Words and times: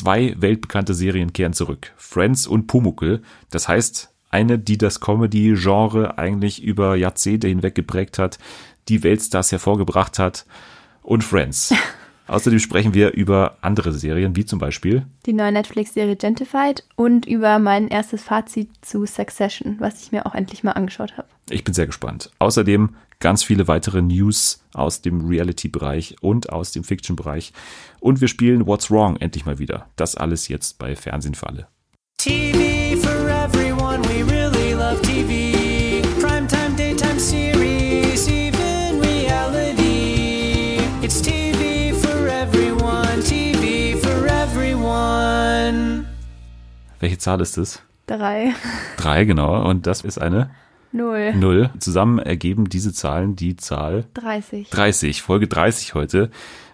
Zwei 0.00 0.34
weltbekannte 0.38 0.94
Serien 0.94 1.34
kehren 1.34 1.52
zurück. 1.52 1.92
Friends 1.98 2.46
und 2.46 2.68
Pumuckl. 2.68 3.20
Das 3.50 3.68
heißt, 3.68 4.10
eine, 4.30 4.58
die 4.58 4.78
das 4.78 4.98
Comedy-Genre 5.00 6.16
eigentlich 6.16 6.62
über 6.62 6.96
Jahrzehnte 6.96 7.48
hinweg 7.48 7.74
geprägt 7.74 8.18
hat, 8.18 8.38
die 8.88 9.02
Weltstars 9.02 9.52
hervorgebracht 9.52 10.18
hat 10.18 10.46
und 11.02 11.22
Friends. 11.22 11.74
Außerdem 12.28 12.60
sprechen 12.60 12.94
wir 12.94 13.12
über 13.12 13.58
andere 13.60 13.92
Serien, 13.92 14.36
wie 14.36 14.46
zum 14.46 14.58
Beispiel 14.58 15.04
die 15.26 15.34
neue 15.34 15.52
Netflix-Serie 15.52 16.16
Gentified 16.16 16.82
und 16.96 17.26
über 17.26 17.58
mein 17.58 17.88
erstes 17.88 18.22
Fazit 18.22 18.70
zu 18.80 19.04
Succession, 19.04 19.76
was 19.80 20.02
ich 20.02 20.12
mir 20.12 20.24
auch 20.24 20.34
endlich 20.34 20.64
mal 20.64 20.72
angeschaut 20.72 21.18
habe. 21.18 21.28
Ich 21.50 21.62
bin 21.62 21.74
sehr 21.74 21.86
gespannt. 21.86 22.30
Außerdem 22.38 22.94
ganz 23.20 23.44
viele 23.44 23.68
weitere 23.68 24.02
News 24.02 24.64
aus 24.72 25.02
dem 25.02 25.26
Reality-Bereich 25.26 26.16
und 26.22 26.50
aus 26.50 26.72
dem 26.72 26.82
Fiction-Bereich. 26.82 27.52
Und 28.00 28.20
wir 28.20 28.28
spielen 28.28 28.66
What's 28.66 28.90
Wrong 28.90 29.16
endlich 29.18 29.46
mal 29.46 29.58
wieder. 29.58 29.88
Das 29.96 30.16
alles 30.16 30.48
jetzt 30.48 30.78
bei 30.78 30.96
Fernsehen 30.96 31.34
für 31.34 31.46
alle. 31.46 31.68
TV 32.18 32.96
for 33.00 33.28
everyone, 33.28 34.02
we 34.08 34.24
really 34.24 34.72
love 34.72 35.00
TV. 35.02 36.02
Primetime, 36.20 36.74
daytime 36.76 37.20
series, 37.20 38.26
even 38.28 39.00
reality. 39.00 40.78
It's 41.02 41.20
TV 41.20 41.94
for 41.94 42.26
everyone, 42.26 43.22
TV 43.22 43.96
for 43.98 44.26
everyone. 44.26 46.06
Welche 47.00 47.18
Zahl 47.18 47.40
ist 47.40 47.58
es? 47.58 47.82
Drei. 48.06 48.54
Drei, 48.96 49.24
genau. 49.24 49.68
Und 49.68 49.86
das 49.86 50.02
ist 50.02 50.18
eine? 50.18 50.50
Null. 50.92 51.34
Null. 51.34 51.70
Zusammen 51.78 52.18
ergeben 52.18 52.68
diese 52.68 52.92
Zahlen 52.92 53.36
die 53.36 53.56
Zahl 53.56 54.06
30. 54.14 54.70
30. 54.70 55.22
Folge 55.22 55.46
30 55.46 55.94
heute. 55.94 56.30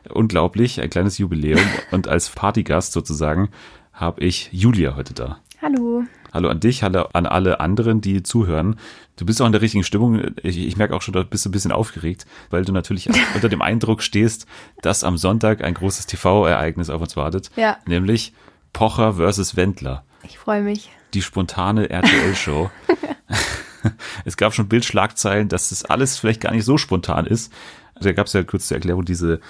Unglaublich, 0.09 0.81
ein 0.81 0.91
kleines 0.91 1.19
Jubiläum. 1.19 1.61
Und 1.91 2.09
als 2.09 2.31
Partygast 2.31 2.93
sozusagen 2.93 3.51
habe 3.93 4.23
ich 4.23 4.49
Julia 4.53 4.97
heute 4.97 5.13
da. 5.13 5.41
Hallo. 5.61 6.05
Hallo 6.33 6.49
an 6.49 6.61
dich, 6.61 6.83
hallo 6.83 7.07
an 7.13 7.27
alle 7.27 7.61
anderen, 7.61 8.01
die 8.01 8.23
zuhören. 8.23 8.77
Du 9.17 9.25
bist 9.25 9.41
auch 9.41 9.47
in 9.47 9.53
der 9.53 9.63
richtigen 9.63 9.85
Stimmung. 9.85 10.23
Ich, 10.43 10.59
ich 10.59 10.77
merke 10.77 10.95
auch 10.95 11.03
schon, 11.03 11.13
du 11.13 11.25
bist 11.25 11.47
ein 11.47 11.53
bisschen 11.53 11.73
aufgeregt, 11.73 12.27
weil 12.51 12.65
du 12.65 12.73
natürlich 12.73 13.09
unter 13.35 13.49
dem 13.49 13.63
Eindruck 13.63 14.03
stehst, 14.03 14.47
dass 14.83 15.05
am 15.05 15.17
Sonntag 15.19 15.63
ein 15.63 15.75
großes 15.75 16.07
TV-Ereignis 16.07 16.91
auf 16.91 17.01
uns 17.01 17.17
wartet. 17.17 17.51
Ja. 17.57 17.79
Nämlich 17.87 18.33
Pocher 18.73 19.15
versus 19.15 19.57
Wendler. 19.57 20.05
Ich 20.25 20.39
freue 20.39 20.63
mich. 20.63 20.91
Die 21.15 21.23
spontane 21.23 21.89
RTL-Show. 21.89 22.71
es 24.25 24.37
gab 24.37 24.55
schon 24.55 24.69
Bildschlagzeilen, 24.69 25.49
dass 25.49 25.71
das 25.71 25.85
alles 25.85 26.19
vielleicht 26.19 26.41
gar 26.41 26.53
nicht 26.53 26.65
so 26.65 26.79
spontan 26.79 27.27
ist. 27.27 27.53
Da 28.01 28.13
gab 28.13 28.27
es 28.27 28.33
ja 28.33 28.43
kurz 28.43 28.69
zur 28.69 28.77
Erklärung 28.77 29.05
diese 29.05 29.41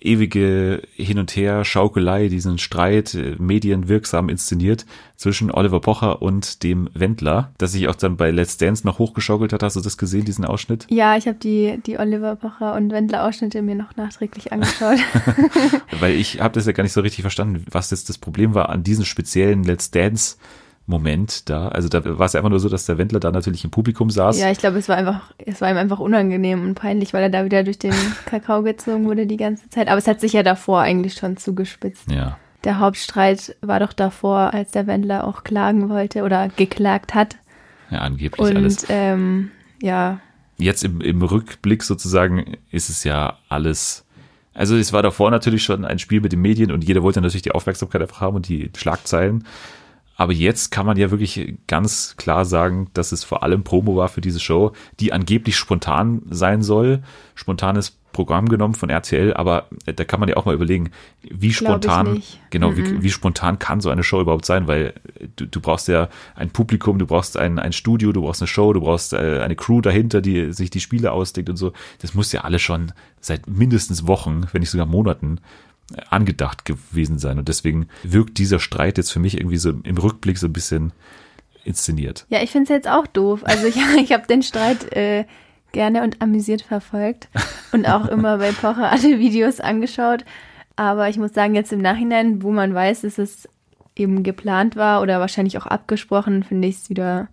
ewige 0.00 0.82
Hin- 0.94 1.18
und 1.18 1.34
Her-Schaukelei, 1.34 2.28
diesen 2.28 2.58
Streit, 2.58 3.14
äh, 3.14 3.34
medienwirksam 3.38 4.28
inszeniert 4.28 4.86
zwischen 5.16 5.50
Oliver 5.50 5.80
Pocher 5.80 6.22
und 6.22 6.62
dem 6.62 6.88
Wendler, 6.94 7.52
das 7.58 7.72
sich 7.72 7.88
auch 7.88 7.96
dann 7.96 8.16
bei 8.16 8.30
Let's 8.30 8.56
Dance 8.56 8.86
noch 8.86 8.98
hochgeschaukelt 8.98 9.52
hat. 9.52 9.62
Hast 9.62 9.74
du 9.74 9.80
das 9.80 9.98
gesehen, 9.98 10.24
diesen 10.24 10.44
Ausschnitt? 10.44 10.86
Ja, 10.88 11.16
ich 11.16 11.26
habe 11.26 11.38
die, 11.38 11.80
die 11.84 11.98
Oliver 11.98 12.36
Pocher 12.36 12.74
und 12.74 12.92
Wendler-Ausschnitte 12.92 13.60
mir 13.62 13.74
noch 13.74 13.96
nachträglich 13.96 14.52
angeschaut. 14.52 14.98
Weil 15.98 16.14
ich 16.14 16.40
habe 16.40 16.54
das 16.54 16.66
ja 16.66 16.72
gar 16.72 16.84
nicht 16.84 16.92
so 16.92 17.00
richtig 17.00 17.22
verstanden, 17.22 17.64
was 17.70 17.90
jetzt 17.90 18.08
das 18.08 18.18
Problem 18.18 18.54
war 18.54 18.68
an 18.68 18.84
diesen 18.84 19.04
speziellen 19.04 19.64
Let's 19.64 19.90
Dance 19.90 20.36
Moment 20.88 21.50
da. 21.50 21.68
Also 21.68 21.88
da 21.88 22.02
war 22.18 22.26
es 22.26 22.34
einfach 22.34 22.48
nur 22.48 22.60
so, 22.60 22.70
dass 22.70 22.86
der 22.86 22.96
Wendler 22.96 23.20
da 23.20 23.30
natürlich 23.30 23.62
im 23.62 23.70
Publikum 23.70 24.08
saß. 24.08 24.40
Ja, 24.40 24.50
ich 24.50 24.58
glaube, 24.58 24.78
es 24.78 24.88
war 24.88 24.96
einfach, 24.96 25.34
es 25.36 25.60
war 25.60 25.70
ihm 25.70 25.76
einfach 25.76 25.98
unangenehm 25.98 26.62
und 26.62 26.74
peinlich, 26.74 27.12
weil 27.12 27.22
er 27.22 27.28
da 27.28 27.44
wieder 27.44 27.62
durch 27.62 27.78
den 27.78 27.92
Kakao 28.24 28.62
gezogen 28.62 29.04
wurde 29.04 29.26
die 29.26 29.36
ganze 29.36 29.68
Zeit. 29.68 29.88
Aber 29.88 29.98
es 29.98 30.06
hat 30.06 30.20
sich 30.20 30.32
ja 30.32 30.42
davor 30.42 30.80
eigentlich 30.80 31.14
schon 31.14 31.36
zugespitzt. 31.36 32.10
Ja. 32.10 32.38
Der 32.64 32.78
Hauptstreit 32.78 33.54
war 33.60 33.80
doch 33.80 33.92
davor, 33.92 34.54
als 34.54 34.70
der 34.70 34.86
Wendler 34.86 35.24
auch 35.24 35.44
klagen 35.44 35.90
wollte 35.90 36.22
oder 36.22 36.48
geklagt 36.48 37.14
hat. 37.14 37.36
Ja, 37.90 37.98
angeblich 37.98 38.40
und, 38.40 38.56
alles. 38.56 38.86
Ähm, 38.88 39.50
ja. 39.82 40.20
Jetzt 40.56 40.84
im, 40.84 41.02
im 41.02 41.22
Rückblick 41.22 41.82
sozusagen 41.82 42.56
ist 42.70 42.88
es 42.88 43.04
ja 43.04 43.36
alles 43.48 44.06
also 44.54 44.76
es 44.76 44.92
war 44.92 45.04
davor 45.04 45.30
natürlich 45.30 45.62
schon 45.62 45.84
ein 45.84 46.00
Spiel 46.00 46.20
mit 46.20 46.32
den 46.32 46.40
Medien 46.40 46.72
und 46.72 46.82
jeder 46.82 47.04
wollte 47.04 47.20
natürlich 47.20 47.42
die 47.42 47.52
Aufmerksamkeit 47.52 48.02
einfach 48.02 48.20
haben 48.20 48.34
und 48.34 48.48
die 48.48 48.72
Schlagzeilen. 48.76 49.44
Aber 50.18 50.32
jetzt 50.32 50.72
kann 50.72 50.84
man 50.84 50.96
ja 50.96 51.12
wirklich 51.12 51.54
ganz 51.68 52.16
klar 52.16 52.44
sagen, 52.44 52.90
dass 52.92 53.12
es 53.12 53.22
vor 53.22 53.44
allem 53.44 53.62
Promo 53.62 53.96
war 53.96 54.08
für 54.08 54.20
diese 54.20 54.40
Show, 54.40 54.72
die 54.98 55.12
angeblich 55.12 55.56
spontan 55.56 56.22
sein 56.28 56.60
soll. 56.60 57.04
Spontanes 57.36 57.96
Programm 58.12 58.48
genommen 58.48 58.74
von 58.74 58.90
RTL, 58.90 59.32
aber 59.34 59.68
da 59.84 60.02
kann 60.02 60.18
man 60.18 60.28
ja 60.28 60.36
auch 60.36 60.44
mal 60.44 60.54
überlegen, 60.54 60.90
wie 61.22 61.52
spontan, 61.52 62.20
genau, 62.50 62.70
mm 62.70 62.72
-mm. 62.72 62.76
Wie, 62.76 63.02
wie, 63.04 63.10
spontan 63.10 63.60
kann 63.60 63.80
so 63.80 63.90
eine 63.90 64.02
Show 64.02 64.20
überhaupt 64.20 64.44
sein, 64.44 64.66
weil 64.66 64.94
du, 65.36 65.46
du 65.46 65.60
brauchst 65.60 65.86
ja 65.86 66.08
ein 66.34 66.50
Publikum, 66.50 66.98
du 66.98 67.06
brauchst 67.06 67.36
ein, 67.36 67.60
ein 67.60 67.72
Studio, 67.72 68.10
du 68.10 68.22
brauchst 68.22 68.42
eine 68.42 68.48
Show, 68.48 68.72
du 68.72 68.80
brauchst 68.80 69.12
äh, 69.12 69.40
eine 69.40 69.54
Crew 69.54 69.82
dahinter, 69.82 70.20
die 70.20 70.52
sich 70.52 70.70
die 70.70 70.80
Spiele 70.80 71.12
ausdenkt 71.12 71.48
und 71.48 71.58
so. 71.58 71.72
Das 72.00 72.14
muss 72.14 72.32
ja 72.32 72.40
alles 72.40 72.60
schon 72.60 72.90
seit 73.20 73.46
mindestens 73.46 74.08
Wochen, 74.08 74.48
wenn 74.50 74.60
nicht 74.60 74.70
sogar 74.70 74.86
Monaten 74.86 75.38
angedacht 76.10 76.64
gewesen 76.64 77.18
sein. 77.18 77.38
Und 77.38 77.48
deswegen 77.48 77.88
wirkt 78.02 78.38
dieser 78.38 78.60
Streit 78.60 78.98
jetzt 78.98 79.12
für 79.12 79.20
mich 79.20 79.38
irgendwie 79.38 79.56
so 79.56 79.70
im 79.70 79.96
Rückblick 79.96 80.38
so 80.38 80.46
ein 80.46 80.52
bisschen 80.52 80.92
inszeniert. 81.64 82.26
Ja, 82.28 82.42
ich 82.42 82.50
finde 82.50 82.64
es 82.64 82.68
jetzt 82.70 82.88
auch 82.88 83.06
doof. 83.06 83.40
Also 83.44 83.66
ich, 83.66 83.76
ich 84.02 84.12
habe 84.12 84.26
den 84.26 84.42
Streit 84.42 84.92
äh, 84.94 85.24
gerne 85.72 86.02
und 86.02 86.20
amüsiert 86.20 86.62
verfolgt 86.62 87.28
und 87.72 87.86
auch 87.86 88.06
immer 88.08 88.38
bei 88.38 88.52
Pocher 88.52 88.90
alle 88.90 89.18
Videos 89.18 89.60
angeschaut. 89.60 90.24
Aber 90.76 91.08
ich 91.08 91.18
muss 91.18 91.32
sagen, 91.32 91.54
jetzt 91.54 91.72
im 91.72 91.80
Nachhinein, 91.80 92.42
wo 92.42 92.52
man 92.52 92.74
weiß, 92.74 93.00
dass 93.00 93.18
es 93.18 93.48
eben 93.96 94.22
geplant 94.22 94.76
war 94.76 95.02
oder 95.02 95.20
wahrscheinlich 95.20 95.58
auch 95.58 95.66
abgesprochen, 95.66 96.44
finde 96.44 96.68
ich 96.68 96.76
es 96.76 96.90
wieder 96.90 97.28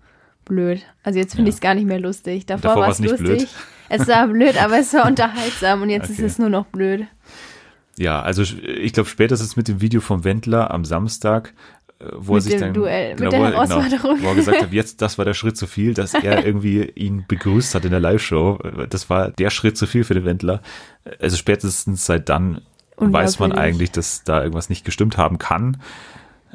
blöd. 0.46 0.84
Also 1.04 1.20
jetzt 1.20 1.36
finde 1.36 1.50
ja. 1.50 1.54
ich 1.54 1.56
es 1.56 1.62
gar 1.62 1.76
nicht 1.76 1.86
mehr 1.86 2.00
lustig. 2.00 2.46
Davor, 2.46 2.70
Davor 2.70 2.82
war 2.84 2.90
es 2.90 3.00
lustig. 3.00 3.20
Blöd. 3.20 3.48
Es 3.90 4.08
war 4.08 4.28
blöd, 4.28 4.62
aber 4.62 4.80
es 4.80 4.94
war 4.94 5.06
unterhaltsam 5.08 5.82
und 5.84 5.90
jetzt 5.90 6.06
okay. 6.06 6.14
ist 6.14 6.22
es 6.22 6.40
nur 6.40 6.50
noch 6.50 6.66
blöd. 6.66 7.06
Ja, 7.98 8.22
also 8.22 8.44
ich 8.44 8.94
glaube 8.94 9.10
spätestens 9.10 9.56
mit 9.56 9.68
dem 9.68 9.82
Video 9.82 10.02
vom 10.02 10.24
Wendler 10.24 10.72
am 10.72 10.84
Samstag, 10.84 11.54
äh, 12.00 12.06
wo 12.14 12.34
mit 12.34 12.44
er 12.46 12.50
sich 12.50 12.60
dann 12.60 12.74
Duell, 12.74 13.16
genau, 13.16 13.32
wo, 13.32 13.44
er, 13.44 13.52
genau, 13.52 14.04
wo 14.22 14.28
er 14.28 14.36
gesagt 14.36 14.62
hat, 14.62 14.72
jetzt 14.74 15.02
das 15.02 15.18
war 15.18 15.26
der 15.26 15.34
Schritt 15.34 15.58
zu 15.58 15.68
viel, 15.68 15.94
dass 15.94 16.14
er 16.14 16.46
irgendwie 16.46 16.84
ihn 16.84 17.26
begrüßt 17.28 17.74
hat 17.76 17.86
in 17.86 17.92
der 17.92 18.00
Live-Show. 18.00 18.60
Das 18.90 19.10
war 19.10 19.32
der 19.32 19.50
Schritt 19.50 19.78
zu 19.78 19.88
viel 19.88 20.04
für 20.04 20.14
den 20.14 20.26
Wendler. 20.26 20.62
Also 21.20 21.38
spätestens 21.38 22.06
seit 22.06 22.30
dann 22.30 22.62
weiß 22.98 23.40
man 23.40 23.52
eigentlich, 23.52 23.92
dass 23.92 24.24
da 24.24 24.42
irgendwas 24.42 24.70
nicht 24.70 24.86
gestimmt 24.86 25.18
haben 25.18 25.38
kann. 25.38 25.78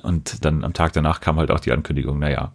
Und 0.03 0.45
dann 0.45 0.65
am 0.65 0.73
Tag 0.73 0.93
danach 0.95 1.21
kam 1.21 1.37
halt 1.37 1.51
auch 1.51 1.61
die 1.61 1.73
Ankündigung, 1.73 2.19
naja, 2.19 2.53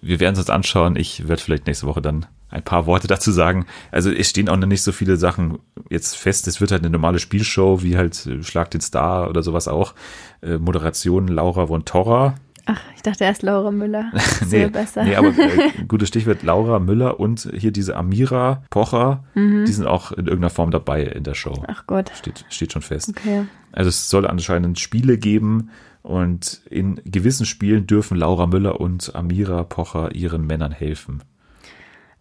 wir 0.00 0.20
werden 0.20 0.34
es 0.34 0.40
uns 0.40 0.50
anschauen. 0.50 0.96
Ich 0.96 1.28
werde 1.28 1.42
vielleicht 1.42 1.66
nächste 1.66 1.86
Woche 1.86 2.02
dann 2.02 2.26
ein 2.50 2.62
paar 2.62 2.86
Worte 2.86 3.06
dazu 3.06 3.30
sagen. 3.30 3.66
Also 3.90 4.10
es 4.10 4.30
stehen 4.30 4.48
auch 4.48 4.56
noch 4.56 4.66
nicht 4.66 4.82
so 4.82 4.92
viele 4.92 5.16
Sachen 5.16 5.58
jetzt 5.90 6.16
fest. 6.16 6.48
Es 6.48 6.60
wird 6.60 6.70
halt 6.70 6.82
eine 6.82 6.90
normale 6.90 7.18
Spielshow, 7.18 7.82
wie 7.82 7.96
halt 7.96 8.26
äh, 8.26 8.42
Schlag 8.42 8.70
den 8.70 8.80
Star 8.80 9.28
oder 9.28 9.42
sowas 9.42 9.68
auch. 9.68 9.94
Äh, 10.40 10.58
Moderation 10.58 11.28
Laura 11.28 11.66
von 11.66 11.84
Torra. 11.84 12.36
Ach, 12.70 12.80
ich 12.94 13.02
dachte 13.02 13.24
erst 13.24 13.42
Laura 13.42 13.70
Müller. 13.70 14.12
nee, 14.50 14.66
besser. 14.66 15.02
nee, 15.02 15.16
aber 15.16 15.28
äh, 15.28 15.70
gutes 15.88 16.08
Stichwort 16.08 16.42
Laura 16.42 16.78
Müller 16.78 17.18
und 17.18 17.50
hier 17.54 17.70
diese 17.70 17.96
Amira 17.96 18.62
Pocher, 18.68 19.24
mhm. 19.34 19.64
die 19.64 19.72
sind 19.72 19.86
auch 19.86 20.12
in 20.12 20.26
irgendeiner 20.26 20.50
Form 20.50 20.70
dabei 20.70 21.04
in 21.04 21.24
der 21.24 21.34
Show. 21.34 21.64
Ach 21.66 21.86
Gott. 21.86 22.12
Steht, 22.14 22.44
steht 22.50 22.72
schon 22.72 22.82
fest. 22.82 23.10
Okay. 23.10 23.46
Also 23.72 23.88
es 23.88 24.10
soll 24.10 24.26
anscheinend 24.26 24.78
Spiele 24.78 25.18
geben 25.18 25.70
und 26.08 26.62
in 26.70 27.02
gewissen 27.04 27.44
Spielen 27.44 27.86
dürfen 27.86 28.16
Laura 28.16 28.46
Müller 28.46 28.80
und 28.80 29.14
Amira 29.14 29.62
Pocher 29.62 30.14
ihren 30.14 30.46
Männern 30.46 30.72
helfen. 30.72 31.22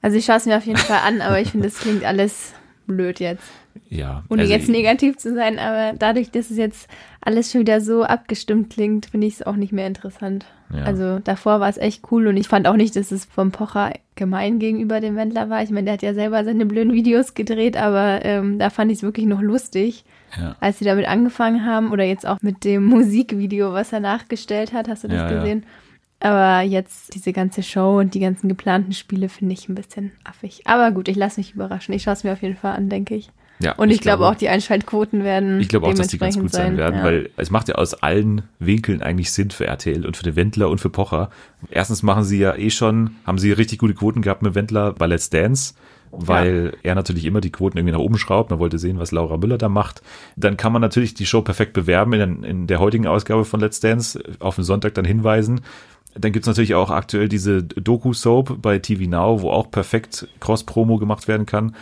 Also 0.01 0.17
ich 0.17 0.25
schaue 0.25 0.35
es 0.35 0.45
mir 0.45 0.57
auf 0.57 0.65
jeden 0.65 0.77
Fall 0.77 0.99
an, 1.05 1.21
aber 1.21 1.39
ich 1.39 1.51
finde, 1.51 1.67
es 1.67 1.79
klingt 1.79 2.03
alles 2.03 2.53
blöd 2.87 3.19
jetzt. 3.19 3.43
Ja. 3.89 4.23
Ohne 4.29 4.41
also 4.41 4.53
jetzt 4.53 4.69
negativ 4.69 5.17
zu 5.17 5.33
sein, 5.33 5.59
aber 5.59 5.93
dadurch, 5.97 6.31
dass 6.31 6.49
es 6.49 6.57
jetzt 6.57 6.89
alles 7.21 7.51
schon 7.51 7.61
wieder 7.61 7.81
so 7.81 8.03
abgestimmt 8.03 8.71
klingt, 8.71 9.07
finde 9.07 9.27
ich 9.27 9.35
es 9.35 9.43
auch 9.43 9.55
nicht 9.55 9.71
mehr 9.71 9.87
interessant. 9.87 10.45
Ja. 10.73 10.83
Also 10.83 11.19
davor 11.19 11.59
war 11.59 11.69
es 11.69 11.77
echt 11.77 12.03
cool 12.11 12.27
und 12.27 12.37
ich 12.37 12.47
fand 12.47 12.67
auch 12.67 12.75
nicht, 12.75 12.95
dass 12.95 13.11
es 13.11 13.25
vom 13.25 13.51
Pocher 13.51 13.93
gemein 14.15 14.59
gegenüber 14.59 14.99
dem 14.99 15.15
Wendler 15.15 15.49
war. 15.49 15.63
Ich 15.63 15.69
meine, 15.69 15.85
der 15.85 15.93
hat 15.93 16.01
ja 16.01 16.13
selber 16.13 16.43
seine 16.43 16.65
blöden 16.65 16.91
Videos 16.93 17.35
gedreht, 17.35 17.77
aber 17.77 18.25
ähm, 18.25 18.59
da 18.59 18.69
fand 18.69 18.91
ich 18.91 18.97
es 18.97 19.03
wirklich 19.03 19.27
noch 19.27 19.41
lustig. 19.41 20.03
Ja. 20.37 20.55
Als 20.59 20.79
sie 20.79 20.85
damit 20.85 21.07
angefangen 21.07 21.65
haben 21.65 21.91
oder 21.91 22.03
jetzt 22.03 22.27
auch 22.27 22.37
mit 22.41 22.65
dem 22.65 22.85
Musikvideo, 22.89 23.73
was 23.73 23.93
er 23.93 24.01
nachgestellt 24.01 24.73
hat, 24.73 24.89
hast 24.89 25.03
du 25.03 25.07
das 25.07 25.31
ja, 25.31 25.37
gesehen? 25.37 25.65
Aber 26.19 26.61
jetzt 26.61 27.13
diese 27.13 27.31
ganze 27.31 27.61
Show 27.61 27.99
und 27.99 28.13
die 28.13 28.19
ganzen 28.19 28.49
geplanten 28.49 28.93
Spiele 28.93 29.29
finde 29.29 29.53
ich 29.53 29.69
ein 29.69 29.75
bisschen 29.75 30.11
affig. 30.23 30.61
Aber 30.65 30.91
gut, 30.91 31.07
ich 31.07 31.15
lasse 31.15 31.39
mich 31.39 31.53
überraschen. 31.53 31.93
Ich 31.93 32.03
schaue 32.03 32.13
es 32.13 32.23
mir 32.23 32.33
auf 32.33 32.41
jeden 32.41 32.55
Fall 32.55 32.75
an, 32.75 32.89
denke 32.89 33.15
ich. 33.15 33.29
Ja, 33.59 33.73
und 33.73 33.89
ich, 33.89 33.95
ich 33.95 34.01
glaube, 34.01 34.19
glaube, 34.19 34.33
auch 34.33 34.37
die 34.37 34.49
Einschaltquoten 34.49 35.23
werden. 35.23 35.59
Ich 35.59 35.67
glaube 35.67 35.87
auch, 35.87 35.93
dass 35.93 36.07
die 36.07 36.19
ganz 36.19 36.37
gut 36.39 36.51
sein, 36.51 36.67
sein 36.67 36.77
werden, 36.77 36.99
ja. 36.99 37.03
weil 37.03 37.29
es 37.37 37.49
macht 37.49 37.67
ja 37.69 37.75
aus 37.75 37.95
allen 37.95 38.43
Winkeln 38.59 39.01
eigentlich 39.01 39.31
Sinn 39.31 39.49
für 39.49 39.65
RTL 39.65 40.05
und 40.05 40.15
für 40.15 40.23
den 40.23 40.35
Wendler 40.35 40.69
und 40.69 40.79
für 40.79 40.91
Pocher. 40.91 41.31
Erstens 41.71 42.03
machen 42.03 42.23
sie 42.23 42.37
ja 42.37 42.55
eh 42.55 42.69
schon, 42.69 43.15
haben 43.25 43.39
sie 43.39 43.51
richtig 43.51 43.79
gute 43.79 43.95
Quoten 43.95 44.21
gehabt 44.21 44.43
mit 44.43 44.53
Wendler 44.53 44.93
bei 44.93 45.07
Let's 45.07 45.29
Dance 45.29 45.73
weil 46.11 46.71
ja. 46.73 46.79
er 46.83 46.95
natürlich 46.95 47.25
immer 47.25 47.41
die 47.41 47.51
Quoten 47.51 47.77
irgendwie 47.77 47.93
nach 47.93 48.01
oben 48.01 48.17
schraubt. 48.17 48.49
Man 48.49 48.59
wollte 48.59 48.79
sehen, 48.79 48.99
was 48.99 49.11
Laura 49.11 49.37
Müller 49.37 49.57
da 49.57 49.69
macht. 49.69 50.01
Dann 50.35 50.57
kann 50.57 50.71
man 50.71 50.81
natürlich 50.81 51.13
die 51.13 51.25
Show 51.25 51.41
perfekt 51.41 51.73
bewerben 51.73 52.13
in, 52.13 52.43
in 52.43 52.67
der 52.67 52.79
heutigen 52.79 53.07
Ausgabe 53.07 53.45
von 53.45 53.59
Let's 53.59 53.79
Dance, 53.79 54.21
auf 54.39 54.55
den 54.55 54.63
Sonntag 54.63 54.93
dann 54.93 55.05
hinweisen. 55.05 55.61
Dann 56.19 56.31
gibt's 56.31 56.47
natürlich 56.47 56.75
auch 56.75 56.89
aktuell 56.89 57.29
diese 57.29 57.63
Doku-Soap 57.63 58.61
bei 58.61 58.79
TV 58.79 59.09
Now, 59.09 59.41
wo 59.41 59.51
auch 59.51 59.71
perfekt 59.71 60.27
Cross-Promo 60.39 60.97
gemacht 60.97 61.27
werden 61.27 61.45
kann. 61.45 61.73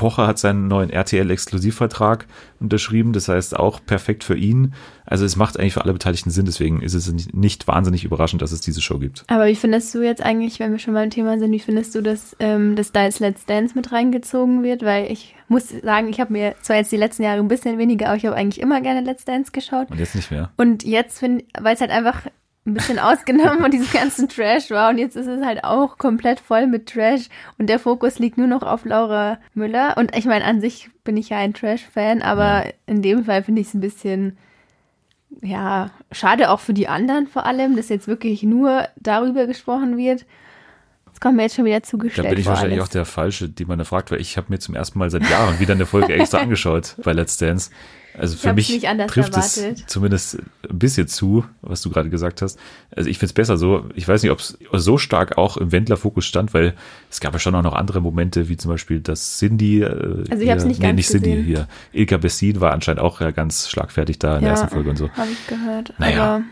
Pocher 0.00 0.26
hat 0.26 0.38
seinen 0.38 0.66
neuen 0.66 0.88
RTL-Exklusivvertrag 0.88 2.26
unterschrieben, 2.58 3.12
das 3.12 3.28
heißt 3.28 3.54
auch 3.54 3.84
perfekt 3.84 4.24
für 4.24 4.34
ihn. 4.34 4.72
Also 5.04 5.26
es 5.26 5.36
macht 5.36 5.58
eigentlich 5.58 5.74
für 5.74 5.82
alle 5.82 5.92
Beteiligten 5.92 6.30
Sinn, 6.30 6.46
deswegen 6.46 6.80
ist 6.80 6.94
es 6.94 7.12
nicht 7.34 7.68
wahnsinnig 7.68 8.04
überraschend, 8.04 8.40
dass 8.40 8.50
es 8.50 8.62
diese 8.62 8.80
Show 8.80 8.98
gibt. 8.98 9.24
Aber 9.26 9.46
wie 9.46 9.56
findest 9.56 9.94
du 9.94 10.02
jetzt 10.02 10.22
eigentlich, 10.22 10.58
wenn 10.58 10.72
wir 10.72 10.78
schon 10.78 10.94
beim 10.94 11.10
Thema 11.10 11.38
sind, 11.38 11.52
wie 11.52 11.58
findest 11.58 11.94
du, 11.94 12.00
dass, 12.00 12.34
ähm, 12.40 12.76
dass 12.76 12.92
da 12.92 13.04
jetzt 13.04 13.20
Let's 13.20 13.44
Dance 13.44 13.74
mit 13.74 13.92
reingezogen 13.92 14.62
wird? 14.62 14.82
Weil 14.82 15.12
ich 15.12 15.34
muss 15.48 15.68
sagen, 15.68 16.08
ich 16.08 16.18
habe 16.18 16.32
mir 16.32 16.54
zwar 16.62 16.76
jetzt 16.76 16.92
die 16.92 16.96
letzten 16.96 17.24
Jahre 17.24 17.40
ein 17.40 17.48
bisschen 17.48 17.76
weniger, 17.76 18.06
aber 18.06 18.16
ich 18.16 18.24
habe 18.24 18.36
eigentlich 18.36 18.62
immer 18.62 18.80
gerne 18.80 19.02
Let's 19.02 19.26
Dance 19.26 19.52
geschaut. 19.52 19.90
Und 19.90 19.98
jetzt 19.98 20.14
nicht 20.14 20.30
mehr. 20.30 20.50
Und 20.56 20.82
jetzt 20.82 21.18
finde 21.18 21.44
weil 21.60 21.74
es 21.74 21.82
halt 21.82 21.90
einfach 21.90 22.22
ein 22.66 22.74
bisschen 22.74 22.98
ausgenommen 22.98 23.60
von 23.60 23.70
diesem 23.70 23.90
ganzen 23.90 24.28
Trash 24.28 24.70
war. 24.70 24.90
Und 24.90 24.98
jetzt 24.98 25.16
ist 25.16 25.26
es 25.26 25.44
halt 25.44 25.64
auch 25.64 25.98
komplett 25.98 26.40
voll 26.40 26.66
mit 26.66 26.86
Trash. 26.86 27.28
Und 27.58 27.68
der 27.68 27.78
Fokus 27.78 28.18
liegt 28.18 28.38
nur 28.38 28.46
noch 28.46 28.62
auf 28.62 28.84
Laura 28.84 29.38
Müller. 29.54 29.96
Und 29.96 30.14
ich 30.16 30.26
meine, 30.26 30.44
an 30.44 30.60
sich 30.60 30.90
bin 31.04 31.16
ich 31.16 31.30
ja 31.30 31.38
ein 31.38 31.54
Trash-Fan, 31.54 32.22
aber 32.22 32.66
ja. 32.66 32.72
in 32.86 33.02
dem 33.02 33.24
Fall 33.24 33.42
finde 33.42 33.62
ich 33.62 33.68
es 33.68 33.74
ein 33.74 33.80
bisschen, 33.80 34.36
ja, 35.40 35.90
schade 36.12 36.50
auch 36.50 36.60
für 36.60 36.74
die 36.74 36.88
anderen 36.88 37.26
vor 37.26 37.46
allem, 37.46 37.76
dass 37.76 37.88
jetzt 37.88 38.08
wirklich 38.08 38.42
nur 38.42 38.86
darüber 38.96 39.46
gesprochen 39.46 39.96
wird. 39.96 40.26
Das 41.06 41.18
kommt 41.18 41.36
mir 41.36 41.42
jetzt 41.42 41.56
schon 41.56 41.64
wieder 41.64 41.82
zugestellt. 41.82 42.26
Da 42.26 42.30
bin 42.30 42.38
ich 42.38 42.46
wahrscheinlich 42.46 42.78
alles. 42.78 42.88
auch 42.88 42.92
der 42.92 43.04
Falsche, 43.04 43.48
die 43.48 43.64
man 43.64 43.78
da 43.78 43.84
fragt, 43.84 44.10
weil 44.10 44.20
ich 44.20 44.36
habe 44.36 44.46
mir 44.50 44.58
zum 44.58 44.74
ersten 44.74 44.98
Mal 44.98 45.10
seit 45.10 45.28
Jahren 45.28 45.58
wieder 45.60 45.74
eine 45.74 45.86
Folge 45.86 46.12
extra 46.12 46.38
angeschaut 46.42 46.96
bei 47.02 47.12
Let's 47.12 47.36
Dance. 47.38 47.70
Also 48.18 48.36
für 48.36 48.52
mich 48.52 48.68
trifft 48.68 49.34
erwartet. 49.34 49.78
es 49.78 49.86
zumindest 49.86 50.38
ein 50.68 50.78
bisschen 50.78 51.08
zu, 51.08 51.44
was 51.62 51.80
du 51.82 51.90
gerade 51.90 52.10
gesagt 52.10 52.42
hast. 52.42 52.58
Also 52.94 53.08
ich 53.08 53.18
finde 53.18 53.30
es 53.30 53.32
besser 53.34 53.56
so. 53.56 53.86
Ich 53.94 54.06
weiß 54.06 54.22
nicht, 54.22 54.32
ob 54.32 54.40
es 54.40 54.58
so 54.72 54.98
stark 54.98 55.38
auch 55.38 55.56
im 55.56 55.72
Wendler-Fokus 55.72 56.24
stand, 56.24 56.52
weil 56.52 56.74
es 57.10 57.20
gab 57.20 57.32
ja 57.32 57.38
schon 57.38 57.54
auch 57.54 57.62
noch 57.62 57.74
andere 57.74 58.00
Momente, 58.00 58.48
wie 58.48 58.56
zum 58.56 58.70
Beispiel, 58.70 59.00
dass 59.00 59.38
Cindy, 59.38 59.82
äh, 59.82 60.24
also 60.30 60.42
ich 60.42 60.50
habe 60.50 60.60
es 60.60 60.64
nicht 60.64 60.80
nee, 60.80 60.86
ganz 60.86 60.96
nicht 60.96 61.08
Cindy 61.08 61.44
hier, 61.44 61.68
Ilka 61.92 62.16
Bessin 62.16 62.60
war 62.60 62.72
anscheinend 62.72 63.00
auch 63.00 63.20
ja 63.20 63.30
ganz 63.30 63.68
schlagfertig 63.68 64.18
da 64.18 64.36
in 64.36 64.42
ja, 64.42 64.48
der 64.48 64.50
ersten 64.50 64.68
Folge 64.68 64.90
und 64.90 64.96
so. 64.96 65.08
Habe 65.10 65.30
ich 65.30 65.46
gehört. 65.46 65.94
Naja. 65.98 66.34
Aber 66.36 66.44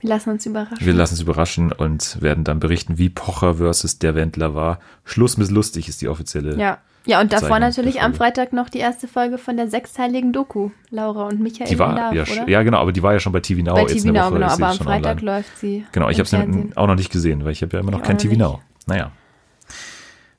wir 0.00 0.08
lassen 0.08 0.30
uns 0.30 0.46
überraschen. 0.46 0.84
Wir 0.84 0.92
lassen 0.94 1.14
uns 1.14 1.20
überraschen 1.20 1.70
und 1.70 2.20
werden 2.20 2.44
dann 2.44 2.58
berichten, 2.58 2.98
wie 2.98 3.08
Pocher 3.08 3.54
versus 3.54 3.98
der 4.00 4.14
Wendler 4.16 4.54
war. 4.54 4.80
Schluss 5.04 5.36
mit 5.36 5.50
lustig 5.50 5.88
ist 5.88 6.02
die 6.02 6.08
offizielle. 6.08 6.56
Ja. 6.56 6.78
Ja, 7.04 7.20
und 7.20 7.32
davor 7.32 7.58
natürlich 7.58 8.00
am 8.00 8.14
Freitag 8.14 8.52
noch 8.52 8.68
die 8.68 8.78
erste 8.78 9.08
Folge 9.08 9.38
von 9.38 9.56
der 9.56 9.68
sechsteiligen 9.68 10.32
Doku, 10.32 10.70
Laura 10.90 11.26
und 11.26 11.40
Michael. 11.40 11.68
Die 11.68 11.78
war, 11.78 11.94
Darf, 11.94 12.14
ja, 12.14 12.22
oder? 12.22 12.48
ja, 12.48 12.62
genau, 12.62 12.78
aber 12.78 12.92
die 12.92 13.02
war 13.02 13.12
ja 13.12 13.20
schon 13.20 13.32
bei 13.32 13.40
TV 13.40 13.62
Now. 13.62 13.74
Bei 13.74 13.84
TV 13.86 14.08
Now, 14.12 14.30
genau, 14.30 14.46
aber 14.46 14.68
am 14.68 14.78
Freitag 14.78 15.18
online. 15.18 15.38
läuft 15.38 15.58
sie. 15.58 15.84
Genau, 15.92 16.08
ich 16.08 16.18
habe 16.18 16.28
sie 16.28 16.70
auch 16.76 16.86
noch 16.86 16.94
nicht 16.94 17.10
gesehen, 17.10 17.44
weil 17.44 17.52
ich 17.52 17.62
habe 17.62 17.76
ja 17.76 17.80
immer 17.80 17.90
noch 17.90 18.00
ich 18.00 18.04
kein 18.04 18.18
TV 18.18 18.36
Now. 18.36 18.60
Naja. 18.86 19.10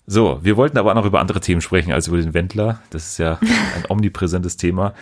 So, 0.05 0.39
wir 0.41 0.57
wollten 0.57 0.77
aber 0.77 0.91
auch 0.91 0.95
noch 0.95 1.05
über 1.05 1.19
andere 1.19 1.39
Themen 1.39 1.61
sprechen 1.61 1.91
als 1.91 2.07
über 2.07 2.17
den 2.17 2.33
Wendler. 2.33 2.81
Das 2.89 3.07
ist 3.07 3.17
ja 3.17 3.39
ein 3.75 3.85
omnipräsentes 3.89 4.57
Thema. 4.57 4.93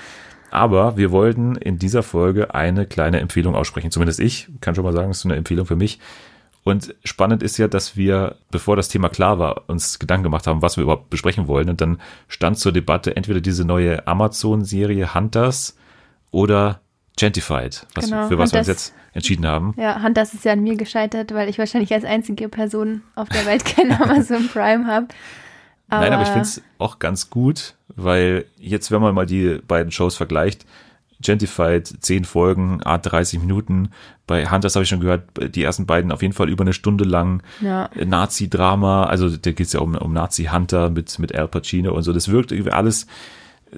Aber 0.51 0.97
wir 0.97 1.11
wollten 1.11 1.55
in 1.55 1.79
dieser 1.79 2.03
Folge 2.03 2.53
eine 2.53 2.85
kleine 2.85 3.19
Empfehlung 3.19 3.55
aussprechen. 3.55 3.89
Zumindest 3.89 4.19
ich 4.19 4.49
kann 4.59 4.75
schon 4.75 4.83
mal 4.83 4.93
sagen, 4.93 5.09
es 5.09 5.19
ist 5.19 5.25
eine 5.25 5.37
Empfehlung 5.37 5.65
für 5.65 5.77
mich. 5.77 5.99
Und 6.63 6.93
spannend 7.03 7.41
ist 7.41 7.57
ja, 7.57 7.67
dass 7.67 7.97
wir, 7.97 8.35
bevor 8.51 8.75
das 8.75 8.87
Thema 8.87 9.09
klar 9.09 9.39
war, 9.39 9.67
uns 9.67 9.97
Gedanken 9.97 10.23
gemacht 10.23 10.45
haben, 10.45 10.61
was 10.61 10.77
wir 10.77 10.83
überhaupt 10.83 11.09
besprechen 11.09 11.47
wollen. 11.47 11.69
Und 11.69 11.81
dann 11.81 11.99
stand 12.27 12.59
zur 12.59 12.71
Debatte 12.71 13.15
entweder 13.15 13.41
diese 13.41 13.65
neue 13.65 14.07
Amazon-Serie 14.07 15.15
Hunters 15.15 15.75
oder 16.29 16.79
Gentified, 17.17 17.85
was, 17.95 18.05
genau, 18.05 18.27
für 18.27 18.37
was 18.37 18.51
Hunters, 18.51 18.53
wir 18.53 18.59
uns 18.59 18.67
jetzt 18.67 18.93
entschieden 19.13 19.47
haben. 19.47 19.73
Ja, 19.77 20.03
Hunters 20.03 20.33
ist 20.33 20.45
ja 20.45 20.53
an 20.53 20.61
mir 20.61 20.75
gescheitert, 20.75 21.33
weil 21.33 21.49
ich 21.49 21.57
wahrscheinlich 21.57 21.93
als 21.93 22.05
einzige 22.05 22.47
Person 22.47 23.01
auf 23.15 23.27
der 23.29 23.45
Welt 23.45 23.65
kein 23.65 23.91
Amazon 23.91 24.47
Prime 24.47 24.85
habe. 24.85 25.07
Nein, 25.89 26.13
aber 26.13 26.23
ich 26.23 26.29
finde 26.29 26.43
es 26.43 26.61
auch 26.77 26.99
ganz 26.99 27.29
gut, 27.29 27.75
weil 27.89 28.45
jetzt, 28.57 28.91
wenn 28.91 29.01
man 29.01 29.13
mal 29.13 29.25
die 29.25 29.59
beiden 29.67 29.91
Shows 29.91 30.15
vergleicht, 30.15 30.65
Gentified, 31.21 31.87
zehn 32.01 32.25
Folgen, 32.25 32.81
Art 32.83 33.11
30 33.11 33.39
Minuten. 33.39 33.89
Bei 34.27 34.49
Hunters 34.49 34.75
habe 34.75 34.83
ich 34.83 34.89
schon 34.89 34.99
gehört, 34.99 35.23
die 35.55 35.63
ersten 35.63 35.85
beiden 35.85 36.11
auf 36.11 36.21
jeden 36.21 36.33
Fall 36.33 36.49
über 36.49 36.63
eine 36.63 36.73
Stunde 36.73 37.03
lang. 37.03 37.43
Ja. 37.61 37.89
Nazi-Drama, 37.95 39.05
also 39.05 39.29
da 39.29 39.51
geht 39.51 39.67
es 39.67 39.73
ja 39.73 39.79
um, 39.79 39.95
um 39.95 40.13
Nazi-Hunter 40.13 40.89
mit, 40.89 41.19
mit 41.19 41.35
Al 41.35 41.47
Pacino 41.47 41.93
und 41.93 42.03
so. 42.03 42.13
Das 42.13 42.29
wirkt 42.29 42.51
irgendwie 42.51 42.71
alles 42.71 43.07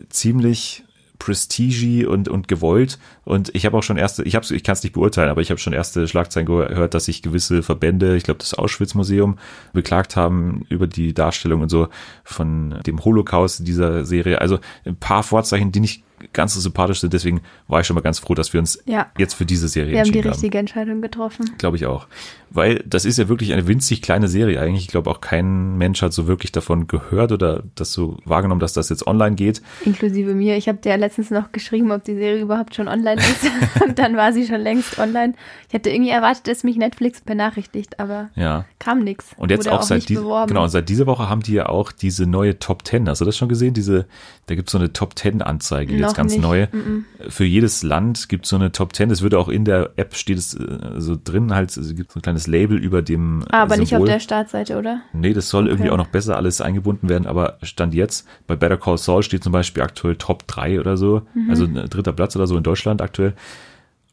ziemlich 0.09 0.83
prestige 1.23 2.09
und, 2.09 2.27
und 2.27 2.49
gewollt. 2.49 2.99
Und 3.23 3.55
ich 3.55 3.65
habe 3.65 3.77
auch 3.77 3.83
schon 3.83 3.95
erste, 3.95 4.23
ich, 4.23 4.35
hab's, 4.35 4.51
ich 4.51 4.63
kann 4.63 4.73
es 4.73 4.83
nicht 4.83 4.91
beurteilen, 4.91 5.29
aber 5.29 5.41
ich 5.41 5.51
habe 5.51 5.57
schon 5.57 5.71
erste 5.71 6.05
Schlagzeilen 6.05 6.45
gehört, 6.45 6.93
dass 6.93 7.05
sich 7.05 7.21
gewisse 7.21 7.63
Verbände, 7.63 8.17
ich 8.17 8.23
glaube 8.23 8.39
das 8.39 8.53
Auschwitz-Museum, 8.53 9.37
beklagt 9.71 10.17
haben 10.17 10.65
über 10.67 10.85
die 10.85 11.13
Darstellung 11.13 11.61
und 11.61 11.69
so 11.69 11.87
von 12.25 12.79
dem 12.85 13.03
Holocaust 13.05 13.65
dieser 13.65 14.03
Serie. 14.03 14.41
Also 14.41 14.59
ein 14.85 14.97
paar 14.97 15.23
Vorzeichen, 15.23 15.71
die 15.71 15.79
nicht 15.79 16.03
ganz 16.31 16.53
so 16.53 16.59
sympathisch 16.59 17.01
sind. 17.01 17.13
Deswegen 17.13 17.41
war 17.67 17.81
ich 17.81 17.87
schon 17.87 17.95
mal 17.95 18.01
ganz 18.01 18.19
froh, 18.19 18.33
dass 18.33 18.53
wir 18.53 18.59
uns 18.59 18.81
ja. 18.85 19.07
jetzt 19.17 19.33
für 19.33 19.45
diese 19.45 19.67
Serie 19.67 19.91
wir 19.91 19.99
entschieden 19.99 20.19
haben. 20.19 20.23
Wir 20.23 20.31
haben 20.31 20.39
die 20.39 20.45
richtige 20.45 20.57
Entscheidung 20.57 21.01
getroffen. 21.01 21.51
Glaube 21.57 21.77
ich 21.77 21.85
auch. 21.85 22.07
Weil 22.49 22.83
das 22.85 23.03
ist 23.03 23.17
ja 23.17 23.29
wirklich 23.29 23.51
eine 23.51 23.67
winzig 23.67 24.03
kleine 24.03 24.27
Serie 24.27 24.61
eigentlich. 24.61 24.83
Ich 24.83 24.89
glaube 24.89 25.09
auch 25.09 25.21
kein 25.21 25.75
Mensch 25.77 26.03
hat 26.03 26.13
so 26.13 26.27
wirklich 26.27 26.51
davon 26.51 26.85
gehört 26.85 27.31
oder 27.31 27.63
das 27.73 27.93
so 27.93 28.17
wahrgenommen, 28.25 28.59
dass 28.59 28.73
das 28.73 28.89
jetzt 28.89 29.07
online 29.07 29.35
geht. 29.35 29.61
Inklusive 29.85 30.35
mir. 30.35 30.55
Ich 30.55 30.67
habe 30.67 30.77
dir 30.77 30.95
letztens 30.97 31.31
noch 31.31 31.51
geschrieben, 31.51 31.91
ob 31.91 32.03
die 32.03 32.13
Serie 32.13 32.41
überhaupt 32.41 32.75
schon 32.75 32.87
online 32.87 33.19
ist. 33.19 33.49
Und 33.83 33.97
dann 33.97 34.15
war 34.15 34.33
sie 34.33 34.45
schon 34.45 34.61
längst 34.61 34.99
online. 34.99 35.33
Ich 35.67 35.73
hätte 35.73 35.89
irgendwie 35.89 36.11
erwartet, 36.11 36.47
dass 36.47 36.63
mich 36.63 36.77
Netflix 36.77 37.21
benachrichtigt, 37.21 37.99
aber 37.99 38.29
ja. 38.35 38.65
kam 38.77 39.03
nichts. 39.03 39.31
Und 39.37 39.49
jetzt 39.49 39.67
auch, 39.67 39.79
auch 39.79 39.83
seit 39.83 40.07
die, 40.09 40.15
genau, 40.15 40.67
seit 40.67 40.89
dieser 40.89 41.07
Woche 41.07 41.29
haben 41.29 41.41
die 41.41 41.53
ja 41.53 41.69
auch 41.69 41.91
diese 41.91 42.27
neue 42.27 42.59
Top 42.59 42.83
Ten. 42.83 43.09
Hast 43.09 43.21
du 43.21 43.25
das 43.25 43.35
schon 43.35 43.49
gesehen? 43.49 43.73
Diese, 43.73 44.05
da 44.45 44.53
gibt 44.53 44.69
es 44.69 44.73
so 44.73 44.77
eine 44.77 44.93
Top 44.93 45.15
Ten 45.15 45.41
Anzeige, 45.41 45.95
jetzt 46.13 46.17
ganz 46.17 46.31
nicht. 46.33 46.41
neu. 46.41 46.67
Mm 46.71 46.77
-mm. 46.77 47.29
Für 47.29 47.45
jedes 47.45 47.83
Land 47.83 48.29
gibt 48.29 48.45
es 48.45 48.49
so 48.49 48.55
eine 48.55 48.71
Top 48.71 48.93
Ten. 48.93 49.09
Das 49.09 49.21
würde 49.21 49.37
auch 49.39 49.49
in 49.49 49.65
der 49.65 49.91
App 49.95 50.15
steht 50.15 50.37
es 50.37 50.53
äh, 50.53 50.77
so 50.97 51.17
drin 51.21 51.53
halt, 51.53 51.75
es 51.75 51.95
gibt 51.95 52.11
so 52.11 52.19
ein 52.19 52.21
kleines 52.21 52.47
Label 52.47 52.77
über 52.77 53.01
dem. 53.01 53.43
Ah, 53.49 53.63
aber 53.63 53.75
Symbol. 53.75 53.79
nicht 53.79 53.95
auf 53.95 54.05
der 54.05 54.19
Startseite, 54.19 54.77
oder? 54.77 55.01
Nee, 55.13 55.33
das 55.33 55.49
soll 55.49 55.63
okay. 55.63 55.73
irgendwie 55.73 55.91
auch 55.91 55.97
noch 55.97 56.07
besser 56.07 56.37
alles 56.37 56.61
eingebunden 56.61 57.09
werden, 57.09 57.27
aber 57.27 57.57
Stand 57.63 57.93
jetzt, 57.93 58.27
bei 58.47 58.55
Better 58.55 58.77
Call 58.77 58.97
Saul 58.97 59.23
steht 59.23 59.43
zum 59.43 59.51
Beispiel 59.51 59.83
aktuell 59.83 60.15
Top 60.15 60.47
3 60.47 60.79
oder 60.79 60.97
so, 60.97 61.23
mhm. 61.33 61.49
also 61.49 61.65
ein 61.65 61.75
dritter 61.89 62.13
Platz 62.13 62.35
oder 62.35 62.47
so 62.47 62.57
in 62.57 62.63
Deutschland 62.63 63.01
aktuell. 63.01 63.33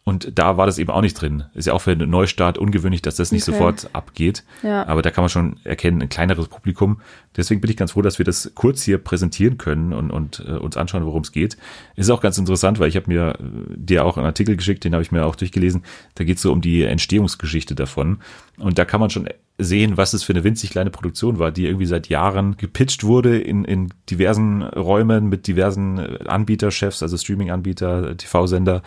Und 0.02 0.38
da 0.38 0.56
war 0.56 0.64
das 0.64 0.78
eben 0.78 0.90
auch 0.90 1.02
nicht 1.02 1.14
drin. 1.14 1.44
Ist 1.54 1.66
ja 1.66 1.74
auch 1.74 1.82
für 1.82 1.92
einen 1.92 2.08
Neustart 2.08 2.56
ungewöhnlich, 2.56 3.02
dass 3.02 3.16
das 3.16 3.32
nicht 3.32 3.42
okay. 3.42 3.52
sofort 3.52 3.90
abgeht. 3.92 4.44
Ja. 4.62 4.86
Aber 4.86 5.02
da 5.02 5.10
kann 5.10 5.22
man 5.22 5.28
schon 5.28 5.60
erkennen, 5.62 6.00
ein 6.00 6.08
kleineres 6.08 6.48
Publikum. 6.48 7.00
Deswegen 7.36 7.60
bin 7.60 7.70
ich 7.70 7.76
ganz 7.76 7.92
froh, 7.92 8.00
dass 8.00 8.18
wir 8.18 8.24
das 8.24 8.52
kurz 8.54 8.82
hier 8.82 8.96
präsentieren 8.96 9.58
können 9.58 9.92
und, 9.92 10.10
und 10.10 10.42
äh, 10.48 10.52
uns 10.52 10.78
anschauen, 10.78 11.04
worum 11.04 11.22
es 11.22 11.32
geht. 11.32 11.58
Ist 11.96 12.10
auch 12.10 12.22
ganz 12.22 12.38
interessant, 12.38 12.80
weil 12.80 12.88
ich 12.88 12.96
habe 12.96 13.06
mir 13.08 13.34
äh, 13.38 13.42
dir 13.76 14.04
auch 14.06 14.16
einen 14.16 14.26
Artikel 14.26 14.56
geschickt, 14.56 14.84
den 14.84 14.94
habe 14.94 15.02
ich 15.02 15.12
mir 15.12 15.26
auch 15.26 15.36
durchgelesen. 15.36 15.84
Da 16.14 16.24
geht 16.24 16.36
es 16.38 16.42
so 16.42 16.50
um 16.50 16.62
die 16.62 16.82
Entstehungsgeschichte 16.82 17.74
davon. 17.74 18.20
Und 18.56 18.78
da 18.78 18.86
kann 18.86 19.00
man 19.00 19.10
schon 19.10 19.28
sehen, 19.58 19.98
was 19.98 20.14
es 20.14 20.22
für 20.22 20.32
eine 20.32 20.44
winzig 20.44 20.70
kleine 20.70 20.90
Produktion 20.90 21.38
war, 21.38 21.50
die 21.50 21.66
irgendwie 21.66 21.86
seit 21.86 22.08
Jahren 22.08 22.56
gepitcht 22.56 23.04
wurde 23.04 23.38
in, 23.38 23.64
in 23.64 23.92
diversen 24.08 24.62
Räumen 24.62 25.28
mit 25.28 25.46
diversen 25.46 25.98
äh, 25.98 26.24
Anbieterchefs, 26.26 27.02
also 27.02 27.18
Streaming-Anbieter, 27.18 28.16
TV-Sender 28.16 28.82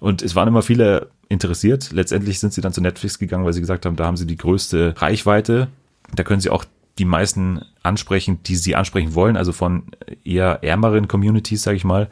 und 0.00 0.22
es 0.22 0.34
waren 0.34 0.48
immer 0.48 0.62
viele 0.62 1.10
interessiert. 1.28 1.92
Letztendlich 1.92 2.40
sind 2.40 2.52
sie 2.52 2.60
dann 2.60 2.72
zu 2.72 2.80
Netflix 2.80 3.18
gegangen, 3.18 3.44
weil 3.44 3.52
sie 3.52 3.60
gesagt 3.60 3.86
haben, 3.86 3.96
da 3.96 4.06
haben 4.06 4.16
sie 4.16 4.26
die 4.26 4.36
größte 4.36 4.94
Reichweite. 4.96 5.68
Da 6.14 6.24
können 6.24 6.40
sie 6.40 6.50
auch 6.50 6.64
die 6.98 7.04
meisten 7.04 7.62
ansprechen, 7.82 8.42
die 8.44 8.56
sie 8.56 8.74
ansprechen 8.74 9.14
wollen, 9.14 9.36
also 9.36 9.52
von 9.52 9.84
eher 10.24 10.64
ärmeren 10.64 11.06
Communities, 11.06 11.62
sage 11.62 11.76
ich 11.76 11.84
mal, 11.84 12.08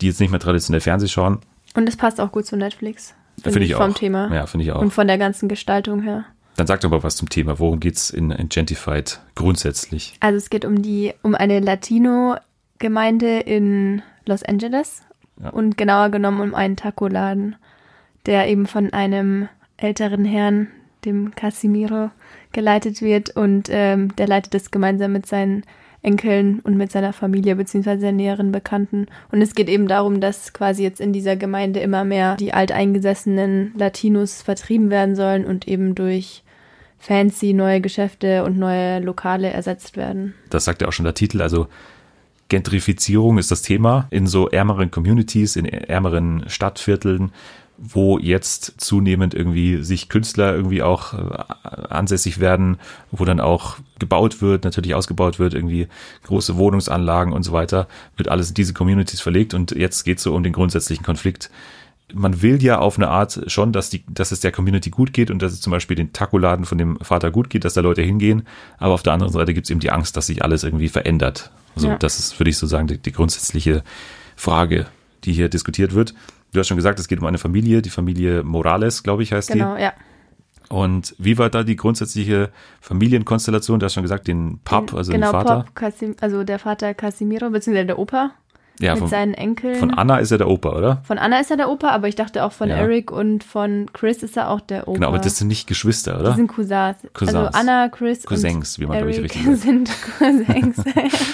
die 0.00 0.06
jetzt 0.06 0.20
nicht 0.20 0.30
mehr 0.30 0.40
traditionell 0.40 0.80
Fernseh 0.80 1.08
schauen. 1.08 1.38
Und 1.74 1.88
es 1.88 1.96
passt 1.96 2.20
auch 2.20 2.30
gut 2.30 2.44
zu 2.44 2.56
Netflix. 2.56 3.14
Finde 3.36 3.52
find 3.52 3.64
ich 3.64 3.74
vom 3.74 3.92
auch. 3.92 3.96
Thema. 3.96 4.32
Ja, 4.32 4.46
finde 4.46 4.64
ich 4.64 4.72
auch. 4.72 4.82
Und 4.82 4.92
von 4.92 5.06
der 5.06 5.16
ganzen 5.16 5.48
Gestaltung 5.48 6.02
her. 6.02 6.26
Dann 6.56 6.66
sag 6.66 6.80
doch 6.82 6.90
mal 6.90 7.02
was 7.02 7.16
zum 7.16 7.30
Thema. 7.30 7.58
Worum 7.58 7.80
geht's 7.80 8.10
in, 8.10 8.30
in 8.30 8.48
Gentified 8.50 9.20
grundsätzlich? 9.34 10.14
Also 10.20 10.36
es 10.36 10.50
geht 10.50 10.66
um 10.66 10.82
die, 10.82 11.14
um 11.22 11.34
eine 11.34 11.60
Latino-Gemeinde 11.60 13.38
in 13.40 14.02
Los 14.26 14.42
Angeles 14.42 15.02
ja. 15.42 15.50
Und 15.50 15.76
genauer 15.76 16.10
genommen 16.10 16.40
um 16.40 16.54
einen 16.54 16.76
Taco-Laden, 16.76 17.56
der 18.26 18.48
eben 18.48 18.66
von 18.66 18.92
einem 18.92 19.48
älteren 19.76 20.24
Herrn, 20.24 20.68
dem 21.04 21.34
Casimiro, 21.34 22.10
geleitet 22.52 23.02
wird. 23.02 23.30
Und 23.30 23.68
ähm, 23.70 24.14
der 24.16 24.28
leitet 24.28 24.54
es 24.54 24.70
gemeinsam 24.70 25.12
mit 25.12 25.26
seinen 25.26 25.64
Enkeln 26.02 26.60
und 26.60 26.76
mit 26.76 26.90
seiner 26.90 27.12
Familie 27.12 27.56
beziehungsweise 27.56 28.12
näheren 28.12 28.52
Bekannten. 28.52 29.06
Und 29.30 29.40
es 29.40 29.54
geht 29.54 29.68
eben 29.68 29.86
darum, 29.86 30.20
dass 30.20 30.52
quasi 30.52 30.82
jetzt 30.82 31.00
in 31.00 31.12
dieser 31.12 31.36
Gemeinde 31.36 31.80
immer 31.80 32.04
mehr 32.04 32.36
die 32.36 32.52
alteingesessenen 32.52 33.72
Latinos 33.76 34.42
vertrieben 34.42 34.90
werden 34.90 35.14
sollen 35.14 35.44
und 35.44 35.68
eben 35.68 35.94
durch 35.94 36.42
fancy 36.98 37.52
neue 37.52 37.80
Geschäfte 37.80 38.44
und 38.44 38.58
neue 38.58 39.00
Lokale 39.00 39.50
ersetzt 39.50 39.96
werden. 39.96 40.34
Das 40.50 40.64
sagt 40.64 40.82
ja 40.82 40.88
auch 40.88 40.92
schon 40.92 41.04
der 41.04 41.14
Titel, 41.14 41.40
also 41.40 41.66
Gentrifizierung 42.52 43.38
ist 43.38 43.50
das 43.50 43.62
Thema 43.62 44.08
in 44.10 44.26
so 44.26 44.46
ärmeren 44.46 44.90
Communities, 44.90 45.56
in 45.56 45.64
ärmeren 45.64 46.44
Stadtvierteln, 46.48 47.32
wo 47.78 48.18
jetzt 48.18 48.74
zunehmend 48.76 49.32
irgendwie 49.32 49.82
sich 49.82 50.10
Künstler 50.10 50.54
irgendwie 50.54 50.82
auch 50.82 51.14
äh, 51.14 51.86
ansässig 51.88 52.40
werden, 52.40 52.76
wo 53.10 53.24
dann 53.24 53.40
auch 53.40 53.78
gebaut 53.98 54.42
wird, 54.42 54.64
natürlich 54.64 54.94
ausgebaut 54.94 55.38
wird, 55.38 55.54
irgendwie 55.54 55.88
große 56.24 56.58
Wohnungsanlagen 56.58 57.32
und 57.32 57.42
so 57.42 57.52
weiter, 57.52 57.88
wird 58.18 58.28
alles 58.28 58.50
in 58.50 58.54
diese 58.54 58.74
Communities 58.74 59.22
verlegt 59.22 59.54
und 59.54 59.70
jetzt 59.70 60.04
geht 60.04 60.18
es 60.18 60.24
so 60.24 60.34
um 60.34 60.42
den 60.42 60.52
grundsätzlichen 60.52 61.06
Konflikt. 61.06 61.50
Man 62.14 62.42
will 62.42 62.62
ja 62.62 62.78
auf 62.78 62.98
eine 62.98 63.08
Art 63.08 63.42
schon, 63.46 63.72
dass, 63.72 63.90
die, 63.90 64.04
dass 64.08 64.32
es 64.32 64.40
der 64.40 64.52
Community 64.52 64.90
gut 64.90 65.12
geht 65.12 65.30
und 65.30 65.40
dass 65.42 65.52
es 65.52 65.60
zum 65.60 65.70
Beispiel 65.70 65.96
den 65.96 66.12
Taco-Laden 66.12 66.64
von 66.64 66.78
dem 66.78 66.98
Vater 67.00 67.30
gut 67.30 67.50
geht, 67.50 67.64
dass 67.64 67.74
da 67.74 67.80
Leute 67.80 68.02
hingehen. 68.02 68.46
Aber 68.78 68.94
auf 68.94 69.02
der 69.02 69.12
anderen 69.12 69.32
Seite 69.32 69.54
gibt 69.54 69.66
es 69.66 69.70
eben 69.70 69.80
die 69.80 69.90
Angst, 69.90 70.16
dass 70.16 70.26
sich 70.26 70.42
alles 70.42 70.64
irgendwie 70.64 70.88
verändert. 70.88 71.50
Also 71.74 71.88
ja. 71.88 71.96
das 71.96 72.18
ist, 72.18 72.38
würde 72.38 72.50
ich 72.50 72.58
so 72.58 72.66
sagen, 72.66 72.86
die, 72.86 72.98
die 72.98 73.12
grundsätzliche 73.12 73.82
Frage, 74.36 74.86
die 75.24 75.32
hier 75.32 75.48
diskutiert 75.48 75.94
wird. 75.94 76.14
Du 76.52 76.60
hast 76.60 76.68
schon 76.68 76.76
gesagt, 76.76 76.98
es 76.98 77.08
geht 77.08 77.18
um 77.18 77.26
eine 77.26 77.38
Familie, 77.38 77.80
die 77.80 77.90
Familie 77.90 78.42
Morales, 78.42 79.02
glaube 79.02 79.22
ich, 79.22 79.32
heißt 79.32 79.50
genau, 79.50 79.74
die. 79.74 79.80
Genau, 79.80 79.82
ja. 79.82 79.92
Und 80.68 81.14
wie 81.18 81.36
war 81.36 81.50
da 81.50 81.64
die 81.64 81.76
grundsätzliche 81.76 82.50
Familienkonstellation? 82.80 83.78
Du 83.78 83.84
hast 83.84 83.92
schon 83.92 84.02
gesagt, 84.02 84.26
den 84.26 84.58
Pap, 84.64 84.94
also 84.94 85.12
genau, 85.12 85.28
den 85.28 85.32
Vater. 85.32 85.56
Pop, 85.64 85.74
Casim, 85.74 86.16
also 86.20 86.44
der 86.44 86.58
Vater 86.58 86.94
Casimiro, 86.94 87.50
beziehungsweise 87.50 87.88
der 87.88 87.98
Opa. 87.98 88.32
Ja, 88.82 88.92
mit 88.92 89.00
von, 89.00 89.08
seinen 89.08 89.34
Enkeln. 89.34 89.76
Von 89.76 89.94
Anna 89.94 90.18
ist 90.18 90.32
er 90.32 90.38
der 90.38 90.48
Opa, 90.48 90.76
oder? 90.76 91.02
Von 91.04 91.16
Anna 91.18 91.38
ist 91.38 91.50
er 91.50 91.56
der 91.56 91.70
Opa, 91.70 91.90
aber 91.90 92.08
ich 92.08 92.16
dachte 92.16 92.44
auch 92.44 92.52
von 92.52 92.68
ja. 92.68 92.76
Eric 92.76 93.12
und 93.12 93.44
von 93.44 93.86
Chris 93.92 94.22
ist 94.22 94.36
er 94.36 94.50
auch 94.50 94.60
der 94.60 94.88
Opa. 94.88 94.94
Genau, 94.94 95.08
aber 95.08 95.18
das 95.20 95.38
sind 95.38 95.48
nicht 95.48 95.68
Geschwister, 95.68 96.16
oder? 96.16 96.24
Das 96.24 96.36
sind 96.36 96.48
Cousins. 96.48 96.96
Cousins. 97.14 97.36
Also 97.36 97.56
Anna, 97.56 97.88
Chris 97.88 98.24
Cousins, 98.24 98.76
und 98.76 98.82
wie 98.82 98.88
man, 98.88 98.98
glaube 98.98 99.12
ich, 99.12 99.20
richtig 99.20 99.44
sagt. 99.44 99.58
sind 99.58 99.90
Cousins. 100.18 100.82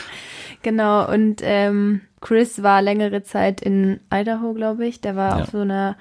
genau, 0.63 1.11
und 1.11 1.41
ähm, 1.43 2.03
Chris 2.21 2.63
war 2.63 2.83
längere 2.83 3.23
Zeit 3.23 3.61
in 3.63 4.01
Idaho, 4.13 4.53
glaube 4.53 4.87
ich. 4.87 5.01
Der 5.01 5.17
war 5.17 5.39
ja. 5.39 5.43
auf 5.43 5.51
so 5.51 5.61
einer, 5.61 5.97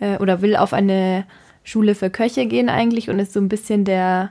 äh, 0.00 0.16
oder 0.16 0.40
will 0.40 0.56
auf 0.56 0.72
eine 0.72 1.26
Schule 1.64 1.94
für 1.94 2.08
Köche 2.08 2.46
gehen 2.46 2.70
eigentlich 2.70 3.10
und 3.10 3.18
ist 3.18 3.34
so 3.34 3.40
ein 3.40 3.48
bisschen 3.48 3.84
der, 3.84 4.30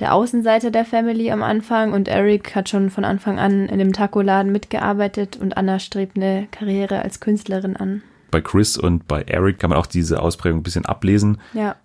der 0.00 0.14
Außenseiter 0.14 0.70
der 0.70 0.84
Family 0.84 1.30
am 1.30 1.42
Anfang. 1.42 1.92
Und 1.92 2.08
Eric 2.08 2.54
hat 2.54 2.68
schon 2.68 2.90
von 2.90 3.04
Anfang 3.04 3.38
an 3.38 3.68
in 3.68 3.78
dem 3.78 3.92
Taco-Laden 3.92 4.52
mitgearbeitet 4.52 5.38
und 5.40 5.56
Anna 5.56 5.78
strebt 5.78 6.16
eine 6.16 6.48
Karriere 6.50 7.02
als 7.02 7.20
Künstlerin 7.20 7.76
an. 7.76 8.02
Bei 8.30 8.40
Chris 8.40 8.76
und 8.76 9.08
bei 9.08 9.22
Eric 9.22 9.58
kann 9.58 9.70
man 9.70 9.78
auch 9.78 9.86
diese 9.86 10.20
Ausprägung 10.20 10.60
ein 10.60 10.62
bisschen 10.62 10.86
ablesen. 10.86 11.38
Ja. 11.54 11.76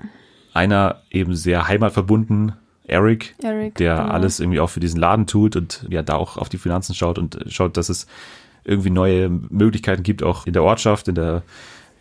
Einer 0.53 1.01
eben 1.10 1.36
sehr 1.36 1.67
heimatverbunden, 1.67 2.53
Eric, 2.86 3.34
Eric 3.41 3.75
der 3.75 3.96
genau. 3.96 4.10
alles 4.10 4.39
irgendwie 4.39 4.60
auch 4.60 4.70
für 4.70 4.82
diesen 4.82 5.00
Laden 5.00 5.25
tut 5.25 5.55
und 5.55 5.86
ja 5.89 6.01
da 6.01 6.15
auch 6.15 6.38
auf 6.38 6.50
die 6.50 6.58
Finanzen 6.58 6.93
schaut 6.93 7.17
und 7.17 7.39
schaut, 7.48 7.77
dass 7.77 7.89
es 7.89 8.08
irgendwie 8.65 8.89
neue 8.89 9.29
Möglichkeiten 9.29 10.03
gibt, 10.03 10.22
auch 10.22 10.46
in 10.46 10.53
der 10.53 10.63
Ortschaft, 10.63 11.08
in 11.08 11.15
der 11.15 11.43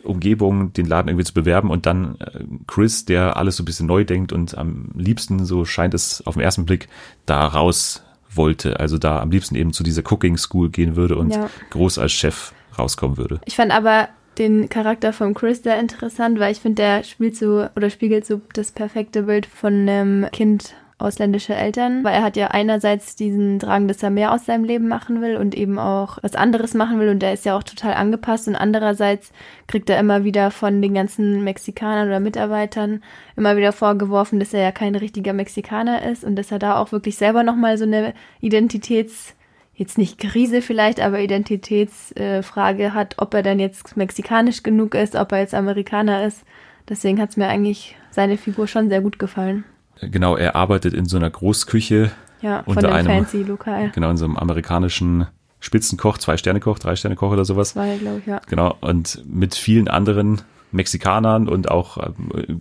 Umgebung 0.03 0.73
den 0.73 0.85
Laden 0.85 1.09
irgendwie 1.09 1.25
zu 1.25 1.33
bewerben 1.33 1.69
und 1.69 1.85
dann 1.85 2.15
äh, 2.19 2.43
Chris, 2.67 3.05
der 3.05 3.37
alles 3.37 3.57
so 3.57 3.63
ein 3.63 3.65
bisschen 3.65 3.87
neu 3.87 4.03
denkt 4.03 4.31
und 4.31 4.57
am 4.57 4.89
liebsten, 4.95 5.45
so 5.45 5.65
scheint 5.65 5.93
es 5.93 6.25
auf 6.25 6.35
den 6.35 6.43
ersten 6.43 6.65
Blick, 6.65 6.87
da 7.25 7.45
raus 7.47 8.03
wollte. 8.29 8.79
Also 8.79 8.97
da 8.97 9.21
am 9.21 9.31
liebsten 9.31 9.55
eben 9.55 9.73
zu 9.73 9.83
dieser 9.83 10.03
Cooking 10.11 10.37
School 10.37 10.69
gehen 10.69 10.95
würde 10.95 11.17
und 11.17 11.33
ja. 11.33 11.49
groß 11.69 11.99
als 11.99 12.11
Chef 12.11 12.53
rauskommen 12.77 13.17
würde. 13.17 13.39
Ich 13.45 13.55
fand 13.55 13.71
aber 13.71 14.09
den 14.37 14.69
Charakter 14.69 15.13
von 15.13 15.33
Chris 15.33 15.63
sehr 15.63 15.79
interessant, 15.79 16.39
weil 16.39 16.51
ich 16.51 16.59
finde, 16.59 16.81
der 16.81 17.03
spielt 17.03 17.35
so 17.35 17.67
oder 17.75 17.89
spiegelt 17.89 18.25
so 18.25 18.41
das 18.53 18.71
perfekte 18.71 19.23
Bild 19.23 19.45
von 19.45 19.73
einem 19.73 20.27
Kind 20.31 20.73
ausländische 21.03 21.53
Eltern, 21.53 22.03
weil 22.03 22.13
er 22.13 22.23
hat 22.23 22.37
ja 22.37 22.47
einerseits 22.47 23.15
diesen 23.15 23.59
Drang, 23.59 23.87
dass 23.87 24.01
er 24.01 24.09
mehr 24.09 24.31
aus 24.33 24.45
seinem 24.45 24.63
Leben 24.63 24.87
machen 24.87 25.21
will 25.21 25.37
und 25.37 25.55
eben 25.55 25.77
auch 25.77 26.17
was 26.21 26.35
anderes 26.35 26.73
machen 26.73 26.99
will 26.99 27.09
und 27.09 27.19
der 27.19 27.33
ist 27.33 27.45
ja 27.45 27.57
auch 27.57 27.63
total 27.63 27.93
angepasst 27.93 28.47
und 28.47 28.55
andererseits 28.55 29.31
kriegt 29.67 29.89
er 29.89 29.99
immer 29.99 30.23
wieder 30.23 30.51
von 30.51 30.81
den 30.81 30.93
ganzen 30.93 31.43
Mexikanern 31.43 32.07
oder 32.07 32.19
Mitarbeitern 32.19 33.03
immer 33.35 33.57
wieder 33.57 33.71
vorgeworfen, 33.71 34.39
dass 34.39 34.53
er 34.53 34.61
ja 34.61 34.71
kein 34.71 34.95
richtiger 34.95 35.33
Mexikaner 35.33 36.09
ist 36.09 36.23
und 36.23 36.35
dass 36.35 36.51
er 36.51 36.59
da 36.59 36.77
auch 36.77 36.91
wirklich 36.91 37.17
selber 37.17 37.43
nochmal 37.43 37.77
so 37.77 37.83
eine 37.83 38.13
Identitäts 38.41 39.35
jetzt 39.75 39.97
nicht 39.97 40.19
Krise 40.19 40.61
vielleicht, 40.61 40.99
aber 40.99 41.19
Identitätsfrage 41.19 42.83
äh, 42.83 42.91
hat, 42.91 43.15
ob 43.17 43.33
er 43.33 43.43
denn 43.43 43.59
jetzt 43.59 43.97
mexikanisch 43.97 44.63
genug 44.63 44.95
ist, 44.95 45.15
ob 45.15 45.31
er 45.31 45.39
jetzt 45.39 45.55
Amerikaner 45.55 46.25
ist. 46.25 46.43
Deswegen 46.89 47.19
hat 47.19 47.31
es 47.31 47.37
mir 47.37 47.47
eigentlich 47.47 47.95
seine 48.11 48.37
Figur 48.37 48.67
schon 48.67 48.89
sehr 48.89 49.01
gut 49.01 49.17
gefallen. 49.17 49.63
Genau, 50.11 50.35
er 50.35 50.55
arbeitet 50.55 50.93
in 50.93 51.05
so 51.05 51.17
einer 51.17 51.29
Großküche. 51.29 52.11
Ja, 52.41 52.61
unter 52.65 52.81
von 52.81 52.91
einem 52.91 53.07
fancy 53.07 53.43
Lokal. 53.43 53.91
Genau, 53.91 54.09
in 54.09 54.17
so 54.17 54.25
einem 54.25 54.37
amerikanischen 54.37 55.27
Spitzenkoch, 55.59 56.17
Zwei-Sterne-Koch, 56.17 56.77
Drei-Sterne-Koch 56.79 57.31
oder 57.31 57.45
sowas. 57.45 57.69
Zwei, 57.69 57.97
glaube 57.97 58.19
ich, 58.19 58.25
ja. 58.25 58.41
Genau, 58.47 58.75
und 58.81 59.23
mit 59.25 59.55
vielen 59.55 59.87
anderen 59.87 60.41
Mexikanern 60.73 61.47
und 61.47 61.71
auch 61.71 61.97
äh, 61.97 62.11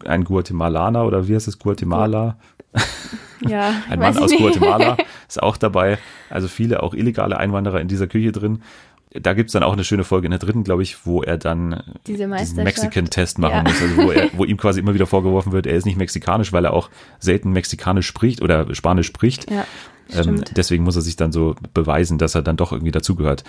ein 0.05 0.25
Guatemalaner 0.25 1.05
oder 1.05 1.27
wie 1.27 1.35
heißt 1.35 1.49
es, 1.49 1.59
Guatemala? 1.59 2.37
Ja. 3.47 3.75
ein 3.91 3.99
Mann 3.99 4.17
aus 4.19 4.31
nicht. 4.31 4.41
Guatemala 4.41 4.97
ist 5.29 5.43
auch 5.43 5.57
dabei. 5.57 5.99
Also 6.31 6.47
viele 6.47 6.83
auch 6.83 6.95
illegale 6.95 7.37
Einwanderer 7.39 7.81
in 7.81 7.89
dieser 7.89 8.07
Küche 8.07 8.31
drin 8.31 8.63
da 9.21 9.35
gibt's 9.35 9.53
dann 9.53 9.63
auch 9.63 9.73
eine 9.73 9.85
schöne 9.85 10.05
Folge 10.05 10.27
in 10.27 10.31
der 10.31 10.39
dritten, 10.39 10.65
glaube 10.65 10.83
ich, 10.83 11.07
wo 11.07 11.23
er 11.23 11.37
dann 11.37 11.83
Diese 12.07 12.27
diesen 12.29 12.65
Mexican-Test 12.65 13.39
machen 13.39 13.53
ja. 13.57 13.63
muss. 13.63 13.81
Also 13.83 13.97
wo, 13.97 14.11
er, 14.11 14.31
wo 14.37 14.45
ihm 14.45 14.57
quasi 14.57 14.81
immer 14.81 14.95
wieder 14.95 15.07
vorgeworfen 15.07 15.53
wird, 15.53 15.67
er 15.67 15.77
ist 15.77 15.85
nicht 15.85 15.99
mexikanisch, 15.99 16.53
weil 16.53 16.65
er 16.65 16.73
auch 16.73 16.91
selten 17.19 17.51
mexikanisch 17.51 18.07
spricht 18.07 18.43
oder 18.43 18.75
Spanisch 18.75 19.07
spricht. 19.07 19.51
Ja, 19.51 19.67
ähm, 20.15 20.43
deswegen 20.57 20.85
muss 20.85 20.97
er 20.97 21.03
sich 21.03 21.17
dann 21.17 21.33
so 21.33 21.55
beweisen, 21.75 22.19
dass 22.19 22.35
er 22.35 22.43
dann 22.43 22.57
doch 22.57 22.73
irgendwie 22.73 22.93
dazugehört. 22.93 23.45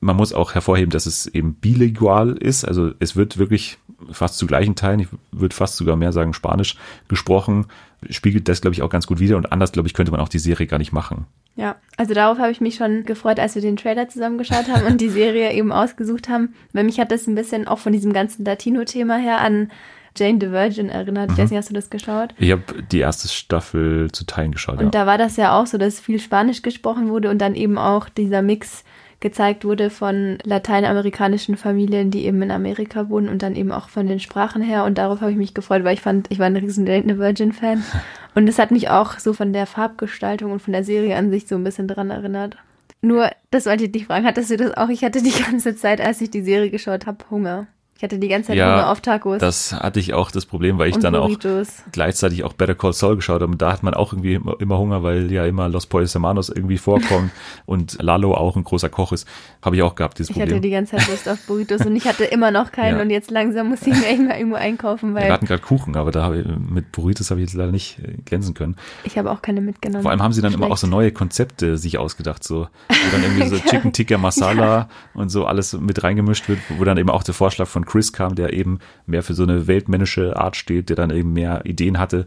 Man 0.00 0.16
muss 0.16 0.32
auch 0.32 0.54
hervorheben, 0.54 0.90
dass 0.90 1.06
es 1.06 1.26
eben 1.26 1.54
bilingual 1.54 2.32
ist. 2.32 2.64
Also 2.64 2.92
es 2.98 3.14
wird 3.14 3.38
wirklich 3.38 3.78
fast 4.10 4.38
zu 4.38 4.46
gleichen 4.46 4.74
Teilen, 4.74 5.00
ich 5.00 5.08
würde 5.30 5.54
fast 5.54 5.76
sogar 5.76 5.96
mehr 5.96 6.12
sagen 6.12 6.34
Spanisch 6.34 6.76
gesprochen, 7.08 7.66
spiegelt 8.10 8.48
das, 8.48 8.60
glaube 8.60 8.74
ich, 8.74 8.82
auch 8.82 8.90
ganz 8.90 9.06
gut 9.06 9.20
wider. 9.20 9.36
Und 9.36 9.52
anders, 9.52 9.72
glaube 9.72 9.88
ich, 9.88 9.94
könnte 9.94 10.12
man 10.12 10.20
auch 10.20 10.28
die 10.28 10.38
Serie 10.38 10.66
gar 10.66 10.78
nicht 10.78 10.92
machen. 10.92 11.26
Ja, 11.54 11.76
also 11.96 12.14
darauf 12.14 12.38
habe 12.38 12.50
ich 12.50 12.60
mich 12.60 12.76
schon 12.76 13.04
gefreut, 13.04 13.38
als 13.38 13.54
wir 13.54 13.62
den 13.62 13.76
Trailer 13.76 14.08
zusammengeschaut 14.08 14.68
haben 14.68 14.86
und 14.86 15.00
die 15.00 15.08
Serie 15.10 15.52
eben 15.52 15.72
ausgesucht 15.72 16.28
haben. 16.28 16.54
Weil 16.72 16.84
mich 16.84 16.98
hat 16.98 17.12
das 17.12 17.26
ein 17.26 17.34
bisschen 17.34 17.68
auch 17.68 17.78
von 17.78 17.92
diesem 17.92 18.12
ganzen 18.12 18.44
Latino-Thema 18.44 19.16
her 19.16 19.40
an 19.40 19.70
Jane 20.16 20.38
the 20.40 20.50
Virgin 20.50 20.88
erinnert. 20.88 21.30
Mhm. 21.30 21.44
nicht, 21.44 21.54
hast 21.54 21.70
du 21.70 21.74
das 21.74 21.90
geschaut? 21.90 22.34
Ich 22.38 22.50
habe 22.50 22.62
die 22.90 22.98
erste 22.98 23.28
Staffel 23.28 24.10
zu 24.12 24.24
Teilen 24.24 24.52
geschaut. 24.52 24.78
Und 24.78 24.86
ja. 24.86 24.90
da 24.90 25.06
war 25.06 25.18
das 25.18 25.36
ja 25.36 25.58
auch 25.58 25.66
so, 25.66 25.78
dass 25.78 26.00
viel 26.00 26.20
Spanisch 26.20 26.62
gesprochen 26.62 27.08
wurde 27.08 27.30
und 27.30 27.38
dann 27.38 27.54
eben 27.54 27.78
auch 27.78 28.08
dieser 28.08 28.42
Mix 28.42 28.84
gezeigt 29.22 29.64
wurde 29.64 29.88
von 29.88 30.36
lateinamerikanischen 30.44 31.56
Familien, 31.56 32.10
die 32.10 32.26
eben 32.26 32.42
in 32.42 32.50
Amerika 32.50 33.08
wohnen 33.08 33.30
und 33.30 33.42
dann 33.42 33.56
eben 33.56 33.72
auch 33.72 33.88
von 33.88 34.06
den 34.06 34.20
Sprachen 34.20 34.60
her. 34.60 34.84
Und 34.84 34.98
darauf 34.98 35.22
habe 35.22 35.30
ich 35.30 35.38
mich 35.38 35.54
gefreut, 35.54 35.84
weil 35.84 35.94
ich 35.94 36.02
fand, 36.02 36.30
ich 36.30 36.38
war 36.38 36.46
ein 36.46 36.56
riesen 36.56 36.86
Jane 36.86 37.18
Virgin-Fan. 37.18 37.82
Und 38.34 38.48
es 38.48 38.58
hat 38.58 38.70
mich 38.70 38.88
auch 38.88 39.18
so 39.18 39.34
von 39.34 39.52
der 39.52 39.66
Farbgestaltung 39.66 40.52
und 40.52 40.62
von 40.62 40.72
der 40.72 40.84
Serie 40.84 41.16
an 41.16 41.30
sich 41.30 41.46
so 41.46 41.54
ein 41.54 41.64
bisschen 41.64 41.86
dran 41.86 42.08
erinnert. 42.08 42.56
Nur, 43.02 43.30
das 43.50 43.66
wollte 43.66 43.84
ich 43.84 43.92
dich 43.92 44.06
fragen, 44.06 44.24
hattest 44.24 44.50
du 44.50 44.56
das 44.56 44.74
auch? 44.74 44.88
Ich 44.88 45.04
hatte 45.04 45.22
die 45.22 45.38
ganze 45.42 45.76
Zeit, 45.76 46.00
als 46.00 46.22
ich 46.22 46.30
die 46.30 46.40
Serie 46.40 46.70
geschaut 46.70 47.04
habe, 47.04 47.18
Hunger. 47.30 47.66
Ich 48.02 48.04
hatte 48.04 48.18
die 48.18 48.26
ganze 48.26 48.48
Zeit 48.48 48.56
ja, 48.56 48.74
Hunger 48.74 48.90
auf 48.90 49.00
Tacos. 49.00 49.38
Das 49.38 49.72
hatte 49.72 50.00
ich 50.00 50.12
auch 50.12 50.32
das 50.32 50.44
Problem, 50.44 50.76
weil 50.76 50.88
ich 50.88 50.96
und 50.96 51.04
dann 51.04 51.12
Burritos. 51.12 51.68
auch 51.68 51.92
gleichzeitig 51.92 52.42
auch 52.42 52.52
Better 52.52 52.74
Call 52.74 52.92
Saul 52.92 53.14
geschaut 53.14 53.42
habe. 53.42 53.52
Und 53.52 53.62
da 53.62 53.70
hat 53.70 53.84
man 53.84 53.94
auch 53.94 54.12
irgendwie 54.12 54.40
immer 54.58 54.76
Hunger, 54.76 55.04
weil 55.04 55.30
ja 55.30 55.46
immer 55.46 55.68
Los 55.68 55.86
Pollos 55.86 56.12
Hermanos 56.12 56.48
irgendwie 56.48 56.78
vorkommen 56.78 57.30
und 57.64 58.02
Lalo 58.02 58.34
auch 58.34 58.56
ein 58.56 58.64
großer 58.64 58.88
Koch 58.88 59.12
ist. 59.12 59.28
Habe 59.64 59.76
ich 59.76 59.82
auch 59.84 59.94
gehabt, 59.94 60.18
dieses 60.18 60.30
ich 60.30 60.34
Problem. 60.34 60.48
Ich 60.48 60.54
hatte 60.56 60.62
die 60.62 60.70
ganze 60.70 60.96
Zeit 60.96 61.08
Lust 61.10 61.28
auf 61.28 61.38
Burritos 61.46 61.86
und 61.86 61.94
ich 61.94 62.04
hatte 62.04 62.24
immer 62.24 62.50
noch 62.50 62.72
keinen 62.72 62.96
ja. 62.96 63.02
und 63.02 63.10
jetzt 63.10 63.30
langsam 63.30 63.68
muss 63.68 63.82
ich 63.82 63.94
mir 63.94 64.36
irgendwo 64.36 64.56
einkaufen, 64.56 65.14
weil. 65.14 65.26
Wir 65.26 65.32
hatten 65.32 65.46
gerade 65.46 65.62
Kuchen, 65.62 65.94
aber 65.94 66.10
da 66.10 66.34
ich, 66.34 66.44
mit 66.44 66.90
Burritos 66.90 67.30
habe 67.30 67.38
ich 67.38 67.50
jetzt 67.50 67.54
leider 67.54 67.70
nicht 67.70 68.00
äh, 68.00 68.16
glänzen 68.24 68.54
können. 68.54 68.74
Ich 69.04 69.16
habe 69.16 69.30
auch 69.30 69.42
keine 69.42 69.60
mitgenommen. 69.60 70.02
Vor 70.02 70.10
allem 70.10 70.24
haben 70.24 70.32
sie 70.32 70.42
dann 70.42 70.50
Schlecht. 70.50 70.64
immer 70.64 70.74
auch 70.74 70.76
so 70.76 70.88
neue 70.88 71.12
Konzepte 71.12 71.78
sich 71.78 71.98
ausgedacht, 71.98 72.42
so 72.42 72.66
wo 72.88 73.12
dann 73.12 73.22
irgendwie 73.22 73.46
so 73.46 73.58
Chicken 73.70 73.92
Tikka 73.92 74.18
Masala 74.18 74.64
ja. 74.64 74.88
und 75.14 75.28
so 75.28 75.46
alles 75.46 75.74
mit 75.74 76.02
reingemischt 76.02 76.48
wird, 76.48 76.58
wo 76.76 76.82
dann 76.82 76.98
eben 76.98 77.08
auch 77.08 77.22
der 77.22 77.34
Vorschlag 77.34 77.68
von 77.68 77.84
Chris 77.92 78.12
kam, 78.14 78.34
der 78.34 78.54
eben 78.54 78.78
mehr 79.04 79.22
für 79.22 79.34
so 79.34 79.42
eine 79.42 79.66
weltmännische 79.66 80.36
Art 80.36 80.56
steht, 80.56 80.88
der 80.88 80.96
dann 80.96 81.10
eben 81.10 81.34
mehr 81.34 81.60
Ideen 81.64 81.98
hatte. 81.98 82.24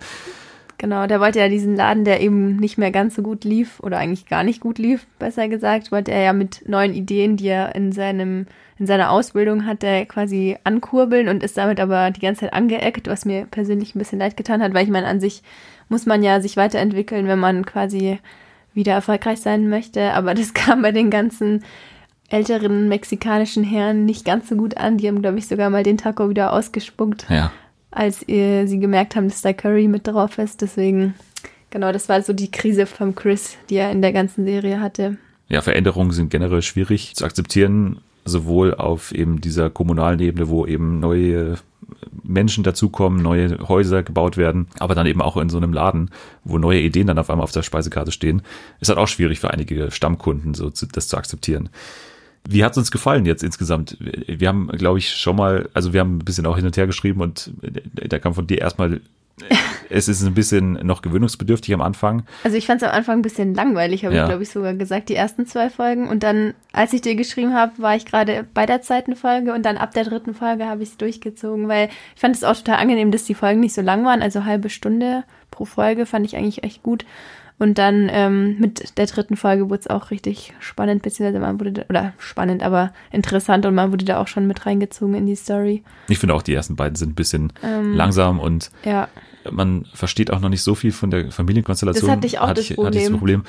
Genau, 0.78 1.08
der 1.08 1.20
wollte 1.20 1.40
ja 1.40 1.50
diesen 1.50 1.76
Laden, 1.76 2.06
der 2.06 2.22
eben 2.22 2.58
nicht 2.58 2.78
mehr 2.78 2.92
ganz 2.92 3.16
so 3.16 3.24
gut 3.24 3.44
lief 3.44 3.80
oder 3.80 3.98
eigentlich 3.98 4.28
gar 4.28 4.44
nicht 4.44 4.60
gut 4.60 4.78
lief, 4.78 5.08
besser 5.18 5.48
gesagt, 5.48 5.92
wollte 5.92 6.12
er 6.12 6.22
ja 6.22 6.34
mit 6.34 6.68
neuen 6.68 6.94
Ideen, 6.94 7.38
die 7.38 7.48
er 7.48 7.74
in 7.74 7.92
seinem 7.92 8.46
in 8.78 8.86
seiner 8.88 9.10
Ausbildung 9.10 9.66
hat, 9.66 9.84
der 9.84 10.06
quasi 10.06 10.58
ankurbeln 10.66 11.30
und 11.30 11.44
ist 11.44 11.58
damit 11.58 11.80
aber 11.80 12.12
die 12.12 12.20
ganze 12.20 12.42
Zeit 12.42 12.54
angeeckt, 12.54 13.08
was 13.08 13.24
mir 13.24 13.46
persönlich 13.46 13.96
ein 13.96 14.00
bisschen 14.00 14.20
leid 14.20 14.36
getan 14.36 14.62
hat, 14.62 14.74
weil 14.74 14.84
ich 14.84 14.92
meine, 14.92 15.08
an 15.08 15.22
sich 15.22 15.44
muss 15.88 16.06
man 16.06 16.22
ja 16.22 16.42
sich 16.42 16.58
weiterentwickeln, 16.58 17.26
wenn 17.28 17.40
man 17.40 17.66
quasi 17.66 18.20
wieder 18.74 18.92
erfolgreich 18.92 19.40
sein 19.40 19.70
möchte, 19.70 20.12
aber 20.12 20.34
das 20.34 20.54
kam 20.54 20.82
bei 20.82 20.92
den 20.92 21.10
ganzen 21.10 21.64
älteren 22.30 22.90
mexikanischen 22.90 23.64
Herren 23.64 24.06
nicht 24.06 24.26
ganz 24.26 24.50
so 24.50 24.56
gut 24.56 24.78
an. 24.78 24.98
Die 24.98 25.08
haben, 25.08 25.22
glaube 25.22 25.38
ich, 25.38 25.48
sogar 25.48 25.70
mal 25.70 25.84
den 25.84 25.98
Taco 25.98 26.30
wieder 26.30 26.54
ausgespuckt. 26.54 27.26
Ja. 27.30 27.52
als 27.92 28.20
sie 28.20 28.80
gemerkt 28.80 29.16
haben, 29.16 29.30
dass 29.30 29.42
da 29.42 29.54
Curry 29.54 29.88
mit 29.88 30.06
drauf 30.08 30.38
ist. 30.38 30.62
Deswegen, 30.62 31.14
genau, 31.70 31.92
das 31.92 32.10
war 32.10 32.22
so 32.22 32.34
die 32.34 32.52
Krise 32.52 32.86
von 32.86 33.16
Chris, 33.16 33.58
die 33.70 33.76
er 33.76 33.92
in 33.92 34.02
der 34.02 34.12
ganzen 34.12 34.46
Serie 34.46 34.82
hatte. 34.82 35.18
Ja, 35.48 35.62
Veränderungen 35.62 36.12
sind 36.12 36.30
generell 36.30 36.62
schwierig 36.62 37.16
zu 37.16 37.24
akzeptieren, 37.24 38.00
sowohl 38.26 38.74
auf 38.74 39.14
eben 39.14 39.40
dieser 39.40 39.70
kommunalen 39.70 40.20
Ebene, 40.20 40.50
wo 40.50 40.66
eben 40.66 41.00
neue 41.00 41.58
Menschen 42.24 42.64
dazukommen, 42.64 43.22
neue 43.22 43.60
Häuser 43.68 44.02
gebaut 44.02 44.38
werden, 44.38 44.68
aber 44.80 44.96
dann 44.96 45.06
eben 45.06 45.22
auch 45.22 45.38
in 45.38 45.50
so 45.50 45.58
einem 45.58 45.72
Laden, 45.72 46.10
wo 46.44 46.58
neue 46.58 46.82
Ideen 46.82 47.08
dann 47.08 47.20
auf 47.20 47.30
einmal 47.30 47.44
auf 47.44 47.52
der 47.52 47.62
Speisekarte 47.62 48.12
stehen, 48.12 48.42
ist 48.80 48.90
halt 48.90 48.98
auch 48.98 49.08
schwierig 49.08 49.40
für 49.40 49.52
einige 49.52 49.92
Stammkunden, 49.92 50.56
so 50.56 50.72
zu, 50.72 50.88
das 50.88 51.08
zu 51.08 51.18
akzeptieren. 51.18 51.70
Wie 52.48 52.64
hat 52.64 52.74
es 52.74 52.78
uns 52.78 52.92
gefallen 52.92 53.26
jetzt 53.26 53.44
insgesamt? 53.44 53.98
Wir 54.00 54.48
haben, 54.48 54.68
glaube 54.68 55.00
ich, 55.00 55.12
schon 55.12 55.36
mal, 55.36 55.70
also 55.74 55.94
wir 55.94 56.00
haben 56.00 56.18
ein 56.18 56.26
bisschen 56.26 56.46
auch 56.46 56.56
hin 56.56 56.66
und 56.66 56.78
her 56.78 56.88
geschrieben 56.88 57.22
und 57.22 57.52
da 57.94 58.20
kam 58.20 58.34
von 58.34 58.48
dir 58.48 58.60
erstmal 58.60 59.02
es 59.90 60.08
ist 60.08 60.24
ein 60.24 60.34
bisschen 60.34 60.74
noch 60.86 61.02
gewöhnungsbedürftig 61.02 61.74
am 61.74 61.82
Anfang. 61.82 62.24
Also 62.44 62.58
ich 62.58 62.66
fand 62.66 62.82
es 62.82 62.88
am 62.88 62.96
Anfang 62.96 63.20
ein 63.20 63.22
bisschen 63.22 63.54
langweilig, 63.54 64.06
habe 64.06 64.16
ja. 64.16 64.24
ich 64.24 64.30
glaube 64.30 64.44
ich 64.44 64.50
sogar 64.50 64.74
gesagt, 64.74 65.10
die 65.10 65.16
ersten 65.16 65.46
zwei 65.46 65.70
Folgen. 65.70 66.08
Und 66.08 66.24
dann, 66.24 66.54
als 66.72 66.94
ich 66.94 67.02
dir 67.02 67.16
geschrieben 67.16 67.54
habe, 67.54 67.74
war 67.78 67.96
ich 67.96 68.06
gerade 68.06 68.46
bei 68.54 68.66
der 68.66 68.82
zweiten 68.82 69.16
Folge 69.16 69.54
und 69.54 69.66
dann 69.66 69.78
ab 69.78 69.94
der 69.94 70.06
dritten 70.06 70.34
Folge 70.34 70.66
habe 70.66 70.84
ich 70.84 70.90
es 70.90 70.98
durchgezogen, 70.98 71.68
weil 71.68 71.90
ich 72.16 72.22
fand 72.22 72.36
es 72.36 72.44
auch 72.44 72.56
total 72.56 72.78
angenehm, 72.78 73.12
dass 73.12 73.26
die 73.26 73.36
Folgen 73.36 73.60
nicht 73.60 73.76
so 73.76 73.82
lang 73.82 74.06
waren, 74.06 74.22
also 74.22 74.46
halbe 74.46 74.70
Stunde 74.70 75.24
pro 75.52 75.66
Folge 75.66 76.06
fand 76.06 76.26
ich 76.26 76.36
eigentlich 76.36 76.64
echt 76.64 76.82
gut. 76.82 77.06
Und 77.58 77.78
dann 77.78 78.10
ähm, 78.12 78.58
mit 78.60 78.98
der 78.98 79.06
dritten 79.06 79.38
Folge 79.38 79.70
wurde 79.70 79.80
es 79.80 79.88
auch 79.88 80.12
richtig 80.12 80.54
spannend, 80.60 81.04
beziehungsweise 81.04 81.40
man 81.40 81.60
wurde, 81.60 81.72
da, 81.72 81.84
oder 81.88 82.14
spannend, 82.18 82.62
aber 82.62 82.92
interessant 83.12 83.66
und 83.66 83.74
man 83.74 83.92
wurde 83.94 84.04
da 84.04 84.20
auch 84.20 84.28
schon 84.28 84.46
mit 84.46 84.66
reingezogen 84.66 85.16
in 85.16 85.26
die 85.26 85.36
Story. 85.36 85.84
Ich 86.10 86.20
finde 86.20 86.34
auch, 86.36 86.42
die 86.42 86.54
ersten 86.54 86.76
beiden 86.76 86.96
sind 86.96 87.12
ein 87.12 87.16
bisschen 87.16 87.54
ähm, 87.64 87.94
langsam 87.94 88.40
und 88.40 88.72
ja. 88.84 89.08
man 89.50 89.86
versteht 89.94 90.32
auch 90.32 90.42
noch 90.42 90.50
nicht 90.50 90.64
so 90.64 90.76
viel 90.76 90.92
von 90.92 91.12
der 91.12 91.32
Familienkonstellation. 91.32 92.08
Das 92.08 92.18
hatte 92.18 92.28
ich 92.28 92.40
auch 92.40 92.48
hatte 92.50 92.56
das 92.56 92.70
ich, 92.70 92.76
Problem. 92.76 92.88
Hatte 92.88 92.98
ich 92.98 93.10
das 93.10 93.18
Problem. 93.18 93.44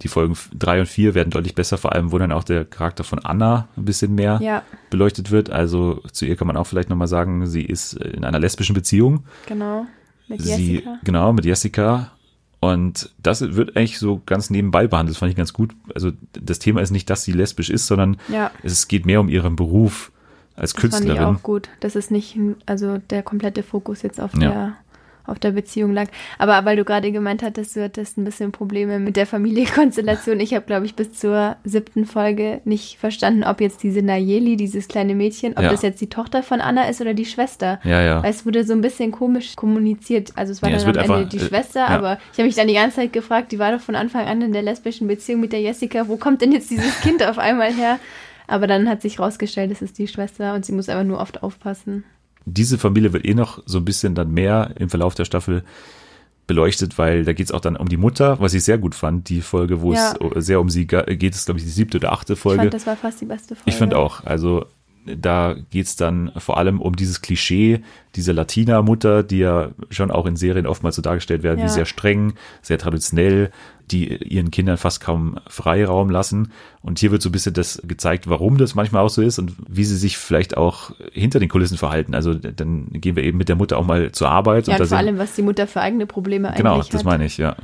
Die 0.00 0.08
Folgen 0.08 0.36
drei 0.58 0.80
und 0.80 0.86
vier 0.86 1.14
werden 1.14 1.28
deutlich 1.28 1.54
besser, 1.54 1.76
vor 1.76 1.92
allem 1.92 2.10
wo 2.10 2.18
dann 2.18 2.32
auch 2.32 2.44
der 2.44 2.64
Charakter 2.64 3.04
von 3.04 3.18
Anna 3.18 3.68
ein 3.76 3.84
bisschen 3.84 4.14
mehr 4.14 4.40
ja. 4.42 4.62
beleuchtet 4.88 5.30
wird. 5.30 5.50
Also 5.50 6.00
zu 6.10 6.24
ihr 6.24 6.36
kann 6.36 6.46
man 6.46 6.56
auch 6.56 6.66
vielleicht 6.66 6.88
nochmal 6.88 7.06
sagen, 7.06 7.46
sie 7.46 7.62
ist 7.62 7.92
in 7.92 8.24
einer 8.24 8.38
lesbischen 8.38 8.74
Beziehung. 8.74 9.24
Genau. 9.46 9.86
Mit 10.26 10.40
sie, 10.40 10.76
Jessica. 10.76 10.98
Genau, 11.04 11.32
mit 11.34 11.44
Jessica 11.44 12.10
und 12.62 13.10
das 13.20 13.40
wird 13.56 13.76
eigentlich 13.76 13.98
so 13.98 14.22
ganz 14.24 14.48
nebenbei 14.48 14.86
behandelt. 14.86 15.16
Das 15.16 15.18
fand 15.18 15.30
ich 15.30 15.36
ganz 15.36 15.52
gut. 15.52 15.74
Also 15.96 16.12
das 16.40 16.60
Thema 16.60 16.80
ist 16.80 16.92
nicht, 16.92 17.10
dass 17.10 17.24
sie 17.24 17.32
lesbisch 17.32 17.70
ist, 17.70 17.88
sondern 17.88 18.18
ja. 18.28 18.52
es 18.62 18.86
geht 18.86 19.04
mehr 19.04 19.20
um 19.20 19.28
ihren 19.28 19.56
Beruf 19.56 20.12
als 20.54 20.72
das 20.72 20.80
Künstlerin. 20.80 21.16
Fand 21.16 21.30
ich 21.30 21.38
auch 21.38 21.42
gut. 21.42 21.70
Das 21.80 21.96
ist 21.96 22.12
nicht, 22.12 22.38
also 22.64 22.98
der 23.10 23.24
komplette 23.24 23.64
Fokus 23.64 24.02
jetzt 24.02 24.20
auf 24.20 24.34
ja. 24.34 24.38
der 24.38 24.76
auf 25.26 25.38
der 25.38 25.52
Beziehung 25.52 25.92
lag. 25.92 26.08
Aber 26.38 26.64
weil 26.64 26.76
du 26.76 26.84
gerade 26.84 27.12
gemeint 27.12 27.42
hattest, 27.42 27.76
du 27.76 27.82
hattest 27.82 28.18
ein 28.18 28.24
bisschen 28.24 28.52
Probleme 28.52 28.98
mit 28.98 29.16
der 29.16 29.26
Familienkonstellation. 29.26 30.40
Ich 30.40 30.54
habe, 30.54 30.64
glaube 30.66 30.86
ich, 30.86 30.94
bis 30.94 31.12
zur 31.12 31.56
siebten 31.64 32.06
Folge 32.06 32.60
nicht 32.64 32.98
verstanden, 32.98 33.44
ob 33.44 33.60
jetzt 33.60 33.82
diese 33.82 34.02
Nayeli, 34.02 34.56
dieses 34.56 34.88
kleine 34.88 35.14
Mädchen, 35.14 35.52
ob 35.52 35.62
ja. 35.62 35.70
das 35.70 35.82
jetzt 35.82 36.00
die 36.00 36.08
Tochter 36.08 36.42
von 36.42 36.60
Anna 36.60 36.88
ist 36.88 37.00
oder 37.00 37.14
die 37.14 37.24
Schwester. 37.24 37.80
Ja, 37.84 38.02
ja. 38.02 38.22
Weil 38.22 38.30
es 38.30 38.44
wurde 38.44 38.64
so 38.64 38.72
ein 38.72 38.80
bisschen 38.80 39.12
komisch 39.12 39.56
kommuniziert. 39.56 40.32
Also 40.36 40.52
es 40.52 40.62
war 40.62 40.70
ja, 40.70 40.78
dann 40.78 40.98
am 40.98 41.10
Ende 41.10 41.26
die 41.26 41.38
äh, 41.38 41.48
Schwester, 41.48 41.80
ja. 41.80 41.88
aber 41.88 42.18
ich 42.32 42.38
habe 42.38 42.46
mich 42.46 42.56
dann 42.56 42.68
die 42.68 42.74
ganze 42.74 42.96
Zeit 42.96 43.12
gefragt, 43.12 43.52
die 43.52 43.58
war 43.58 43.72
doch 43.72 43.80
von 43.80 43.94
Anfang 43.94 44.26
an 44.26 44.42
in 44.42 44.52
der 44.52 44.62
lesbischen 44.62 45.06
Beziehung 45.06 45.40
mit 45.40 45.52
der 45.52 45.60
Jessica. 45.60 46.08
Wo 46.08 46.16
kommt 46.16 46.42
denn 46.42 46.52
jetzt 46.52 46.70
dieses 46.70 47.00
Kind 47.00 47.22
auf 47.22 47.38
einmal 47.38 47.72
her? 47.72 47.98
Aber 48.48 48.66
dann 48.66 48.88
hat 48.88 49.02
sich 49.02 49.18
rausgestellt, 49.18 49.70
es 49.70 49.82
ist 49.82 49.98
die 49.98 50.08
Schwester 50.08 50.54
und 50.54 50.66
sie 50.66 50.72
muss 50.72 50.88
einfach 50.88 51.04
nur 51.04 51.20
oft 51.20 51.42
aufpassen 51.42 52.04
diese 52.44 52.78
Familie 52.78 53.12
wird 53.12 53.24
eh 53.24 53.34
noch 53.34 53.62
so 53.66 53.78
ein 53.78 53.84
bisschen 53.84 54.14
dann 54.14 54.32
mehr 54.32 54.74
im 54.78 54.90
Verlauf 54.90 55.14
der 55.14 55.24
Staffel 55.24 55.64
beleuchtet, 56.46 56.98
weil 56.98 57.24
da 57.24 57.32
geht 57.32 57.46
es 57.46 57.52
auch 57.52 57.60
dann 57.60 57.76
um 57.76 57.88
die 57.88 57.96
Mutter, 57.96 58.40
was 58.40 58.52
ich 58.54 58.64
sehr 58.64 58.78
gut 58.78 58.94
fand, 58.94 59.28
die 59.28 59.40
Folge, 59.40 59.80
wo 59.80 59.92
ja. 59.92 60.14
es 60.34 60.46
sehr 60.46 60.60
um 60.60 60.68
sie 60.68 60.86
geht, 60.86 61.34
ist 61.34 61.46
glaube 61.46 61.58
ich 61.58 61.64
die 61.64 61.70
siebte 61.70 61.98
oder 61.98 62.12
achte 62.12 62.36
Folge. 62.36 62.56
Ich 62.56 62.62
fand, 62.64 62.74
das 62.74 62.86
war 62.86 62.96
fast 62.96 63.20
die 63.20 63.26
beste 63.26 63.54
Folge. 63.54 63.70
Ich 63.70 63.76
fand 63.76 63.94
auch, 63.94 64.24
also 64.24 64.66
da 65.04 65.56
geht's 65.70 65.96
dann 65.96 66.32
vor 66.36 66.58
allem 66.58 66.80
um 66.80 66.94
dieses 66.94 67.22
Klischee 67.22 67.82
dieser 68.14 68.32
Latina-Mutter, 68.32 69.22
die 69.22 69.38
ja 69.38 69.70
schon 69.90 70.10
auch 70.10 70.26
in 70.26 70.36
Serien 70.36 70.66
oftmals 70.66 70.96
so 70.96 71.02
dargestellt 71.02 71.42
werden, 71.42 71.58
ja. 71.58 71.64
wie 71.64 71.70
sehr 71.70 71.86
streng, 71.86 72.34
sehr 72.60 72.78
traditionell, 72.78 73.50
die 73.90 74.16
ihren 74.16 74.50
Kindern 74.50 74.76
fast 74.76 75.00
kaum 75.00 75.38
Freiraum 75.48 76.10
lassen. 76.10 76.52
Und 76.82 76.98
hier 76.98 77.10
wird 77.10 77.22
so 77.22 77.28
ein 77.28 77.32
bisschen 77.32 77.54
das 77.54 77.82
gezeigt, 77.84 78.28
warum 78.28 78.58
das 78.58 78.74
manchmal 78.74 79.02
auch 79.02 79.10
so 79.10 79.22
ist 79.22 79.38
und 79.38 79.54
wie 79.68 79.84
sie 79.84 79.96
sich 79.96 80.18
vielleicht 80.18 80.56
auch 80.56 80.92
hinter 81.12 81.40
den 81.40 81.48
Kulissen 81.48 81.78
verhalten. 81.78 82.14
Also 82.14 82.34
dann 82.34 82.88
gehen 82.92 83.16
wir 83.16 83.24
eben 83.24 83.38
mit 83.38 83.48
der 83.48 83.56
Mutter 83.56 83.78
auch 83.78 83.86
mal 83.86 84.12
zur 84.12 84.28
Arbeit. 84.28 84.68
Ja, 84.68 84.74
und, 84.74 84.82
und 84.82 84.86
vor 84.88 84.98
allem, 84.98 85.18
was 85.18 85.34
die 85.34 85.42
Mutter 85.42 85.66
für 85.66 85.80
eigene 85.80 86.06
Probleme 86.06 86.48
eigentlich 86.48 86.58
genau, 86.58 86.78
hat. 86.78 86.90
Genau, 86.90 86.92
das 86.92 87.04
meine 87.04 87.24
ich, 87.24 87.38
ja. 87.38 87.56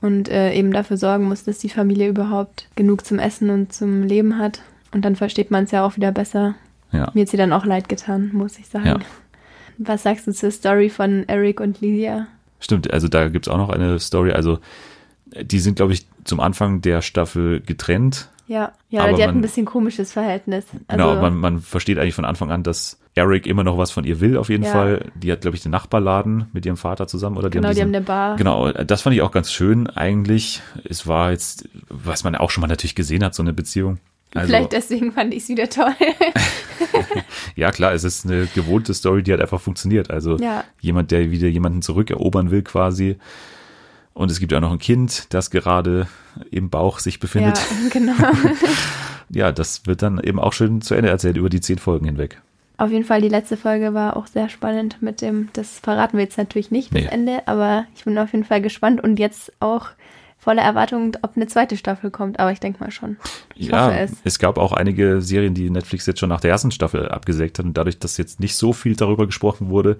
Und 0.00 0.28
äh, 0.28 0.52
eben 0.54 0.72
dafür 0.72 0.96
sorgen 0.96 1.24
muss, 1.24 1.44
dass 1.44 1.58
die 1.58 1.68
Familie 1.68 2.08
überhaupt 2.08 2.68
genug 2.76 3.04
zum 3.04 3.18
Essen 3.18 3.50
und 3.50 3.72
zum 3.72 4.02
Leben 4.02 4.38
hat. 4.38 4.60
Und 4.92 5.04
dann 5.04 5.16
versteht 5.16 5.50
man 5.50 5.64
es 5.64 5.70
ja 5.70 5.84
auch 5.84 5.96
wieder 5.96 6.12
besser. 6.12 6.54
Ja. 6.96 7.10
Mir 7.14 7.22
hat 7.22 7.28
sie 7.28 7.36
dann 7.36 7.52
auch 7.52 7.64
leid 7.64 7.88
getan, 7.88 8.30
muss 8.32 8.58
ich 8.58 8.66
sagen. 8.66 8.86
Ja. 8.86 8.98
Was 9.78 10.02
sagst 10.04 10.26
du 10.26 10.32
zur 10.32 10.50
Story 10.50 10.88
von 10.88 11.28
Eric 11.28 11.60
und 11.60 11.80
Lydia? 11.80 12.26
Stimmt, 12.60 12.90
also 12.90 13.08
da 13.08 13.28
gibt 13.28 13.46
es 13.46 13.52
auch 13.52 13.58
noch 13.58 13.68
eine 13.68 13.98
Story. 14.00 14.32
Also 14.32 14.58
die 15.40 15.58
sind, 15.58 15.76
glaube 15.76 15.92
ich, 15.92 16.06
zum 16.24 16.40
Anfang 16.40 16.80
der 16.80 17.02
Staffel 17.02 17.60
getrennt. 17.60 18.28
Ja, 18.48 18.72
ja, 18.90 19.02
aber 19.02 19.12
die 19.12 19.18
man, 19.18 19.28
hat 19.28 19.34
ein 19.34 19.40
bisschen 19.40 19.66
komisches 19.66 20.12
Verhältnis. 20.12 20.66
Genau, 20.70 21.08
also, 21.08 21.14
genau, 21.14 21.20
man, 21.20 21.36
man 21.36 21.60
versteht 21.60 21.98
eigentlich 21.98 22.14
von 22.14 22.24
Anfang 22.24 22.52
an, 22.52 22.62
dass 22.62 22.98
Eric 23.16 23.46
immer 23.46 23.64
noch 23.64 23.76
was 23.76 23.90
von 23.90 24.04
ihr 24.04 24.20
will, 24.20 24.36
auf 24.36 24.50
jeden 24.50 24.62
ja. 24.62 24.70
Fall. 24.70 25.06
Die 25.14 25.32
hat, 25.32 25.40
glaube 25.40 25.56
ich, 25.56 25.62
den 25.62 25.72
Nachbarladen 25.72 26.46
mit 26.52 26.64
ihrem 26.64 26.76
Vater 26.76 27.08
zusammen, 27.08 27.38
oder? 27.38 27.50
Die 27.50 27.58
genau, 27.58 27.68
haben 27.68 27.74
diesen, 27.74 27.92
die 27.92 27.96
haben 27.96 28.02
eine 28.02 28.04
Bar. 28.04 28.36
Genau, 28.36 28.70
das 28.70 29.02
fand 29.02 29.16
ich 29.16 29.22
auch 29.22 29.32
ganz 29.32 29.50
schön 29.50 29.88
eigentlich. 29.88 30.62
Es 30.84 31.06
war 31.06 31.32
jetzt, 31.32 31.68
was 31.88 32.22
man 32.22 32.36
auch 32.36 32.50
schon 32.50 32.60
mal 32.60 32.68
natürlich 32.68 32.94
gesehen 32.94 33.24
hat, 33.24 33.34
so 33.34 33.42
eine 33.42 33.52
Beziehung. 33.52 33.98
Also, 34.34 34.48
Vielleicht 34.48 34.72
deswegen 34.72 35.12
fand 35.12 35.34
ich 35.34 35.44
es 35.44 35.48
wieder 35.48 35.68
toll. 35.68 35.94
ja, 37.56 37.70
klar, 37.70 37.92
es 37.92 38.04
ist 38.04 38.24
eine 38.24 38.46
gewohnte 38.54 38.94
Story, 38.94 39.22
die 39.22 39.32
hat 39.32 39.40
einfach 39.40 39.60
funktioniert. 39.60 40.10
Also 40.10 40.36
ja. 40.38 40.64
jemand, 40.80 41.10
der 41.10 41.30
wieder 41.30 41.48
jemanden 41.48 41.82
zurückerobern 41.82 42.50
will, 42.50 42.62
quasi. 42.62 43.16
Und 44.14 44.30
es 44.30 44.40
gibt 44.40 44.52
ja 44.52 44.58
auch 44.58 44.62
noch 44.62 44.72
ein 44.72 44.78
Kind, 44.78 45.26
das 45.34 45.50
gerade 45.50 46.08
im 46.50 46.70
Bauch 46.70 47.00
sich 47.00 47.20
befindet. 47.20 47.58
Ja, 47.58 47.88
genau. 47.92 48.14
ja, 49.28 49.52
das 49.52 49.86
wird 49.86 50.02
dann 50.02 50.18
eben 50.20 50.40
auch 50.40 50.52
schön 50.52 50.80
zu 50.80 50.94
Ende 50.94 51.10
erzählt 51.10 51.36
über 51.36 51.50
die 51.50 51.60
zehn 51.60 51.78
Folgen 51.78 52.06
hinweg. 52.06 52.40
Auf 52.78 52.90
jeden 52.90 53.04
Fall, 53.04 53.22
die 53.22 53.28
letzte 53.28 53.56
Folge 53.56 53.94
war 53.94 54.16
auch 54.16 54.26
sehr 54.26 54.48
spannend 54.48 55.00
mit 55.00 55.22
dem, 55.22 55.48
das 55.54 55.78
verraten 55.78 56.18
wir 56.18 56.24
jetzt 56.24 56.36
natürlich 56.36 56.70
nicht, 56.70 56.94
das 56.94 57.02
nee. 57.02 57.08
Ende, 57.10 57.46
aber 57.46 57.86
ich 57.94 58.04
bin 58.04 58.18
auf 58.18 58.32
jeden 58.32 58.44
Fall 58.44 58.60
gespannt 58.60 59.02
und 59.02 59.18
jetzt 59.18 59.50
auch 59.60 59.88
voller 60.46 60.62
Erwartung, 60.62 61.16
ob 61.22 61.34
eine 61.34 61.48
zweite 61.48 61.76
Staffel 61.76 62.12
kommt, 62.12 62.38
aber 62.38 62.52
ich 62.52 62.60
denke 62.60 62.78
mal 62.78 62.92
schon. 62.92 63.16
Ich 63.56 63.66
ja, 63.66 63.90
es. 63.90 64.12
es. 64.22 64.38
gab 64.38 64.58
auch 64.58 64.72
einige 64.72 65.20
Serien, 65.20 65.54
die 65.54 65.70
Netflix 65.70 66.06
jetzt 66.06 66.20
schon 66.20 66.28
nach 66.28 66.40
der 66.40 66.52
ersten 66.52 66.70
Staffel 66.70 67.08
abgesägt 67.08 67.58
hat 67.58 67.66
und 67.66 67.76
dadurch, 67.76 67.98
dass 67.98 68.16
jetzt 68.16 68.38
nicht 68.38 68.54
so 68.54 68.72
viel 68.72 68.94
darüber 68.94 69.26
gesprochen 69.26 69.70
wurde, 69.70 69.96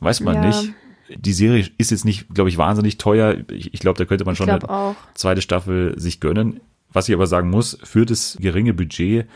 weiß 0.00 0.20
man 0.20 0.36
ja. 0.36 0.46
nicht. 0.46 0.72
Die 1.14 1.34
Serie 1.34 1.68
ist 1.76 1.90
jetzt 1.90 2.06
nicht, 2.06 2.32
glaube 2.32 2.48
ich, 2.48 2.56
wahnsinnig 2.56 2.96
teuer. 2.96 3.36
Ich, 3.50 3.74
ich 3.74 3.80
glaube, 3.80 3.98
da 3.98 4.06
könnte 4.06 4.24
man 4.24 4.34
schon 4.34 4.48
eine 4.48 4.66
auch. 4.66 4.96
zweite 5.12 5.42
Staffel 5.42 5.92
sich 6.00 6.20
gönnen. 6.20 6.60
Was 6.90 7.10
ich 7.10 7.14
aber 7.14 7.26
sagen 7.26 7.50
muss, 7.50 7.76
für 7.84 8.06
das 8.06 8.38
geringe 8.40 8.72
Budget 8.72 9.26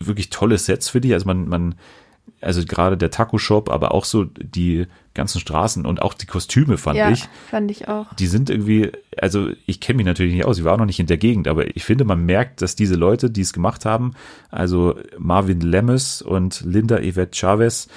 wirklich 0.00 0.30
tolle 0.30 0.56
Sets 0.56 0.88
für 0.88 1.02
dich. 1.02 1.12
Also 1.12 1.26
man, 1.26 1.46
man 1.46 1.74
also 2.40 2.64
gerade 2.64 2.96
der 2.96 3.10
Taco-Shop, 3.10 3.68
aber 3.68 3.92
auch 3.92 4.06
so 4.06 4.24
die 4.24 4.86
ganzen 5.14 5.40
Straßen 5.40 5.86
und 5.86 6.02
auch 6.02 6.14
die 6.14 6.26
Kostüme 6.26 6.76
fand 6.76 6.98
ja, 6.98 7.10
ich. 7.10 7.28
fand 7.48 7.70
ich 7.70 7.88
auch. 7.88 8.12
Die 8.14 8.26
sind 8.26 8.50
irgendwie, 8.50 8.90
also 9.16 9.50
ich 9.66 9.80
kenne 9.80 9.98
mich 9.98 10.06
natürlich 10.06 10.34
nicht 10.34 10.44
aus, 10.44 10.58
ich 10.58 10.64
war 10.64 10.74
auch 10.74 10.78
noch 10.78 10.86
nicht 10.86 11.00
in 11.00 11.06
der 11.06 11.16
Gegend, 11.16 11.48
aber 11.48 11.76
ich 11.76 11.84
finde, 11.84 12.04
man 12.04 12.24
merkt, 12.26 12.62
dass 12.62 12.76
diese 12.76 12.96
Leute, 12.96 13.30
die 13.30 13.40
es 13.40 13.52
gemacht 13.52 13.84
haben, 13.84 14.12
also 14.50 14.96
Marvin 15.18 15.60
Lemmes 15.60 16.20
und 16.20 16.62
Linda 16.64 16.98
Yvette 16.98 17.36
Chavez, 17.36 17.88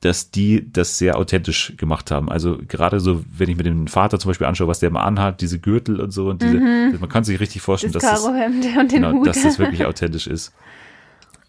dass 0.00 0.30
die 0.30 0.70
das 0.72 0.98
sehr 0.98 1.18
authentisch 1.18 1.72
gemacht 1.76 2.10
haben. 2.10 2.30
Also 2.30 2.58
gerade 2.68 3.00
so, 3.00 3.24
wenn 3.36 3.48
ich 3.48 3.56
mir 3.56 3.64
den 3.64 3.88
Vater 3.88 4.18
zum 4.18 4.30
Beispiel 4.30 4.46
anschaue, 4.46 4.68
was 4.68 4.78
der 4.78 4.90
mal 4.90 5.02
anhat, 5.02 5.40
diese 5.40 5.58
Gürtel 5.58 6.00
und 6.00 6.12
so 6.12 6.28
und 6.28 6.42
diese, 6.42 6.58
mhm. 6.58 6.96
man 7.00 7.08
kann 7.08 7.24
sich 7.24 7.40
richtig 7.40 7.62
vorstellen, 7.62 7.92
das 7.92 8.02
dass, 8.02 8.22
das, 8.22 8.24
und 8.24 8.62
den 8.62 8.88
genau, 8.88 9.24
dass 9.24 9.42
das 9.42 9.58
wirklich 9.58 9.84
authentisch 9.86 10.26
ist 10.26 10.52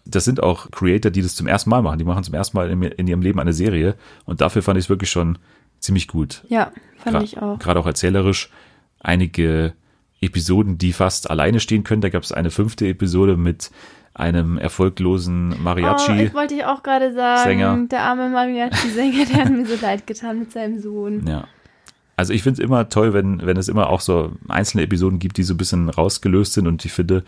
das 0.08 0.24
sind 0.24 0.42
auch 0.42 0.70
Creator, 0.70 1.10
die 1.10 1.22
das 1.22 1.36
zum 1.36 1.46
ersten 1.46 1.70
Mal 1.70 1.82
machen. 1.82 1.98
Die 1.98 2.04
machen 2.04 2.24
zum 2.24 2.34
ersten 2.34 2.56
Mal 2.56 2.70
in, 2.70 2.82
in 2.82 3.06
ihrem 3.06 3.22
Leben 3.22 3.38
eine 3.38 3.52
Serie. 3.52 3.94
Und 4.24 4.40
dafür 4.40 4.62
fand 4.62 4.78
ich 4.78 4.86
es 4.86 4.90
wirklich 4.90 5.10
schon 5.10 5.38
ziemlich 5.78 6.08
gut. 6.08 6.44
Ja, 6.48 6.72
fand 6.96 7.16
Gra 7.16 7.22
ich 7.22 7.38
auch. 7.40 7.58
Gerade 7.58 7.78
auch 7.78 7.86
erzählerisch. 7.86 8.50
Einige 9.00 9.74
Episoden, 10.20 10.78
die 10.78 10.92
fast 10.92 11.30
alleine 11.30 11.60
stehen 11.60 11.84
können. 11.84 12.00
Da 12.00 12.08
gab 12.08 12.22
es 12.22 12.32
eine 12.32 12.50
fünfte 12.50 12.88
Episode 12.88 13.36
mit 13.36 13.70
einem 14.14 14.58
erfolglosen 14.58 15.62
Mariachi. 15.62 16.12
Oh, 16.12 16.22
ich 16.22 16.34
wollte 16.34 16.54
ich 16.54 16.64
auch 16.64 16.82
gerade 16.82 17.12
sagen, 17.12 17.44
Sänger. 17.44 17.86
der 17.88 18.02
arme 18.02 18.28
Mariachi-Sänger, 18.30 19.26
der 19.26 19.44
hat 19.44 19.50
mir 19.50 19.66
so 19.66 19.76
leid 19.80 20.06
getan 20.06 20.40
mit 20.40 20.50
seinem 20.50 20.80
Sohn. 20.80 21.24
Ja. 21.26 21.44
Also 22.16 22.32
ich 22.32 22.42
finde 22.42 22.60
es 22.60 22.66
immer 22.66 22.88
toll, 22.88 23.12
wenn, 23.12 23.46
wenn 23.46 23.56
es 23.56 23.68
immer 23.68 23.90
auch 23.90 24.00
so 24.00 24.32
einzelne 24.48 24.82
Episoden 24.82 25.20
gibt, 25.20 25.36
die 25.36 25.44
so 25.44 25.54
ein 25.54 25.56
bisschen 25.56 25.88
rausgelöst 25.88 26.54
sind 26.54 26.66
und 26.66 26.84
ich 26.84 26.92
finde, 26.92 27.22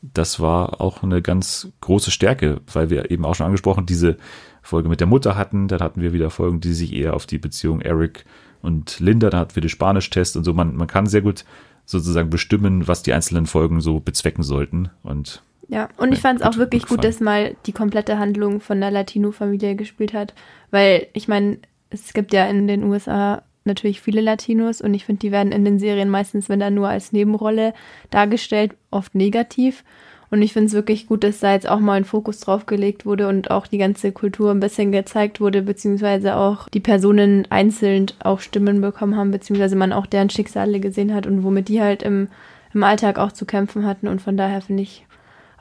das 0.00 0.40
war 0.40 0.80
auch 0.80 1.02
eine 1.02 1.22
ganz 1.22 1.68
große 1.80 2.10
Stärke, 2.10 2.60
weil 2.72 2.90
wir 2.90 3.10
eben 3.10 3.24
auch 3.24 3.34
schon 3.34 3.46
angesprochen, 3.46 3.86
diese 3.86 4.16
Folge 4.62 4.88
mit 4.88 5.00
der 5.00 5.06
Mutter 5.06 5.36
hatten. 5.36 5.68
Dann 5.68 5.80
hatten 5.80 6.00
wir 6.00 6.12
wieder 6.12 6.30
Folgen, 6.30 6.60
die 6.60 6.72
sich 6.72 6.92
eher 6.92 7.14
auf 7.14 7.26
die 7.26 7.38
Beziehung 7.38 7.80
Eric 7.80 8.24
und 8.62 9.00
Linda, 9.00 9.30
dann 9.30 9.40
hatten 9.40 9.56
wir 9.56 9.60
den 9.60 9.68
Spanisch-Test 9.70 10.36
und 10.36 10.44
so. 10.44 10.52
Man, 10.52 10.76
man 10.76 10.88
kann 10.88 11.06
sehr 11.06 11.22
gut 11.22 11.44
sozusagen 11.84 12.30
bestimmen, 12.30 12.86
was 12.86 13.02
die 13.02 13.12
einzelnen 13.12 13.46
Folgen 13.46 13.80
so 13.80 14.00
bezwecken 14.00 14.42
sollten. 14.42 14.90
Und 15.02 15.42
ja, 15.68 15.88
und 15.96 16.12
ich 16.12 16.20
fand 16.20 16.40
es 16.40 16.46
auch 16.46 16.56
wirklich 16.56 16.86
gut, 16.86 17.04
dass 17.04 17.20
mal 17.20 17.54
die 17.66 17.72
komplette 17.72 18.18
Handlung 18.18 18.60
von 18.60 18.80
der 18.80 18.90
Latino-Familie 18.90 19.76
gespielt 19.76 20.14
hat, 20.14 20.34
weil 20.70 21.06
ich 21.12 21.28
meine, 21.28 21.58
es 21.90 22.12
gibt 22.14 22.32
ja 22.32 22.46
in 22.46 22.66
den 22.66 22.84
USA 22.84 23.42
natürlich 23.64 24.00
viele 24.00 24.20
Latinos 24.20 24.80
und 24.80 24.94
ich 24.94 25.04
finde, 25.04 25.20
die 25.20 25.32
werden 25.32 25.52
in 25.52 25.64
den 25.64 25.78
Serien 25.78 26.10
meistens, 26.10 26.48
wenn 26.48 26.60
dann 26.60 26.74
nur 26.74 26.88
als 26.88 27.12
Nebenrolle 27.12 27.74
dargestellt, 28.10 28.72
oft 28.90 29.14
negativ. 29.14 29.84
Und 30.30 30.42
ich 30.42 30.52
finde 30.52 30.66
es 30.66 30.74
wirklich 30.74 31.06
gut, 31.06 31.24
dass 31.24 31.40
da 31.40 31.54
jetzt 31.54 31.68
auch 31.68 31.80
mal 31.80 31.94
ein 31.94 32.04
Fokus 32.04 32.40
drauf 32.40 32.66
gelegt 32.66 33.06
wurde 33.06 33.28
und 33.28 33.50
auch 33.50 33.66
die 33.66 33.78
ganze 33.78 34.12
Kultur 34.12 34.50
ein 34.50 34.60
bisschen 34.60 34.92
gezeigt 34.92 35.40
wurde, 35.40 35.62
beziehungsweise 35.62 36.36
auch 36.36 36.68
die 36.68 36.80
Personen 36.80 37.46
einzeln 37.50 38.06
auch 38.22 38.40
Stimmen 38.40 38.80
bekommen 38.80 39.16
haben, 39.16 39.30
beziehungsweise 39.30 39.74
man 39.74 39.92
auch 39.92 40.06
deren 40.06 40.28
Schicksale 40.28 40.80
gesehen 40.80 41.14
hat 41.14 41.26
und 41.26 41.44
womit 41.44 41.68
die 41.68 41.80
halt 41.80 42.02
im, 42.02 42.28
im 42.74 42.82
Alltag 42.82 43.18
auch 43.18 43.32
zu 43.32 43.46
kämpfen 43.46 43.86
hatten. 43.86 44.06
Und 44.06 44.20
von 44.20 44.36
daher 44.36 44.60
finde 44.60 44.82
ich 44.82 45.06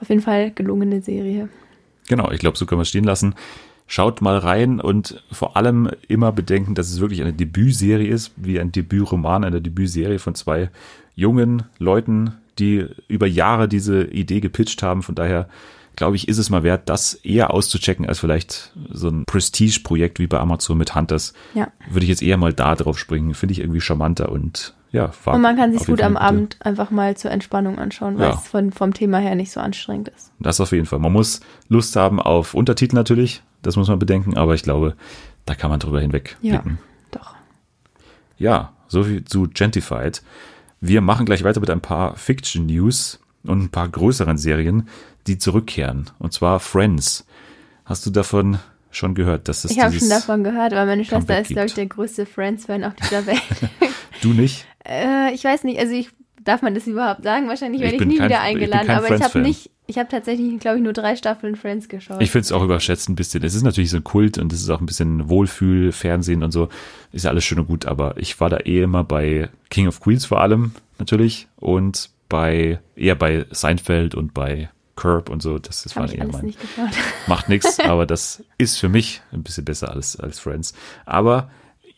auf 0.02 0.10
jeden 0.10 0.22
Fall 0.22 0.52
gelungene 0.52 1.02
Serie. 1.02 1.48
Genau, 2.10 2.32
ich 2.32 2.40
glaube, 2.40 2.58
so 2.58 2.66
können 2.66 2.80
wir 2.80 2.84
es 2.84 2.90
stehen 2.90 3.04
lassen. 3.06 3.36
Schaut 3.88 4.22
mal 4.22 4.38
rein 4.38 4.82
und 4.82 5.24
vor 5.32 5.56
allem 5.56 5.90
immer 6.08 6.32
bedenken, 6.34 6.76
dass 6.76 6.90
es 6.90 7.00
wirklich 7.00 7.22
eine 7.22 7.34
Debütserie 7.34 8.08
ist, 8.08 8.34
wie 8.36 8.60
ein 8.60 8.72
Debütroman, 8.72 9.46
eine 9.46 9.62
Debütserie 9.62 10.20
von 10.20 10.36
zwei 10.36 10.70
jungen 11.16 11.64
Leuten, 11.80 12.34
die 12.60 12.86
über 13.08 13.28
Jahre 13.28 13.68
diese 13.68 14.04
Idee 14.04 14.42
gepitcht 14.42 14.84
haben. 14.84 15.04
Von 15.04 15.16
daher 15.16 15.48
glaube 15.98 16.16
ich, 16.16 16.28
ist 16.28 16.38
es 16.38 16.50
mal 16.50 16.64
wert, 16.64 16.88
das 16.90 17.16
eher 17.16 17.52
auszuchecken 17.52 18.06
als 18.06 18.20
vielleicht 18.20 18.72
so 18.90 19.10
ein 19.10 19.26
Prestige-Projekt 19.26 20.20
wie 20.20 20.28
bei 20.28 20.40
Amazon 20.40 20.78
mit 20.78 20.96
Hunters. 20.96 21.34
Ja. 21.54 21.68
Würde 21.90 22.04
ich 22.06 22.10
jetzt 22.10 22.22
eher 22.22 22.38
mal 22.38 22.54
da 22.54 22.76
drauf 22.76 22.98
springen. 22.98 23.34
Finde 23.34 23.54
ich 23.54 23.60
irgendwie 23.60 23.82
charmanter 23.82 24.32
und 24.32 24.76
ja, 24.92 25.12
war 25.26 25.34
Und 25.34 25.42
man 25.42 25.58
kann 25.58 25.74
sich 25.74 25.86
gut 25.86 26.02
am 26.02 26.16
Abend 26.16 26.56
einfach 26.62 26.92
mal 26.92 27.18
zur 27.18 27.32
Entspannung 27.32 27.78
anschauen, 27.78 28.18
weil 28.18 28.30
ja. 28.30 28.36
es 28.36 28.48
von, 28.48 28.72
vom 28.72 28.94
Thema 28.94 29.18
her 29.18 29.36
nicht 29.36 29.52
so 29.52 29.60
anstrengend 29.60 30.08
ist. 30.10 30.32
Das 30.40 30.62
auf 30.62 30.72
jeden 30.72 30.86
Fall. 30.86 31.00
Man 31.00 31.12
muss 31.12 31.42
Lust 31.68 31.96
haben 31.98 32.22
auf 32.22 32.54
Untertitel 32.54 32.96
natürlich, 32.96 33.44
das 33.68 33.76
muss 33.76 33.90
man 33.90 34.00
bedenken, 34.00 34.38
aber 34.38 34.54
ich 34.54 34.64
glaube, 34.64 34.96
da 35.44 35.54
kann 35.54 35.70
man 35.70 35.82
drüber 35.82 36.00
hinweg 36.00 36.38
ja, 36.42 36.64
Doch. 37.12 37.36
Ja, 38.38 38.72
so 38.88 39.04
viel 39.04 39.26
zu 39.26 39.50
Gentified. 39.54 40.24
Wir 40.80 41.02
machen 41.02 41.26
gleich 41.26 41.44
weiter 41.44 41.60
mit 41.60 41.70
ein 41.70 41.82
paar 41.82 42.16
Fiction 42.16 42.68
News 42.68 43.20
und 43.44 43.62
ein 43.62 43.70
paar 43.70 43.90
größeren 43.90 44.38
Serien, 44.38 44.88
die 45.28 45.38
zurückkehren. 45.38 46.10
Und 46.18 46.32
zwar 46.32 46.62
Friends. 46.62 47.28
Hast 47.84 48.06
du 48.06 48.10
davon 48.10 48.58
schon 48.90 49.16
gehört, 49.16 49.50
dass 49.50 49.66
es 49.66 49.72
Ich 49.72 49.82
habe 49.82 49.94
schon 50.00 50.08
davon 50.08 50.46
gehört, 50.46 50.72
aber 50.72 50.86
meine 50.86 51.04
Schwester 51.04 51.18
Comeback 51.18 51.42
ist, 51.42 51.50
glaube 51.50 51.68
ich, 51.68 51.74
der 51.74 51.88
größte 51.88 52.26
Friends-Fan 52.26 52.86
auf 52.86 52.94
dieser 52.96 53.26
Welt. 53.26 53.42
du 54.22 54.30
nicht? 54.30 54.66
Äh, 54.88 55.34
ich 55.34 55.44
weiß 55.44 55.66
nicht, 55.66 55.78
also 55.78 55.94
ich 55.94 56.10
darf 56.42 56.62
man 56.62 56.74
das 56.74 56.88
überhaupt 56.88 57.24
sagen? 57.24 57.50
Wahrscheinlich 57.50 57.82
werde 57.82 57.96
ich, 57.96 58.02
ich 58.02 58.08
nie 58.08 58.18
kein, 58.18 58.30
wieder 58.30 58.40
eingeladen, 58.40 58.90
ich 58.90 58.96
aber 58.96 59.14
ich 59.14 59.22
habe 59.22 59.40
nicht, 59.40 59.72
ich 59.88 59.98
habe 59.98 60.10
tatsächlich, 60.10 60.60
glaube 60.60 60.78
ich, 60.78 60.84
nur 60.84 60.94
drei 60.94 61.16
Staffeln 61.16 61.56
Friends 61.56 61.88
geschaut. 61.88 62.22
Ich 62.22 62.32
finde 62.32 62.44
es 62.44 62.52
auch 62.52 62.62
überschätzt 62.64 63.08
ein 63.08 63.16
bisschen. 63.16 63.44
Es 63.44 63.56
ist 63.56 63.64
natürlich 63.64 63.90
so 63.90 63.98
ein 63.98 64.04
Kult 64.04 64.38
und 64.38 64.52
es 64.52 64.62
ist 64.62 64.70
auch 64.70 64.82
ein 64.82 64.86
bisschen 64.86 65.30
Wohlfühl, 65.30 65.94
Fernsehen 65.94 66.44
und 66.44 66.52
so. 66.52 66.68
Ist 67.14 67.24
ja 67.24 67.32
alles 67.32 67.46
schön 67.46 67.60
und 67.60 67.68
gut, 67.68 67.86
aber 67.86 68.18
ich 68.18 68.40
war 68.42 68.50
da 68.50 68.58
eh 68.58 68.82
immer 68.82 69.06
bei 69.06 69.50
King 69.70 69.88
of 69.88 70.02
Queens 70.02 70.26
vor 70.26 70.42
allem, 70.42 70.74
natürlich, 71.00 71.48
und 71.56 72.10
bei, 72.28 72.80
eher 72.98 73.16
bei 73.16 73.46
Seinfeld 73.52 74.14
und 74.14 74.34
bei 74.34 74.70
Curb 74.98 75.30
und 75.30 75.42
so. 75.42 75.58
Das, 75.58 75.84
das 75.84 75.96
war 75.96 76.12
eher 76.12 76.28
mein. 76.28 76.54
Macht 77.28 77.48
nichts, 77.48 77.80
aber 77.80 78.06
das 78.06 78.44
ist 78.58 78.78
für 78.78 78.90
mich 78.90 79.22
ein 79.32 79.44
bisschen 79.44 79.64
besser 79.64 79.92
als, 79.94 80.20
als 80.20 80.40
Friends. 80.40 80.74
Aber 81.06 81.50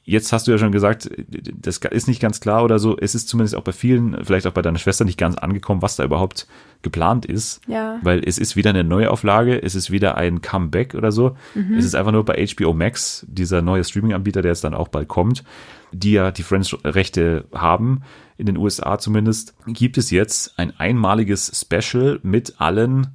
Jetzt 0.03 0.33
hast 0.33 0.47
du 0.47 0.51
ja 0.51 0.57
schon 0.57 0.71
gesagt, 0.71 1.09
das 1.27 1.77
ist 1.77 2.07
nicht 2.07 2.21
ganz 2.21 2.39
klar 2.39 2.63
oder 2.63 2.79
so. 2.79 2.97
Es 2.97 3.13
ist 3.13 3.29
zumindest 3.29 3.55
auch 3.55 3.63
bei 3.63 3.73
vielen, 3.73 4.25
vielleicht 4.25 4.47
auch 4.47 4.53
bei 4.53 4.61
deiner 4.61 4.79
Schwester 4.79 5.05
nicht 5.05 5.19
ganz 5.19 5.35
angekommen, 5.35 5.81
was 5.81 5.97
da 5.97 6.03
überhaupt 6.03 6.47
geplant 6.81 7.25
ist. 7.25 7.61
Ja. 7.67 7.99
Weil 8.01 8.23
es 8.25 8.37
ist 8.37 8.55
wieder 8.55 8.71
eine 8.71 8.83
Neuauflage, 8.83 9.61
es 9.61 9.75
ist 9.75 9.91
wieder 9.91 10.17
ein 10.17 10.41
Comeback 10.41 10.95
oder 10.95 11.11
so. 11.11 11.35
Mhm. 11.53 11.75
Es 11.77 11.85
ist 11.85 11.95
einfach 11.95 12.11
nur 12.11 12.25
bei 12.25 12.43
HBO 12.43 12.73
Max, 12.73 13.25
dieser 13.29 13.61
neue 13.61 13.83
Streaming-Anbieter, 13.83 14.41
der 14.41 14.51
jetzt 14.51 14.63
dann 14.63 14.73
auch 14.73 14.87
bald 14.87 15.07
kommt, 15.07 15.43
die 15.91 16.13
ja 16.13 16.31
die 16.31 16.43
Friends-Rechte 16.43 17.45
haben, 17.53 18.01
in 18.37 18.45
den 18.45 18.57
USA 18.57 18.97
zumindest, 18.97 19.53
gibt 19.67 19.97
es 19.97 20.11
jetzt 20.11 20.57
ein 20.57 20.73
einmaliges 20.79 21.51
Special 21.53 22.19
mit 22.23 22.59
allen 22.59 23.07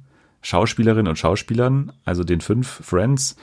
Schauspielerinnen 0.43 1.07
und 1.07 1.17
Schauspielern, 1.17 1.91
also 2.05 2.23
den 2.23 2.39
fünf 2.39 2.67
Friends 2.67 3.35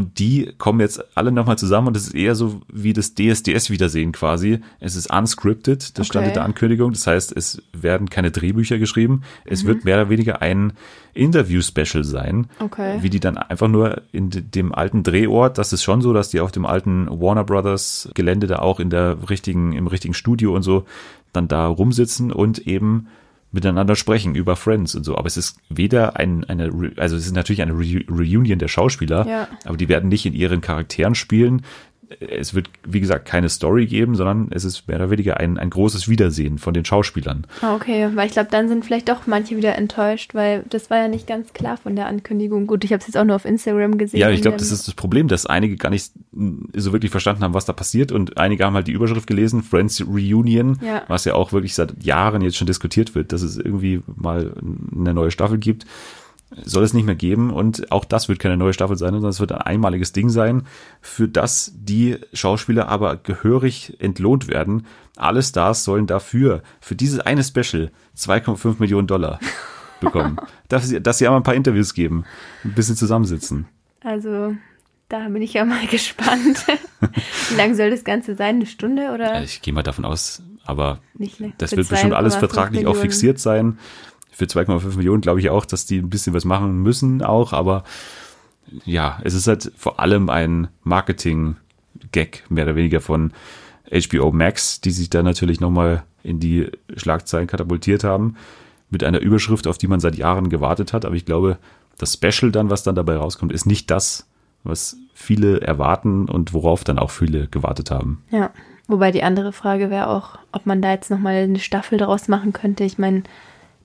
und 0.00 0.18
die 0.18 0.54
kommen 0.56 0.80
jetzt 0.80 1.04
alle 1.14 1.30
nochmal 1.30 1.58
zusammen 1.58 1.88
und 1.88 1.96
es 1.98 2.06
ist 2.06 2.14
eher 2.14 2.34
so 2.34 2.62
wie 2.72 2.94
das 2.94 3.14
DSDS-Wiedersehen 3.14 4.12
quasi. 4.12 4.60
Es 4.78 4.96
ist 4.96 5.12
unscripted, 5.12 5.98
das 5.98 6.06
okay. 6.06 6.12
stand 6.12 6.28
in 6.28 6.32
der 6.32 6.44
Ankündigung. 6.44 6.92
Das 6.92 7.06
heißt, 7.06 7.36
es 7.36 7.62
werden 7.74 8.08
keine 8.08 8.30
Drehbücher 8.30 8.78
geschrieben. 8.78 9.20
Es 9.44 9.62
mhm. 9.62 9.68
wird 9.68 9.84
mehr 9.84 9.96
oder 9.96 10.08
weniger 10.08 10.40
ein 10.40 10.72
Interview-Special 11.12 12.02
sein. 12.02 12.46
Okay. 12.60 12.96
Wie 13.02 13.10
die 13.10 13.20
dann 13.20 13.36
einfach 13.36 13.68
nur 13.68 14.00
in 14.10 14.30
dem 14.30 14.74
alten 14.74 15.02
Drehort, 15.02 15.58
das 15.58 15.74
ist 15.74 15.82
schon 15.82 16.00
so, 16.00 16.14
dass 16.14 16.30
die 16.30 16.40
auf 16.40 16.50
dem 16.50 16.64
alten 16.64 17.06
Warner 17.10 17.44
Brothers 17.44 18.08
Gelände 18.14 18.46
da 18.46 18.60
auch 18.60 18.80
in 18.80 18.88
der 18.88 19.28
richtigen, 19.28 19.74
im 19.74 19.86
richtigen 19.86 20.14
Studio 20.14 20.56
und 20.56 20.62
so 20.62 20.86
dann 21.34 21.46
da 21.46 21.66
rumsitzen 21.66 22.32
und 22.32 22.66
eben 22.66 23.08
miteinander 23.52 23.96
sprechen 23.96 24.34
über 24.34 24.56
Friends 24.56 24.94
und 24.94 25.04
so. 25.04 25.16
Aber 25.16 25.26
es 25.26 25.36
ist 25.36 25.56
weder 25.68 26.16
ein, 26.16 26.44
eine, 26.44 26.92
also 26.96 27.16
es 27.16 27.26
ist 27.26 27.34
natürlich 27.34 27.62
eine 27.62 27.72
Re 27.72 28.04
Reunion 28.08 28.58
der 28.58 28.68
Schauspieler, 28.68 29.26
ja. 29.26 29.48
aber 29.64 29.76
die 29.76 29.88
werden 29.88 30.08
nicht 30.08 30.26
in 30.26 30.34
ihren 30.34 30.60
Charakteren 30.60 31.14
spielen 31.14 31.62
es 32.18 32.54
wird, 32.54 32.68
wie 32.84 33.00
gesagt, 33.00 33.24
keine 33.24 33.48
Story 33.48 33.86
geben, 33.86 34.16
sondern 34.16 34.48
es 34.50 34.64
ist 34.64 34.88
mehr 34.88 34.96
oder 34.96 35.10
weniger 35.10 35.38
ein, 35.38 35.58
ein 35.58 35.70
großes 35.70 36.08
Wiedersehen 36.08 36.58
von 36.58 36.74
den 36.74 36.84
Schauspielern. 36.84 37.46
Ah, 37.60 37.74
okay, 37.76 38.10
weil 38.14 38.26
ich 38.26 38.32
glaube, 38.32 38.48
dann 38.50 38.68
sind 38.68 38.84
vielleicht 38.84 39.08
doch 39.08 39.26
manche 39.26 39.56
wieder 39.56 39.76
enttäuscht, 39.76 40.34
weil 40.34 40.64
das 40.68 40.90
war 40.90 40.98
ja 40.98 41.08
nicht 41.08 41.28
ganz 41.28 41.52
klar 41.52 41.76
von 41.76 41.94
der 41.94 42.06
Ankündigung. 42.06 42.66
Gut, 42.66 42.84
ich 42.84 42.92
habe 42.92 43.00
es 43.00 43.06
jetzt 43.06 43.16
auch 43.16 43.24
nur 43.24 43.36
auf 43.36 43.44
Instagram 43.44 43.96
gesehen. 43.96 44.18
Ja, 44.18 44.30
ich 44.30 44.42
glaube, 44.42 44.56
das 44.56 44.72
ist 44.72 44.88
das 44.88 44.94
Problem, 44.94 45.28
dass 45.28 45.46
einige 45.46 45.76
gar 45.76 45.90
nicht 45.90 46.12
so 46.74 46.92
wirklich 46.92 47.12
verstanden 47.12 47.44
haben, 47.44 47.54
was 47.54 47.64
da 47.64 47.72
passiert 47.72 48.10
und 48.10 48.38
einige 48.38 48.64
haben 48.64 48.74
halt 48.74 48.88
die 48.88 48.92
Überschrift 48.92 49.28
gelesen, 49.28 49.62
Friends 49.62 50.04
Reunion, 50.04 50.78
ja. 50.84 51.04
was 51.06 51.24
ja 51.24 51.34
auch 51.34 51.52
wirklich 51.52 51.74
seit 51.74 52.02
Jahren 52.02 52.42
jetzt 52.42 52.56
schon 52.56 52.66
diskutiert 52.66 53.14
wird, 53.14 53.32
dass 53.32 53.42
es 53.42 53.56
irgendwie 53.56 54.02
mal 54.16 54.52
eine 54.92 55.14
neue 55.14 55.30
Staffel 55.30 55.58
gibt 55.58 55.86
soll 56.50 56.82
es 56.82 56.94
nicht 56.94 57.06
mehr 57.06 57.14
geben 57.14 57.50
und 57.50 57.92
auch 57.92 58.04
das 58.04 58.28
wird 58.28 58.38
keine 58.38 58.56
neue 58.56 58.72
Staffel 58.72 58.96
sein, 58.96 59.12
sondern 59.12 59.30
es 59.30 59.40
wird 59.40 59.52
ein 59.52 59.62
einmaliges 59.62 60.12
Ding 60.12 60.30
sein, 60.30 60.64
für 61.00 61.28
das 61.28 61.72
die 61.76 62.18
Schauspieler 62.32 62.88
aber 62.88 63.16
gehörig 63.16 63.96
entlohnt 64.00 64.48
werden. 64.48 64.86
Alle 65.16 65.42
Stars 65.42 65.84
sollen 65.84 66.06
dafür, 66.06 66.62
für 66.80 66.96
dieses 66.96 67.20
eine 67.20 67.44
Special 67.44 67.90
2,5 68.16 68.76
Millionen 68.78 69.06
Dollar 69.06 69.38
bekommen, 70.00 70.38
dass, 70.68 70.88
sie, 70.88 71.00
dass 71.00 71.18
sie 71.18 71.26
einmal 71.26 71.40
ein 71.40 71.44
paar 71.44 71.54
Interviews 71.54 71.94
geben, 71.94 72.24
ein 72.64 72.74
bisschen 72.74 72.96
zusammensitzen. 72.96 73.66
Also, 74.02 74.54
da 75.08 75.28
bin 75.28 75.42
ich 75.42 75.52
ja 75.52 75.64
mal 75.64 75.86
gespannt. 75.90 76.66
Wie 77.48 77.54
lang 77.54 77.74
soll 77.74 77.90
das 77.90 78.02
Ganze 78.02 78.34
sein? 78.34 78.56
Eine 78.56 78.66
Stunde 78.66 79.12
oder? 79.12 79.42
Ich 79.42 79.62
gehe 79.62 79.72
mal 79.72 79.82
davon 79.82 80.04
aus, 80.04 80.42
aber 80.64 81.00
das 81.58 81.76
wird 81.76 81.88
bestimmt 81.88 82.14
alles 82.14 82.34
vertraglich 82.34 82.86
auch 82.86 82.96
fixiert 82.96 83.38
sein 83.38 83.78
für 84.40 84.46
2,5 84.46 84.96
Millionen 84.96 85.20
glaube 85.20 85.38
ich 85.38 85.50
auch, 85.50 85.66
dass 85.66 85.84
die 85.84 85.98
ein 85.98 86.08
bisschen 86.08 86.32
was 86.32 86.46
machen 86.46 86.82
müssen 86.82 87.22
auch, 87.22 87.52
aber 87.52 87.84
ja, 88.86 89.20
es 89.22 89.34
ist 89.34 89.46
halt 89.46 89.70
vor 89.76 90.00
allem 90.00 90.30
ein 90.30 90.68
Marketing-Gag, 90.82 92.44
mehr 92.48 92.64
oder 92.64 92.76
weniger 92.76 93.00
von 93.00 93.32
HBO 93.92 94.32
Max, 94.32 94.80
die 94.80 94.92
sich 94.92 95.10
da 95.10 95.22
natürlich 95.22 95.60
nochmal 95.60 96.04
in 96.22 96.40
die 96.40 96.70
Schlagzeilen 96.96 97.48
katapultiert 97.48 98.02
haben, 98.02 98.36
mit 98.88 99.04
einer 99.04 99.20
Überschrift, 99.20 99.66
auf 99.66 99.76
die 99.76 99.88
man 99.88 100.00
seit 100.00 100.16
Jahren 100.16 100.48
gewartet 100.48 100.92
hat. 100.92 101.04
Aber 101.04 101.16
ich 101.16 101.26
glaube, 101.26 101.58
das 101.98 102.14
Special 102.14 102.50
dann, 102.50 102.70
was 102.70 102.82
dann 102.82 102.94
dabei 102.94 103.16
rauskommt, 103.16 103.52
ist 103.52 103.66
nicht 103.66 103.90
das, 103.90 104.26
was 104.62 104.96
viele 105.12 105.60
erwarten 105.60 106.28
und 106.28 106.54
worauf 106.54 106.84
dann 106.84 106.98
auch 106.98 107.10
viele 107.10 107.48
gewartet 107.48 107.90
haben. 107.90 108.22
Ja, 108.30 108.50
wobei 108.88 109.10
die 109.10 109.22
andere 109.22 109.52
Frage 109.52 109.90
wäre 109.90 110.08
auch, 110.08 110.38
ob 110.52 110.66
man 110.66 110.80
da 110.80 110.92
jetzt 110.92 111.10
nochmal 111.10 111.34
eine 111.34 111.58
Staffel 111.58 111.98
draus 111.98 112.28
machen 112.28 112.52
könnte. 112.52 112.84
Ich 112.84 112.98
meine, 112.98 113.24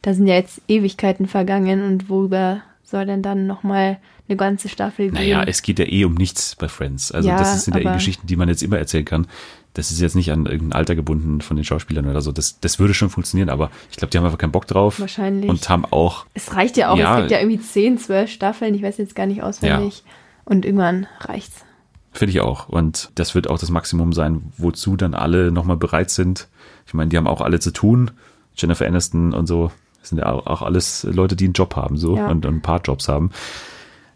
da 0.05 0.13
sind 0.13 0.27
ja 0.27 0.35
jetzt 0.35 0.61
Ewigkeiten 0.67 1.27
vergangen 1.27 1.81
und 1.81 2.09
worüber 2.09 2.61
soll 2.83 3.07
denn 3.07 3.23
dann 3.23 3.47
nochmal 3.47 3.97
eine 4.27 4.37
ganze 4.37 4.69
Staffel 4.69 5.07
gehen? 5.07 5.15
Naja, 5.15 5.43
es 5.43 5.63
geht 5.63 5.79
ja 5.79 5.85
eh 5.85 6.05
um 6.05 6.13
nichts 6.13 6.55
bei 6.55 6.67
Friends. 6.67 7.11
Also 7.11 7.27
ja, 7.27 7.39
das 7.39 7.65
sind 7.65 7.75
ja 7.75 7.91
eh 7.91 7.93
Geschichten, 7.95 8.27
die 8.27 8.35
man 8.35 8.47
jetzt 8.47 8.61
immer 8.61 8.77
erzählen 8.77 9.03
kann. 9.03 9.25
Das 9.73 9.89
ist 9.89 9.99
jetzt 9.99 10.15
nicht 10.15 10.31
an 10.31 10.45
irgendein 10.45 10.73
Alter 10.73 10.93
gebunden 10.93 11.41
von 11.41 11.57
den 11.57 11.63
Schauspielern 11.63 12.07
oder 12.07 12.21
so. 12.21 12.31
Das, 12.31 12.59
das 12.59 12.77
würde 12.77 12.93
schon 12.93 13.09
funktionieren, 13.09 13.49
aber 13.49 13.71
ich 13.89 13.97
glaube, 13.97 14.11
die 14.11 14.19
haben 14.19 14.25
einfach 14.25 14.37
keinen 14.37 14.51
Bock 14.51 14.67
drauf. 14.67 14.99
Wahrscheinlich. 14.99 15.49
Und 15.49 15.67
haben 15.69 15.85
auch. 15.85 16.27
Es 16.35 16.55
reicht 16.55 16.77
ja 16.77 16.91
auch, 16.91 16.97
ja, 16.97 17.15
es 17.15 17.19
gibt 17.21 17.31
ja 17.31 17.39
irgendwie 17.39 17.59
zehn, 17.59 17.97
zwölf 17.97 18.29
Staffeln, 18.29 18.75
ich 18.75 18.83
weiß 18.83 18.99
jetzt 18.99 19.15
gar 19.15 19.25
nicht 19.25 19.41
auswendig. 19.41 20.03
Ja. 20.05 20.11
Und 20.45 20.65
irgendwann 20.65 21.07
reicht's. 21.19 21.65
Finde 22.11 22.31
ich 22.31 22.41
auch. 22.41 22.69
Und 22.69 23.09
das 23.15 23.33
wird 23.33 23.49
auch 23.49 23.57
das 23.57 23.71
Maximum 23.71 24.13
sein, 24.13 24.53
wozu 24.57 24.97
dann 24.97 25.15
alle 25.15 25.51
nochmal 25.51 25.77
bereit 25.77 26.11
sind. 26.11 26.47
Ich 26.85 26.93
meine, 26.93 27.09
die 27.09 27.17
haben 27.17 27.27
auch 27.27 27.41
alle 27.41 27.59
zu 27.59 27.71
tun. 27.71 28.11
Jennifer 28.55 28.85
Aniston 28.85 29.33
und 29.33 29.47
so, 29.47 29.71
das 30.05 30.09
sind 30.09 30.19
ja 30.19 30.31
auch 30.31 30.61
alles 30.61 31.03
Leute, 31.03 31.35
die 31.35 31.45
einen 31.45 31.53
Job 31.53 31.75
haben 31.75 31.97
so 31.97 32.15
ja. 32.15 32.27
und, 32.27 32.45
und 32.45 32.55
ein 32.55 32.61
paar 32.61 32.79
Jobs 32.79 33.07
haben. 33.07 33.31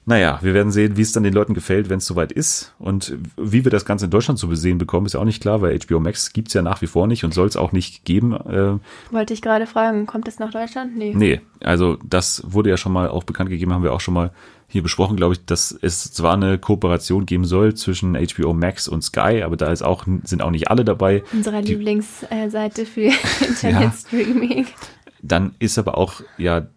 Naja, 0.05 0.39
wir 0.41 0.53
werden 0.53 0.71
sehen, 0.71 0.97
wie 0.97 1.01
es 1.01 1.11
dann 1.11 1.23
den 1.23 1.33
Leuten 1.33 1.53
gefällt, 1.53 1.89
wenn 1.89 1.97
es 1.97 2.05
soweit 2.05 2.31
ist. 2.31 2.73
Und 2.79 3.15
wie 3.37 3.63
wir 3.63 3.71
das 3.71 3.85
Ganze 3.85 4.05
in 4.05 4.11
Deutschland 4.11 4.39
zu 4.39 4.47
besehen 4.47 4.77
bekommen, 4.77 5.05
ist 5.07 5.13
ja 5.13 5.19
auch 5.19 5.25
nicht 5.25 5.41
klar, 5.41 5.61
weil 5.61 5.77
HBO 5.79 5.99
Max 5.99 6.31
gibt's 6.31 6.53
ja 6.53 6.61
nach 6.61 6.81
wie 6.81 6.87
vor 6.87 7.07
nicht 7.07 7.23
und 7.23 7.33
soll 7.33 7.47
es 7.47 7.57
auch 7.57 7.71
nicht 7.71 8.05
geben. 8.05 8.33
Äh, 8.33 8.79
Wollte 9.11 9.33
ich 9.33 9.41
gerade 9.41 9.67
fragen, 9.67 10.05
kommt 10.05 10.27
es 10.27 10.39
nach 10.39 10.51
Deutschland? 10.51 10.95
Nee. 10.95 11.13
Nee, 11.15 11.41
also 11.63 11.97
das 12.03 12.43
wurde 12.45 12.69
ja 12.69 12.77
schon 12.77 12.91
mal 12.91 13.09
auch 13.09 13.23
bekannt 13.23 13.49
gegeben, 13.49 13.73
haben 13.73 13.83
wir 13.83 13.93
auch 13.93 14.01
schon 14.01 14.13
mal 14.13 14.31
hier 14.69 14.83
besprochen, 14.83 15.17
glaube 15.17 15.33
ich, 15.33 15.45
dass 15.45 15.77
es 15.81 16.13
zwar 16.13 16.33
eine 16.33 16.59
Kooperation 16.59 17.25
geben 17.25 17.43
soll 17.43 17.73
zwischen 17.73 18.15
HBO 18.15 18.53
Max 18.53 18.87
und 18.87 19.03
Sky, 19.03 19.41
aber 19.43 19.57
da 19.57 19.71
ist 19.71 19.81
auch, 19.81 20.05
sind 20.23 20.43
auch 20.43 20.51
nicht 20.51 20.69
alle 20.69 20.85
dabei. 20.85 21.23
Unserer 21.33 21.61
Lieblingsseite 21.61 22.85
für 22.85 23.11
Internetstreaming. 23.47 24.65
Ja. 24.65 24.73
Dann 25.21 25.55
ist 25.59 25.77
aber 25.77 25.97
auch 25.97 26.21
ja 26.37 26.67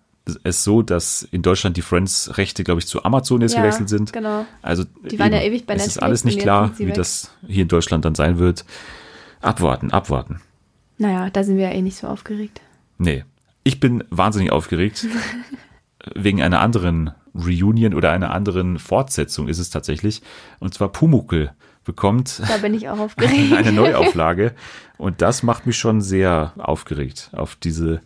es 0.44 0.62
so, 0.62 0.82
dass 0.82 1.22
in 1.30 1.42
Deutschland 1.42 1.76
die 1.76 1.82
Friends-Rechte, 1.82 2.64
glaube 2.64 2.80
ich, 2.80 2.86
zu 2.86 3.04
Amazon 3.04 3.40
jetzt 3.40 3.54
ja, 3.54 3.60
gewechselt 3.60 3.88
sind. 3.88 4.12
Genau. 4.12 4.46
Also 4.62 4.84
die 5.10 5.18
waren 5.18 5.32
eben, 5.32 5.36
ja 5.36 5.42
ewig 5.42 5.66
bei 5.66 5.74
Netflix. 5.74 5.96
Es 5.96 5.96
ist 5.96 6.02
alles 6.02 6.24
nicht 6.24 6.40
klar, 6.40 6.72
wie 6.78 6.86
weg. 6.86 6.94
das 6.94 7.32
hier 7.46 7.62
in 7.62 7.68
Deutschland 7.68 8.04
dann 8.04 8.14
sein 8.14 8.38
wird. 8.38 8.64
Abwarten, 9.40 9.90
abwarten. 9.90 10.40
Naja, 10.98 11.30
da 11.30 11.42
sind 11.42 11.56
wir 11.56 11.64
ja 11.64 11.72
eh 11.72 11.82
nicht 11.82 11.96
so 11.96 12.06
aufgeregt. 12.06 12.60
Nee. 12.98 13.24
Ich 13.64 13.80
bin 13.80 14.04
wahnsinnig 14.10 14.52
aufgeregt. 14.52 15.06
Wegen 16.14 16.42
einer 16.42 16.60
anderen 16.60 17.12
Reunion 17.34 17.94
oder 17.94 18.10
einer 18.12 18.32
anderen 18.32 18.78
Fortsetzung 18.78 19.48
ist 19.48 19.58
es 19.58 19.70
tatsächlich. 19.70 20.22
Und 20.60 20.74
zwar 20.74 20.90
Pumukel 20.90 21.52
bekommt 21.84 22.40
da 22.48 22.58
bin 22.58 22.74
ich 22.74 22.88
auch 22.88 22.98
aufgeregt. 23.00 23.52
eine 23.52 23.72
Neuauflage. 23.72 24.54
Und 24.98 25.20
das 25.22 25.42
macht 25.42 25.66
mich 25.66 25.78
schon 25.78 26.00
sehr 26.00 26.52
aufgeregt 26.58 27.30
auf 27.32 27.56
diese 27.56 28.00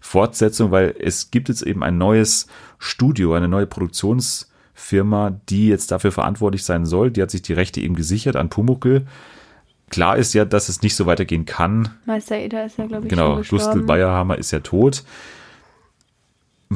Fortsetzung, 0.00 0.70
weil 0.70 0.94
es 0.98 1.30
gibt 1.30 1.48
jetzt 1.48 1.62
eben 1.62 1.82
ein 1.82 1.98
neues 1.98 2.46
Studio, 2.78 3.34
eine 3.34 3.48
neue 3.48 3.66
Produktionsfirma, 3.66 5.40
die 5.48 5.68
jetzt 5.68 5.90
dafür 5.92 6.12
verantwortlich 6.12 6.64
sein 6.64 6.86
soll. 6.86 7.10
Die 7.10 7.22
hat 7.22 7.30
sich 7.30 7.42
die 7.42 7.52
Rechte 7.52 7.80
eben 7.80 7.94
gesichert 7.94 8.36
an 8.36 8.48
Pumuckel. 8.48 9.06
Klar 9.90 10.16
ist 10.16 10.34
ja, 10.34 10.44
dass 10.44 10.68
es 10.68 10.82
nicht 10.82 10.96
so 10.96 11.06
weitergehen 11.06 11.44
kann. 11.44 11.90
Meister 12.06 12.36
Eder 12.36 12.64
ist 12.64 12.78
ja, 12.78 12.86
glaube 12.86 13.06
ich, 13.06 13.10
genau, 13.10 13.42
Gustl 13.42 13.82
Bayerhammer 13.82 14.38
ist 14.38 14.52
ja 14.52 14.60
tot 14.60 15.04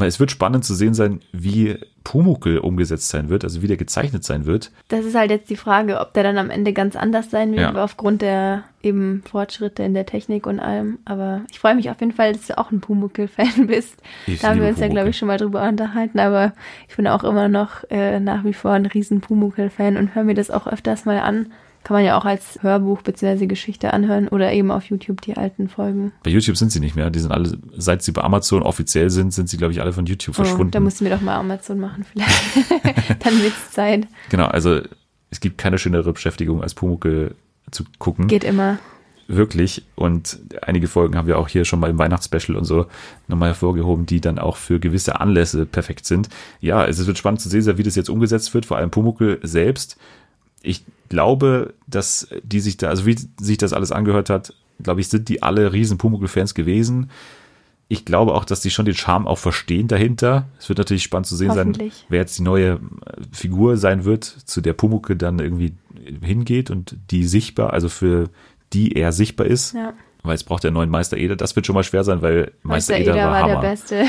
es 0.02 0.18
wird 0.18 0.32
spannend 0.32 0.64
zu 0.64 0.74
sehen 0.74 0.92
sein, 0.92 1.20
wie 1.32 1.78
Pumukel 2.02 2.58
umgesetzt 2.58 3.08
sein 3.08 3.28
wird, 3.28 3.44
also 3.44 3.62
wie 3.62 3.68
der 3.68 3.76
gezeichnet 3.76 4.24
sein 4.24 4.44
wird. 4.44 4.72
Das 4.88 5.04
ist 5.04 5.14
halt 5.14 5.30
jetzt 5.30 5.48
die 5.50 5.56
Frage, 5.56 6.00
ob 6.00 6.12
der 6.14 6.24
dann 6.24 6.36
am 6.36 6.50
Ende 6.50 6.72
ganz 6.72 6.96
anders 6.96 7.30
sein 7.30 7.52
wird, 7.52 7.74
ja. 7.74 7.84
aufgrund 7.84 8.20
der 8.20 8.64
eben 8.82 9.22
Fortschritte 9.24 9.84
in 9.84 9.94
der 9.94 10.04
Technik 10.04 10.46
und 10.46 10.58
allem. 10.58 10.98
Aber 11.04 11.42
ich 11.50 11.60
freue 11.60 11.76
mich 11.76 11.90
auf 11.90 12.00
jeden 12.00 12.12
Fall, 12.12 12.32
dass 12.32 12.48
du 12.48 12.58
auch 12.58 12.72
ein 12.72 12.80
Pumukel-Fan 12.80 13.66
bist. 13.68 13.96
Ich 14.26 14.40
da 14.40 14.50
haben 14.50 14.60
wir 14.60 14.66
uns 14.66 14.76
Pumuckl. 14.76 14.88
ja, 14.88 14.88
glaube 14.88 15.10
ich, 15.10 15.16
schon 15.16 15.28
mal 15.28 15.38
drüber 15.38 15.66
unterhalten. 15.66 16.18
Aber 16.18 16.52
ich 16.88 16.96
bin 16.96 17.06
auch 17.06 17.22
immer 17.22 17.48
noch 17.48 17.84
äh, 17.88 18.18
nach 18.18 18.44
wie 18.44 18.52
vor 18.52 18.72
ein 18.72 18.86
riesen 18.86 19.20
Pumukel-Fan 19.20 19.96
und 19.96 20.14
höre 20.14 20.24
mir 20.24 20.34
das 20.34 20.50
auch 20.50 20.66
öfters 20.66 21.04
mal 21.04 21.20
an. 21.20 21.52
Kann 21.84 21.96
man 21.96 22.04
ja 22.04 22.18
auch 22.18 22.24
als 22.24 22.58
Hörbuch 22.62 23.02
bzw. 23.02 23.46
Geschichte 23.46 23.92
anhören 23.92 24.28
oder 24.28 24.52
eben 24.52 24.70
auf 24.70 24.86
YouTube 24.86 25.20
die 25.20 25.36
alten 25.36 25.68
Folgen. 25.68 26.12
Bei 26.22 26.30
YouTube 26.30 26.56
sind 26.56 26.72
sie 26.72 26.80
nicht 26.80 26.96
mehr. 26.96 27.10
Die 27.10 27.18
sind 27.18 27.30
alle, 27.30 27.58
seit 27.76 28.02
sie 28.02 28.12
bei 28.12 28.22
Amazon 28.22 28.62
offiziell 28.62 29.10
sind, 29.10 29.32
sind 29.32 29.50
sie, 29.50 29.58
glaube 29.58 29.72
ich, 29.72 29.82
alle 29.82 29.92
von 29.92 30.06
YouTube 30.06 30.34
oh, 30.38 30.42
verschwunden. 30.42 30.70
Da 30.70 30.80
musst 30.80 31.00
du 31.00 31.04
mir 31.04 31.10
doch 31.10 31.20
mal 31.20 31.36
Amazon 31.36 31.78
machen, 31.78 32.04
vielleicht. 32.10 32.72
Dann 33.24 33.42
wird's 33.42 33.70
Zeit. 33.70 34.08
Genau, 34.30 34.46
also 34.46 34.80
es 35.30 35.40
gibt 35.40 35.58
keine 35.58 35.76
schönere 35.78 36.12
Beschäftigung, 36.12 36.62
als 36.62 36.74
Pumuckel 36.74 37.34
zu 37.70 37.84
gucken. 37.98 38.28
Geht 38.28 38.44
immer. 38.44 38.78
Wirklich. 39.26 39.82
Und 39.94 40.38
einige 40.62 40.86
Folgen 40.86 41.16
haben 41.16 41.26
wir 41.26 41.38
auch 41.38 41.48
hier 41.48 41.64
schon 41.64 41.80
mal 41.80 41.90
im 41.90 41.98
Weihnachtsspecial 41.98 42.56
und 42.56 42.64
so 42.64 42.86
nochmal 43.28 43.50
hervorgehoben, 43.50 44.06
die 44.06 44.20
dann 44.20 44.38
auch 44.38 44.56
für 44.56 44.80
gewisse 44.80 45.20
Anlässe 45.20 45.66
perfekt 45.66 46.06
sind. 46.06 46.28
Ja, 46.60 46.84
es 46.86 47.06
wird 47.06 47.18
spannend 47.18 47.40
zu 47.40 47.48
sehen, 47.48 47.78
wie 47.78 47.82
das 47.82 47.96
jetzt 47.96 48.10
umgesetzt 48.10 48.52
wird, 48.54 48.66
vor 48.66 48.76
allem 48.76 48.90
Pumuckel 48.90 49.38
selbst. 49.42 49.98
Ich 50.64 50.84
glaube, 51.08 51.74
dass 51.86 52.28
die 52.42 52.60
sich 52.60 52.76
da, 52.76 52.88
also 52.88 53.06
wie 53.06 53.16
sich 53.40 53.58
das 53.58 53.72
alles 53.72 53.92
angehört 53.92 54.30
hat, 54.30 54.54
glaube 54.82 55.00
ich, 55.00 55.08
sind 55.08 55.28
die 55.28 55.42
alle 55.42 55.72
riesen 55.72 55.98
Pumuckl-Fans 55.98 56.54
gewesen. 56.54 57.10
Ich 57.88 58.04
glaube 58.04 58.34
auch, 58.34 58.44
dass 58.44 58.60
die 58.60 58.70
schon 58.70 58.86
den 58.86 58.94
Charme 58.94 59.26
auch 59.26 59.38
verstehen 59.38 59.88
dahinter. 59.88 60.48
Es 60.58 60.68
wird 60.68 60.78
natürlich 60.78 61.02
spannend 61.02 61.26
zu 61.26 61.36
sehen 61.36 61.52
sein, 61.52 61.76
wer 62.08 62.20
jetzt 62.20 62.38
die 62.38 62.42
neue 62.42 62.72
äh, 62.72 62.78
Figur 63.30 63.76
sein 63.76 64.04
wird, 64.04 64.24
zu 64.24 64.60
der 64.60 64.72
Pumuckl 64.72 65.16
dann 65.16 65.38
irgendwie 65.38 65.74
hingeht 66.22 66.70
und 66.70 66.96
die 67.10 67.24
sichtbar, 67.24 67.72
also 67.72 67.88
für 67.88 68.30
die 68.72 68.92
er 68.92 69.12
sichtbar 69.12 69.46
ist. 69.46 69.74
Ja. 69.74 69.92
Weil 70.22 70.34
es 70.34 70.44
braucht 70.44 70.64
ja 70.64 70.68
einen 70.68 70.74
neuen 70.74 70.88
Meister 70.88 71.18
Eder. 71.18 71.36
Das 71.36 71.54
wird 71.54 71.66
schon 71.66 71.74
mal 71.74 71.84
schwer 71.84 72.02
sein, 72.02 72.22
weil 72.22 72.52
Meister, 72.62 72.94
Meister 72.94 72.98
Eder, 72.98 73.12
Eder 73.12 73.30
war, 73.30 73.42
war 73.42 73.48
der 73.48 73.68
Beste. 73.68 74.04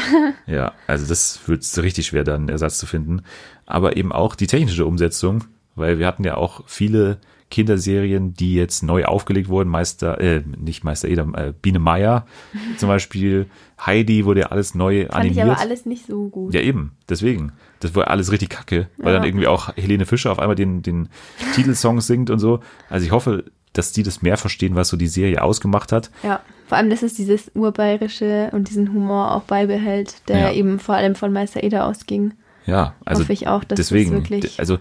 ja, 0.47 0.71
also 0.87 1.05
das 1.05 1.41
wird 1.45 1.77
richtig 1.83 2.07
schwer, 2.07 2.23
dann 2.23 2.47
Ersatz 2.47 2.77
zu 2.77 2.85
finden. 2.85 3.23
Aber 3.65 3.97
eben 3.97 4.13
auch 4.13 4.35
die 4.35 4.47
technische 4.47 4.85
Umsetzung 4.85 5.43
weil 5.75 5.99
wir 5.99 6.07
hatten 6.07 6.23
ja 6.23 6.37
auch 6.37 6.63
viele 6.67 7.19
Kinderserien, 7.51 8.33
die 8.33 8.55
jetzt 8.55 8.83
neu 8.83 9.05
aufgelegt 9.05 9.49
wurden. 9.49 9.69
Meister, 9.69 10.19
äh, 10.19 10.43
nicht 10.57 10.83
Meister 10.83 11.07
Eder, 11.07 11.27
äh, 11.35 11.53
Biene 11.61 11.79
Meier 11.79 12.25
zum 12.77 12.89
Beispiel. 12.89 13.47
Heidi 13.79 14.25
wurde 14.25 14.41
ja 14.41 14.45
alles 14.47 14.73
neu 14.73 15.03
Fand 15.03 15.15
animiert. 15.15 15.35
Fand 15.37 15.47
ich 15.47 15.53
aber 15.53 15.61
alles 15.61 15.85
nicht 15.85 16.07
so 16.07 16.27
gut. 16.29 16.53
Ja, 16.53 16.61
eben. 16.61 16.93
Deswegen. 17.07 17.51
Das 17.79 17.93
war 17.93 18.09
alles 18.09 18.31
richtig 18.31 18.49
kacke, 18.49 18.89
weil 18.97 19.13
ja. 19.13 19.19
dann 19.19 19.27
irgendwie 19.27 19.47
auch 19.47 19.75
Helene 19.75 20.05
Fischer 20.05 20.31
auf 20.31 20.39
einmal 20.39 20.55
den, 20.55 20.81
den 20.81 21.09
Titelsong 21.55 22.01
singt 22.01 22.29
und 22.29 22.39
so. 22.39 22.61
Also 22.89 23.05
ich 23.05 23.11
hoffe, 23.11 23.45
dass 23.73 23.91
die 23.91 24.03
das 24.03 24.21
mehr 24.21 24.37
verstehen, 24.37 24.75
was 24.75 24.89
so 24.89 24.97
die 24.97 25.07
Serie 25.07 25.43
ausgemacht 25.43 25.91
hat. 25.91 26.09
Ja, 26.23 26.41
vor 26.67 26.77
allem, 26.77 26.89
dass 26.89 27.03
es 27.03 27.13
dieses 27.13 27.51
Urbayerische 27.53 28.49
und 28.53 28.69
diesen 28.69 28.91
Humor 28.91 29.35
auch 29.35 29.43
beibehält, 29.43 30.27
der 30.29 30.39
ja. 30.39 30.51
eben 30.51 30.79
vor 30.79 30.95
allem 30.95 31.15
von 31.15 31.31
Meister 31.31 31.63
Eder 31.63 31.85
ausging. 31.85 32.33
Ja, 32.65 32.95
also 33.05 33.21
hoffe 33.21 33.33
ich 33.33 33.47
auch, 33.47 33.63
dass 33.63 33.77
deswegen, 33.77 34.11
das 34.11 34.29
wirklich 34.31 34.59
also 34.59 34.79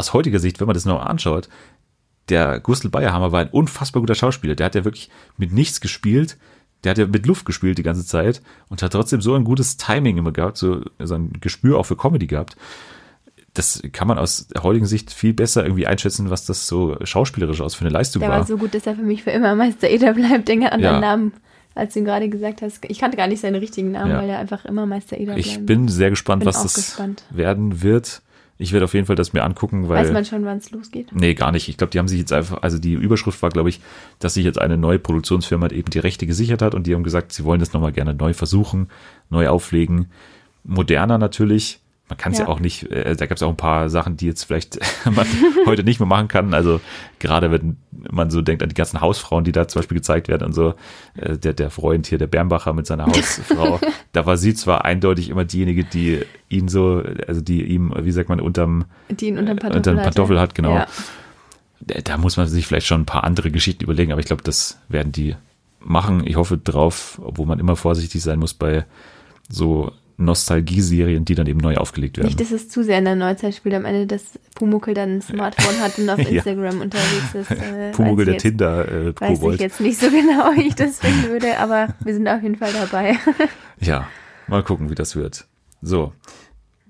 aus 0.00 0.12
heutiger 0.12 0.38
Sicht, 0.38 0.60
wenn 0.60 0.66
man 0.66 0.74
das 0.74 0.84
noch 0.84 1.00
anschaut, 1.00 1.48
der 2.28 2.60
Gustl 2.60 2.88
Bayerhammer 2.88 3.32
war 3.32 3.40
ein 3.40 3.50
unfassbar 3.50 4.00
guter 4.02 4.14
Schauspieler. 4.14 4.54
Der 4.54 4.66
hat 4.66 4.74
ja 4.74 4.84
wirklich 4.84 5.10
mit 5.36 5.52
nichts 5.52 5.80
gespielt. 5.80 6.36
Der 6.82 6.90
hat 6.90 6.98
ja 6.98 7.06
mit 7.06 7.26
Luft 7.26 7.44
gespielt 7.44 7.78
die 7.78 7.82
ganze 7.82 8.06
Zeit 8.06 8.40
und 8.68 8.82
hat 8.82 8.92
trotzdem 8.92 9.20
so 9.20 9.34
ein 9.34 9.44
gutes 9.44 9.76
Timing 9.76 10.16
immer 10.16 10.32
gehabt, 10.32 10.56
so, 10.56 10.82
so 10.98 11.14
ein 11.14 11.32
Gespür 11.40 11.78
auch 11.78 11.84
für 11.84 11.96
Comedy 11.96 12.26
gehabt. 12.26 12.56
Das 13.52 13.82
kann 13.92 14.06
man 14.06 14.16
aus 14.16 14.48
heutigen 14.62 14.86
Sicht 14.86 15.12
viel 15.12 15.34
besser 15.34 15.64
irgendwie 15.64 15.86
einschätzen, 15.86 16.30
was 16.30 16.46
das 16.46 16.66
so 16.66 16.96
schauspielerisch 17.02 17.60
aus 17.60 17.74
für 17.74 17.84
eine 17.84 17.90
Leistung 17.90 18.20
der 18.20 18.28
war. 18.28 18.36
Der 18.36 18.40
war 18.42 18.46
so 18.46 18.56
gut, 18.56 18.74
dass 18.74 18.86
er 18.86 18.94
für 18.94 19.02
mich 19.02 19.24
für 19.24 19.30
immer 19.30 19.54
Meister 19.56 19.90
Eder 19.90 20.14
bleibt. 20.14 20.48
Denke 20.48 20.72
an 20.72 20.80
ja. 20.80 21.00
Namen 21.00 21.32
als 21.74 21.94
du 21.94 22.00
ihn 22.00 22.04
gerade 22.04 22.28
gesagt 22.28 22.62
hast. 22.62 22.84
Ich 22.88 22.98
kannte 22.98 23.16
gar 23.16 23.26
nicht 23.26 23.40
seinen 23.40 23.56
richtigen 23.56 23.92
Namen, 23.92 24.10
ja. 24.10 24.18
weil 24.18 24.28
er 24.28 24.38
einfach 24.38 24.64
immer 24.64 24.86
Meister 24.86 25.16
Eder 25.16 25.34
bleibt. 25.34 25.46
Ich 25.46 25.64
bin 25.64 25.88
sehr 25.88 26.10
gespannt, 26.10 26.40
bin 26.40 26.48
was 26.48 26.62
das 26.62 26.74
gespannt. 26.74 27.24
werden 27.30 27.82
wird. 27.82 28.22
Ich 28.60 28.72
werde 28.72 28.84
auf 28.84 28.92
jeden 28.92 29.06
Fall 29.06 29.16
das 29.16 29.32
mir 29.32 29.42
angucken, 29.42 29.88
weil. 29.88 30.04
Weiß 30.04 30.12
man 30.12 30.24
schon, 30.26 30.44
wann 30.44 30.58
es 30.58 30.70
losgeht? 30.70 31.08
Nee, 31.14 31.32
gar 31.32 31.50
nicht. 31.50 31.68
Ich 31.68 31.78
glaube, 31.78 31.90
die 31.92 31.98
haben 31.98 32.08
sich 32.08 32.18
jetzt 32.18 32.32
einfach, 32.32 32.62
also 32.62 32.78
die 32.78 32.92
Überschrift 32.92 33.40
war, 33.42 33.48
glaube 33.48 33.70
ich, 33.70 33.80
dass 34.18 34.34
sich 34.34 34.44
jetzt 34.44 34.60
eine 34.60 34.76
neue 34.76 34.98
Produktionsfirma 34.98 35.68
eben 35.68 35.90
die 35.90 35.98
Rechte 35.98 36.26
gesichert 36.26 36.60
hat 36.60 36.74
und 36.74 36.86
die 36.86 36.94
haben 36.94 37.02
gesagt, 37.02 37.32
sie 37.32 37.44
wollen 37.44 37.58
das 37.58 37.72
nochmal 37.72 37.92
gerne 37.92 38.12
neu 38.12 38.34
versuchen, 38.34 38.88
neu 39.30 39.48
auflegen. 39.48 40.10
Moderner 40.62 41.16
natürlich. 41.16 41.79
Man 42.10 42.16
kann 42.16 42.32
es 42.32 42.38
ja. 42.38 42.44
ja. 42.44 42.50
auch 42.50 42.58
nicht, 42.58 42.90
äh, 42.90 43.14
da 43.14 43.26
gab 43.26 43.36
es 43.36 43.42
auch 43.42 43.48
ein 43.48 43.56
paar 43.56 43.88
Sachen, 43.88 44.16
die 44.16 44.26
jetzt 44.26 44.44
vielleicht 44.44 44.78
man 45.10 45.26
heute 45.64 45.84
nicht 45.84 46.00
mehr 46.00 46.08
machen 46.08 46.26
kann. 46.28 46.52
Also 46.52 46.80
gerade 47.20 47.50
wenn 47.52 47.76
man 48.10 48.30
so 48.30 48.42
denkt 48.42 48.62
an 48.62 48.68
die 48.68 48.74
ganzen 48.74 49.00
Hausfrauen, 49.00 49.44
die 49.44 49.52
da 49.52 49.68
zum 49.68 49.80
Beispiel 49.80 49.96
gezeigt 49.96 50.28
werden 50.28 50.44
und 50.44 50.52
so, 50.52 50.74
äh, 51.16 51.38
der, 51.38 51.52
der 51.52 51.70
Freund 51.70 52.08
hier, 52.08 52.18
der 52.18 52.26
Bernbacher 52.26 52.72
mit 52.72 52.86
seiner 52.86 53.06
Hausfrau, 53.06 53.80
da 54.12 54.26
war 54.26 54.36
sie 54.36 54.54
zwar 54.54 54.84
eindeutig 54.84 55.30
immer 55.30 55.44
diejenige, 55.44 55.84
die 55.84 56.20
ihn 56.48 56.68
so, 56.68 57.02
also 57.26 57.40
die 57.40 57.62
ihm, 57.62 57.94
wie 57.96 58.12
sagt 58.12 58.28
man, 58.28 58.40
unterm, 58.40 58.86
die 59.08 59.28
ihn 59.28 59.38
unterm 59.38 59.56
Pantoffel, 59.56 59.76
unterm 59.76 60.04
Pantoffel 60.04 60.40
hat, 60.40 60.54
genau. 60.54 60.74
Ja. 60.74 60.86
Da, 61.80 62.00
da 62.02 62.18
muss 62.18 62.36
man 62.36 62.48
sich 62.48 62.66
vielleicht 62.66 62.88
schon 62.88 63.02
ein 63.02 63.06
paar 63.06 63.24
andere 63.24 63.52
Geschichten 63.52 63.84
überlegen, 63.84 64.10
aber 64.10 64.20
ich 64.20 64.26
glaube, 64.26 64.42
das 64.42 64.78
werden 64.88 65.12
die 65.12 65.36
machen. 65.78 66.26
Ich 66.26 66.36
hoffe 66.36 66.58
drauf, 66.58 67.20
obwohl 67.24 67.46
man 67.46 67.60
immer 67.60 67.76
vorsichtig 67.76 68.20
sein 68.20 68.40
muss 68.40 68.52
bei 68.52 68.84
so 69.48 69.92
Nostalgie-Serien, 70.20 71.24
die 71.24 71.34
dann 71.34 71.46
eben 71.46 71.60
neu 71.60 71.76
aufgelegt 71.76 72.18
werden. 72.18 72.28
Nicht, 72.28 72.40
dass 72.40 72.52
es 72.52 72.68
zu 72.68 72.84
sehr 72.84 72.98
in 72.98 73.04
der 73.04 73.16
Neuzeit 73.16 73.54
spielt, 73.54 73.74
am 73.74 73.84
Ende, 73.84 74.06
dass 74.06 74.38
Pumuckel 74.54 74.94
dann 74.94 75.16
ein 75.16 75.22
Smartphone 75.22 75.80
hat 75.80 75.98
und 75.98 76.08
auf 76.10 76.18
Instagram 76.18 76.76
ja. 76.76 76.82
unterwegs 76.82 77.34
ist. 77.34 77.50
Äh, 77.60 77.92
Pumuckel 77.92 78.24
der 78.24 78.38
Tinder 78.38 78.88
äh, 78.88 79.14
Weiß 79.20 79.42
ich 79.42 79.60
jetzt 79.60 79.80
nicht 79.80 80.00
so 80.00 80.08
genau, 80.08 80.52
wie 80.54 80.68
ich 80.68 80.74
das 80.74 80.98
finden 80.98 81.28
würde, 81.28 81.58
aber 81.58 81.94
wir 82.02 82.14
sind 82.14 82.26
auf 82.26 82.42
jeden 82.42 82.56
Fall 82.56 82.72
dabei. 82.72 83.18
ja, 83.80 84.08
mal 84.46 84.62
gucken, 84.62 84.88
wie 84.88 84.94
das 84.94 85.14
wird. 85.14 85.46
So, 85.82 86.12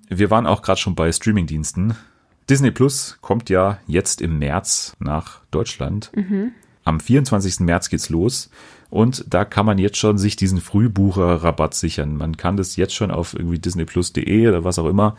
wir 0.09 0.31
waren 0.31 0.47
auch 0.47 0.63
gerade 0.63 0.81
schon 0.81 0.95
bei 0.95 1.11
Streamingdiensten. 1.11 1.95
Disney 2.49 2.71
Plus 2.71 3.19
kommt 3.21 3.51
ja 3.51 3.79
jetzt 3.87 4.21
im 4.21 4.39
März 4.39 4.97
nach 5.01 5.41
Deutschland. 5.51 6.11
Mhm. 6.15 6.53
Am 6.85 7.01
24. 7.01 7.61
März 7.61 7.89
geht's 7.89 8.09
los. 8.09 8.51
Und 8.91 9.25
da 9.33 9.45
kann 9.45 9.67
man 9.67 9.79
jetzt 9.79 9.99
schon 9.99 10.19
sich 10.19 10.37
diesen 10.37 10.61
Frühbucher-Rabatt 10.61 11.75
sichern. 11.75 12.17
Man 12.17 12.37
kann 12.37 12.57
das 12.57 12.77
jetzt 12.77 12.95
schon 12.95 13.11
auf 13.11 13.35
irgendwie 13.35 13.59
disneyplus.de 13.59 14.49
oder 14.49 14.65
was 14.65 14.79
auch 14.79 14.87
immer 14.87 15.17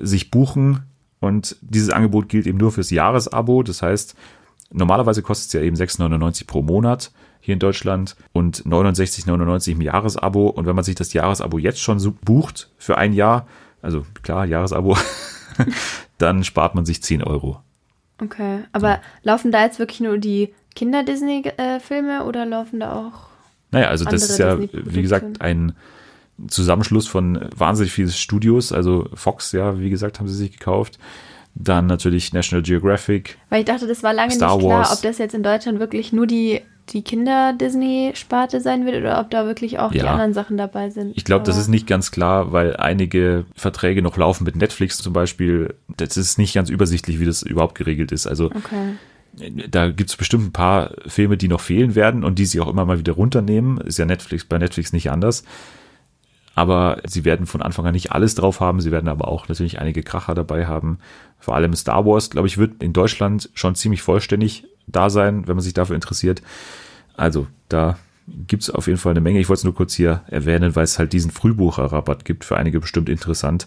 sich 0.00 0.30
buchen. 0.30 0.84
Und 1.20 1.56
dieses 1.60 1.90
Angebot 1.90 2.28
gilt 2.28 2.46
eben 2.46 2.58
nur 2.58 2.72
fürs 2.72 2.90
Jahresabo. 2.90 3.62
Das 3.62 3.82
heißt, 3.82 4.14
normalerweise 4.72 5.22
kostet 5.22 5.48
es 5.48 5.52
ja 5.52 5.60
eben 5.60 5.76
6,99 5.76 6.46
pro 6.46 6.62
Monat 6.62 7.12
hier 7.40 7.52
in 7.52 7.60
Deutschland 7.60 8.16
und 8.32 8.64
69,99 8.64 9.72
im 9.72 9.80
Jahresabo. 9.82 10.48
Und 10.48 10.66
wenn 10.66 10.74
man 10.74 10.84
sich 10.84 10.94
das 10.94 11.12
Jahresabo 11.12 11.58
jetzt 11.58 11.80
schon 11.80 11.98
so 11.98 12.12
bucht 12.24 12.70
für 12.78 12.96
ein 12.96 13.12
Jahr, 13.12 13.46
also 13.82 14.06
klar, 14.22 14.46
Jahresabo 14.46 14.96
dann 16.18 16.44
spart 16.44 16.74
man 16.74 16.86
sich 16.86 17.02
10 17.02 17.22
Euro. 17.22 17.60
Okay, 18.22 18.60
aber 18.72 18.88
ja. 18.88 19.00
laufen 19.22 19.50
da 19.50 19.62
jetzt 19.64 19.78
wirklich 19.78 20.00
nur 20.00 20.18
die 20.18 20.54
Kinder-Disney-Filme 20.74 22.24
oder 22.24 22.46
laufen 22.46 22.80
da 22.80 22.92
auch? 22.92 23.28
Naja, 23.70 23.88
also 23.88 24.04
das 24.04 24.28
ist 24.28 24.38
ja, 24.38 24.58
wie 24.60 25.02
gesagt, 25.02 25.40
ein 25.40 25.74
Zusammenschluss 26.48 27.06
von 27.06 27.48
wahnsinnig 27.56 27.92
vielen 27.92 28.10
Studios. 28.10 28.72
Also 28.72 29.08
Fox, 29.14 29.52
ja, 29.52 29.78
wie 29.78 29.90
gesagt, 29.90 30.18
haben 30.18 30.28
sie 30.28 30.36
sich 30.36 30.52
gekauft. 30.52 30.98
Dann 31.54 31.86
natürlich 31.86 32.32
National 32.32 32.62
Geographic. 32.62 33.38
Weil 33.48 33.60
ich 33.60 33.66
dachte, 33.66 33.86
das 33.86 34.02
war 34.02 34.12
lange 34.12 34.32
Star 34.32 34.56
nicht 34.56 34.66
klar, 34.66 34.78
Wars. 34.80 34.92
ob 34.92 35.02
das 35.02 35.18
jetzt 35.18 35.34
in 35.34 35.42
Deutschland 35.42 35.78
wirklich 35.78 36.12
nur 36.12 36.26
die 36.26 36.60
die 36.90 37.02
Kinder-Disney-Sparte 37.02 38.60
sein 38.60 38.84
wird 38.84 38.96
oder 38.96 39.20
ob 39.20 39.30
da 39.30 39.46
wirklich 39.46 39.78
auch 39.78 39.92
ja. 39.92 40.02
die 40.02 40.08
anderen 40.08 40.34
Sachen 40.34 40.56
dabei 40.56 40.90
sind. 40.90 41.16
Ich 41.16 41.24
glaube, 41.24 41.44
das 41.44 41.56
ist 41.56 41.68
nicht 41.68 41.86
ganz 41.86 42.10
klar, 42.10 42.52
weil 42.52 42.76
einige 42.76 43.46
Verträge 43.56 44.02
noch 44.02 44.16
laufen 44.16 44.44
mit 44.44 44.56
Netflix 44.56 44.98
zum 44.98 45.12
Beispiel. 45.12 45.74
Das 45.96 46.16
ist 46.16 46.38
nicht 46.38 46.54
ganz 46.54 46.68
übersichtlich, 46.68 47.20
wie 47.20 47.24
das 47.24 47.42
überhaupt 47.42 47.74
geregelt 47.74 48.12
ist. 48.12 48.26
Also 48.26 48.46
okay. 48.46 48.96
Da 49.68 49.90
gibt 49.90 50.10
es 50.10 50.16
bestimmt 50.16 50.46
ein 50.46 50.52
paar 50.52 50.92
Filme, 51.06 51.36
die 51.36 51.48
noch 51.48 51.60
fehlen 51.60 51.94
werden 51.94 52.24
und 52.24 52.38
die 52.38 52.46
sie 52.46 52.60
auch 52.60 52.68
immer 52.68 52.84
mal 52.84 52.98
wieder 52.98 53.14
runternehmen. 53.14 53.78
Ist 53.78 53.98
ja 53.98 54.04
Netflix 54.04 54.44
bei 54.44 54.58
Netflix 54.58 54.92
nicht 54.92 55.10
anders. 55.10 55.44
Aber 56.54 57.00
sie 57.04 57.24
werden 57.24 57.46
von 57.46 57.62
Anfang 57.62 57.84
an 57.86 57.94
nicht 57.94 58.12
alles 58.12 58.36
drauf 58.36 58.60
haben. 58.60 58.80
Sie 58.80 58.92
werden 58.92 59.08
aber 59.08 59.26
auch 59.28 59.48
natürlich 59.48 59.80
einige 59.80 60.02
Kracher 60.02 60.34
dabei 60.34 60.66
haben. 60.66 60.98
Vor 61.40 61.56
allem 61.56 61.74
Star 61.74 62.06
Wars, 62.06 62.30
glaube 62.30 62.46
ich, 62.46 62.58
wird 62.58 62.82
in 62.82 62.92
Deutschland 62.92 63.50
schon 63.54 63.74
ziemlich 63.74 64.02
vollständig 64.02 64.64
da 64.86 65.10
sein, 65.10 65.48
wenn 65.48 65.56
man 65.56 65.64
sich 65.64 65.74
dafür 65.74 65.96
interessiert. 65.96 66.42
Also 67.16 67.48
da 67.68 67.98
gibt's 68.46 68.70
auf 68.70 68.86
jeden 68.86 68.98
Fall 68.98 69.10
eine 69.10 69.20
Menge. 69.20 69.40
Ich 69.40 69.48
wollte 69.48 69.60
es 69.60 69.64
nur 69.64 69.74
kurz 69.74 69.94
hier 69.94 70.22
erwähnen, 70.28 70.76
weil 70.76 70.84
es 70.84 70.98
halt 70.98 71.12
diesen 71.12 71.30
Frühbucherrabatt 71.30 72.24
gibt, 72.24 72.44
für 72.44 72.56
einige 72.56 72.80
bestimmt 72.80 73.08
interessant. 73.08 73.66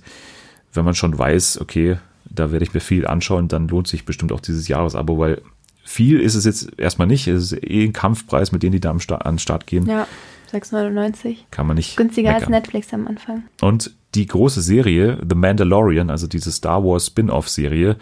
Wenn 0.73 0.85
man 0.85 0.95
schon 0.95 1.17
weiß, 1.17 1.59
okay, 1.59 1.97
da 2.29 2.51
werde 2.51 2.63
ich 2.63 2.73
mir 2.73 2.79
viel 2.79 3.05
anschauen, 3.05 3.47
dann 3.47 3.67
lohnt 3.67 3.87
sich 3.87 4.05
bestimmt 4.05 4.31
auch 4.31 4.39
dieses 4.39 4.67
Jahresabo, 4.67 5.17
weil 5.17 5.41
viel 5.87 6.19
ist 6.19 6.35
es 6.35 6.43
jetzt 6.43 6.77
erstmal 6.77 7.07
nicht. 7.07 7.27
Es 7.27 7.51
ist 7.51 7.63
eh 7.63 7.85
ein 7.85 7.93
Kampfpreis, 7.93 8.51
mit 8.51 8.61
denen 8.61 8.73
die 8.73 8.81
da 8.81 8.89
am 8.89 8.99
Start, 8.99 9.25
an 9.25 9.35
den 9.35 9.39
Start 9.39 9.65
gehen. 9.67 9.85
Ja, 9.87 10.05
6,99. 10.51 11.37
Kann 11.49 11.65
man 11.65 11.77
nicht. 11.77 11.95
Günstiger 11.95 12.31
meckern. 12.31 12.43
als 12.43 12.49
Netflix 12.49 12.93
am 12.93 13.07
Anfang. 13.07 13.43
Und 13.61 13.95
die 14.13 14.25
große 14.25 14.61
Serie, 14.61 15.17
The 15.27 15.35
Mandalorian, 15.35 16.09
also 16.09 16.27
diese 16.27 16.51
Star 16.51 16.83
Wars 16.83 17.07
Spin-off-Serie, 17.07 17.95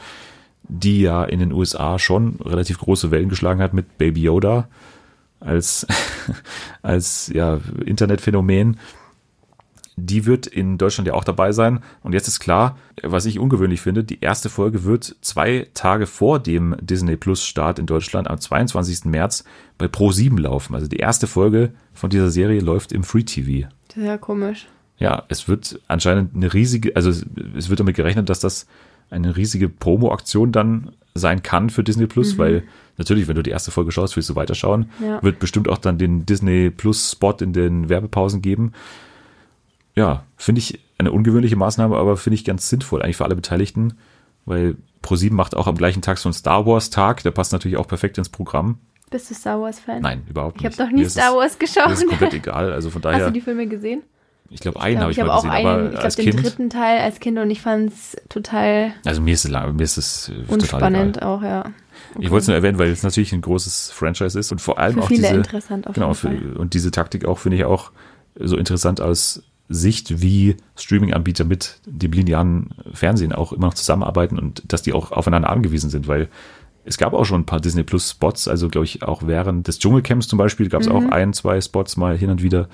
die 0.63 1.01
ja 1.01 1.23
in 1.23 1.39
den 1.39 1.51
USA 1.51 1.99
schon 1.99 2.39
relativ 2.43 2.79
große 2.79 3.11
Wellen 3.11 3.29
geschlagen 3.29 3.61
hat 3.61 3.73
mit 3.73 3.99
Baby 3.99 4.23
Yoda 4.23 4.67
als, 5.39 5.85
als 6.81 7.31
ja, 7.33 7.59
Internetphänomen. 7.85 8.79
Die 9.97 10.25
wird 10.25 10.45
in 10.45 10.77
Deutschland 10.77 11.07
ja 11.07 11.13
auch 11.13 11.23
dabei 11.23 11.51
sein. 11.51 11.79
Und 12.03 12.13
jetzt 12.13 12.27
ist 12.27 12.39
klar, 12.39 12.77
was 13.01 13.25
ich 13.25 13.39
ungewöhnlich 13.39 13.81
finde, 13.81 14.03
die 14.03 14.19
erste 14.19 14.49
Folge 14.49 14.83
wird 14.83 15.15
zwei 15.21 15.67
Tage 15.73 16.05
vor 16.05 16.39
dem 16.39 16.75
Disney 16.81 17.15
Plus 17.15 17.45
Start 17.45 17.79
in 17.79 17.85
Deutschland 17.85 18.29
am 18.29 18.39
22. 18.39 19.05
März 19.05 19.45
bei 19.77 19.85
Pro7 19.85 20.39
laufen. 20.39 20.75
Also 20.75 20.87
die 20.87 20.97
erste 20.97 21.27
Folge 21.27 21.71
von 21.93 22.09
dieser 22.09 22.29
Serie 22.29 22.59
läuft 22.59 22.91
im 22.91 23.03
Free 23.03 23.23
TV. 23.23 23.69
Sehr 23.93 24.17
komisch. 24.17 24.67
Ja, 24.97 25.23
es 25.27 25.47
wird 25.47 25.79
anscheinend 25.87 26.35
eine 26.35 26.53
riesige, 26.53 26.95
also 26.95 27.09
es 27.09 27.69
wird 27.69 27.79
damit 27.79 27.95
gerechnet, 27.95 28.29
dass 28.29 28.39
das 28.39 28.65
eine 29.09 29.35
riesige 29.35 29.69
Promo-Aktion 29.69 30.51
dann 30.51 30.91
sein 31.13 31.43
kann 31.43 31.69
für 31.69 31.83
Disney 31.83 32.07
Plus, 32.07 32.33
mhm. 32.33 32.37
weil 32.37 32.63
natürlich, 32.97 33.27
wenn 33.27 33.35
du 33.35 33.43
die 33.43 33.51
erste 33.51 33.71
Folge 33.71 33.91
schaust, 33.91 34.15
willst 34.15 34.29
du 34.29 34.35
weiterschauen. 34.35 34.89
Ja. 35.01 35.21
Wird 35.23 35.39
bestimmt 35.39 35.69
auch 35.69 35.77
dann 35.77 35.97
den 35.97 36.25
Disney 36.25 36.69
Plus 36.69 37.11
Spot 37.11 37.35
in 37.39 37.53
den 37.53 37.89
Werbepausen 37.89 38.41
geben. 38.41 38.73
Ja, 39.95 40.23
finde 40.37 40.59
ich 40.59 40.79
eine 40.97 41.11
ungewöhnliche 41.11 41.55
Maßnahme, 41.55 41.95
aber 41.95 42.17
finde 42.17 42.35
ich 42.35 42.45
ganz 42.45 42.69
sinnvoll, 42.69 43.01
eigentlich 43.01 43.17
für 43.17 43.25
alle 43.25 43.35
Beteiligten, 43.35 43.97
weil 44.45 44.75
ProSieben 45.01 45.35
macht 45.35 45.55
auch 45.55 45.67
am 45.67 45.75
gleichen 45.75 46.01
Tag 46.01 46.17
so 46.17 46.29
einen 46.29 46.33
Star 46.33 46.65
Wars 46.65 46.89
Tag, 46.89 47.23
der 47.23 47.31
passt 47.31 47.51
natürlich 47.51 47.77
auch 47.77 47.87
perfekt 47.87 48.17
ins 48.17 48.29
Programm. 48.29 48.79
Bist 49.11 49.29
du 49.29 49.35
Star 49.35 49.61
Wars 49.61 49.79
Fan? 49.79 50.01
Nein, 50.01 50.23
überhaupt 50.29 50.61
nicht. 50.61 50.73
Ich 50.73 50.79
habe 50.79 50.89
doch 50.89 50.95
nie 50.95 51.05
Star 51.07 51.35
Wars 51.35 51.59
geschaut. 51.59 51.85
Das 51.87 52.01
ist 52.01 52.09
komplett 52.09 52.33
egal, 52.33 52.73
also 52.73 52.89
von 52.89 53.01
daher. 53.01 53.19
Hast 53.19 53.27
du 53.27 53.33
die 53.33 53.41
Filme 53.41 53.67
gesehen? 53.67 54.01
Ich 54.49 54.59
glaube, 54.59 54.79
einen 54.79 54.99
habe 54.99 55.11
ich, 55.11 55.19
hab 55.19 55.27
mal 55.27 55.35
gesehen, 55.37 55.49
einen, 55.49 55.67
aber 55.67 56.07
ich 56.07 56.15
glaube 56.15 56.31
den 56.31 56.43
dritten 56.43 56.69
Teil 56.69 56.99
als 56.99 57.19
Kind 57.19 57.39
und 57.39 57.49
ich 57.49 57.61
fand 57.61 57.91
es 57.91 58.15
total. 58.29 58.93
Also 59.03 59.21
mir 59.21 59.33
ist 59.33 59.45
es 59.45 59.51
mir 59.51 59.81
ist 59.81 59.97
es 59.97 60.29
äh, 60.29 60.51
unspannend 60.51 61.21
auch, 61.23 61.41
ja. 61.41 61.61
Okay. 61.61 62.25
Ich 62.25 62.29
wollte 62.29 62.41
es 62.41 62.47
nur 62.47 62.55
erwähnen, 62.55 62.77
weil 62.77 62.89
es 62.89 63.01
natürlich 63.01 63.33
ein 63.33 63.41
großes 63.41 63.91
Franchise 63.91 64.37
ist 64.37 64.51
und 64.51 64.61
vor 64.61 64.77
allem 64.77 64.95
für 64.95 65.01
auch 65.01 65.07
viele 65.07 65.23
diese 65.23 65.35
interessant 65.35 65.87
auf 65.87 65.95
genau 65.95 66.13
für, 66.13 66.29
und 66.29 66.73
diese 66.73 66.91
Taktik 66.91 67.25
auch 67.25 67.39
finde 67.39 67.57
ich 67.57 67.65
auch 67.65 67.91
so 68.39 68.57
interessant 68.57 69.01
aus 69.01 69.43
Sicht, 69.67 70.21
wie 70.21 70.57
Streaming-Anbieter 70.75 71.43
mit 71.43 71.79
dem 71.85 72.11
linearen 72.11 72.69
Fernsehen 72.93 73.33
auch 73.33 73.51
immer 73.51 73.67
noch 73.67 73.73
zusammenarbeiten 73.73 74.37
und 74.37 74.63
dass 74.67 74.83
die 74.83 74.93
auch 74.93 75.11
aufeinander 75.11 75.49
angewiesen 75.49 75.89
sind, 75.89 76.07
weil 76.07 76.29
es 76.83 76.97
gab 76.97 77.13
auch 77.13 77.25
schon 77.25 77.41
ein 77.41 77.45
paar 77.45 77.59
Disney 77.59 77.83
Plus 77.83 78.11
Spots, 78.11 78.47
also 78.47 78.69
glaube 78.69 78.85
ich 78.85 79.01
auch 79.01 79.25
während 79.25 79.67
des 79.67 79.79
Dschungelcamps 79.79 80.27
zum 80.27 80.37
Beispiel 80.37 80.69
gab 80.69 80.81
es 80.81 80.89
mhm. 80.89 80.95
auch 80.95 81.11
ein, 81.11 81.33
zwei 81.33 81.59
Spots 81.59 81.97
mal 81.97 82.15
hin 82.15 82.29
und 82.29 82.43
wieder 82.43 82.69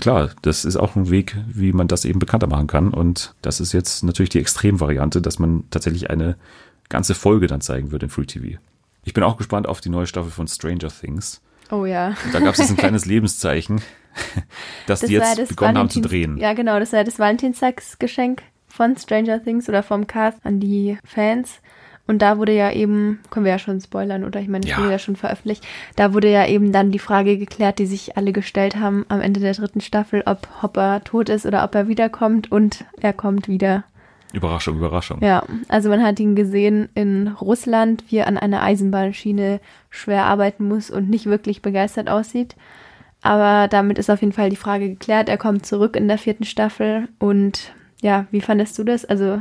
klar, 0.00 0.30
das 0.42 0.64
ist 0.64 0.76
auch 0.76 0.96
ein 0.96 1.10
Weg, 1.10 1.36
wie 1.46 1.72
man 1.72 1.88
das 1.88 2.04
eben 2.04 2.18
bekannter 2.18 2.46
machen 2.46 2.66
kann. 2.66 2.90
Und 2.92 3.34
das 3.42 3.60
ist 3.60 3.72
jetzt 3.72 4.04
natürlich 4.04 4.30
die 4.30 4.40
Extremvariante, 4.40 5.22
dass 5.22 5.38
man 5.38 5.64
tatsächlich 5.70 6.10
eine 6.10 6.36
ganze 6.88 7.14
Folge 7.14 7.46
dann 7.46 7.60
zeigen 7.60 7.90
wird 7.90 8.02
in 8.02 8.10
Free 8.10 8.26
TV. 8.26 8.58
Ich 9.04 9.14
bin 9.14 9.24
auch 9.24 9.36
gespannt 9.36 9.68
auf 9.68 9.80
die 9.80 9.88
neue 9.88 10.06
Staffel 10.06 10.30
von 10.30 10.48
Stranger 10.48 10.88
Things. 10.88 11.40
Oh 11.70 11.84
ja. 11.84 12.16
Und 12.24 12.34
da 12.34 12.40
gab 12.40 12.54
es 12.54 12.58
jetzt 12.58 12.70
ein 12.70 12.76
kleines 12.76 13.06
Lebenszeichen, 13.06 13.80
dass 14.86 15.00
das 15.00 15.08
die 15.08 15.14
jetzt 15.14 15.48
begonnen 15.48 15.74
Valentins, 15.74 15.78
haben 15.78 15.90
zu 15.90 16.08
drehen. 16.08 16.36
Ja, 16.38 16.52
genau, 16.52 16.78
das 16.78 16.92
war 16.92 17.04
das 17.04 17.18
Valentinstagsgeschenk 17.18 18.42
von 18.66 18.96
Stranger 18.96 19.42
Things 19.42 19.68
oder 19.68 19.82
vom 19.82 20.06
Cast 20.06 20.44
an 20.44 20.60
die 20.60 20.98
Fans. 21.04 21.60
Und 22.06 22.22
da 22.22 22.38
wurde 22.38 22.52
ja 22.52 22.70
eben, 22.70 23.20
können 23.30 23.44
wir 23.44 23.52
ja 23.52 23.58
schon 23.58 23.80
spoilern, 23.80 24.22
oder 24.22 24.40
ich 24.40 24.48
meine, 24.48 24.62
das 24.62 24.70
ja. 24.70 24.78
wurde 24.78 24.92
ja 24.92 24.98
schon 24.98 25.16
veröffentlicht, 25.16 25.66
da 25.96 26.14
wurde 26.14 26.30
ja 26.30 26.46
eben 26.46 26.70
dann 26.70 26.92
die 26.92 27.00
Frage 27.00 27.36
geklärt, 27.36 27.78
die 27.80 27.86
sich 27.86 28.16
alle 28.16 28.32
gestellt 28.32 28.76
haben 28.76 29.04
am 29.08 29.20
Ende 29.20 29.40
der 29.40 29.54
dritten 29.54 29.80
Staffel, 29.80 30.22
ob 30.24 30.48
Hopper 30.62 31.02
tot 31.02 31.28
ist 31.28 31.46
oder 31.46 31.64
ob 31.64 31.74
er 31.74 31.88
wiederkommt 31.88 32.52
und 32.52 32.84
er 33.00 33.12
kommt 33.12 33.48
wieder. 33.48 33.84
Überraschung, 34.32 34.76
Überraschung. 34.76 35.20
Ja, 35.20 35.44
also 35.68 35.88
man 35.88 36.02
hat 36.02 36.20
ihn 36.20 36.36
gesehen 36.36 36.88
in 36.94 37.28
Russland, 37.28 38.04
wie 38.08 38.18
er 38.18 38.28
an 38.28 38.38
einer 38.38 38.62
Eisenbahnschiene 38.62 39.60
schwer 39.90 40.26
arbeiten 40.26 40.68
muss 40.68 40.90
und 40.90 41.08
nicht 41.08 41.26
wirklich 41.26 41.62
begeistert 41.62 42.08
aussieht. 42.08 42.54
Aber 43.22 43.68
damit 43.68 43.98
ist 43.98 44.10
auf 44.10 44.20
jeden 44.20 44.32
Fall 44.32 44.50
die 44.50 44.56
Frage 44.56 44.88
geklärt. 44.88 45.28
Er 45.28 45.38
kommt 45.38 45.66
zurück 45.66 45.96
in 45.96 46.08
der 46.08 46.18
vierten 46.18 46.44
Staffel 46.44 47.08
und 47.18 47.72
ja, 48.02 48.26
wie 48.30 48.40
fandest 48.40 48.78
du 48.78 48.84
das? 48.84 49.04
Also 49.04 49.40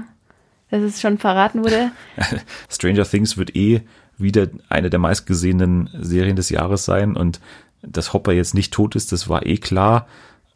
dass 0.69 0.81
es 0.81 1.01
schon 1.01 1.17
verraten 1.17 1.63
wurde. 1.63 1.91
Stranger 2.69 3.05
Things 3.05 3.38
wird 3.38 3.55
eh 3.55 3.81
wieder 4.17 4.47
eine 4.69 4.89
der 4.89 4.99
meistgesehenen 4.99 5.89
Serien 6.01 6.35
des 6.35 6.49
Jahres 6.49 6.85
sein 6.85 7.15
und 7.15 7.39
dass 7.81 8.13
Hopper 8.13 8.31
jetzt 8.31 8.55
nicht 8.55 8.73
tot 8.73 8.95
ist, 8.95 9.11
das 9.11 9.29
war 9.29 9.45
eh 9.45 9.57
klar. 9.57 10.07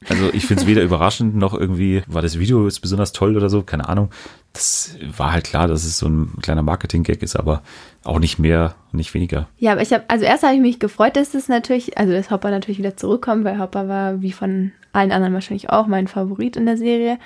Also 0.07 0.29
ich 0.31 0.45
finde 0.45 0.63
es 0.63 0.67
weder 0.67 0.81
überraschend 0.81 1.35
noch 1.35 1.53
irgendwie, 1.53 2.03
war 2.07 2.21
das 2.21 2.39
Video 2.39 2.63
jetzt 2.65 2.79
besonders 2.79 3.12
toll 3.12 3.35
oder 3.35 3.49
so, 3.49 3.63
keine 3.63 3.89
Ahnung. 3.89 4.09
Das 4.53 4.95
war 5.17 5.33
halt 5.33 5.45
klar, 5.45 5.67
dass 5.67 5.83
es 5.83 5.99
so 5.99 6.07
ein 6.07 6.33
kleiner 6.41 6.62
Marketing-Gag 6.62 7.21
ist, 7.21 7.35
aber 7.35 7.62
auch 8.03 8.19
nicht 8.19 8.39
mehr, 8.39 8.75
nicht 8.93 9.13
weniger. 9.13 9.49
Ja, 9.57 9.73
aber 9.73 9.81
ich 9.81 9.91
habe, 9.91 10.05
also 10.07 10.23
erst 10.23 10.43
habe 10.43 10.55
ich 10.55 10.62
mich 10.62 10.79
gefreut, 10.79 11.17
dass 11.17 11.31
das 11.31 11.49
natürlich, 11.49 11.97
also 11.97 12.13
dass 12.13 12.31
Hopper 12.31 12.49
natürlich 12.49 12.79
wieder 12.79 12.95
zurückkommt, 12.95 13.43
weil 13.43 13.59
Hopper 13.59 13.88
war 13.88 14.21
wie 14.21 14.31
von 14.31 14.71
allen 14.93 15.12
anderen 15.12 15.33
wahrscheinlich 15.33 15.69
auch 15.69 15.88
mein 15.88 16.07
Favorit 16.07 16.55
in 16.55 16.65
der 16.65 16.77
Serie. 16.77 17.19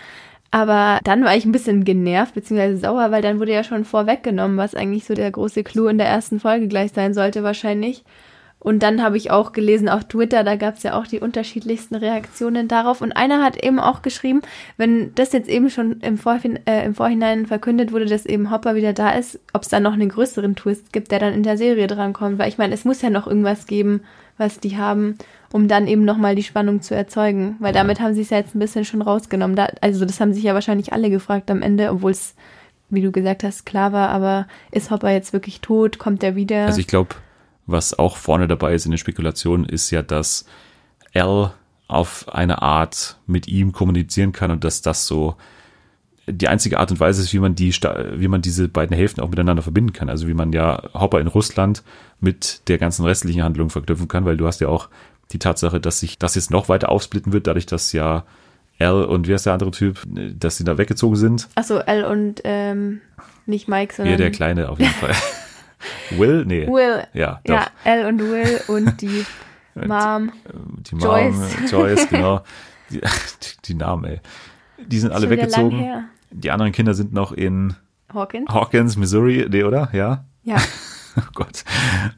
Aber 0.50 1.00
dann 1.04 1.24
war 1.24 1.36
ich 1.36 1.46
ein 1.46 1.52
bisschen 1.52 1.84
genervt 1.84 2.34
bzw. 2.36 2.76
sauer, 2.76 3.12
weil 3.12 3.22
dann 3.22 3.40
wurde 3.40 3.54
ja 3.54 3.64
schon 3.64 3.86
vorweggenommen, 3.86 4.58
was 4.58 4.76
eigentlich 4.76 5.06
so 5.06 5.14
der 5.14 5.32
große 5.32 5.64
Clou 5.64 5.88
in 5.88 5.98
der 5.98 6.08
ersten 6.08 6.40
Folge 6.40 6.68
gleich 6.68 6.92
sein 6.92 7.14
sollte 7.14 7.44
wahrscheinlich. 7.44 8.04
Und 8.64 8.82
dann 8.82 9.04
habe 9.04 9.18
ich 9.18 9.30
auch 9.30 9.52
gelesen 9.52 9.90
auf 9.90 10.06
Twitter, 10.06 10.44
da 10.44 10.56
gab 10.56 10.78
es 10.78 10.84
ja 10.84 10.98
auch 10.98 11.06
die 11.06 11.20
unterschiedlichsten 11.20 11.96
Reaktionen 11.96 12.68
darauf. 12.68 13.02
Und 13.02 13.12
einer 13.12 13.44
hat 13.44 13.62
eben 13.62 13.80
auch 13.80 14.02
geschrieben, 14.02 14.42
wenn 14.78 15.14
das 15.16 15.34
jetzt 15.34 15.50
eben 15.50 15.70
schon 15.70 16.00
im, 16.00 16.18
Vorhin 16.18 16.60
äh, 16.66 16.86
im 16.86 16.96
Vorhinein 16.96 17.46
verkündet 17.46 17.92
wurde, 17.92 18.06
dass 18.06 18.26
eben 18.26 18.52
Hopper 18.52 18.76
wieder 18.76 18.94
da 18.94 19.12
ist, 19.12 19.40
ob 19.54 19.64
es 19.64 19.70
da 19.70 19.80
noch 19.80 19.94
einen 19.94 20.10
größeren 20.10 20.56
Twist 20.56 20.94
gibt, 20.94 21.12
der 21.12 21.20
dann 21.20 21.34
in 21.34 21.44
der 21.44 21.58
Serie 21.58 21.88
drankommt. 21.88 22.40
Weil 22.40 22.50
ich 22.50 22.58
meine, 22.58 22.74
es 22.74 22.86
muss 22.86 23.02
ja 23.02 23.10
noch 23.10 23.28
irgendwas 23.28 23.68
geben, 23.68 24.02
was 24.38 24.60
die 24.60 24.78
haben 24.78 25.18
um 25.54 25.68
dann 25.68 25.88
eben 25.88 26.04
nochmal 26.04 26.34
die 26.36 26.44
Spannung 26.44 26.82
zu 26.82 26.96
erzeugen. 26.96 27.58
Weil 27.60 27.74
damit 27.74 28.02
haben 28.02 28.16
sie 28.16 28.22
es 28.22 28.32
ja 28.32 28.38
jetzt 28.38 28.56
ein 28.56 28.60
bisschen 28.60 28.86
schon 28.86 29.04
rausgenommen. 29.04 29.56
Da, 29.56 29.68
also 29.82 30.04
das 30.04 30.20
haben 30.20 30.34
sich 30.34 30.44
ja 30.44 30.56
wahrscheinlich 30.56 30.92
alle 30.92 31.12
gefragt 31.12 31.52
am 31.52 31.62
Ende, 31.62 31.92
obwohl 31.92 32.10
es, 32.10 32.34
wie 32.90 33.04
du 33.04 33.12
gesagt 33.12 33.44
hast, 33.44 33.64
klar 33.64 33.94
war, 33.94 34.10
aber 34.10 34.48
ist 34.72 34.90
Hopper 34.90 35.12
jetzt 35.12 35.32
wirklich 35.32 35.62
tot? 35.62 36.00
Kommt 36.00 36.24
er 36.24 36.36
wieder? 36.36 36.66
Also 36.66 36.80
ich 36.80 36.88
glaube, 36.88 37.14
was 37.66 37.98
auch 37.98 38.18
vorne 38.18 38.48
dabei 38.48 38.74
ist 38.74 38.86
in 38.86 38.92
den 38.92 38.98
Spekulationen, 38.98 39.66
ist 39.66 39.90
ja, 39.92 40.02
dass 40.02 40.46
L 41.14 41.52
auf 41.88 42.34
eine 42.34 42.62
Art 42.62 43.18
mit 43.28 43.48
ihm 43.48 43.72
kommunizieren 43.72 44.32
kann 44.32 44.52
und 44.52 44.64
dass 44.64 44.82
das 44.82 45.06
so 45.06 45.36
die 46.26 46.48
einzige 46.48 46.80
Art 46.80 46.90
und 46.90 47.00
Weise 47.00 47.22
ist, 47.22 47.34
wie 47.34 47.40
man 47.40 47.56
die, 47.56 47.72
wie 47.72 48.28
man 48.28 48.42
diese 48.42 48.70
beiden 48.70 48.96
Hälften 48.96 49.22
auch 49.22 49.30
miteinander 49.30 49.62
verbinden 49.62 49.92
kann. 49.92 50.10
Also 50.10 50.28
wie 50.28 50.34
man 50.34 50.54
ja 50.54 50.82
Hopper 50.94 51.20
in 51.20 51.28
Russland 51.28 51.84
mit 52.22 52.68
der 52.70 52.78
ganzen 52.78 53.06
restlichen 53.06 53.44
Handlung 53.44 53.70
verknüpfen 53.70 54.08
kann, 54.08 54.24
weil 54.24 54.38
du 54.38 54.48
hast 54.48 54.62
ja 54.62 54.70
auch 54.70 54.90
die 55.32 55.40
Tatsache, 55.40 55.82
dass 55.82 56.00
sich 56.00 56.18
das 56.18 56.36
jetzt 56.36 56.52
noch 56.52 56.70
weiter 56.70 56.90
aufsplitten 56.90 57.34
wird, 57.34 57.48
dadurch, 57.48 57.66
dass 57.66 57.92
ja 57.92 58.24
L 58.78 59.04
und 59.04 59.28
wie 59.28 59.34
heißt 59.34 59.46
der 59.46 59.54
andere 59.54 59.72
Typ, 59.72 60.02
dass 60.06 60.58
sie 60.58 60.64
da 60.64 60.78
weggezogen 60.78 61.16
sind. 61.16 61.50
Achso, 61.56 61.80
L 61.80 62.06
und 62.06 62.42
ähm, 62.44 63.02
Nicht 63.46 63.68
Mike, 63.68 63.94
sondern. 63.94 64.14
Ja, 64.14 64.18
der 64.18 64.32
Kleine 64.32 64.70
auf 64.70 64.80
jeden 64.80 64.94
Fall. 64.94 65.14
Will? 66.12 66.46
Nee. 66.46 66.68
Will. 66.68 67.06
Ja, 67.14 67.42
doch. 67.46 67.54
Ja, 67.56 67.68
Elle 67.84 68.08
und 68.08 68.20
Will 68.20 68.62
und 68.68 69.02
die 69.02 69.26
Mom. 69.76 70.32
Die 70.80 70.96
Mom, 70.96 71.04
Joyce. 71.04 71.72
Joyce, 71.72 72.10
genau. 72.10 72.42
Die, 72.90 73.02
die 73.66 73.74
Namen, 73.74 74.04
ey. 74.04 74.22
Die 74.86 75.00
sind 75.00 75.12
alle 75.14 75.30
weggezogen. 75.30 76.06
Die 76.30 76.52
anderen 76.52 76.72
Kinder 76.74 76.94
sind 76.94 77.12
noch 77.12 77.32
in 77.32 77.76
Hawkins? 78.14 78.50
Hawkins, 78.50 78.98
Missouri, 78.98 79.48
nee, 79.50 79.64
oder? 79.64 79.90
Ja. 79.94 80.26
Ja. 80.44 80.58
Oh 81.16 81.22
Gott. 81.36 81.64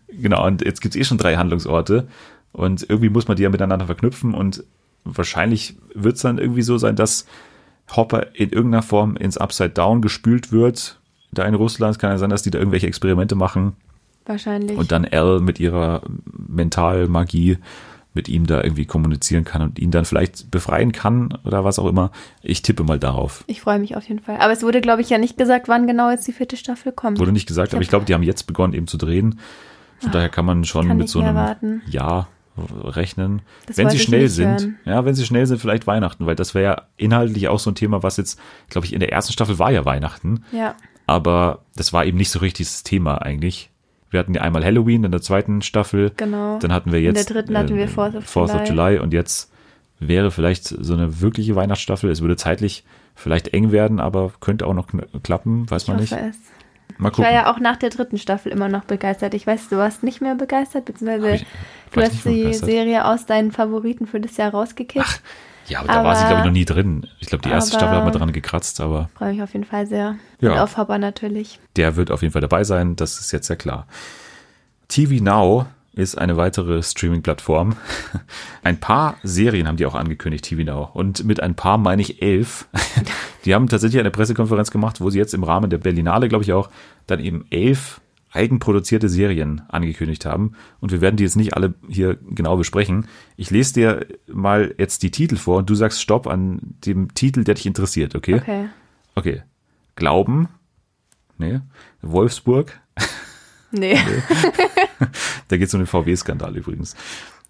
Genau, 0.08 0.48
und 0.48 0.64
jetzt 0.64 0.80
gibt's 0.80 0.96
eh 0.96 1.04
schon 1.04 1.18
drei 1.18 1.36
Handlungsorte. 1.36 2.08
Und 2.54 2.90
irgendwie 2.90 3.10
muss 3.10 3.28
man 3.28 3.36
die 3.36 3.44
ja 3.44 3.50
miteinander 3.50 3.88
verknüpfen. 3.88 4.34
Und 4.34 4.64
wahrscheinlich 5.04 5.76
wird's 5.94 6.22
dann 6.22 6.38
irgendwie 6.38 6.62
so 6.62 6.78
sein, 6.78 6.96
dass 6.96 7.26
Hopper 7.94 8.34
in 8.34 8.52
irgendeiner 8.52 8.84
Form 8.84 9.18
ins 9.18 9.38
Upside 9.38 9.72
Down 9.72 10.02
gespült 10.02 10.54
wird. 10.54 11.02
Da 11.36 11.46
in 11.46 11.56
Russland 11.56 12.00
kann 12.00 12.12
ja 12.12 12.18
sein, 12.18 12.30
dass 12.30 12.44
die 12.44 12.52
da 12.52 12.60
irgendwelche 12.60 12.88
Experimente 12.88 13.36
machen. 13.36 13.74
Wahrscheinlich. 14.26 14.78
Und 14.78 14.92
dann 14.92 15.04
Elle 15.04 15.40
mit 15.40 15.60
ihrer 15.60 16.02
Mentalmagie 16.48 17.60
mit 18.16 18.30
ihm 18.30 18.48
da 18.48 18.64
irgendwie 18.64 18.86
kommunizieren 18.86 19.44
kann 19.44 19.62
und 19.62 19.78
ihn 19.78 19.92
dann 19.92 20.06
vielleicht 20.06 20.50
befreien 20.50 20.94
kann 20.94 21.38
oder 21.44 21.66
was 21.66 21.78
auch 21.78 21.86
immer. 21.86 22.12
Ich 22.42 22.62
tippe 22.62 22.84
mal 22.84 22.98
darauf. 22.98 23.44
ich 23.48 23.60
freue 23.60 23.78
mich 23.78 23.98
auf 23.98 24.08
jeden 24.08 24.22
Fall. 24.22 24.38
Aber 24.38 24.54
es 24.54 24.64
wurde, 24.64 24.80
glaube 24.80 25.02
ich, 25.02 25.10
ja 25.10 25.18
nicht 25.18 25.38
gesagt, 25.38 25.68
wann 25.68 25.86
genau 25.86 26.10
jetzt 26.10 26.26
die 26.26 26.32
vierte 26.32 26.56
Staffel 26.56 26.94
kommt. 26.94 27.20
Wurde 27.20 27.34
nicht 27.34 27.46
gesagt, 27.46 27.74
aber 27.74 27.84
ich 27.84 27.90
glaube, 27.90 28.06
die 28.06 28.14
haben 28.14 28.24
jetzt 28.24 28.48
begonnen 28.48 28.74
eben 28.74 28.88
zu 28.88 28.98
drehen. 28.98 29.40
Von 30.00 30.12
daher 30.12 30.30
kann 30.30 30.46
man 30.46 30.64
schon 30.64 30.88
kann 30.88 30.98
mit 30.98 31.10
so 31.10 31.20
einem 31.20 31.36
warten. 31.36 31.82
Jahr 31.88 32.30
rechnen. 32.58 33.42
Das 33.66 33.78
wenn 33.78 33.90
sie 33.90 33.98
ich 33.98 34.04
schnell 34.04 34.30
sind. 34.30 34.48
hören. 34.48 34.78
Ja, 34.86 35.04
wenn 35.04 35.14
sie 35.14 35.26
schnell 35.26 35.46
sind, 35.46 35.60
vielleicht 35.60 35.88
Weihnachten, 35.88 36.26
weil 36.26 36.36
das 36.36 36.56
wäre 36.56 36.64
ja 36.64 36.82
inhaltlich 36.96 37.50
auch 37.50 37.60
so 37.60 37.70
ein 37.72 37.76
Thema, 37.76 38.02
was 38.02 38.16
jetzt, 38.16 38.40
glaube 38.70 38.88
ich, 38.88 38.94
in 38.94 39.02
der 39.02 39.12
ersten 39.12 39.34
Staffel 39.34 39.60
war 39.60 39.72
ja 39.72 39.84
Weihnachten. 39.84 40.46
Ja. 40.54 40.76
Aber 41.08 41.60
das 41.76 41.94
war 41.94 42.06
eben 42.06 42.18
nicht 42.18 42.30
so 42.32 42.40
richtig 42.40 42.68
das 42.68 42.84
Thema 42.84 43.22
eigentlich. 43.22 43.70
Wir 44.12 44.20
hatten 44.20 44.34
ja 44.34 44.42
einmal 44.42 44.64
Halloween 44.64 45.04
in 45.04 45.12
der 45.12 45.22
zweiten 45.22 45.62
Staffel. 45.62 46.12
Genau. 46.16 46.58
Dann 46.60 46.72
hatten 46.72 46.92
wir 46.92 47.00
In 47.00 47.06
jetzt 47.06 47.30
der 47.30 47.36
dritten 47.36 47.58
hatten 47.58 47.76
wir 47.76 47.88
Fourth 47.88 48.16
of 48.16 48.26
Fourth 48.26 48.54
of 48.54 48.68
July. 48.68 49.00
Und 49.00 49.14
jetzt 49.14 49.52
wäre 50.00 50.32
vielleicht 50.32 50.66
so 50.66 50.94
eine 50.94 51.22
wirkliche 51.22 51.56
Weihnachtsstaffel. 51.56 52.10
Es 52.10 52.22
würde 52.22 52.38
zeitlich 52.38 52.84
vielleicht 53.16 53.50
eng 53.50 53.72
werden, 53.72 54.00
aber 54.00 54.32
könnte 54.40 54.68
auch 54.68 54.74
noch 54.74 54.88
klappen, 55.24 55.70
weiß 55.70 55.84
Ich 55.84 55.88
man 55.90 55.98
nicht. 55.98 56.12
es. 56.14 56.18
Mal 56.18 56.30
Ich 56.98 57.02
war 57.04 57.12
gucken. 57.12 57.34
ja 57.34 57.52
auch 57.54 57.60
nach 57.60 57.76
der 57.78 57.90
dritten 57.90 58.18
Staffel 58.18 58.52
immer 58.52 58.70
noch 58.70 58.86
begeistert. 58.86 59.34
Ich 59.34 59.46
weiß, 59.48 59.68
du 59.70 59.78
warst 59.78 60.04
nicht 60.04 60.22
mehr 60.22 60.36
begeistert, 60.36 60.86
beziehungsweise 60.86 61.36
ich- 61.36 61.46
du 61.92 62.02
hast 62.02 62.24
die 62.26 62.42
begeistert? 62.44 62.70
Serie 62.70 63.06
aus 63.06 63.26
deinen 63.26 63.52
Favoriten 63.52 64.06
für 64.08 64.20
das 64.22 64.38
Jahr 64.38 64.52
rausgekickt. 64.52 65.22
Ja, 65.68 65.80
aber 65.80 65.88
da 65.88 66.04
war 66.04 66.16
sie, 66.16 66.22
aber- 66.22 66.30
glaube 66.30 66.42
ich, 66.42 66.46
noch 66.46 66.54
nie 66.54 66.66
drin. 66.66 67.08
Ich 67.20 67.28
glaube, 67.28 67.42
die 67.44 67.50
erste 67.50 67.74
aber- 67.76 67.80
Staffel 67.80 67.98
hat 67.98 68.04
man 68.06 68.14
dran 68.14 68.32
gekratzt, 68.34 68.82
aber 68.82 69.10
Freue 69.16 69.34
mich 69.34 69.42
auf 69.42 69.54
jeden 69.54 69.66
Fall 69.66 69.88
sehr. 69.88 70.16
Ja. 70.42 70.54
Und 70.54 70.60
auf 70.60 70.78
Hopper 70.78 70.98
natürlich. 70.98 71.60
der 71.76 71.96
wird 71.96 72.12
auf 72.12 72.22
jeden 72.22 72.32
Fall 72.32 72.42
dabei 72.42 72.64
sein. 72.64 72.96
Das 72.96 73.20
ist 73.20 73.32
jetzt 73.32 73.48
ja 73.50 73.56
klar. 73.56 73.88
TV 74.88 75.24
Now 75.24 75.66
ist 75.94 76.18
eine 76.18 76.36
weitere 76.38 76.84
Streaming-Plattform. 76.84 77.78
Ein 78.64 78.80
paar 78.80 79.16
Serien 79.24 79.68
haben 79.68 79.78
die 79.78 79.86
auch 79.86 79.96
angekündigt, 79.96 80.44
TV 80.46 80.64
Now. 80.64 80.90
Und 80.94 81.24
mit 81.24 81.40
ein 81.42 81.56
paar 81.56 81.78
meine 81.78 82.02
ich 82.02 82.22
elf. 82.22 82.68
Die 83.46 83.54
haben 83.56 83.70
tatsächlich 83.70 84.00
eine 84.00 84.12
Pressekonferenz 84.12 84.72
gemacht, 84.72 85.00
wo 85.00 85.10
sie 85.10 85.20
jetzt 85.20 85.34
im 85.34 85.44
Rahmen 85.44 85.70
der 85.70 85.78
Berlinale, 85.78 86.28
glaube 86.28 86.44
ich 86.44 86.52
auch, 86.52 86.70
dann 87.08 87.20
eben 87.22 87.46
elf 87.52 88.02
eigenproduzierte 88.36 89.10
Serien 89.10 89.62
angekündigt 89.70 90.26
haben. 90.26 90.54
Und 90.80 90.92
wir 90.92 91.02
werden 91.02 91.16
die 91.16 91.24
jetzt 91.24 91.36
nicht 91.36 91.56
alle 91.56 91.74
hier 91.88 92.18
genau 92.30 92.58
besprechen. 92.58 93.08
Ich 93.38 93.50
lese 93.50 93.74
dir 93.74 94.06
mal 94.28 94.76
jetzt 94.78 95.04
die 95.04 95.12
Titel 95.12 95.38
vor 95.38 95.58
und 95.58 95.70
du 95.70 95.76
sagst 95.76 96.02
Stopp 96.02 96.28
an 96.28 96.60
dem 96.86 97.14
Titel, 97.14 97.44
der 97.44 97.56
dich 97.56 97.66
interessiert, 97.66 98.16
okay? 98.16 98.36
Okay. 98.36 98.70
Okay. 99.16 99.44
Glauben. 99.96 100.50
Nee. 101.38 101.62
Wolfsburg. 102.02 102.80
Nee. 103.72 103.98
Da 105.48 105.58
geht 105.58 105.68
es 105.68 105.74
um 105.74 105.82
den 105.82 105.88
VW-Skandal 105.88 106.56
übrigens. 106.58 106.96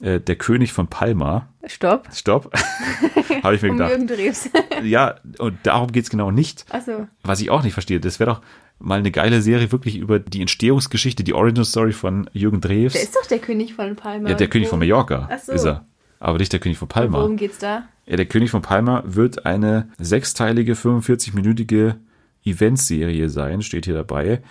Äh, 0.01 0.19
der 0.19 0.35
König 0.35 0.73
von 0.73 0.87
Palma. 0.87 1.47
Stopp. 1.65 2.09
Stopp. 2.13 2.51
Habe 3.43 3.55
ich 3.55 3.61
mir 3.61 3.69
Um 3.69 3.77
gedacht. 3.77 3.91
Jürgen 3.91 4.07
Drews. 4.07 4.49
Ja, 4.83 5.15
und 5.37 5.57
darum 5.63 5.91
geht 5.91 6.03
es 6.03 6.09
genau 6.09 6.31
nicht. 6.31 6.65
Achso. 6.69 7.07
Was 7.23 7.39
ich 7.39 7.49
auch 7.49 7.63
nicht 7.63 7.73
verstehe, 7.73 7.99
das 7.99 8.19
wäre 8.19 8.31
doch 8.31 8.41
mal 8.79 8.99
eine 8.99 9.11
geile 9.11 9.41
Serie 9.41 9.71
wirklich 9.71 9.97
über 9.97 10.19
die 10.19 10.41
Entstehungsgeschichte, 10.41 11.23
die 11.23 11.33
Origin 11.33 11.63
Story 11.65 11.93
von 11.93 12.29
Jürgen 12.33 12.61
Drews. 12.61 12.93
Der 12.93 13.03
ist 13.03 13.15
doch 13.15 13.25
der 13.25 13.39
König 13.39 13.73
von 13.73 13.95
Palma. 13.95 14.29
ja, 14.29 14.35
der 14.35 14.47
König 14.47 14.67
von 14.67 14.79
Mallorca 14.79 15.29
Ach 15.31 15.39
so. 15.39 15.51
ist 15.53 15.65
er. 15.65 15.85
Aber 16.19 16.37
nicht 16.37 16.53
der 16.53 16.59
König 16.59 16.77
von 16.77 16.87
Palma. 16.87 17.19
Worum 17.19 17.37
geht's 17.37 17.57
da? 17.59 17.87
Ja, 18.05 18.15
der 18.17 18.25
König 18.25 18.51
von 18.51 18.61
Palma 18.61 19.03
wird 19.05 19.45
eine 19.45 19.89
sechsteilige, 19.97 20.73
45-minütige 20.73 21.95
Eventserie 22.43 23.29
sein, 23.29 23.61
steht 23.61 23.85
hier 23.85 23.95
dabei. 23.95 24.41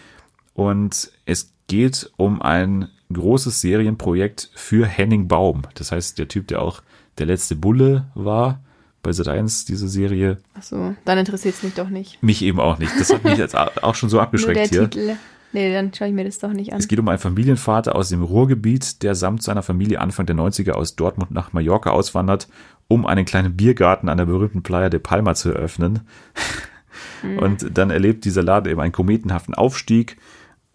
Und 0.52 1.10
es 1.26 1.52
geht 1.66 2.10
um 2.16 2.42
ein 2.42 2.88
großes 3.12 3.60
Serienprojekt 3.60 4.50
für 4.54 4.86
Henning 4.86 5.28
Baum. 5.28 5.62
Das 5.74 5.92
heißt, 5.92 6.18
der 6.18 6.28
Typ, 6.28 6.48
der 6.48 6.62
auch 6.62 6.82
der 7.18 7.26
letzte 7.26 7.54
Bulle 7.54 8.10
war 8.14 8.63
bei 9.04 9.10
Sat1, 9.10 9.66
diese 9.66 9.88
Serie, 9.88 10.38
Achso, 10.54 10.96
dann 11.04 11.18
interessiert 11.18 11.54
es 11.54 11.62
mich 11.62 11.74
doch 11.74 11.88
nicht. 11.88 12.20
mich 12.22 12.42
eben 12.42 12.58
auch 12.58 12.78
nicht. 12.78 12.92
Das 12.98 13.12
hat 13.12 13.22
mich 13.22 13.38
jetzt 13.38 13.56
auch 13.56 13.94
schon 13.94 14.08
so 14.08 14.16
Nur 14.18 14.24
abgeschreckt 14.24 14.56
der 14.56 14.66
hier. 14.66 14.90
Titel. 14.90 15.16
Nee, 15.52 15.72
dann 15.72 15.94
schaue 15.94 16.08
ich 16.08 16.14
mir 16.14 16.24
das 16.24 16.40
doch 16.40 16.52
nicht 16.52 16.72
an. 16.72 16.80
Es 16.80 16.88
geht 16.88 16.98
um 16.98 17.08
einen 17.08 17.20
Familienvater 17.20 17.94
aus 17.94 18.08
dem 18.08 18.24
Ruhrgebiet, 18.24 19.04
der 19.04 19.14
samt 19.14 19.44
seiner 19.44 19.62
Familie 19.62 20.00
Anfang 20.00 20.26
der 20.26 20.34
90er 20.34 20.72
aus 20.72 20.96
Dortmund 20.96 21.30
nach 21.30 21.52
Mallorca 21.52 21.90
auswandert, 21.90 22.48
um 22.88 23.06
einen 23.06 23.24
kleinen 23.24 23.56
Biergarten 23.56 24.08
an 24.08 24.18
der 24.18 24.26
berühmten 24.26 24.64
Playa 24.64 24.88
de 24.88 24.98
Palma 24.98 25.34
zu 25.34 25.50
eröffnen. 25.50 26.00
Hm. 27.20 27.38
Und 27.38 27.78
dann 27.78 27.90
erlebt 27.90 28.24
dieser 28.24 28.42
Laden 28.42 28.70
eben 28.70 28.80
einen 28.80 28.92
kometenhaften 28.92 29.54
Aufstieg 29.54 30.16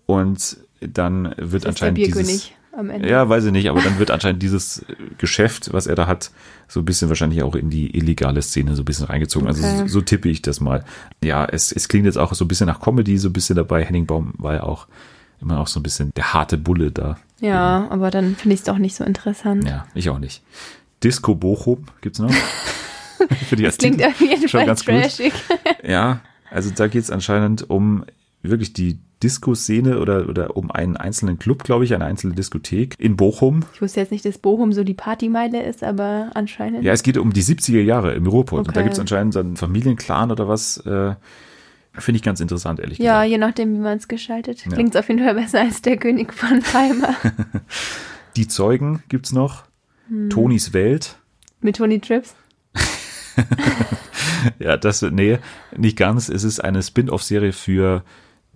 und 0.06 0.58
dann 0.80 1.34
wird 1.38 1.66
das 1.66 1.76
ist 1.76 1.82
anscheinend 1.82 1.98
dieses 1.98 2.52
am 2.76 2.90
Ende. 2.90 3.10
ja, 3.10 3.28
weiß 3.28 3.46
ich 3.46 3.52
nicht, 3.52 3.70
aber 3.70 3.82
dann 3.82 4.00
wird 4.00 4.12
anscheinend 4.12 4.42
dieses 4.44 4.86
Geschäft, 5.18 5.74
was 5.74 5.88
er 5.88 5.96
da 5.96 6.08
hat, 6.08 6.32
so 6.68 6.80
ein 6.82 6.86
bisschen 6.86 7.10
wahrscheinlich 7.10 7.42
auch 7.44 7.56
in 7.56 7.70
die 7.70 7.96
illegale 7.98 8.42
Szene 8.42 8.76
so 8.76 8.82
ein 8.84 8.86
bisschen 8.86 9.06
reingezogen. 9.06 9.48
Also 9.48 9.64
Okay. 9.66 9.78
so, 9.80 9.88
so 9.88 10.02
tippe 10.02 10.30
ich 10.30 10.42
das 10.42 10.60
mal. 10.60 10.84
Ja, 11.24 11.46
es, 11.46 11.72
es 11.72 11.88
klingt 11.88 12.06
jetzt 12.06 12.18
auch 12.18 12.34
so 12.34 12.46
ein 12.46 12.48
bisschen 12.48 12.68
nach 12.68 12.80
Comedy, 12.80 13.18
so 13.18 13.30
ein 13.30 13.34
bisschen 13.34 13.56
dabei. 13.56 13.84
Henning 13.84 14.06
Baum 14.06 14.34
war 14.38 14.54
ja 14.56 14.64
auch 14.64 14.88
immer 15.42 15.60
auch 15.60 15.68
so 15.68 15.80
ein 15.80 15.84
bisschen 15.84 16.12
der 16.16 16.34
harte 16.34 16.58
Bulle 16.58 16.92
da. 16.92 17.18
Ja, 17.40 17.88
aber 17.90 18.12
dann 18.12 18.36
finde 18.36 18.54
ich 18.54 18.60
es 18.62 18.66
doch 18.66 18.78
nicht 18.78 18.96
so 18.96 19.04
interessant. 19.04 19.66
Ja, 19.66 19.86
ich 19.96 20.10
auch 20.10 20.20
nicht. 20.20 20.42
Disco 21.04 21.34
Bochum 21.36 21.86
gibt's 22.02 22.20
noch. 22.20 22.32
Für 23.50 23.56
die 23.56 23.64
Das 23.64 23.78
klingt 23.78 24.04
auf 24.04 24.20
jeden 24.22 24.48
schon 24.48 24.60
Fall 24.60 24.66
ganz 24.66 24.86
gut. 24.86 24.96
trashig. 24.96 25.34
Ja, 25.88 26.20
also 26.52 26.70
da 26.76 26.88
geht's 26.88 27.10
anscheinend 27.10 27.70
um 27.70 28.04
wirklich 28.42 28.74
die 28.74 29.00
Disco-Szene 29.22 30.00
oder, 30.00 30.30
oder 30.30 30.56
um 30.56 30.72
einen 30.72 30.96
einzelnen 30.96 31.40
Club, 31.40 31.64
glaube 31.66 31.84
ich, 31.84 31.94
eine 31.94 32.06
einzelne 32.06 32.36
Diskothek 32.36 32.96
in 32.98 33.18
Bochum. 33.18 33.66
Ich 33.74 33.82
wusste 33.82 34.00
jetzt 34.00 34.12
nicht, 34.12 34.24
dass 34.24 34.38
Bochum 34.38 34.72
so 34.72 34.86
die 34.86 34.94
Partymeile 34.94 35.62
ist, 35.64 35.84
aber 35.84 36.32
anscheinend. 36.36 36.84
Ja, 36.86 36.94
es 36.94 37.04
geht 37.04 37.18
um 37.18 37.34
die 37.34 37.44
70er 37.44 37.82
Jahre 37.82 38.14
im 38.14 38.28
Ruhrpott. 38.28 38.60
Und 38.60 38.68
da 38.70 38.80
Okay. 38.80 38.84
gibt's 38.84 39.00
anscheinend 39.00 39.34
so 39.34 39.40
einen 39.42 39.58
Familienclan 39.58 40.32
oder 40.32 40.48
was. 40.48 40.78
Äh, 40.86 41.16
Finde 41.94 42.16
ich 42.18 42.24
ganz 42.24 42.40
interessant, 42.40 42.80
ehrlich 42.80 42.98
Ja, 43.00 43.16
gesagt. 43.24 43.32
je 43.32 43.38
nachdem, 43.40 43.74
wie 43.74 43.80
man 43.80 43.98
es 43.98 44.08
gestaltet. 44.08 44.64
Ja. 44.66 44.72
Klingt 44.72 44.96
auf 44.96 45.10
jeden 45.10 45.22
Fall 45.22 45.36
besser 45.36 45.60
als 45.62 45.82
der 45.82 45.98
König 45.98 46.34
von 46.34 46.62
Palma 46.72 47.14
Die 48.38 48.48
Zeugen 48.48 49.04
gibt's 49.10 49.34
noch. 49.34 49.64
Hm. 50.08 50.30
Tonis 50.30 50.72
Welt. 50.72 51.18
mit 51.60 51.76
Tony 51.76 52.00
Trips. 52.00 52.36
Ja, 54.60 54.78
das, 54.78 55.02
nee, 55.02 55.40
nicht 55.76 55.98
ganz. 55.98 56.30
Es 56.30 56.44
ist 56.46 56.64
eine 56.64 56.82
Spin-off-Serie 56.82 57.52
für 57.52 58.04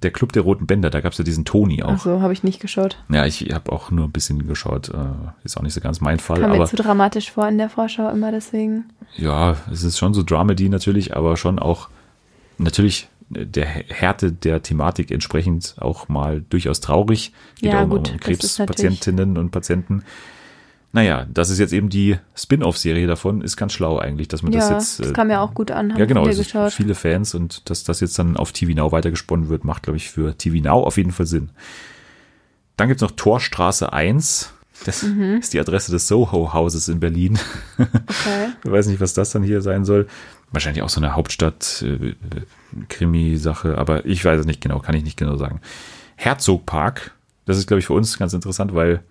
der 0.03 0.11
Club 0.11 0.33
der 0.33 0.43
Roten 0.43 0.67
Bänder. 0.67 0.89
Da 0.89 1.01
gab's 1.01 1.17
ja 1.17 1.23
diesen 1.23 1.45
Toni 1.45 1.83
auch. 1.83 1.93
Ach 1.93 1.99
so, 1.99 2.21
habe 2.21 2.33
ich 2.33 2.43
nicht 2.43 2.59
geschaut. 2.59 2.97
Ja, 3.09 3.25
ich 3.25 3.41
habe 3.53 3.71
auch 3.71 3.91
nur 3.91 4.05
ein 4.05 4.11
bisschen 4.11 4.47
geschaut. 4.47 4.89
Äh, 4.89 4.95
ist 5.43 5.57
auch 5.57 5.61
nicht 5.61 5.73
so 5.73 5.81
ganz 5.81 6.01
mein 6.01 6.19
Fall. 6.19 6.41
Kam 6.41 6.57
mir 6.57 6.65
zu 6.65 6.75
dramatisch 6.75 7.31
vor 7.31 7.47
in 7.47 7.57
der 7.57 7.69
Vorschau 7.69 8.09
immer 8.09 8.31
deswegen. 8.31 8.85
ja, 9.15 9.55
es 9.71 9.83
ist 9.83 9.97
schon 9.97 10.13
so 10.13 10.23
Dramedy 10.23 10.69
natürlich, 10.69 11.15
aber 11.15 11.37
schon 11.37 11.59
auch 11.59 11.89
natürlich 12.57 13.07
der 13.29 13.65
Härte 13.65 14.31
der 14.31 14.61
Thematik 14.61 15.09
entsprechend 15.11 15.75
auch 15.79 16.09
mal 16.09 16.43
durchaus 16.49 16.81
traurig. 16.81 17.33
Geht 17.59 17.73
Ja, 17.73 17.83
auch 17.83 17.89
gut, 17.89 18.11
um 18.11 18.19
Krebspatientinnen 18.19 19.37
und 19.37 19.51
Patienten. 19.51 20.03
Naja, 20.95 21.25
das 21.33 21.49
ist 21.49 21.57
jetzt 21.57 21.73
eben 21.73 21.89
die 21.89 22.19
Spin-off-Serie 22.35 23.07
davon, 23.07 23.41
ist 23.41 23.57
ganz 23.57 23.73
schlau 23.73 23.97
eigentlich, 23.97 24.27
dass 24.27 24.43
man 24.43 24.51
das 24.51 24.69
ja, 24.69 24.75
jetzt. 24.75 24.99
das 24.99 25.09
äh, 25.09 25.13
kam 25.13 25.31
ja 25.31 25.41
auch 25.41 25.55
gut 25.55 25.71
an, 25.71 25.95
ja, 25.97 26.05
genau, 26.05 26.23
geschaut. 26.23 26.71
viele 26.71 26.93
Fans 26.93 27.33
und 27.33 27.67
dass 27.69 27.83
das 27.83 27.99
jetzt 27.99 28.19
dann 28.19 28.37
auf 28.37 28.51
TV 28.51 28.73
Now 28.73 28.91
weitergesponnen 28.91 29.49
wird, 29.49 29.63
macht, 29.63 29.81
glaube 29.83 29.97
ich, 29.97 30.11
für 30.11 30.37
TV 30.37 30.57
Now 30.63 30.83
auf 30.83 30.97
jeden 30.97 31.11
Fall 31.11 31.25
Sinn. 31.25 31.49
Dann 32.77 32.89
gibt's 32.89 33.01
noch 33.01 33.09
Torstraße 33.11 33.91
1. 33.91 34.53
Das 34.85 35.01
Mhm. 35.03 35.37
ist 35.39 35.53
die 35.53 35.59
Adresse 35.59 35.91
des 35.91 36.07
Soho-Hauses 36.07 36.87
in 36.89 36.99
Berlin. 36.99 37.39
Okay. 37.77 38.49
Ich 38.63 38.71
weiß 38.71 38.85
nicht, 38.87 39.01
was 39.01 39.13
das 39.15 39.31
dann 39.31 39.41
hier 39.43 39.61
sein 39.61 39.85
soll. 39.85 40.07
Wahrscheinlich 40.51 40.83
auch 40.83 40.89
so 40.89 40.99
eine 41.01 41.15
Hauptstadt-Krimi-Sache, 41.15 43.77
aber 43.77 44.05
ich 44.05 44.23
weiß 44.23 44.41
es 44.41 44.45
nicht 44.45 44.61
genau, 44.61 44.79
kann 44.79 44.95
ich 44.95 45.03
nicht 45.03 45.17
genau 45.17 45.37
sagen. 45.37 45.59
Herzogpark, 46.15 47.11
das 47.45 47.57
ist, 47.57 47.67
glaube 47.67 47.79
ich, 47.79 47.85
für 47.87 47.93
uns 47.93 48.17
ganz 48.17 48.33
interessant, 48.33 48.73
weil 48.75 49.01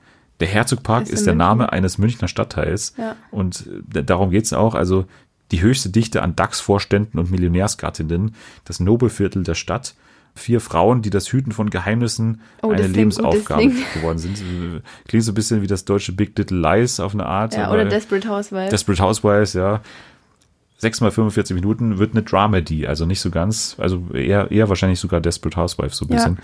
der 0.42 0.50
Herzogpark 0.50 1.04
Ist 1.04 1.12
ist, 1.12 1.26
der 1.26 1.34
München. 1.34 1.48
Name 1.48 1.72
eines 1.72 1.98
Münchner 1.98 2.26
Stadtteils. 2.26 2.94
Ja. 2.98 3.14
Und 3.30 3.64
äh, 3.94 4.02
darum 4.02 4.30
geht's 4.30 4.52
auch. 4.52 4.74
Also 4.74 5.06
die 5.52 5.62
höchste 5.62 5.88
Dichte 5.88 6.20
an 6.20 6.34
DAX-Vorständen 6.34 7.20
und 7.20 7.30
Millionärsgattinnen, 7.30 8.34
das 8.64 8.80
Nobelviertel 8.80 9.44
der 9.44 9.54
Stadt. 9.54 9.94
vier 10.34 10.60
Frauen, 10.60 11.00
die 11.02 11.10
das 11.10 11.30
Hüten 11.30 11.52
von 11.52 11.70
Geheimnissen 11.70 12.40
oh, 12.62 12.70
eine 12.70 12.88
Lebensaufgabe 12.88 13.70
geworden 13.94 14.18
sind. 14.18 14.42
Klingt 15.06 15.24
so 15.24 15.30
ein 15.30 15.34
bisschen 15.34 15.62
wie 15.62 15.68
das 15.68 15.84
deutsche 15.84 16.12
Big 16.12 16.36
Little 16.36 16.58
Lies 16.58 16.98
auf 16.98 17.14
eine 17.14 17.26
Art. 17.26 17.54
Ja, 17.54 17.70
oder 17.70 17.84
Desperate 17.84 18.28
Housewives. 18.28 18.70
Desperate 18.70 19.00
Housewives, 19.00 19.52
ja. 19.52 19.80
Sechs 20.78 21.00
mal 21.00 21.12
45 21.12 21.54
Minuten 21.54 21.98
wird 21.98 22.14
eine 22.14 22.24
Dramedy, 22.24 22.88
also 22.88 23.06
nicht 23.06 23.20
so 23.20 23.30
ganz, 23.30 23.76
also 23.78 24.02
eher, 24.12 24.50
eher 24.50 24.68
wahrscheinlich 24.68 24.98
sogar 24.98 25.20
Desperate 25.20 25.56
Housewives 25.56 25.98
so 25.98 26.06
ein 26.06 26.08
bisschen. 26.08 26.38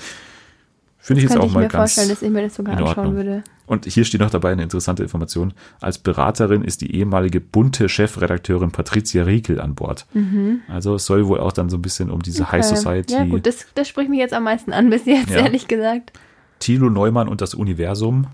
Finde 1.08 1.22
ich 1.22 1.30
jetzt 1.30 1.38
auch 1.38 1.46
ich 1.46 1.52
mal 1.54 1.60
mir 1.60 1.68
ganz. 1.68 1.94
Vorstellen, 1.94 2.10
dass 2.10 2.20
ich 2.20 2.28
mir 2.28 2.42
das 2.42 2.54
sogar 2.54 2.76
anschauen 2.76 3.16
würde. 3.16 3.42
Und 3.64 3.86
hier 3.86 4.04
steht 4.04 4.20
noch 4.20 4.28
dabei 4.28 4.52
eine 4.52 4.62
interessante 4.62 5.02
Information. 5.02 5.54
Als 5.80 5.96
Beraterin 5.96 6.62
ist 6.62 6.82
die 6.82 6.94
ehemalige 6.94 7.40
bunte 7.40 7.88
Chefredakteurin 7.88 8.72
Patricia 8.72 9.24
Riekel 9.24 9.58
an 9.58 9.74
Bord. 9.74 10.04
Mhm. 10.12 10.60
Also 10.68 10.96
es 10.96 11.06
soll 11.06 11.26
wohl 11.26 11.40
auch 11.40 11.52
dann 11.52 11.70
so 11.70 11.78
ein 11.78 11.82
bisschen 11.82 12.10
um 12.10 12.20
diese 12.20 12.42
okay. 12.42 12.58
High 12.58 12.64
Society. 12.66 13.14
Ja, 13.14 13.24
gut, 13.24 13.46
das, 13.46 13.64
das 13.74 13.88
spricht 13.88 14.10
mich 14.10 14.18
jetzt 14.18 14.34
am 14.34 14.44
meisten 14.44 14.74
an 14.74 14.90
bis 14.90 15.06
jetzt, 15.06 15.30
ja. 15.30 15.38
ehrlich 15.38 15.66
gesagt. 15.66 16.12
Thilo 16.58 16.90
Neumann 16.90 17.28
und 17.28 17.40
das 17.40 17.54
Universum 17.54 18.26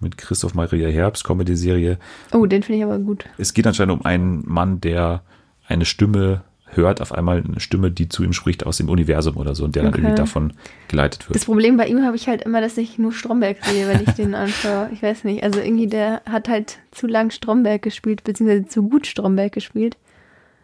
mit 0.00 0.16
Christoph 0.16 0.54
Maria 0.54 0.88
Herbst, 0.88 1.24
Comedy-Serie. 1.24 1.98
Oh, 2.32 2.46
den 2.46 2.62
finde 2.62 2.78
ich 2.78 2.84
aber 2.84 3.00
gut. 3.00 3.26
Es 3.36 3.52
geht 3.52 3.66
anscheinend 3.66 4.00
um 4.00 4.06
einen 4.06 4.44
Mann, 4.46 4.80
der 4.80 5.22
eine 5.68 5.84
Stimme 5.84 6.40
hört 6.72 7.00
auf 7.00 7.12
einmal 7.12 7.42
eine 7.46 7.60
Stimme, 7.60 7.90
die 7.90 8.08
zu 8.08 8.24
ihm 8.24 8.32
spricht 8.32 8.66
aus 8.66 8.78
dem 8.78 8.88
Universum 8.88 9.36
oder 9.36 9.54
so 9.54 9.64
und 9.64 9.76
der 9.76 9.82
okay. 9.82 9.92
dann 9.92 10.00
irgendwie 10.00 10.16
davon 10.16 10.52
geleitet 10.88 11.28
wird. 11.28 11.36
Das 11.36 11.44
Problem 11.44 11.76
bei 11.76 11.86
ihm 11.86 12.04
habe 12.04 12.16
ich 12.16 12.28
halt 12.28 12.42
immer, 12.42 12.60
dass 12.60 12.76
ich 12.78 12.98
nur 12.98 13.12
Stromberg 13.12 13.64
sehe, 13.64 13.86
wenn 13.88 14.02
ich 14.02 14.12
den 14.14 14.34
anschaue. 14.34 14.88
Ich 14.92 15.02
weiß 15.02 15.24
nicht. 15.24 15.42
Also 15.42 15.60
irgendwie 15.60 15.86
der 15.86 16.22
hat 16.28 16.48
halt 16.48 16.78
zu 16.90 17.06
lang 17.06 17.30
Stromberg 17.30 17.82
gespielt, 17.82 18.24
beziehungsweise 18.24 18.66
zu 18.66 18.88
gut 18.88 19.06
Stromberg 19.06 19.52
gespielt. 19.52 19.96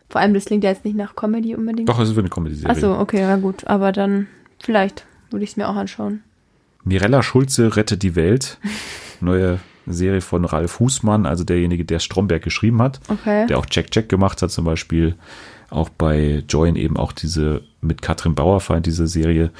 Vor 0.08 0.20
allem, 0.20 0.32
das 0.32 0.46
klingt 0.46 0.64
ja 0.64 0.70
jetzt 0.70 0.84
nicht 0.84 0.96
nach 0.96 1.14
Comedy 1.14 1.54
unbedingt. 1.54 1.88
Doch, 1.88 2.00
es 2.00 2.08
ist 2.08 2.14
für 2.14 2.20
eine 2.20 2.30
Comedy-Serie. 2.30 2.74
Achso, 2.74 2.98
okay, 2.98 3.20
ja 3.20 3.36
gut. 3.36 3.66
Aber 3.66 3.92
dann 3.92 4.26
vielleicht 4.58 5.04
würde 5.30 5.44
ich 5.44 5.50
es 5.50 5.56
mir 5.56 5.68
auch 5.68 5.76
anschauen. 5.76 6.22
Mirella 6.84 7.22
Schulze 7.22 7.76
rettet 7.76 8.02
die 8.02 8.16
Welt. 8.16 8.58
Neue 9.20 9.58
Serie 9.86 10.20
von 10.20 10.44
Ralf 10.44 10.80
Husmann, 10.80 11.26
also 11.26 11.44
derjenige, 11.44 11.84
der 11.84 11.98
Stromberg 11.98 12.42
geschrieben 12.42 12.80
hat. 12.80 13.00
Okay. 13.08 13.46
Der 13.46 13.58
auch 13.58 13.66
Check 13.66 13.90
Check 13.90 14.08
gemacht 14.08 14.40
hat 14.42 14.50
zum 14.50 14.64
Beispiel 14.64 15.14
auch 15.70 15.88
bei 15.88 16.44
Join 16.48 16.76
eben 16.76 16.96
auch 16.96 17.12
diese 17.12 17.62
mit 17.80 18.02
Katrin 18.02 18.34
Bauerfeind, 18.34 18.86
diese 18.86 19.06
Serie. 19.06 19.50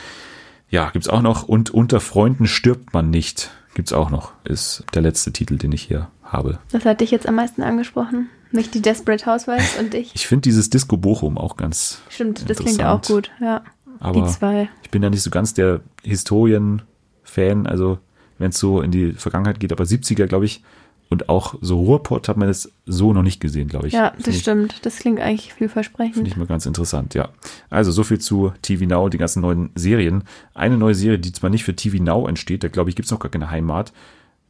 Ja, 0.71 0.91
gibt's 0.91 1.09
auch 1.09 1.23
noch. 1.23 1.45
Und 1.45 1.71
unter 1.71 2.01
Freunden 2.01 2.47
stirbt 2.47 2.93
man 2.93 3.11
nicht. 3.11 3.51
Gibt's 3.75 3.93
auch 3.93 4.11
noch. 4.11 4.33
Ist 4.45 4.85
der 4.95 5.03
letzte 5.03 5.33
Titel, 5.33 5.57
den 5.57 5.73
ich 5.73 5.83
hier 5.83 6.09
habe. 6.23 6.59
Das 6.73 6.85
hat 6.85 7.01
dich 7.01 7.11
jetzt 7.11 7.29
am 7.29 7.37
meisten 7.37 7.63
angesprochen. 7.63 8.29
Nicht 8.51 8.75
die 8.75 8.83
Desperate 8.83 9.27
Housewives 9.27 9.79
und 9.79 9.95
ich. 9.95 10.15
Ich 10.15 10.27
finde 10.27 10.43
dieses 10.43 10.71
Disco 10.71 10.97
Bochum 10.97 11.37
auch 11.37 11.57
ganz. 11.57 12.01
Stimmt, 12.09 12.49
das 12.49 12.59
klingt 12.59 12.83
auch 12.83 13.03
gut, 13.03 13.31
ja. 13.41 13.63
Aber 14.01 14.23
die 14.23 14.31
zwei. 14.31 14.69
ich 14.83 14.91
bin 14.91 15.03
ja 15.03 15.11
nicht 15.11 15.23
so 15.23 15.31
ganz 15.31 15.55
der 15.55 15.81
Historien-Fan, 16.03 17.67
also 17.67 17.99
wenn 18.39 18.51
es 18.51 18.59
so 18.59 18.81
in 18.81 18.91
die 18.91 19.13
Vergangenheit 19.13 19.61
geht, 19.61 19.73
aber 19.73 19.85
70er, 19.85 20.27
glaube 20.27 20.45
ich, 20.45 20.63
und 21.11 21.29
auch 21.29 21.55
so 21.61 21.81
Ruhrpott 21.81 22.29
hat 22.29 22.37
man 22.37 22.49
das 22.49 22.71
so 22.85 23.13
noch 23.13 23.23
nicht 23.23 23.41
gesehen, 23.41 23.69
glaube 23.69 23.89
ich. 23.89 23.95
Ja, 23.95 24.11
das 24.17 24.25
find 24.25 24.37
stimmt. 24.37 24.73
Ich, 24.75 24.81
das 24.83 24.99
klingt 24.99 25.21
eigentlich 25.21 25.55
vielversprechend. 25.55 26.17
Finde 26.17 26.31
ich 26.31 26.37
mal 26.37 26.47
ganz 26.47 26.67
interessant, 26.67 27.15
ja. 27.15 27.31
Also 27.71 27.93
so 27.93 28.05
viel 28.05 28.19
zu 28.19 28.53
TV 28.61 28.85
Now, 28.85 29.09
die 29.09 29.19
ganzen 29.19 29.41
neuen 29.41 29.71
Serien. 29.75 30.25
Eine 30.55 30.77
neue 30.77 30.95
Serie, 30.95 31.19
die 31.19 31.33
zwar 31.33 31.49
nicht 31.49 31.65
für 31.65 31.75
TV 31.75 32.03
Now 32.03 32.27
entsteht, 32.27 32.63
da 32.63 32.69
glaube 32.69 32.91
ich, 32.91 32.97
gibt 32.97 33.07
es 33.07 33.13
noch 33.13 33.21
gar 33.21 33.31
keine 33.31 33.51
Heimat. 33.51 33.93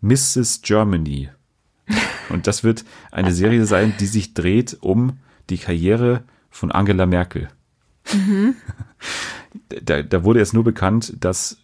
Mrs. 0.00 0.62
Germany. 0.62 1.28
Und 2.28 2.46
das 2.46 2.64
wird 2.64 2.84
eine 3.12 3.32
Serie 3.32 3.64
sein, 3.64 3.94
die 4.00 4.06
sich 4.06 4.34
dreht 4.34 4.76
um 4.80 5.18
die 5.50 5.58
Karriere 5.58 6.24
von 6.50 6.72
Angela 6.72 7.06
Merkel. 7.06 7.48
Mhm. 8.12 8.54
Da, 9.82 10.02
da 10.02 10.24
wurde 10.24 10.40
jetzt 10.40 10.52
nur 10.52 10.64
bekannt, 10.64 11.14
dass 11.20 11.56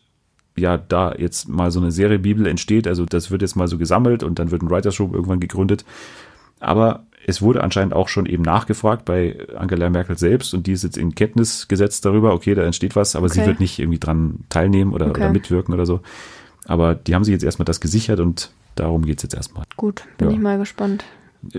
ja 0.57 0.78
da 0.78 1.14
jetzt 1.16 1.48
mal 1.48 1.70
so 1.70 1.80
eine 1.80 1.90
Serie 1.90 2.18
Bibel 2.18 2.46
entsteht. 2.46 2.86
Also 2.86 3.05
das 3.05 3.30
wird 3.30 3.42
jetzt 3.42 3.57
mal 3.57 3.68
so 3.68 3.78
gesammelt 3.78 4.22
und 4.22 4.38
dann 4.38 4.50
wird 4.50 4.62
ein 4.62 4.70
Writers 4.70 4.98
Room 5.00 5.14
irgendwann 5.14 5.40
gegründet. 5.40 5.84
Aber 6.61 7.05
es 7.26 7.42
wurde 7.42 7.62
anscheinend 7.62 7.94
auch 7.94 8.09
schon 8.09 8.26
eben 8.26 8.42
nachgefragt 8.42 9.05
bei 9.05 9.38
Angela 9.57 9.90
Merkel 9.90 10.18
selbst 10.18 10.55
und 10.55 10.66
die 10.66 10.72
ist 10.72 10.84
jetzt 10.84 10.98
in 10.98 11.14
Kenntnis 11.14 11.68
gesetzt 11.68 12.05
darüber, 12.05 12.34
okay, 12.34 12.55
da 12.55 12.62
entsteht 12.62 12.96
was, 12.96 13.16
aber 13.16 13.26
okay. 13.26 13.40
sie 13.40 13.46
wird 13.46 13.61
nicht 13.61 13.78
irgendwie 13.78 13.98
dran 13.98 14.40
teilnehmen 14.50 14.92
oder, 14.92 15.07
okay. 15.07 15.22
oder 15.22 15.32
mitwirken 15.32 15.74
oder 15.74 15.86
so. 15.86 16.00
Aber 16.66 16.94
die 16.94 17.14
haben 17.14 17.24
sich 17.24 17.32
jetzt 17.32 17.44
erstmal 17.44 17.64
das 17.64 17.80
gesichert 17.80 18.20
und 18.20 18.50
darum 18.74 19.05
geht's 19.05 19.22
jetzt 19.22 19.34
erstmal. 19.34 19.64
Gut, 19.76 20.05
bin 20.18 20.28
ja. 20.28 20.34
ich 20.34 20.40
mal 20.40 20.59
gespannt 20.59 21.05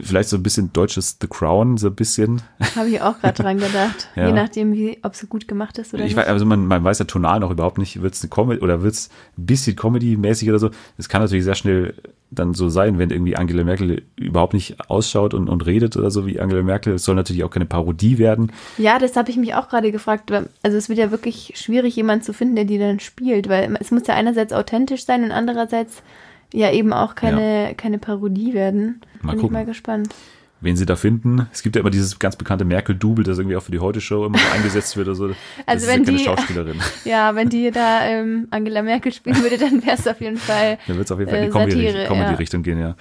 vielleicht 0.01 0.29
so 0.29 0.37
ein 0.37 0.43
bisschen 0.43 0.71
deutsches 0.73 1.17
The 1.21 1.27
Crown, 1.27 1.77
so 1.77 1.87
ein 1.87 1.95
bisschen. 1.95 2.41
Habe 2.75 2.89
ich 2.89 3.01
auch 3.01 3.19
gerade 3.19 3.41
dran 3.41 3.57
gedacht. 3.57 4.09
ja. 4.15 4.27
Je 4.27 4.33
nachdem, 4.33 4.73
wie, 4.73 4.99
ob 5.03 5.13
es 5.13 5.27
gut 5.29 5.47
gemacht 5.47 5.77
ist 5.77 5.93
oder 5.93 6.03
ich 6.03 6.09
nicht. 6.09 6.17
Weiß, 6.17 6.27
also 6.27 6.45
man, 6.45 6.65
man 6.65 6.83
weiß 6.83 6.99
ja 6.99 7.05
tonal 7.05 7.39
noch 7.39 7.51
überhaupt 7.51 7.77
nicht, 7.77 8.01
wird 8.01 8.13
es 8.13 8.21
eine 8.21 8.29
Comedy 8.29 8.61
oder 8.61 8.81
wird 8.81 8.93
es 8.93 9.09
ein 9.37 9.45
bisschen 9.45 9.75
Comedy-mäßig 9.75 10.49
oder 10.49 10.59
so. 10.59 10.69
Es 10.97 11.09
kann 11.09 11.21
natürlich 11.21 11.43
sehr 11.43 11.55
schnell 11.55 11.95
dann 12.31 12.53
so 12.53 12.69
sein, 12.69 12.97
wenn 12.97 13.09
irgendwie 13.09 13.35
Angela 13.35 13.63
Merkel 13.63 14.03
überhaupt 14.15 14.53
nicht 14.53 14.89
ausschaut 14.89 15.33
und, 15.33 15.47
und 15.47 15.65
redet 15.65 15.95
oder 15.95 16.11
so 16.11 16.25
wie 16.25 16.39
Angela 16.39 16.63
Merkel. 16.63 16.95
Es 16.95 17.05
soll 17.05 17.15
natürlich 17.15 17.43
auch 17.43 17.49
keine 17.49 17.65
Parodie 17.65 18.17
werden. 18.17 18.51
Ja, 18.77 18.99
das 18.99 19.15
habe 19.15 19.29
ich 19.29 19.37
mich 19.37 19.53
auch 19.53 19.69
gerade 19.69 19.91
gefragt. 19.91 20.31
Also 20.63 20.77
es 20.77 20.89
wird 20.89 20.99
ja 20.99 21.11
wirklich 21.11 21.53
schwierig, 21.55 21.95
jemanden 21.95 22.23
zu 22.23 22.33
finden, 22.33 22.55
der 22.55 22.65
die 22.65 22.79
dann 22.79 22.99
spielt, 22.99 23.47
weil 23.47 23.75
es 23.79 23.91
muss 23.91 24.07
ja 24.07 24.15
einerseits 24.15 24.53
authentisch 24.53 25.05
sein 25.05 25.23
und 25.23 25.31
andererseits 25.31 26.01
ja 26.53 26.71
eben 26.71 26.93
auch 26.93 27.15
keine, 27.15 27.69
ja. 27.69 27.73
keine 27.73 27.97
Parodie 27.97 28.53
werden. 28.53 29.01
Mal 29.21 29.31
Bin 29.31 29.41
gucken. 29.41 29.45
ich 29.45 29.51
mal 29.51 29.65
gespannt. 29.65 30.09
Wen 30.61 30.77
sie 30.77 30.85
da 30.85 30.95
finden. 30.95 31.47
Es 31.51 31.61
gibt 31.61 31.75
ja 31.75 31.81
immer 31.81 31.89
dieses 31.89 32.17
ganz 32.17 32.37
bekannte 32.37 32.65
Merkel-Double, 32.65 33.23
das 33.23 33.37
irgendwie 33.37 33.57
auch 33.57 33.61
für 33.61 33.71
die 33.71 33.79
Heute-Show 33.79 34.25
immer 34.25 34.37
so 34.37 34.45
eingesetzt 34.55 34.95
wird 34.97 35.07
oder 35.07 35.15
so. 35.15 35.27
Das 35.27 35.37
also 35.65 35.87
wenn 35.87 36.03
ja 36.05 36.11
die, 36.11 36.19
Schauspielerin. 36.19 36.79
Ja, 37.05 37.35
wenn 37.35 37.49
die 37.49 37.69
da 37.71 38.05
ähm, 38.05 38.47
Angela 38.51 38.81
Merkel 38.81 39.11
spielen 39.11 39.41
würde, 39.43 39.57
dann 39.57 39.85
wäre 39.85 39.97
es 39.97 40.07
auf 40.07 40.21
jeden 40.21 40.37
Fall. 40.37 40.79
Dann 40.87 40.97
wird 40.97 41.05
es 41.05 41.11
auf 41.11 41.19
jeden 41.19 41.29
Fall 41.29 41.43
in 41.43 41.69
die 41.69 41.85
äh, 41.85 42.07
Comedy-Richtung 42.07 42.63
ja. 42.63 42.73
gehen, 42.73 42.79
ja. 42.79 42.95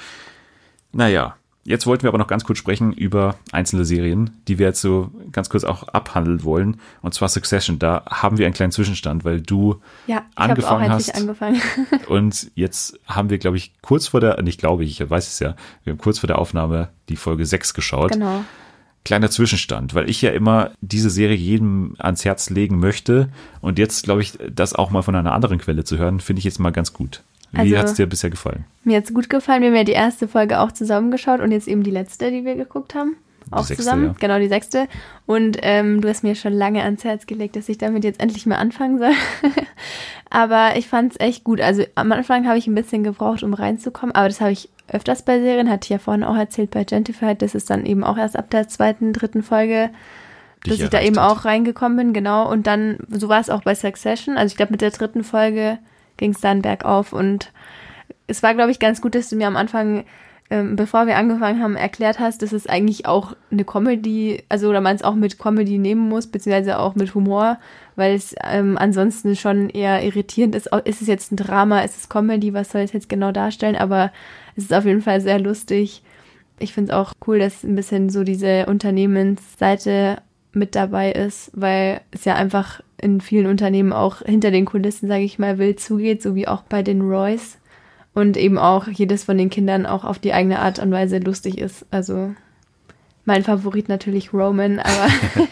Naja, 0.92 1.36
Jetzt 1.66 1.86
wollten 1.86 2.02
wir 2.02 2.08
aber 2.08 2.18
noch 2.18 2.26
ganz 2.26 2.44
kurz 2.44 2.58
sprechen 2.58 2.92
über 2.92 3.36
einzelne 3.50 3.86
Serien, 3.86 4.30
die 4.48 4.58
wir 4.58 4.66
jetzt 4.66 4.82
so 4.82 5.10
ganz 5.32 5.48
kurz 5.48 5.64
auch 5.64 5.88
abhandeln 5.88 6.44
wollen. 6.44 6.78
Und 7.00 7.14
zwar 7.14 7.30
Succession. 7.30 7.78
Da 7.78 8.04
haben 8.06 8.36
wir 8.36 8.44
einen 8.44 8.54
kleinen 8.54 8.72
Zwischenstand, 8.72 9.24
weil 9.24 9.40
du 9.40 9.80
ja, 10.06 10.26
angefangen 10.34 10.90
hast. 10.90 11.14
Angefangen. 11.14 11.60
und 12.08 12.50
jetzt 12.54 12.98
haben 13.06 13.30
wir, 13.30 13.38
glaube 13.38 13.56
ich, 13.56 13.72
kurz 13.80 14.08
vor 14.08 14.20
der, 14.20 14.42
nicht 14.42 14.60
glaube 14.60 14.84
ich, 14.84 15.00
ich 15.00 15.10
weiß 15.10 15.26
es 15.26 15.38
ja, 15.38 15.56
wir 15.84 15.92
haben 15.92 15.98
kurz 15.98 16.18
vor 16.18 16.26
der 16.26 16.38
Aufnahme 16.38 16.90
die 17.08 17.16
Folge 17.16 17.46
6 17.46 17.72
geschaut. 17.72 18.12
Genau. 18.12 18.44
Kleiner 19.06 19.30
Zwischenstand, 19.30 19.94
weil 19.94 20.08
ich 20.08 20.20
ja 20.22 20.30
immer 20.30 20.70
diese 20.80 21.10
Serie 21.10 21.36
jedem 21.36 21.94
ans 21.98 22.24
Herz 22.26 22.50
legen 22.50 22.78
möchte. 22.78 23.30
Und 23.60 23.78
jetzt, 23.78 24.04
glaube 24.04 24.22
ich, 24.22 24.38
das 24.50 24.74
auch 24.74 24.90
mal 24.90 25.02
von 25.02 25.14
einer 25.14 25.32
anderen 25.32 25.58
Quelle 25.58 25.84
zu 25.84 25.96
hören, 25.96 26.20
finde 26.20 26.40
ich 26.40 26.44
jetzt 26.44 26.58
mal 26.58 26.72
ganz 26.72 26.92
gut. 26.92 27.22
Wie 27.54 27.60
also, 27.60 27.76
hat 27.78 27.86
es 27.86 27.94
dir 27.94 28.06
bisher 28.06 28.30
gefallen? 28.30 28.64
Mir 28.84 28.96
hat 28.96 29.04
es 29.04 29.14
gut 29.14 29.30
gefallen. 29.30 29.62
Wir 29.62 29.68
haben 29.68 29.76
ja 29.76 29.84
die 29.84 29.92
erste 29.92 30.28
Folge 30.28 30.60
auch 30.60 30.72
zusammengeschaut 30.72 31.40
und 31.40 31.52
jetzt 31.52 31.68
eben 31.68 31.82
die 31.82 31.90
letzte, 31.90 32.30
die 32.30 32.44
wir 32.44 32.56
geguckt 32.56 32.94
haben. 32.94 33.16
Auch 33.50 33.64
sechste, 33.64 33.84
zusammen. 33.84 34.06
Ja. 34.06 34.14
Genau, 34.18 34.38
die 34.38 34.48
sechste. 34.48 34.88
Und 35.26 35.58
ähm, 35.60 36.00
du 36.00 36.08
hast 36.08 36.24
mir 36.24 36.34
schon 36.34 36.52
lange 36.52 36.82
ans 36.82 37.04
Herz 37.04 37.26
gelegt, 37.26 37.56
dass 37.56 37.68
ich 37.68 37.78
damit 37.78 38.04
jetzt 38.04 38.20
endlich 38.20 38.46
mal 38.46 38.56
anfangen 38.56 38.98
soll. 38.98 39.12
aber 40.30 40.76
ich 40.76 40.88
fand 40.88 41.12
es 41.12 41.20
echt 41.20 41.44
gut. 41.44 41.60
Also 41.60 41.84
am 41.94 42.10
Anfang 42.12 42.46
habe 42.46 42.58
ich 42.58 42.66
ein 42.66 42.74
bisschen 42.74 43.04
gebraucht, 43.04 43.42
um 43.42 43.54
reinzukommen, 43.54 44.14
aber 44.14 44.28
das 44.28 44.40
habe 44.40 44.52
ich 44.52 44.70
öfters 44.88 45.22
bei 45.22 45.40
Serien, 45.40 45.70
hatte 45.70 45.84
ich 45.84 45.90
ja 45.90 45.98
vorhin 45.98 46.24
auch 46.24 46.36
erzählt 46.36 46.70
bei 46.70 46.84
Gentified, 46.84 47.40
das 47.40 47.54
ist 47.54 47.70
dann 47.70 47.86
eben 47.86 48.04
auch 48.04 48.18
erst 48.18 48.36
ab 48.36 48.50
der 48.50 48.68
zweiten, 48.68 49.14
dritten 49.14 49.42
Folge 49.42 49.90
dass 50.64 50.80
ich 50.80 50.88
da 50.88 51.00
eben 51.00 51.18
hat. 51.18 51.30
auch 51.30 51.44
reingekommen 51.44 51.96
bin, 51.98 52.12
genau. 52.12 52.50
Und 52.50 52.66
dann, 52.66 52.98
so 53.10 53.28
war 53.28 53.40
es 53.40 53.50
auch 53.50 53.62
bei 53.62 53.74
Succession. 53.74 54.36
Also 54.36 54.52
ich 54.52 54.56
glaube, 54.56 54.72
mit 54.72 54.80
der 54.80 54.90
dritten 54.90 55.22
Folge 55.22 55.78
ging 56.16 56.32
es 56.32 56.40
dann 56.40 56.62
bergauf. 56.62 57.12
Und 57.12 57.52
es 58.26 58.42
war, 58.42 58.54
glaube 58.54 58.70
ich, 58.70 58.78
ganz 58.78 59.00
gut, 59.00 59.14
dass 59.14 59.28
du 59.28 59.36
mir 59.36 59.46
am 59.46 59.56
Anfang, 59.56 60.04
ähm, 60.50 60.76
bevor 60.76 61.06
wir 61.06 61.16
angefangen 61.16 61.62
haben, 61.62 61.76
erklärt 61.76 62.18
hast, 62.18 62.42
dass 62.42 62.52
es 62.52 62.66
eigentlich 62.66 63.06
auch 63.06 63.34
eine 63.50 63.64
Comedy, 63.64 64.42
also 64.48 64.68
oder 64.68 64.80
man 64.80 64.96
es 64.96 65.02
auch 65.02 65.14
mit 65.14 65.38
Comedy 65.38 65.78
nehmen 65.78 66.08
muss, 66.08 66.26
beziehungsweise 66.26 66.78
auch 66.78 66.94
mit 66.94 67.14
Humor, 67.14 67.58
weil 67.96 68.14
es 68.14 68.34
ähm, 68.42 68.76
ansonsten 68.78 69.36
schon 69.36 69.68
eher 69.68 70.02
irritierend 70.02 70.54
ist. 70.54 70.68
Ist 70.84 71.02
es 71.02 71.08
jetzt 71.08 71.32
ein 71.32 71.36
Drama, 71.36 71.80
ist 71.80 71.96
es 71.96 72.08
Comedy, 72.08 72.54
was 72.54 72.70
soll 72.70 72.82
es 72.82 72.92
jetzt 72.92 73.08
genau 73.08 73.32
darstellen? 73.32 73.76
Aber 73.76 74.12
es 74.56 74.64
ist 74.64 74.74
auf 74.74 74.84
jeden 74.84 75.02
Fall 75.02 75.20
sehr 75.20 75.38
lustig. 75.38 76.02
Ich 76.58 76.72
finde 76.72 76.92
es 76.92 76.98
auch 76.98 77.12
cool, 77.26 77.38
dass 77.38 77.64
ein 77.64 77.74
bisschen 77.74 78.10
so 78.10 78.22
diese 78.22 78.66
Unternehmensseite 78.66 80.18
mit 80.54 80.74
dabei 80.74 81.12
ist, 81.12 81.50
weil 81.54 82.00
es 82.10 82.24
ja 82.24 82.34
einfach 82.34 82.80
in 82.96 83.20
vielen 83.20 83.46
Unternehmen 83.46 83.92
auch 83.92 84.22
hinter 84.22 84.50
den 84.50 84.64
Kulissen, 84.64 85.08
sage 85.08 85.24
ich 85.24 85.38
mal, 85.38 85.58
wild 85.58 85.80
zugeht, 85.80 86.22
so 86.22 86.34
wie 86.34 86.48
auch 86.48 86.62
bei 86.62 86.82
den 86.82 87.02
Roys. 87.02 87.58
Und 88.14 88.36
eben 88.36 88.58
auch 88.58 88.86
jedes 88.86 89.24
von 89.24 89.36
den 89.36 89.50
Kindern 89.50 89.86
auch 89.86 90.04
auf 90.04 90.18
die 90.18 90.32
eigene 90.32 90.60
Art 90.60 90.78
und 90.78 90.92
Weise 90.92 91.18
lustig 91.18 91.58
ist. 91.58 91.84
Also 91.90 92.34
mein 93.24 93.42
Favorit 93.42 93.88
natürlich 93.88 94.32
Roman, 94.32 94.78
aber 94.78 95.08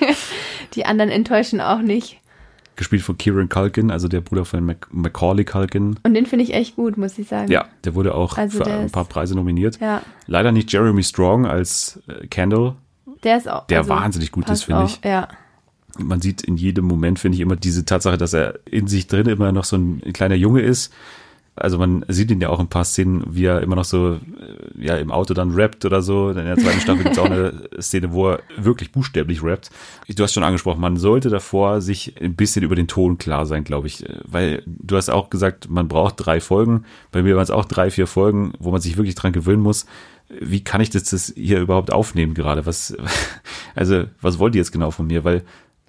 die 0.74 0.86
anderen 0.86 1.11
enttäuschen 1.11 1.61
auch 1.61 1.80
nicht. 1.80 2.18
Gespielt 2.76 3.03
von 3.03 3.18
Kieran 3.18 3.48
Culkin, 3.48 3.90
also 3.90 4.09
der 4.09 4.22
Bruder 4.22 4.44
von 4.44 4.64
Mac 4.64 4.88
Macaulay 4.90 5.44
Culkin. 5.44 5.96
Und 6.05 6.14
den 6.14 6.24
finde 6.24 6.44
ich 6.44 6.55
echt 6.55 6.76
gut, 6.76 6.96
muss 6.96 7.18
ich 7.18 7.28
sagen. 7.28 7.50
Ja, 7.50 7.66
der 7.84 7.94
wurde 7.94 8.14
auch 8.14 8.38
also 8.38 8.64
für 8.64 8.70
ein 8.70 8.90
paar 8.90 9.05
Preise 9.05 9.34
nominiert. 9.34 9.78
Ja. 9.78 10.03
Leider 10.26 10.53
nicht 10.53 10.72
Jeremy 10.72 11.03
Strong 11.03 11.46
als 11.46 12.00
äh, 12.09 12.26
Kendall. 12.28 12.76
Der 13.25 13.37
ist 13.37 13.49
auch. 13.49 13.66
Der 13.66 13.79
also 13.79 13.91
wahnsinnig 13.91 14.33
gut 14.33 14.49
ist, 14.49 14.64
finde 14.64 14.85
ich. 14.85 15.01
Ja. 15.05 15.29
Man 15.99 16.20
sieht 16.20 16.43
in 16.43 16.57
jedem 16.57 16.87
Moment, 16.87 17.18
finde 17.18 17.37
ich, 17.37 17.41
immer 17.41 17.57
diese 17.57 17.85
Tatsache, 17.85 18.16
dass 18.16 18.33
er 18.33 18.59
in 18.64 18.87
sich 18.87 19.07
drin 19.07 19.27
immer 19.27 19.53
noch 19.53 19.64
so 19.64 19.77
ein 19.77 20.01
kleiner 20.12 20.35
Junge 20.35 20.62
ist. 20.62 20.93
Also 21.55 21.77
man 21.77 22.03
sieht 22.09 22.31
ihn 22.31 22.41
ja 22.41 22.49
auch 22.49 22.61
in 22.61 22.64
ein 22.64 22.70
paar 22.70 22.85
Szenen, 22.85 23.23
wie 23.29 23.45
er 23.45 23.61
immer 23.61 23.77
noch 23.77 23.85
so 23.85 24.14
äh, 24.14 24.18
ja 24.79 24.97
im 24.97 25.11
Auto 25.11 25.35
dann 25.35 25.51
rappt 25.51 25.85
oder 25.85 26.01
so. 26.01 26.31
In 26.31 26.37
der 26.37 26.57
zweiten 26.57 26.81
Staffel 26.81 27.03
gibt 27.03 27.16
es 27.16 27.18
auch 27.18 27.27
eine 27.27 27.68
Szene, 27.79 28.12
wo 28.12 28.31
er 28.31 28.41
wirklich 28.57 28.91
buchstäblich 28.91 29.43
rappt. 29.43 29.70
Du 30.09 30.23
hast 30.23 30.33
schon 30.33 30.45
angesprochen, 30.45 30.81
man 30.81 30.97
sollte 30.97 31.29
davor 31.29 31.83
sich 31.83 32.14
ein 32.23 32.37
bisschen 32.37 32.62
über 32.62 32.75
den 32.75 32.89
Ton 32.89 33.18
klar 33.18 33.45
sein, 33.45 33.64
glaube 33.64 33.87
ich. 33.87 34.03
Weil 34.25 34.62
du 34.66 34.97
hast 34.97 35.11
auch 35.11 35.29
gesagt, 35.29 35.68
man 35.68 35.89
braucht 35.89 36.14
drei 36.16 36.41
Folgen. 36.41 36.85
Bei 37.11 37.23
mir 37.23 37.37
waren 37.37 37.43
es 37.43 37.51
auch 37.51 37.66
drei, 37.66 37.91
vier 37.91 38.07
Folgen, 38.07 38.55
wo 38.59 38.70
man 38.70 38.81
sich 38.81 38.97
wirklich 38.97 39.14
dran 39.14 39.33
gewöhnen 39.33 39.62
muss 39.62 39.85
wie 40.41 40.64
kann 40.64 40.80
ich 40.80 40.91
das, 40.91 41.05
das 41.05 41.33
hier 41.37 41.61
überhaupt 41.61 41.93
aufnehmen 41.93 42.35
gerade? 42.35 42.66
Was, 42.66 42.97
also, 43.74 44.05
was 44.20 44.39
wollt 44.39 44.55
ihr 44.55 44.61
jetzt 44.61 44.72
genau 44.72 44.91
von 44.91 45.07
mir? 45.07 45.24
Weil 45.24 45.43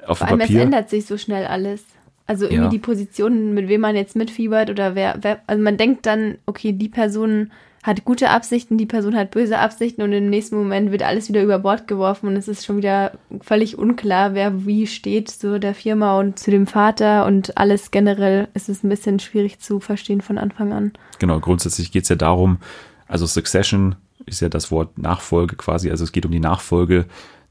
auf 0.06 0.18
Vor 0.20 0.28
dem 0.28 0.32
allem, 0.32 0.40
Papier. 0.42 0.58
es 0.58 0.64
ändert 0.64 0.90
sich 0.90 1.06
so 1.06 1.18
schnell 1.18 1.46
alles. 1.46 1.84
Also 2.26 2.46
irgendwie 2.46 2.64
Ja. 2.64 2.70
die 2.70 2.80
Positionen, 2.80 3.54
mit 3.54 3.68
wem 3.68 3.82
man 3.82 3.96
jetzt 3.96 4.16
mitfiebert 4.16 4.70
oder 4.70 4.96
wer, 4.96 5.18
wer, 5.22 5.42
also 5.48 5.62
man 5.62 5.78
denkt 5.78 6.06
dann, 6.06 6.38
okay, 6.46 6.72
die 6.72 6.88
Person 6.90 7.52
hat 7.84 8.06
gute 8.06 8.30
Absichten, 8.30 8.78
die 8.78 8.86
Person 8.86 9.14
hat 9.14 9.32
böse 9.32 9.60
Absichten 9.60 10.02
und 10.04 10.14
im 10.14 10.30
nächsten 10.30 10.56
Moment 10.56 10.92
wird 10.92 11.04
alles 11.04 11.28
wieder 11.28 11.44
über 11.44 11.60
Bord 11.60 11.86
geworfen 11.86 12.28
und 12.28 12.38
es 12.38 12.48
ist 12.48 12.66
schon 12.66 12.78
wieder 12.78 13.12
völlig 13.42 13.78
unklar, 13.78 14.34
wer 14.36 14.66
wie 14.66 14.88
steht 14.88 15.30
zu 15.30 15.60
der 15.60 15.76
Firma 15.76 16.18
und 16.18 16.40
zu 16.40 16.50
dem 16.50 16.66
Vater 16.66 17.26
und 17.26 17.58
alles 17.58 17.92
generell 17.92 18.48
ist 18.54 18.70
es 18.70 18.84
ein 18.84 18.90
bisschen 18.90 19.20
schwierig 19.20 19.60
zu 19.60 19.82
verstehen 19.82 20.22
von 20.22 20.38
Anfang 20.38 20.72
an. 20.72 20.94
Genau, 21.20 21.42
grundsätzlich 21.42 21.92
geht 21.92 22.04
es 22.04 22.10
ja 22.10 22.16
darum, 22.16 22.60
also 23.06 23.26
Succession 23.26 23.98
ist 24.26 24.42
ja 24.42 24.50
das 24.50 24.72
Wort 24.72 24.98
Nachfolge 24.98 25.56
quasi, 25.56 25.90
also 25.90 26.04
es 26.04 26.12
geht 26.12 26.26
um 26.26 26.32
die 26.32 26.40
Nachfolge 26.40 27.06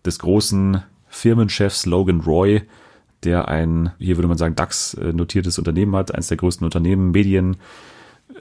des 0.04 0.18
großen 0.18 0.82
Firmenchefs 1.08 1.86
Logan 1.86 2.20
Roy, 2.20 2.62
der 3.24 3.48
ein, 3.48 3.92
hier 3.98 4.16
würde 4.16 4.28
man 4.28 4.38
sagen, 4.38 4.56
DAX-notiertes 4.56 5.58
Unternehmen 5.58 5.94
hat, 5.94 6.14
eines 6.14 6.28
der 6.28 6.36
größten 6.36 6.64
Unternehmen, 6.64 7.12
Medien, 7.12 7.56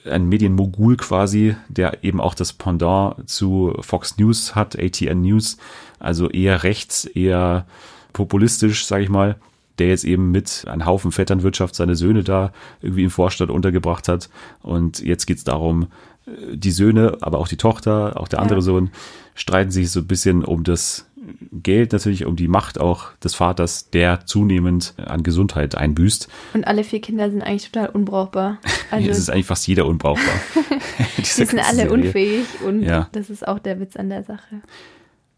ein 0.05 0.27
Medienmogul 0.27 0.97
quasi, 0.97 1.55
der 1.67 2.03
eben 2.03 2.21
auch 2.21 2.33
das 2.33 2.53
Pendant 2.53 3.29
zu 3.29 3.75
Fox 3.81 4.17
News 4.17 4.55
hat, 4.55 4.79
ATN 4.79 5.21
News, 5.21 5.57
also 5.99 6.29
eher 6.29 6.63
rechts, 6.63 7.05
eher 7.05 7.67
populistisch, 8.13 8.85
sage 8.85 9.03
ich 9.03 9.09
mal, 9.09 9.35
der 9.77 9.89
jetzt 9.89 10.03
eben 10.03 10.31
mit 10.31 10.65
einem 10.67 10.85
Haufen 10.85 11.11
Vetternwirtschaft 11.11 11.75
seine 11.75 11.95
Söhne 11.95 12.23
da 12.23 12.51
irgendwie 12.81 13.03
im 13.03 13.09
Vorstadt 13.09 13.49
untergebracht 13.49 14.07
hat. 14.07 14.29
Und 14.61 14.99
jetzt 14.99 15.25
geht's 15.25 15.43
darum, 15.43 15.83
äh, 15.83 15.87
die 16.53 16.71
Söhne, 16.71 17.17
aber 17.21 17.39
auch 17.39 17.47
die 17.47 17.57
Tochter, 17.57 18.19
auch 18.19 18.27
der 18.27 18.39
andere 18.39 18.59
Ja. 18.59 18.63
Sohn, 18.63 18.89
streiten 19.35 19.71
sich 19.71 19.91
so 19.91 20.01
ein 20.01 20.07
bisschen 20.07 20.43
um 20.43 20.63
das 20.63 21.07
Geld 21.53 21.93
natürlich, 21.93 22.25
um 22.25 22.35
die 22.35 22.47
Macht 22.47 22.79
auch 22.79 23.15
des 23.23 23.35
Vaters, 23.35 23.89
der 23.91 24.25
zunehmend 24.25 24.95
an 24.97 25.21
Gesundheit 25.23 25.75
einbüßt. 25.75 26.27
Und 26.53 26.65
alle 26.65 26.83
vier 26.83 26.99
Kinder 26.99 27.29
sind 27.29 27.41
eigentlich 27.43 27.69
total 27.71 27.89
unbrauchbar. 27.89 28.57
Also 28.91 29.09
es 29.09 29.19
ist 29.19 29.29
eigentlich 29.29 29.45
fast 29.45 29.65
jeder 29.67 29.85
unbrauchbar. 29.85 30.33
die 31.17 31.23
sind 31.23 31.57
alle 31.59 31.89
unfähig 31.89 32.45
und 32.65 32.81
Ja. 32.81 33.07
das 33.13 33.29
ist 33.29 33.47
auch 33.47 33.57
der 33.59 33.79
Witz 33.79 33.95
an 33.95 34.09
der 34.09 34.23
Sache. 34.23 34.61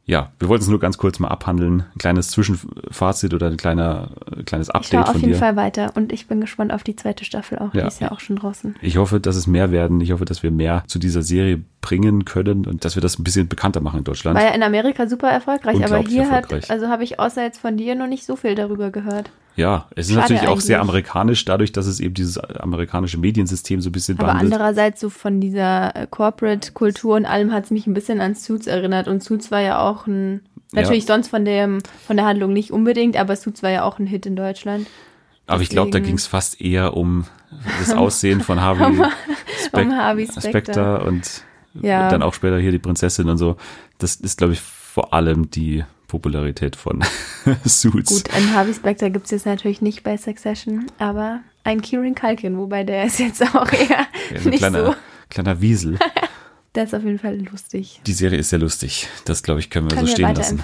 Ja, 0.06 0.34
wir 0.38 0.50
wollten 0.50 0.64
es 0.64 0.70
nur 0.70 0.80
ganz 0.80 0.98
kurz 0.98 1.20
mal 1.20 1.30
abhandeln. 1.30 1.86
Ein 1.96 1.98
kleines 1.98 2.30
Zwischenfazit 2.30 3.34
oder 3.34 3.48
ein 3.48 3.58
kleiner, 3.58 4.10
äh, 4.36 4.44
kleines 4.44 4.68
Ich 4.68 4.74
schaue 4.74 4.82
Update 4.82 5.00
auf 5.02 5.12
von 5.14 5.22
jeden 5.22 5.34
dir. 5.34 5.40
Fall 5.40 5.56
weiter 5.56 5.92
und 5.96 6.12
ich 6.12 6.28
bin 6.28 6.42
gespannt 6.42 6.74
auf 6.74 6.84
die 6.84 6.96
zweite 6.96 7.24
Staffel 7.24 7.60
auch. 7.60 7.74
Ja. 7.74 7.82
Die 7.82 7.88
ist 7.88 8.02
ja 8.02 8.12
auch 8.12 8.20
schon 8.20 8.36
draußen. 8.36 8.76
Ich 8.82 8.98
hoffe, 8.98 9.22
dass 9.22 9.38
es 9.38 9.48
mehr 9.48 9.72
werden. 9.72 10.02
Ich 10.02 10.12
hoffe, 10.12 10.26
dass 10.26 10.44
wir 10.44 10.52
mehr 10.52 10.84
zu 10.88 11.00
dieser 11.00 11.22
Serie 11.22 11.62
bringen 11.80 12.26
können 12.26 12.66
und 12.66 12.84
dass 12.84 12.96
wir 12.96 13.02
das 13.02 13.18
ein 13.18 13.24
bisschen 13.24 13.48
bekannter 13.48 13.80
machen 13.80 14.00
in 14.00 14.04
Deutschland. 14.04 14.38
War 14.38 14.46
ja 14.46 14.54
in 14.54 14.64
Amerika 14.64 15.08
super 15.08 15.30
erfolgreich, 15.30 15.84
aber 15.84 16.00
hier 16.00 16.30
hat, 16.30 16.44
erfolgreich. 16.44 16.70
also 16.70 16.90
habe 16.90 17.04
ich 17.04 17.20
außer 17.20 17.42
jetzt 17.42 17.60
von 17.60 17.78
dir 17.78 17.96
noch 17.96 18.08
nicht 18.08 18.26
so 18.26 18.36
viel 18.36 18.56
darüber 18.56 18.92
gehört. 18.92 19.32
Ja, 19.56 19.88
es 19.96 20.08
ist 20.08 20.14
Schade 20.16 20.34
natürlich 20.34 20.48
auch 20.48 20.60
sehr 20.60 20.82
amerikanisch, 20.82 21.46
dadurch, 21.46 21.72
dass 21.72 21.86
es 21.86 22.00
eben 22.00 22.14
dieses 22.14 22.38
amerikanische 22.38 23.18
Mediensystem 23.20 23.82
so 23.82 23.90
ein 23.90 23.92
bisschen 23.92 24.18
Aber 24.20 24.28
behandelt. 24.34 24.54
andererseits 24.54 25.00
so 25.02 25.10
von 25.10 25.40
dieser 25.42 25.96
äh, 25.96 26.08
Corporate-Kultur 26.10 27.16
und 27.16 27.26
allem 27.26 27.52
hat 27.52 27.66
es 27.66 27.72
mich 27.72 27.86
ein 27.88 27.94
bisschen 27.94 28.20
an 28.22 28.36
Suits 28.36 28.68
erinnert. 28.68 29.08
Und 29.08 29.24
Suits 29.24 29.52
war 29.52 29.62
ja 29.62 29.80
auch 29.80 30.08
ein, 30.08 30.42
natürlich 30.72 31.06
sonst 31.06 31.28
von, 31.28 31.46
dem, 31.46 31.80
von 32.08 32.18
der 32.18 32.26
Handlung 32.26 32.52
nicht 32.54 32.72
unbedingt, 32.72 33.16
aber 33.18 33.36
Suits 33.36 33.62
war 33.64 33.70
ja 33.70 33.84
auch 33.84 34.00
ein 34.00 34.08
Hit 34.08 34.26
in 34.26 34.36
Deutschland. 34.36 34.88
Aber 35.46 35.62
ich 35.62 35.70
glaube, 35.70 35.92
da 35.92 36.00
ging 36.00 36.16
es 36.16 36.26
fast 36.26 36.60
eher 36.62 36.96
um 36.96 37.26
das 37.80 37.94
Aussehen 37.94 38.42
von 38.42 38.60
Harvey, 38.62 38.96
Spec 39.66 39.86
um 39.86 39.96
Harvey 39.96 40.28
Specter. 40.28 41.06
und 41.06 41.44
Ja. 41.82 42.10
dann 42.10 42.24
auch 42.24 42.34
später 42.34 42.58
hier 42.60 42.72
die 42.72 42.80
Prinzessin 42.80 43.30
und 43.30 43.38
so. 43.38 43.58
Das 43.98 44.16
ist, 44.16 44.38
glaube 44.38 44.54
ich, 44.54 44.62
vor 44.62 45.14
allem 45.14 45.50
die 45.52 45.84
Popularität 46.14 46.76
von 46.76 47.04
Suits. 47.66 48.12
Gut, 48.24 48.32
einen 48.36 48.54
Harvey 48.54 48.72
Specter 48.76 49.10
gibt 49.10 49.26
es 49.26 49.32
jetzt 49.32 49.48
natürlich 49.48 49.82
nicht 49.82 50.04
bei 50.04 50.16
Succession, 50.16 50.86
aber 51.00 51.40
ein 51.64 51.82
Kieran 51.82 52.14
Culkin, 52.14 52.56
wobei 52.60 52.84
der 52.84 53.06
ist 53.06 53.18
jetzt 53.20 53.42
auch 53.56 53.72
eher 53.74 53.88
Ja, 53.90 54.38
ein 54.38 54.44
nicht 54.50 54.60
kleiner, 54.60 54.86
so. 54.86 54.96
kleiner 55.30 55.60
Wiesel. 55.60 55.98
Der 56.76 56.86
ist 56.86 56.96
auf 56.96 57.04
jeden 57.04 57.20
Fall 57.20 57.38
lustig. 57.40 58.02
Die 58.08 58.14
Serie 58.14 58.40
ist 58.40 58.50
sehr 58.50 58.58
lustig. 58.58 59.08
Das, 59.26 59.44
glaube 59.44 59.60
ich, 59.60 59.70
können 59.70 59.86
wir 59.92 59.96
Können 59.96 60.08
so 60.08 60.12
stehen 60.14 60.34
lassen. 60.34 60.60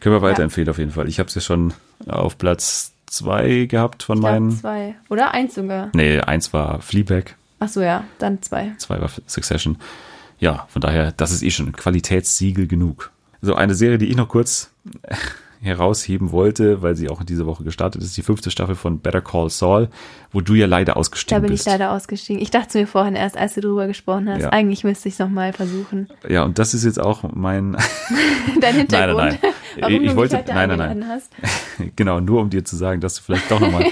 Können 0.00 0.14
wir 0.14 0.18
Ja. 0.18 0.20
weiterempfehlen 0.22 0.68
auf 0.68 0.76
jeden 0.76 0.90
Fall. 0.90 1.08
Ich 1.08 1.18
habe 1.18 1.28
es 1.30 1.34
ja 1.34 1.40
schon 1.40 1.72
auf 2.06 2.36
Platz 2.36 2.92
zwei 3.06 3.64
gehabt 3.64 4.02
von 4.02 4.18
Ich 4.18 4.22
meinen. 4.22 4.50
zwei. 4.50 4.94
Oder 5.08 5.30
eins 5.32 5.54
sogar. 5.54 5.88
Nee, 5.94 6.20
eins 6.20 6.52
war 6.52 6.82
Fleabag, 6.82 7.36
Ach 7.60 7.68
so, 7.68 7.80
ja, 7.80 8.04
dann 8.18 8.42
zwei. 8.42 8.72
zwei 8.76 9.00
war 9.00 9.10
Succession. 9.26 9.78
Ja, 10.38 10.66
von 10.68 10.82
daher, 10.82 11.12
das 11.12 11.32
ist 11.32 11.42
eh 11.42 11.50
schon 11.50 11.68
ein 11.68 11.72
Qualitätssiegel 11.72 12.66
genug. 12.66 13.10
So, 13.44 13.54
eine 13.54 13.74
Serie, 13.74 13.98
die 13.98 14.06
ich 14.06 14.16
noch 14.16 14.28
kurz 14.28 14.70
herausheben 15.60 16.30
wollte, 16.30 16.82
weil 16.82 16.94
sie 16.94 17.08
auch 17.08 17.20
in 17.20 17.26
dieser 17.26 17.46
Woche 17.46 17.64
gestartet 17.64 18.02
ist, 18.02 18.16
die 18.16 18.22
fünfte 18.22 18.50
Staffel 18.50 18.74
von 18.74 18.98
Better 18.98 19.22
Call 19.22 19.48
Saul, 19.48 19.88
wo 20.30 20.40
du 20.42 20.54
ja 20.54 20.66
leider 20.66 20.92
Da 20.92 20.98
ausgestiegen 20.98 21.40
bin 21.42 21.50
bist. 21.52 21.66
ich 21.66 21.72
leider 21.72 21.92
ausgestiegen. 21.92 22.40
Ich 22.42 22.50
dachte 22.50 22.78
mir 22.78 22.86
vorhin 22.86 23.14
erst, 23.14 23.36
als 23.38 23.54
du 23.54 23.62
drüber 23.62 23.86
gesprochen 23.86 24.28
hast, 24.28 24.42
Ja. 24.42 24.50
eigentlich 24.50 24.84
müsste 24.84 25.08
ich 25.08 25.14
es 25.14 25.18
nochmal 25.20 25.52
versuchen. 25.54 26.08
Ja, 26.28 26.42
und 26.44 26.58
das 26.58 26.74
ist 26.74 26.84
jetzt 26.84 27.00
auch 27.00 27.22
mein, 27.34 27.76
Dein 28.60 28.74
Hintergrund. 28.74 29.16
nein, 29.18 29.38
nein. 29.42 29.52
Warum 29.80 30.02
Ich 30.04 30.16
wollte- 30.16 30.44
nein, 30.48 30.68
nein, 30.68 30.78
nein. 30.78 31.08
hast. 31.08 31.30
genau, 31.96 32.20
nur 32.20 32.40
um 32.42 32.50
dir 32.50 32.64
zu 32.64 32.76
sagen, 32.76 33.00
dass 33.00 33.14
du 33.16 33.22
vielleicht 33.22 33.50
doch 33.50 33.60
nochmal 33.60 33.86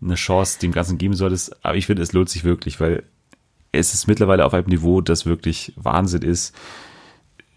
eine 0.00 0.14
Chance 0.14 0.58
dem 0.60 0.72
Ganzen 0.72 0.96
geben 0.96 1.14
solltest. 1.14 1.62
Aber 1.64 1.76
ich 1.76 1.86
finde, 1.86 2.02
es 2.02 2.12
lohnt 2.12 2.30
sich 2.30 2.44
wirklich, 2.44 2.80
weil 2.80 3.02
es 3.70 3.92
ist 3.92 4.06
mittlerweile 4.08 4.46
auf 4.46 4.54
einem 4.54 4.66
Niveau, 4.68 5.02
das 5.02 5.26
wirklich 5.26 5.72
Wahnsinn 5.76 6.22
ist. 6.22 6.54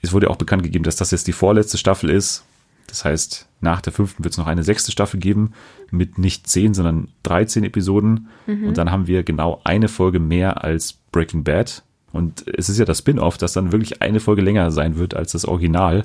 Es 0.02 0.14
wurde 0.14 0.30
auch 0.30 0.36
bekannt 0.36 0.64
gegeben, 0.64 0.84
dass 0.84 0.95
das 0.95 1.12
jetzt 1.12 1.28
die 1.28 1.34
vorletzte 1.34 1.78
Staffel 1.78 2.10
ist. 2.10 2.43
Das 2.88 3.06
heißt, 3.06 3.47
nach 3.62 3.82
der 3.82 3.93
fünften 3.93 4.24
wird 4.24 4.34
es 4.34 4.38
noch 4.38 4.47
eine 4.47 4.64
sechste 4.64 4.91
Staffel 4.91 5.20
geben 5.20 5.54
mit 5.91 6.18
nicht 6.18 6.47
zehn, 6.47 6.74
sondern 6.74 7.10
13 7.24 7.64
Episoden. 7.64 8.28
Und 8.47 8.78
dann 8.78 8.91
haben 8.91 9.08
wir 9.08 9.24
genau 9.24 9.62
eine 9.64 9.88
Folge 9.88 10.20
mehr 10.20 10.64
als 10.64 10.93
Breaking 11.12 11.43
Bad. 11.43 11.84
Und 12.12 12.45
es 12.58 12.68
ist 12.68 12.80
ja 12.80 12.86
das 12.86 12.97
Spin-off, 12.99 13.38
das 13.38 13.54
dann 13.54 13.72
wirklich 13.72 14.02
eine 14.02 14.20
Folge 14.20 14.41
länger 14.41 14.72
sein 14.72 14.97
wird 14.97 15.14
als 15.14 15.32
das 15.32 15.45
Original. 15.45 16.04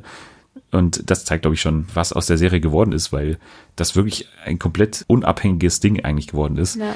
Und 0.71 1.11
das 1.11 1.25
zeigt, 1.25 1.43
glaube 1.43 1.55
ich, 1.55 1.61
schon, 1.61 1.87
was 1.95 2.13
aus 2.13 2.27
der 2.27 2.39
Serie 2.39 2.61
geworden 2.61 2.93
ist, 2.93 3.13
weil 3.13 3.39
das 3.75 3.97
wirklich 3.97 4.29
ein 4.45 4.59
komplett 4.59 5.05
unabhängiges 5.09 5.81
Ding 5.81 6.05
eigentlich 6.05 6.29
geworden 6.29 6.57
ist. 6.57 6.77
Ja. 6.77 6.95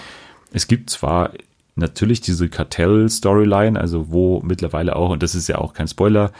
Es 0.53 0.69
gibt 0.69 0.91
zwar 0.91 1.33
natürlich 1.75 2.21
diese 2.21 2.49
Kartell-Storyline, 2.49 3.81
also 3.81 4.11
wo 4.11 4.41
mittlerweile 4.43 4.97
auch, 4.97 5.11
und 5.11 5.23
das 5.23 5.35
ist 5.35 5.49
ja 5.49 5.59
auch 5.59 5.73
kein 5.73 5.89
Spoiler, 5.89 6.33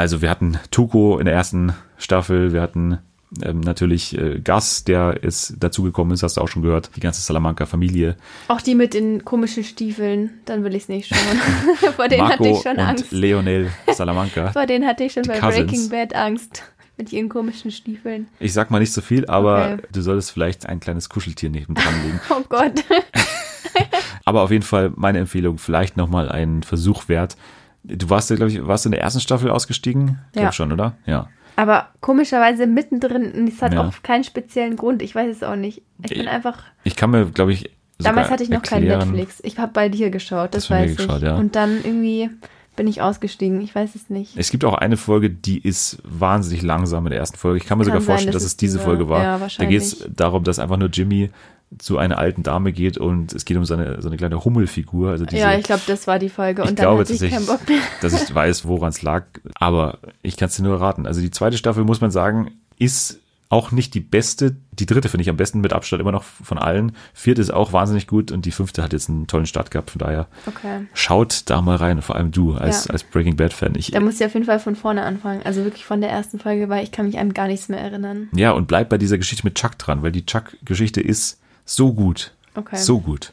also 0.00 0.22
wir 0.22 0.30
hatten 0.30 0.58
Tuko 0.70 1.18
in 1.18 1.26
der 1.26 1.34
ersten 1.34 1.74
Staffel, 1.98 2.52
wir 2.52 2.62
hatten 2.62 2.98
ähm, 3.44 3.60
natürlich 3.60 4.16
äh, 4.18 4.40
Gus, 4.40 4.82
der 4.84 5.22
ist 5.22 5.54
dazugekommen 5.60 6.12
ist, 6.14 6.22
hast 6.22 6.36
du 6.36 6.40
auch 6.40 6.48
schon 6.48 6.62
gehört, 6.62 6.90
die 6.96 7.00
ganze 7.00 7.20
Salamanca-Familie. 7.20 8.16
Auch 8.48 8.60
die 8.60 8.74
mit 8.74 8.94
den 8.94 9.24
komischen 9.24 9.62
Stiefeln, 9.62 10.30
dann 10.46 10.64
will 10.64 10.74
ich 10.74 10.84
es 10.84 10.88
nicht 10.88 11.08
schauen. 11.14 11.92
Vor 11.96 12.08
denen 12.08 12.26
hatte 12.28 12.42
Marco 12.42 12.56
ich 12.56 12.62
schon 12.62 12.72
und 12.72 12.80
Angst. 12.80 13.12
Leonel 13.12 13.70
Salamanca. 13.92 14.50
Vor 14.52 14.66
denen 14.66 14.86
hatte 14.86 15.04
ich 15.04 15.12
schon 15.12 15.22
Die 15.22 15.28
bei 15.28 15.38
Cousins. 15.38 15.66
Breaking 15.70 15.88
Bad 15.90 16.14
Angst. 16.16 16.64
Mit 16.96 17.14
ihren 17.14 17.30
komischen 17.30 17.70
Stiefeln. 17.70 18.26
Ich 18.40 18.52
sag 18.52 18.70
mal 18.70 18.78
nicht 18.78 18.92
so 18.92 19.00
viel, 19.00 19.24
aber 19.24 19.72
Okay. 19.72 19.82
du 19.90 20.02
solltest 20.02 20.32
vielleicht 20.32 20.66
ein 20.66 20.80
kleines 20.80 21.08
Kuscheltier 21.08 21.48
neben 21.48 21.74
dran 21.74 21.94
legen. 22.04 22.20
Oh 22.30 22.42
Gott. 22.46 22.84
Aber 24.26 24.42
auf 24.42 24.50
jeden 24.50 24.64
Fall 24.64 24.92
meine 24.96 25.18
Empfehlung, 25.18 25.56
vielleicht 25.58 25.96
nochmal 25.96 26.28
einen 26.28 26.62
Versuch 26.62 27.08
wert. 27.08 27.36
Du 27.82 28.10
warst 28.10 28.30
ja, 28.30 28.36
glaube 28.36 28.52
ich, 28.52 28.66
warst 28.66 28.84
du 28.84 28.88
in 28.88 28.92
der 28.92 29.00
ersten 29.00 29.20
Staffel 29.20 29.50
ausgestiegen? 29.50 30.18
Ich 30.30 30.36
Ja. 30.36 30.42
glaube 30.42 30.54
schon, 30.54 30.72
oder? 30.72 30.94
Ja. 31.06 31.28
Aber 31.56 31.88
komischerweise 32.00 32.66
mittendrin, 32.66 33.32
und 33.32 33.48
es 33.48 33.60
hat 33.62 33.74
Ja. 33.74 33.86
auch 33.86 33.92
keinen 34.02 34.24
speziellen 34.24 34.76
Grund. 34.76 35.02
Ich 35.02 35.14
weiß 35.14 35.34
es 35.36 35.42
auch 35.42 35.56
nicht. 35.56 35.82
Ich 36.04 36.10
bin 36.16 36.28
einfach. 36.28 36.58
Ich 36.84 36.96
kann 36.96 37.10
mir, 37.10 37.26
glaube 37.26 37.52
ich, 37.52 37.70
Damals 37.98 38.30
hatte 38.30 38.42
ich 38.42 38.48
noch 38.48 38.62
kein 38.62 38.82
erklären- 38.82 39.10
Netflix. 39.10 39.40
Ich 39.44 39.58
habe 39.58 39.72
bei 39.72 39.90
dir 39.90 40.08
geschaut, 40.10 40.54
das 40.54 40.70
mir 40.70 40.76
weiß 40.76 40.92
ich. 40.92 40.96
geschaut, 40.96 41.20
ja. 41.22 41.36
Und 41.36 41.54
dann 41.54 41.78
irgendwie 41.84 42.30
bin 42.76 42.86
ich 42.86 43.02
ausgestiegen. 43.02 43.60
Ich 43.60 43.74
weiß 43.74 43.94
es 43.94 44.08
nicht. 44.08 44.38
Es 44.38 44.50
gibt 44.50 44.64
auch 44.64 44.72
eine 44.74 44.96
Folge, 44.96 45.28
die 45.28 45.58
ist 45.58 45.98
wahnsinnig 46.04 46.62
langsam 46.62 47.04
in 47.06 47.10
der 47.10 47.18
ersten 47.18 47.36
Folge. 47.36 47.58
Ich 47.58 47.66
kann 47.66 47.76
mir 47.76 47.84
Kann 47.84 47.90
sogar 47.92 48.00
sein, 48.00 48.06
vorstellen, 48.06 48.32
dass 48.32 48.42
dass 48.42 48.46
es 48.46 48.52
es 48.52 48.56
diese 48.56 48.78
Folge 48.78 49.08
war. 49.10 49.18
ja, 49.22 49.24
da 49.32 49.32
geht 49.34 49.40
wahrscheinlich. 49.42 49.76
es 49.82 50.06
darum, 50.16 50.44
dass 50.44 50.58
einfach 50.58 50.78
nur 50.78 50.88
Jimmy 50.88 51.30
zu 51.78 51.98
einer 51.98 52.18
alten 52.18 52.42
Dame 52.42 52.72
geht 52.72 52.98
und 52.98 53.32
es 53.32 53.44
geht 53.44 53.56
um 53.56 53.64
seine, 53.64 54.02
so 54.02 54.08
eine 54.08 54.16
kleine 54.16 54.44
Hummelfigur. 54.44 55.10
Also 55.10 55.24
diese, 55.24 55.42
ja, 55.42 55.54
ich 55.56 55.64
glaube, 55.64 55.82
das 55.86 56.06
war 56.06 56.18
die 56.18 56.28
Folge. 56.28 56.62
Und 56.62 56.70
ich 56.70 56.74
dann 56.76 56.84
glaube 56.86 57.00
hatte 57.02 57.12
ich 57.12 57.30
keinen 57.30 57.46
Bock 57.46 57.60
mehr. 57.68 57.78
dass 58.02 58.12
ich 58.22 58.34
weiß, 58.34 58.66
woran 58.66 58.88
es 58.88 59.02
lag. 59.02 59.24
Aber 59.54 59.98
ich 60.22 60.36
kann 60.36 60.48
es 60.48 60.56
dir 60.56 60.62
nur 60.64 60.80
raten. 60.80 61.06
Also 61.06 61.20
die 61.20 61.30
zweite 61.30 61.56
Staffel, 61.56 61.84
muss 61.84 62.00
man 62.00 62.10
sagen, 62.10 62.50
ist 62.78 63.20
auch 63.50 63.72
nicht 63.72 63.94
die 63.94 64.00
beste. 64.00 64.56
Die 64.72 64.86
dritte 64.86 65.08
finde 65.08 65.22
ich 65.22 65.28
am 65.30 65.36
besten 65.36 65.60
mit 65.60 65.72
Abstand 65.72 66.00
immer 66.00 66.12
noch 66.12 66.22
von 66.22 66.56
allen. 66.58 66.92
Vierte 67.14 67.40
ist 67.40 67.50
auch 67.52 67.72
wahnsinnig 67.72 68.06
gut 68.06 68.30
und 68.30 68.46
die 68.46 68.52
fünfte 68.52 68.82
hat 68.82 68.92
jetzt 68.92 69.08
einen 69.08 69.26
tollen 69.26 69.46
Start 69.46 69.70
gehabt. 69.72 69.90
Von 69.90 69.98
daher 70.00 70.26
Okay. 70.46 70.86
schaut 70.94 71.42
da 71.46 71.60
mal 71.60 71.76
rein, 71.76 72.00
vor 72.02 72.14
allem 72.16 72.30
du 72.30 72.54
als, 72.54 72.86
Ja. 72.86 72.92
als 72.92 73.02
Breaking 73.04 73.34
Bad 73.36 73.52
Fan. 73.52 73.74
Ich, 73.76 73.90
Da 73.90 73.98
muss 74.00 74.20
ich 74.20 74.26
auf 74.26 74.34
jeden 74.34 74.46
Fall 74.46 74.60
von 74.60 74.76
vorne 74.76 75.02
anfangen. 75.02 75.42
Also 75.44 75.64
wirklich 75.64 75.84
von 75.84 76.00
der 76.00 76.10
ersten 76.10 76.38
Folge, 76.38 76.68
weil 76.68 76.84
ich 76.84 76.92
kann 76.92 77.06
mich 77.06 77.18
an 77.18 77.32
gar 77.34 77.48
nichts 77.48 77.68
mehr 77.68 77.80
erinnern. 77.80 78.28
ja, 78.34 78.52
und 78.52 78.68
bleib 78.68 78.88
bei 78.88 78.98
dieser 78.98 79.18
Geschichte 79.18 79.44
mit 79.44 79.56
Chuck 79.56 79.78
dran, 79.78 80.02
weil 80.02 80.12
die 80.12 80.26
Chuck-Geschichte 80.26 81.00
ist 81.00 81.38
so 81.76 81.92
gut. 81.92 82.32
Okay. 82.54 82.76
So 82.76 83.00
gut. 83.00 83.32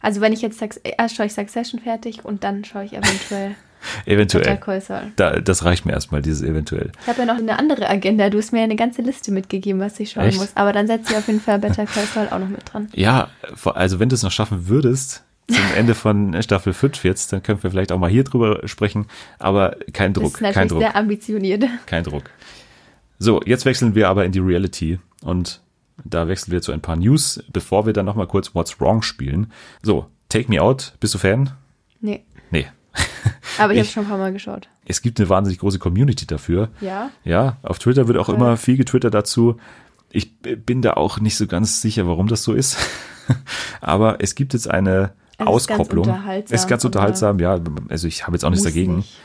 Also 0.00 0.20
wenn 0.20 0.32
ich 0.32 0.42
jetzt 0.42 0.62
erst 0.82 1.16
schaue 1.16 1.26
ich 1.26 1.32
Succession 1.32 1.80
fertig 1.80 2.24
und 2.24 2.44
dann 2.44 2.64
schaue 2.64 2.84
ich 2.84 2.92
eventuell 2.92 3.54
Better 4.06 4.12
Eventuell. 4.12 5.12
Da, 5.16 5.38
das 5.38 5.64
reicht 5.64 5.86
mir 5.86 5.92
erstmal, 5.92 6.22
dieses 6.22 6.42
eventuell. 6.42 6.90
Ich 7.02 7.06
habe 7.06 7.20
ja 7.20 7.26
noch 7.26 7.38
eine 7.38 7.58
andere 7.58 7.88
Agenda. 7.88 8.30
Du 8.30 8.38
hast 8.38 8.52
mir 8.52 8.58
ja 8.58 8.64
eine 8.64 8.74
ganze 8.76 9.02
Liste 9.02 9.30
mitgegeben, 9.30 9.80
was 9.80 10.00
ich 10.00 10.10
schauen 10.10 10.24
Echt? 10.24 10.38
muss. 10.38 10.50
Aber 10.56 10.72
dann 10.72 10.86
setze 10.86 11.12
ich 11.12 11.18
auf 11.18 11.26
jeden 11.28 11.40
Fall 11.40 11.58
Better 11.60 11.86
Call 11.86 12.04
Saul 12.06 12.28
auch 12.30 12.38
noch 12.38 12.48
mit 12.48 12.62
dran. 12.72 12.88
Ja, 12.94 13.28
also 13.64 14.00
wenn 14.00 14.08
du 14.08 14.14
es 14.14 14.22
noch 14.22 14.32
schaffen 14.32 14.66
würdest, 14.68 15.22
zum 15.48 15.62
Ende 15.76 15.94
von 15.94 16.42
Staffel 16.42 16.72
5 16.72 17.04
jetzt, 17.04 17.32
dann 17.32 17.42
können 17.42 17.62
wir 17.62 17.70
vielleicht 17.70 17.92
auch 17.92 17.98
mal 17.98 18.10
hier 18.10 18.24
drüber 18.24 18.66
sprechen, 18.66 19.06
aber 19.38 19.76
kein 19.92 20.12
Das 20.12 20.22
Druck, 20.22 20.40
ist 20.40 20.54
kein 20.54 20.68
Druck, 20.68 20.80
sehr 20.80 20.96
ambitioniert. 20.96 21.64
kein 21.86 22.02
Druck. 22.02 22.24
So, 23.18 23.40
jetzt 23.44 23.64
wechseln 23.64 23.94
wir 23.94 24.08
aber 24.08 24.24
in 24.24 24.32
die 24.32 24.40
Reality 24.40 24.98
und 25.22 25.60
da 26.04 26.28
wechseln 26.28 26.52
wir 26.52 26.62
zu 26.62 26.72
ein 26.72 26.80
paar 26.82 26.96
News, 26.96 27.42
bevor 27.52 27.86
wir 27.86 27.92
dann 27.92 28.06
nochmal 28.06 28.26
kurz 28.26 28.54
What's 28.54 28.80
Wrong 28.80 29.02
spielen. 29.02 29.52
So, 29.82 30.06
Take 30.28 30.48
Me 30.50 30.60
Out, 30.62 30.94
bist 31.00 31.14
du 31.14 31.18
Fan? 31.18 31.52
Nee. 32.00 32.24
Nee. 32.50 32.66
Aber 33.58 33.72
ich, 33.72 33.80
Ich- 33.80 33.86
habe 33.86 33.92
schon 33.92 34.02
ein 34.04 34.08
paar 34.08 34.18
Mal 34.18 34.32
geschaut. 34.32 34.68
Es 34.84 35.02
gibt 35.02 35.18
eine 35.18 35.28
wahnsinnig 35.28 35.58
große 35.58 35.78
Community 35.78 36.26
dafür. 36.26 36.68
Ja. 36.80 37.10
Ja, 37.24 37.56
auf 37.62 37.78
Twitter 37.78 38.06
wird 38.08 38.18
auch 38.18 38.28
Okay. 38.28 38.36
immer 38.36 38.56
viel 38.56 38.76
getwittert 38.76 39.14
dazu. 39.14 39.56
Ich 40.10 40.38
bin 40.40 40.82
da 40.82 40.92
auch 40.94 41.18
nicht 41.20 41.36
so 41.36 41.46
ganz 41.46 41.80
sicher, 41.82 42.06
warum 42.06 42.28
das 42.28 42.42
so 42.44 42.52
ist. 42.52 42.76
Aber 43.80 44.18
es 44.20 44.34
gibt 44.34 44.52
jetzt 44.54 44.70
eine 44.70 45.12
Es 45.32 45.32
ist 45.32 45.38
ganz 45.38 45.48
Auskopplung. 45.50 46.04
unterhaltsam, 46.06 46.54
ist 46.54 46.68
ganz 46.68 46.84
aber 46.84 46.88
unterhaltsam, 46.88 47.38
ja. 47.40 47.58
Also 47.88 48.06
ich 48.06 48.22
habe 48.24 48.32
jetzt 48.36 48.44
auch 48.44 48.50
nichts 48.50 48.64
dagegen. 48.64 48.96
nicht. 48.96 49.16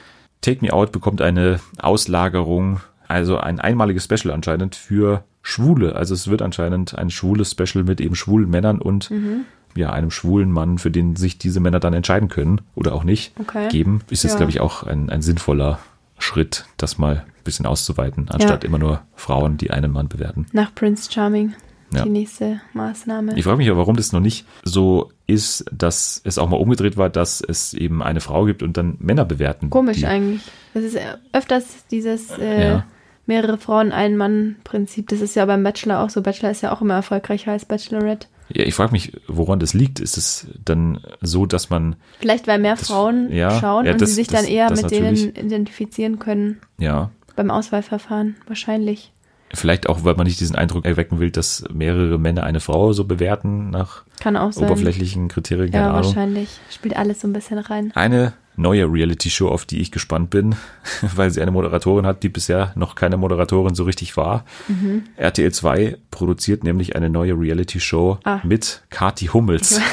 Take 0.41 0.65
Me 0.65 0.73
Out 0.73 0.91
bekommt 0.91 1.21
eine 1.21 1.59
Auslagerung, 1.77 2.79
also 3.07 3.37
ein 3.37 3.59
einmaliges 3.59 4.05
Special 4.05 4.33
anscheinend 4.33 4.75
für 4.75 5.23
Schwule. 5.41 5.95
Also 5.95 6.13
es 6.13 6.27
wird 6.29 6.41
anscheinend 6.41 6.97
ein 6.97 7.09
schwules 7.09 7.51
Special 7.51 7.83
mit 7.83 7.99
eben 8.01 8.15
schwulen 8.15 8.49
Männern 8.49 8.79
und 8.79 9.09
Mhm. 9.11 9.45
ja, 9.75 9.91
einem 9.91 10.11
schwulen 10.11 10.51
Mann, 10.51 10.77
für 10.77 10.91
den 10.91 11.15
sich 11.15 11.37
diese 11.37 11.59
Männer 11.59 11.79
dann 11.79 11.93
entscheiden 11.93 12.27
können 12.29 12.61
oder 12.75 12.93
auch 12.93 13.03
nicht, 13.03 13.33
Okay. 13.39 13.67
geben. 13.69 14.01
Ist 14.09 14.23
jetzt, 14.23 14.33
Ja. 14.33 14.37
glaube 14.37 14.51
ich, 14.51 14.59
auch 14.59 14.83
ein, 14.83 15.09
ein 15.09 15.21
sinnvoller 15.21 15.79
Schritt, 16.19 16.65
das 16.77 16.97
mal 16.97 17.15
ein 17.25 17.43
bisschen 17.43 17.65
auszuweiten, 17.65 18.27
anstatt 18.29 18.63
immer 18.63 18.77
nur 18.77 19.01
Frauen, 19.15 19.57
die 19.57 19.71
einen 19.71 19.91
Mann 19.91 20.07
bewerten. 20.07 20.45
Nach 20.51 20.73
Prince 20.75 21.11
Charming. 21.11 21.53
Ja. 21.93 22.03
Die 22.03 22.09
nächste 22.09 22.61
Maßnahme. 22.73 23.37
Ich 23.37 23.43
frage 23.43 23.57
mich 23.57 23.69
aber, 23.69 23.79
warum 23.79 23.97
das 23.97 24.13
noch 24.13 24.21
nicht 24.21 24.45
so 24.63 25.11
ist, 25.27 25.65
dass 25.73 26.21
es 26.23 26.37
auch 26.37 26.47
mal 26.47 26.55
umgedreht 26.55 26.95
war, 26.95 27.09
dass 27.09 27.41
es 27.41 27.73
eben 27.73 28.01
eine 28.01 28.21
Frau 28.21 28.45
gibt 28.45 28.63
und 28.63 28.77
dann 28.77 28.95
Männer 28.99 29.25
bewerten. 29.25 29.69
Komisch 29.69 30.05
eigentlich. 30.05 30.41
Das 30.73 30.83
ist 30.85 30.97
öfters 31.33 31.85
dieses 31.91 32.29
äh, 32.37 32.67
Ja. 32.69 32.85
Mehrere 33.31 33.57
Frauen, 33.57 33.91
ein 33.91 34.17
Mann-Prinzip. 34.17 35.07
Das 35.09 35.21
ist 35.21 35.35
ja 35.35 35.45
beim 35.45 35.63
Bachelor 35.63 36.01
auch 36.03 36.09
so. 36.09 36.21
Bachelor 36.21 36.51
ist 36.51 36.61
ja 36.61 36.71
auch 36.73 36.81
immer 36.81 36.95
erfolgreicher 36.95 37.51
als 37.53 37.65
Bachelorette. 37.65 38.27
Ja, 38.53 38.65
ich 38.65 38.73
frage 38.73 38.91
mich, 38.91 39.13
woran 39.27 39.59
das 39.59 39.73
liegt. 39.73 39.99
Ist 40.01 40.17
es 40.17 40.47
dann 40.65 40.99
so, 41.21 41.45
dass 41.45 41.69
man, 41.69 41.95
Vielleicht, 42.19 42.47
weil 42.47 42.59
mehr 42.59 42.75
Frauen 42.75 43.31
ja, 43.31 43.59
schauen 43.59 43.85
ja, 43.85 43.93
und 43.93 44.01
das- 44.01 44.09
sie 44.09 44.15
sich 44.15 44.27
das- 44.27 44.41
dann 44.41 44.51
eher 44.51 44.67
das 44.67 44.81
mit 44.81 44.91
denen 44.91 45.13
natürlich. 45.15 45.37
identifizieren 45.37 46.19
können 46.19 46.59
ja, 46.77 47.09
beim 47.37 47.49
Auswahlverfahren. 47.49 48.35
Wahrscheinlich. 48.47 49.13
vielleicht 49.53 49.87
auch, 49.89 50.03
weil 50.05 50.15
man 50.15 50.27
nicht 50.27 50.39
diesen 50.39 50.55
Eindruck 50.55 50.85
erwecken 50.85 51.19
will, 51.19 51.29
dass 51.29 51.63
mehrere 51.73 52.17
Männer 52.17 52.43
eine 52.43 52.59
Frau 52.61 52.93
so 52.93 53.03
bewerten 53.05 53.69
nach 53.69 54.03
Kann 54.21 54.37
auch 54.37 54.51
sein. 54.53 54.63
oberflächlichen 54.65 55.27
Kriterien, 55.27 55.71
keine 55.71 55.83
ja, 55.85 55.89
Ahnung. 55.91 56.05
wahrscheinlich. 56.05 56.49
Spielt 56.69 56.95
alles 56.95 57.19
so 57.21 57.27
ein 57.27 57.33
bisschen 57.33 57.57
rein. 57.57 57.91
Eine 57.95 58.31
neue 58.57 58.85
Reality-Show, 58.91 59.47
auf 59.47 59.65
die 59.65 59.79
ich 59.81 59.91
gespannt 59.91 60.29
bin, 60.29 60.55
weil 61.15 61.31
sie 61.31 61.41
eine 61.41 61.51
Moderatorin 61.51 62.05
hat, 62.05 62.21
die 62.23 62.29
bisher 62.29 62.71
noch 62.75 62.95
keine 62.95 63.17
Moderatorin 63.17 63.75
so 63.75 63.83
richtig 63.83 64.17
war. 64.17 64.45
Mhm. 64.67 65.03
RTL 65.15 65.51
2 65.51 65.97
produziert 66.11 66.63
nämlich 66.63 66.95
eine 66.95 67.09
neue 67.09 67.33
Reality-Show 67.39 68.19
Ah. 68.23 68.39
mit 68.43 68.83
Kati 68.89 69.27
Hummels. 69.27 69.79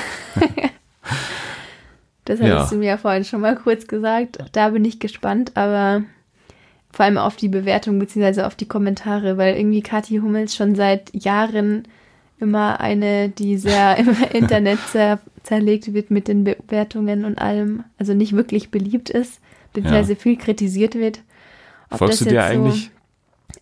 Das 2.24 2.40
Ja. 2.40 2.56
hattest 2.56 2.72
du 2.72 2.76
mir 2.76 2.86
ja 2.88 2.96
vorhin 2.98 3.24
schon 3.24 3.40
mal 3.40 3.56
kurz 3.56 3.86
gesagt. 3.86 4.38
Da 4.52 4.68
bin 4.70 4.84
ich 4.84 5.00
gespannt, 5.00 5.52
aber 5.54 6.02
vor 6.92 7.06
allem 7.06 7.16
auf 7.18 7.36
die 7.36 7.48
Bewertung 7.48 7.98
beziehungsweise 7.98 8.46
auf 8.46 8.54
die 8.54 8.68
Kommentare, 8.68 9.38
weil 9.38 9.56
irgendwie 9.56 9.80
Kathi 9.82 10.16
Hummels 10.18 10.54
schon 10.54 10.74
seit 10.74 11.10
Jahren 11.14 11.84
immer 12.38 12.80
eine, 12.80 13.30
die 13.30 13.56
sehr 13.56 13.96
im 13.96 14.14
Internet 14.32 14.78
zer 14.92 15.20
zerlegt 15.48 15.92
wird 15.94 16.10
mit 16.10 16.28
den 16.28 16.44
Bewertungen 16.44 17.24
und 17.24 17.38
allem, 17.38 17.84
also 17.98 18.12
nicht 18.14 18.34
wirklich 18.34 18.70
beliebt 18.70 19.08
ist, 19.10 19.40
beziehungsweise 19.72 20.14
viel 20.16 20.36
kritisiert 20.36 20.94
wird. 20.94 21.20
Ob 21.90 21.98
Folgst 21.98 22.20
du 22.20 22.24
dir 22.26 22.34
jetzt 22.34 22.52
so- 22.54 22.62
eigentlich 22.64 22.90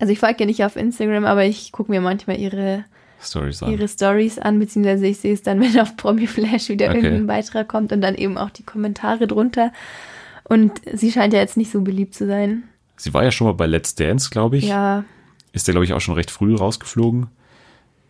Also 0.01 0.13
ich 0.13 0.19
folge 0.19 0.37
ja 0.41 0.47
nicht 0.47 0.65
auf 0.65 0.75
Instagram, 0.77 1.25
aber 1.25 1.45
ich 1.45 1.71
gucke 1.73 1.91
mir 1.93 2.01
manchmal 2.01 2.39
ihre 2.39 2.85
Stories 3.23 3.63
an? 3.63 3.71
ihre 3.71 3.87
Stories 3.89 4.39
an, 4.39 4.59
beziehungsweise 4.59 5.07
ich 5.07 5.19
sehe 5.19 5.33
es 5.33 5.43
dann, 5.43 5.61
wenn 5.63 5.79
auf 5.81 5.97
Promi 5.97 6.27
Flash 6.27 6.69
wieder 6.69 6.87
Okay. 6.89 6.97
irgendein 6.97 7.27
Beitrag 7.29 7.69
kommt 7.69 7.93
und 7.93 8.01
dann 8.01 8.15
eben 8.17 8.37
auch 8.37 8.51
die 8.51 8.65
Kommentare 8.65 9.27
drunter. 9.29 9.73
Und 10.45 10.73
sie 10.93 11.11
scheint 11.13 11.33
ja 11.33 11.39
jetzt 11.41 11.57
nicht 11.57 11.71
so 11.73 11.81
beliebt 11.83 12.15
zu 12.15 12.27
sein. 12.27 12.65
Sie 12.97 13.15
war 13.15 13.23
ja 13.25 13.31
schon 13.31 13.47
mal 13.47 13.53
bei 13.55 13.67
Let's 13.67 13.95
Dance, 13.95 14.31
glaube 14.31 14.57
ich. 14.59 14.65
Ja, 14.69 15.05
Ist 15.53 15.67
der, 15.69 15.73
glaube 15.73 15.85
ich, 15.85 15.93
auch 15.93 16.01
schon 16.01 16.15
recht 16.15 16.31
früh 16.31 16.55
rausgeflogen. 16.55 17.29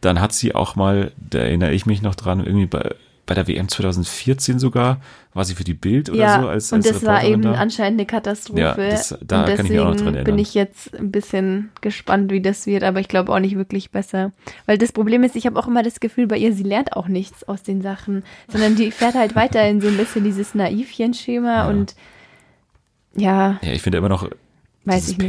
Dann 0.00 0.20
hat 0.20 0.32
sie 0.32 0.54
auch 0.54 0.76
mal, 0.76 1.12
da 1.16 1.38
erinnere 1.38 1.72
ich 1.72 1.86
mich 1.86 2.02
noch 2.02 2.14
dran, 2.14 2.44
irgendwie 2.44 2.66
bei, 2.66 2.94
bei 3.26 3.34
der 3.34 3.48
WM 3.48 3.68
2014 3.68 4.58
sogar, 4.60 5.00
war 5.34 5.44
sie 5.44 5.54
für 5.56 5.64
die 5.64 5.74
Bild 5.74 6.08
oder 6.10 6.18
ja. 6.18 6.40
so 6.40 6.48
als, 6.48 6.72
und 6.72 6.78
als 6.78 6.86
das 6.88 7.04
war 7.04 7.16
Reporterin 7.16 7.32
eben 7.32 7.42
da. 7.42 7.52
anscheinend 7.54 8.00
eine 8.00 8.06
Katastrophe. 8.06 8.60
Ja, 8.60 8.74
das- 8.76 9.18
da 9.20 9.40
und 9.44 9.54
kann 9.56 9.66
ich 9.66 9.72
mich 9.72 9.80
auch 9.80 9.84
noch 9.86 9.96
dran 9.96 10.06
erinnern. 10.14 10.24
bin 10.24 10.38
ich 10.38 10.54
jetzt 10.54 10.94
ein 10.98 11.10
bisschen 11.10 11.70
gespannt, 11.80 12.30
wie 12.30 12.40
das 12.40 12.66
wird, 12.66 12.84
aber 12.84 13.00
ich 13.00 13.08
glaube 13.08 13.32
auch 13.32 13.40
nicht 13.40 13.56
wirklich 13.56 13.90
besser. 13.90 14.32
Weil 14.66 14.78
das 14.78 14.92
Problem 14.92 15.24
ist, 15.24 15.34
ich 15.36 15.44
habe 15.46 15.58
auch 15.58 15.66
immer 15.66 15.82
das 15.82 15.98
Gefühl 16.00 16.26
bei 16.28 16.38
ihr, 16.38 16.52
sie 16.52 16.62
lernt 16.62 16.92
auch 16.94 17.08
nichts 17.08 17.42
aus 17.48 17.62
den 17.62 17.82
Sachen, 17.82 18.22
sondern 18.48 18.76
die 18.76 18.90
fährt 18.92 19.14
halt 19.14 19.34
weiterhin 19.34 19.80
so 19.80 19.88
ein 19.88 19.96
bisschen 19.96 20.22
dieses 20.24 20.54
Naivchen-Schema 20.54 21.64
Ja. 21.64 21.68
und 21.68 21.94
ja, 23.16 23.58
Ja, 23.62 23.72
ich 23.72 23.82
finde 23.82 23.98
immer 23.98 24.08
noch 24.08 24.28
Weiß 24.84 24.96
dieses 25.06 25.10
ich 25.12 25.18
nicht. 25.18 25.28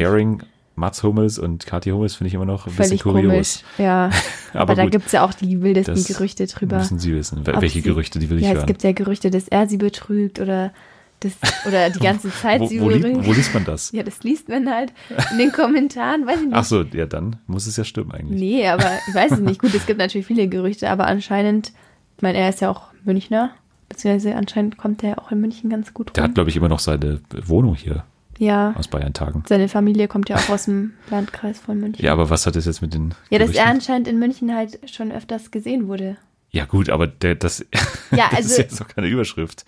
Mats 0.78 1.02
Hummels 1.04 1.40
und 1.40 1.66
Kathi 1.66 1.90
Hummels 1.90 2.16
finde 2.16 2.30
ich 2.30 2.34
immer 2.36 2.46
noch 2.46 2.68
ein 2.68 2.72
völlig 2.72 2.92
bisschen 3.02 3.12
kurios. 3.12 3.32
komisch. 3.32 3.64
Ja, 3.80 4.10
Aber, 4.54 4.62
aber, 4.62 4.76
da 4.76 4.86
gibt 4.86 5.08
es 5.08 5.12
ja 5.12 5.26
auch 5.26 5.34
die 5.34 5.62
wildesten 5.62 6.04
Gerüchte 6.06 6.46
drüber. 6.48 6.78
müssen 6.78 7.00
Sie 7.00 7.14
wissen. 7.14 7.46
Welche 7.46 7.70
sie- 7.70 7.82
Gerüchte, 7.82 8.20
die 8.20 8.30
will 8.30 8.38
ich 8.38 8.44
ja, 8.44 8.50
hören. 8.52 8.60
es 8.62 8.66
gibt 8.68 8.84
ja 8.84 8.92
Gerüchte, 8.94 9.30
dass 9.32 9.48
er 9.48 9.68
sie 9.68 9.78
betrügt 9.78 10.40
oder, 10.40 10.72
das, 11.20 11.34
oder 11.68 11.90
die 11.90 12.00
ganze 12.04 12.30
Zeit 12.32 12.62
wo, 12.62 12.68
sie 12.68 12.80
wo, 12.80 12.90
li 12.90 13.04
wo 13.04 13.32
liest 13.34 13.54
man 13.56 13.66
das? 13.66 13.92
Ja, 13.92 14.04
das 14.04 14.22
liest 14.24 14.50
man 14.50 14.70
halt 14.74 14.94
in 15.32 15.40
den 15.40 15.52
Kommentaren, 15.52 16.26
weiß 16.28 16.40
ich 16.42 16.46
nicht. 16.46 16.56
Ach 16.56 16.64
so, 16.64 16.84
ja, 16.84 17.06
dann 17.08 17.38
muss 17.48 17.66
es 17.68 17.76
ja 17.76 17.84
stimmen 17.84 18.12
eigentlich. 18.12 18.40
Nee, 18.40 18.68
aber 18.68 18.90
ich 19.08 19.16
weiß 19.16 19.32
es 19.34 19.40
nicht. 19.40 19.60
Gut, 19.60 19.74
es 19.74 19.86
gibt 19.88 20.00
natürlich 20.00 20.28
viele 20.28 20.48
Gerüchte, 20.48 20.90
aber 20.90 21.08
anscheinend, 21.08 21.74
ich 22.18 22.22
meine, 22.22 22.38
er 22.38 22.50
ist 22.50 22.62
ja 22.62 22.70
auch 22.70 22.90
Münchner, 23.04 23.50
beziehungsweise 23.90 24.36
anscheinend 24.36 24.78
kommt 24.78 25.04
er 25.04 25.20
auch 25.20 25.32
in 25.32 25.42
München 25.42 25.70
ganz 25.72 25.94
gut 25.94 26.16
Der 26.16 26.24
rum. 26.24 26.30
hat, 26.30 26.36
glaube 26.36 26.50
ich, 26.52 26.56
immer 26.56 26.70
noch 26.70 26.80
seine 26.80 27.20
Wohnung 27.46 27.74
hier 27.76 28.04
ja, 28.38 28.74
aus 28.78 28.88
Bayern 28.88 29.14
Tagen. 29.14 29.44
seine 29.48 29.68
Familie 29.70 30.08
kommt 30.08 30.30
ja 30.30 30.36
auch 30.38 30.50
aus 30.50 30.66
dem 30.66 30.94
Landkreis 31.10 31.60
von 31.60 31.80
München. 31.80 32.04
Ja, 32.04 32.14
aber 32.14 32.30
was 32.30 32.46
hat 32.46 32.56
das 32.56 32.66
jetzt 32.66 32.82
mit 32.82 32.94
den 32.94 33.14
Ja, 33.30 33.40
dass 33.40 33.52
er 33.52 33.68
anscheinend 33.68 34.08
in 34.08 34.20
München 34.20 34.54
halt 34.56 34.80
schon 34.92 35.12
öfters 35.12 35.52
gesehen 35.52 35.88
wurde. 35.88 36.18
Ja 36.50 36.64
gut, 36.64 36.90
aber 36.90 37.08
der, 37.08 37.36
das, 37.36 37.66
Ja, 38.12 38.30
das 38.32 38.40
ist 38.46 38.52
also 38.52 38.62
jetzt 38.62 38.80
doch 38.82 38.88
keine 38.88 39.08
Überschrift. 39.08 39.66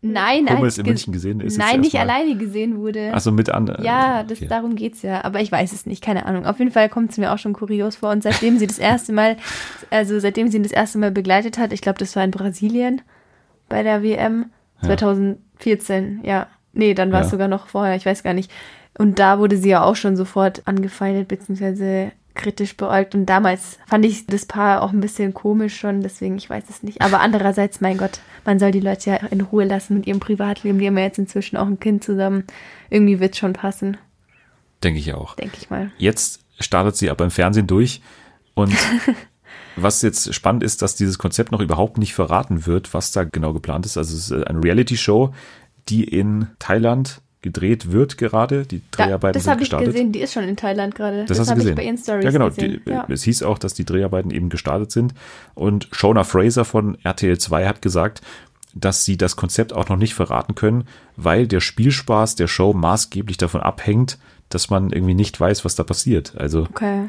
nein, 0.00 0.48
Hummels 0.48 0.78
in 0.78 0.86
München 0.86 1.12
gesehen 1.12 1.40
ist 1.40 1.58
Nein, 1.58 1.80
nicht 1.80 1.96
alleine 1.98 2.36
gesehen 2.36 2.78
wurde. 2.78 3.12
Achso, 3.12 3.32
mit 3.32 3.50
anderen. 3.50 3.84
Ja, 3.84 4.22
das, 4.22 4.38
okay. 4.38 4.46
darum 4.48 4.76
geht's 4.76 5.02
ja. 5.02 5.24
Aber 5.24 5.40
ich 5.40 5.50
weiß 5.50 5.72
es 5.72 5.86
nicht, 5.86 6.02
keine 6.04 6.26
Ahnung. 6.26 6.46
Auf 6.46 6.60
jeden 6.60 6.70
Fall 6.70 6.88
kommt 6.88 7.10
es 7.10 7.18
mir 7.18 7.32
auch 7.32 7.38
schon 7.38 7.52
kurios 7.52 7.96
vor. 7.96 8.10
Und 8.10 8.22
seitdem 8.22 8.58
sie 8.58 8.68
das 8.68 8.78
erste 8.78 9.12
Mal, 9.12 9.38
also 9.90 10.20
seitdem 10.20 10.48
sie 10.48 10.58
ihn 10.58 10.62
das 10.62 10.72
erste 10.72 10.98
Mal 10.98 11.10
begleitet 11.10 11.58
hat, 11.58 11.72
ich 11.72 11.80
glaube, 11.80 11.98
das 11.98 12.14
war 12.14 12.22
in 12.22 12.30
Brasilien 12.30 13.02
bei 13.68 13.82
der 13.82 14.02
WM 14.04 14.46
Ja. 14.82 14.86
2014, 14.88 16.20
ja. 16.24 16.46
Nee, 16.72 16.94
dann 16.94 17.12
war 17.12 17.20
es 17.20 17.26
Ja. 17.28 17.30
sogar 17.32 17.48
noch 17.48 17.66
vorher, 17.66 17.96
ich 17.96 18.06
weiß 18.06 18.22
gar 18.22 18.34
nicht. 18.34 18.50
Und 18.98 19.18
da 19.18 19.38
wurde 19.38 19.56
sie 19.56 19.70
ja 19.70 19.82
auch 19.82 19.96
schon 19.96 20.16
sofort 20.16 20.62
angefeindet, 20.66 21.28
beziehungsweise 21.28 22.12
kritisch 22.34 22.76
beäugt. 22.76 23.14
Und 23.14 23.26
damals 23.26 23.78
fand 23.86 24.04
ich 24.04 24.26
das 24.26 24.46
Paar 24.46 24.82
auch 24.82 24.92
ein 24.92 25.00
bisschen 25.00 25.34
komisch 25.34 25.76
schon, 25.78 26.00
deswegen, 26.00 26.36
ich 26.36 26.48
weiß 26.48 26.64
es 26.70 26.82
nicht. 26.82 27.02
Aber 27.02 27.20
andererseits, 27.20 27.80
mein 27.80 27.98
Gott, 27.98 28.20
man 28.44 28.58
soll 28.58 28.70
die 28.70 28.80
Leute 28.80 29.10
ja 29.10 29.16
in 29.16 29.40
Ruhe 29.40 29.64
lassen 29.64 29.94
mit 29.94 30.06
ihrem 30.06 30.20
Privatleben. 30.20 30.78
Die 30.78 30.86
haben 30.86 30.96
ja 30.98 31.04
jetzt 31.04 31.18
inzwischen 31.18 31.56
auch 31.56 31.66
ein 31.66 31.80
Kind 31.80 32.04
zusammen. 32.04 32.44
Irgendwie 32.88 33.20
wird 33.20 33.36
schon 33.36 33.52
passen, 33.52 33.96
Denke 34.82 34.98
ich 35.00 35.12
auch. 35.12 35.34
denke 35.36 35.56
ich 35.60 35.70
mal. 35.70 35.90
Jetzt 35.98 36.40
startet 36.58 36.96
sie 36.96 37.10
aber 37.10 37.24
im 37.24 37.30
Fernsehen 37.30 37.66
durch 37.66 38.00
und 38.54 38.72
was 39.76 40.02
jetzt 40.02 40.32
spannend 40.34 40.62
ist, 40.62 40.82
dass 40.82 40.94
dieses 40.96 41.18
Konzept 41.18 41.52
noch 41.52 41.60
überhaupt 41.60 41.98
nicht 41.98 42.14
verraten 42.14 42.66
wird, 42.66 42.92
was 42.94 43.12
da 43.12 43.24
genau 43.24 43.52
geplant 43.52 43.86
ist. 43.86 43.96
Also 43.96 44.16
es 44.16 44.30
ist 44.30 44.46
eine 44.46 44.62
Reality-Show, 44.62 45.32
die 45.90 46.04
in 46.04 46.46
Thailand 46.58 47.20
gedreht 47.42 47.90
wird 47.90 48.18
gerade. 48.18 48.66
Die 48.66 48.82
Dreharbeiten 48.90 49.32
da, 49.32 49.38
das 49.38 49.44
sind 49.44 49.54
ich 49.54 49.58
gestartet. 49.60 49.92
gesehen, 49.92 50.12
die 50.12 50.20
ist 50.20 50.32
schon 50.32 50.44
in 50.44 50.56
Thailand 50.56 50.94
gerade. 50.94 51.24
Das, 51.24 51.38
das 51.38 51.40
hast 51.40 51.50
du 51.50 51.54
gesehen. 51.56 51.70
Ich 51.70 51.76
bei 51.76 51.84
ihren 51.84 51.98
Stories 51.98 52.24
ja, 52.24 52.30
genau. 52.30 52.48
Gesehen. 52.48 52.82
Die, 52.86 52.90
ja. 52.90 53.06
Es 53.08 53.22
hieß 53.22 53.42
auch, 53.42 53.58
dass 53.58 53.74
die 53.74 53.84
Dreharbeiten 53.84 54.30
eben 54.30 54.48
gestartet 54.48 54.92
sind. 54.92 55.14
Und 55.54 55.88
Shona 55.92 56.24
Fraser 56.24 56.64
von 56.64 56.98
RTL 57.02 57.38
2 57.38 57.66
hat 57.66 57.82
gesagt, 57.82 58.20
dass 58.74 59.04
sie 59.04 59.16
das 59.16 59.36
Konzept 59.36 59.72
auch 59.72 59.88
noch 59.88 59.96
nicht 59.96 60.14
verraten 60.14 60.54
können, 60.54 60.84
weil 61.16 61.48
der 61.48 61.60
Spielspaß 61.60 62.36
der 62.36 62.46
Show 62.46 62.72
maßgeblich 62.72 63.36
davon 63.36 63.60
abhängt, 63.60 64.18
dass 64.48 64.70
man 64.70 64.90
irgendwie 64.90 65.14
nicht 65.14 65.40
weiß, 65.40 65.64
was 65.64 65.74
da 65.74 65.82
passiert. 65.82 66.34
Also 66.36 66.62
okay. 66.62 67.08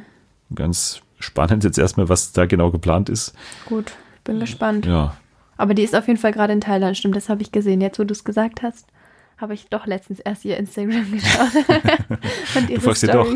ganz 0.55 1.01
spannend 1.19 1.63
jetzt 1.63 1.77
erstmal, 1.77 2.09
was 2.09 2.31
da 2.31 2.45
genau 2.45 2.71
geplant 2.71 3.09
ist. 3.09 3.33
Gut, 3.65 3.91
bin 4.23 4.39
gespannt. 4.39 4.85
Ja. 4.85 5.15
Aber 5.61 5.75
die 5.75 5.83
ist 5.83 5.95
auf 5.95 6.07
jeden 6.07 6.19
Fall 6.19 6.31
gerade 6.31 6.53
in 6.53 6.59
Thailand, 6.59 6.97
stimmt, 6.97 7.15
das 7.15 7.29
habe 7.29 7.43
ich 7.43 7.51
gesehen. 7.51 7.81
Jetzt, 7.81 7.99
wo 7.99 8.03
du 8.03 8.13
es 8.13 8.23
gesagt 8.23 8.63
hast, 8.63 8.87
habe 9.37 9.53
ich 9.53 9.67
doch 9.69 9.85
letztens 9.85 10.19
erst 10.19 10.43
ihr 10.43 10.57
Instagram 10.57 11.11
geschaut. 11.11 11.53
Und 12.55 12.67
ihre 12.71 12.79
du 12.79 12.81
folgst 12.81 13.03
ihr 13.03 13.11
doch. 13.11 13.27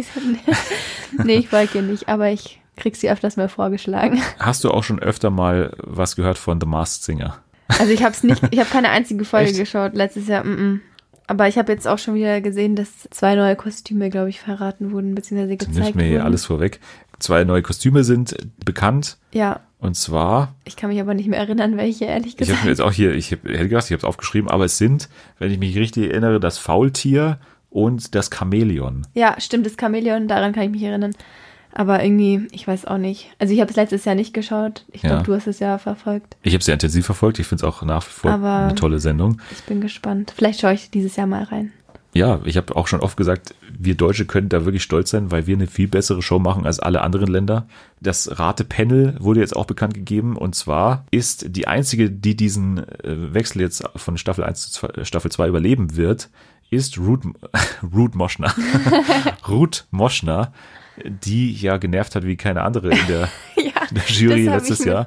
nee, 1.23 1.36
ich 1.36 1.49
folge 1.49 1.78
ihr 1.78 1.82
nicht, 1.84 2.09
aber 2.09 2.32
ich 2.32 2.59
krieg 2.78 2.95
sie 2.95 3.11
öfters 3.11 3.38
mal 3.38 3.47
vorgeschlagen. 3.47 4.23
Hast 4.39 4.63
du 4.63 4.71
auch 4.71 4.84
schon 4.84 4.99
öfter 4.99 5.30
mal 5.30 5.76
was 5.78 6.15
gehört 6.15 6.39
von 6.39 6.59
The 6.59 6.65
Masked 6.65 7.03
Singer? 7.03 7.38
Also 7.67 7.91
ich 7.91 8.01
habe 8.01 8.13
es 8.13 8.23
nicht, 8.23 8.41
ich 8.49 8.59
habe 8.59 8.71
keine 8.71 8.89
einzige 8.89 9.23
Folge 9.23 9.51
Echt? 9.51 9.59
geschaut 9.59 9.93
letztes 9.93 10.28
Jahr. 10.28 10.43
Mm 10.43 10.49
-mm. 10.55 10.80
Aber 11.28 11.47
ich 11.47 11.59
habe 11.59 11.71
jetzt 11.71 11.88
auch 11.88 11.99
schon 11.99 12.15
wieder 12.15 12.41
gesehen, 12.41 12.76
dass 12.76 13.07
zwei 13.11 13.36
neue 13.36 13.55
Kostüme, 13.55 14.09
glaube 14.09 14.30
ich, 14.30 14.39
verraten 14.39 14.91
wurden, 14.91 15.13
beziehungsweise 15.13 15.57
gezeigt 15.57 15.76
nimmst 15.76 15.95
mir 15.95 16.03
hier 16.03 16.17
wurden. 16.17 16.26
alles 16.26 16.45
vorweg. 16.45 16.80
Zwei 17.19 17.43
neue 17.43 17.61
Kostüme 17.61 18.03
sind 18.03 18.36
bekannt. 18.63 19.17
Ja, 19.32 19.61
Und 19.86 19.96
zwar, 19.96 20.56
ich 20.66 20.76
kann 20.76 20.90
mich 20.90 21.00
aber 21.00 21.14
nicht 21.14 21.28
mehr 21.30 21.40
erinnern, 21.40 21.78
welche, 21.78 22.06
ehrlich 22.06 22.30
ich 22.34 22.38
gesagt. 22.38 22.58
habe 22.60 22.66
mir 22.68 22.72
jetzt 22.72 22.82
auch 22.82 22.92
hier, 22.92 23.14
ich 23.14 23.32
hab, 23.32 23.44
hätte 23.44 23.70
gedacht, 23.70 23.86
ich 23.86 23.92
habe 23.92 24.00
es 24.00 24.04
aufgeschrieben, 24.04 24.50
aber 24.50 24.66
es 24.66 24.78
sind, 24.78 25.10
wenn 25.40 25.52
ich 25.52 25.60
mich 25.60 25.78
richtig 25.78 26.10
erinnere, 26.12 26.40
das 26.40 26.58
Faultier 26.58 27.40
und 27.70 28.16
das 28.16 28.30
Chamäleon. 28.34 29.06
Ja, 29.14 29.36
stimmt, 29.40 29.66
das 29.66 29.76
Chamäleon, 29.80 30.28
daran 30.28 30.54
kann 30.54 30.64
ich 30.64 30.72
mich 30.72 30.84
erinnern. 30.84 31.14
Aber 31.78 32.02
irgendwie, 32.04 32.48
ich 32.52 32.66
weiß 32.68 32.86
auch 32.86 32.98
nicht. 32.98 33.30
Also 33.38 33.54
ich 33.54 33.60
habe 33.60 33.70
es 33.70 33.76
letztes 33.76 34.06
Jahr 34.06 34.16
nicht 34.16 34.34
geschaut. 34.34 34.86
Ich 34.94 35.02
glaube, 35.02 35.18
Ja. 35.18 35.24
du 35.24 35.34
hast 35.36 35.46
es 35.46 35.60
ja 35.60 35.78
verfolgt. 35.78 36.38
Ich 36.42 36.54
habe 36.54 36.60
es 36.60 36.66
sehr 36.66 36.74
intensiv 36.76 37.06
verfolgt. 37.06 37.38
Ich 37.38 37.48
finde 37.48 37.66
es 37.66 37.70
auch 37.70 37.82
nach 37.84 38.06
wie 38.08 38.12
vor 38.12 38.32
Aber- 38.32 38.60
eine 38.60 38.76
tolle 38.76 39.00
Sendung. 39.00 39.42
Ich 39.52 39.64
bin 39.66 39.82
gespannt. 39.82 40.32
Vielleicht 40.36 40.62
schaue 40.62 40.74
ich 40.74 40.90
dieses 40.90 41.18
Jahr 41.18 41.28
mal 41.28 41.44
rein. 41.44 41.74
Ja, 42.16 42.39
ich 42.45 42.55
habe 42.55 42.74
auch 42.78 42.88
schon 42.88 43.01
oft 43.01 43.18
gesagt, 43.18 43.55
wir 43.78 43.95
Deutsche 43.95 44.26
können 44.26 44.47
da 44.47 44.63
wirklich 44.63 44.84
stolz 44.84 45.09
sein, 45.09 45.32
weil 45.32 45.47
wir 45.47 45.55
eine 45.57 45.68
viel 45.68 45.89
bessere 45.89 46.22
Show 46.22 46.39
machen 46.39 46.66
als 46.66 46.80
alle 46.80 47.01
anderen 47.01 47.28
Länder. 47.28 47.68
Das 47.99 48.39
Rate-Panel 48.39 49.18
wurde 49.20 49.41
jetzt 49.41 49.53
auch 49.53 49.66
bekannt 49.66 49.95
gegeben 49.95 50.38
und 50.38 50.55
zwar 50.55 51.05
ist 51.11 51.47
die 51.49 51.68
einzige, 51.68 52.09
die 52.09 52.38
diesen 52.38 52.78
äh, 52.78 53.34
Wechsel 53.34 53.61
jetzt 53.61 53.84
von 53.97 54.18
Staffel 54.18 54.45
1 54.45 54.72
zu 54.72 54.88
Staffel 55.03 55.30
2 55.30 55.49
überleben 55.49 55.97
wird, 55.97 56.30
ist 56.70 56.97
Ruth, 56.97 57.26
Ruth 57.93 58.16
Moschner. 58.16 58.55
Ruth 59.49 59.86
Moschner, 59.91 60.53
die 61.03 61.51
ja 61.51 61.76
genervt 61.76 62.16
hat 62.16 62.26
wie 62.26 62.38
keine 62.38 62.61
andere 62.61 62.91
in 62.91 63.07
der, 63.09 63.30
ja, 63.57 63.88
in 63.89 63.95
der 63.95 64.05
Jury 64.07 64.45
letztes 64.45 64.86
Jahr. 64.86 65.05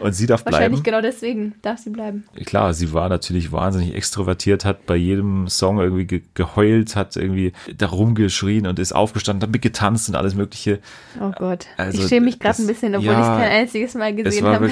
Und 0.00 0.12
sie 0.12 0.26
darf 0.26 0.44
Wahrscheinlich 0.44 0.82
bleiben. 0.82 0.82
genau 0.82 1.00
deswegen 1.00 1.54
darf 1.62 1.78
sie 1.78 1.90
bleiben. 1.90 2.24
Klar, 2.44 2.74
sie 2.74 2.92
war 2.92 3.08
natürlich 3.08 3.52
wahnsinnig 3.52 3.94
extrovertiert, 3.94 4.64
hat 4.64 4.86
bei 4.86 4.96
jedem 4.96 5.48
Song 5.48 5.78
irgendwie 5.78 6.04
ge 6.06 6.22
geheult, 6.34 6.96
hat 6.96 7.16
irgendwie 7.16 7.52
da 7.76 7.86
rumgeschrien 7.86 8.66
und 8.66 8.78
ist 8.78 8.92
aufgestanden, 8.92 9.42
hat 9.46 9.52
mitgetanzt 9.52 10.08
und 10.08 10.16
alles 10.16 10.34
Mögliche. 10.34 10.80
Oh 11.20 11.30
Gott. 11.36 11.66
Also, 11.76 12.02
ich 12.02 12.08
schäme 12.08 12.26
mich 12.26 12.38
gerade 12.38 12.62
ein 12.62 12.66
bisschen, 12.66 12.94
obwohl 12.94 13.12
ja, 13.12 13.20
ich 13.20 13.20
es 13.20 13.42
kein 13.42 13.60
einziges 13.60 13.94
Mal 13.94 14.18
Es 14.18 14.24
gesehen 14.24 14.46
habe. 14.46 14.70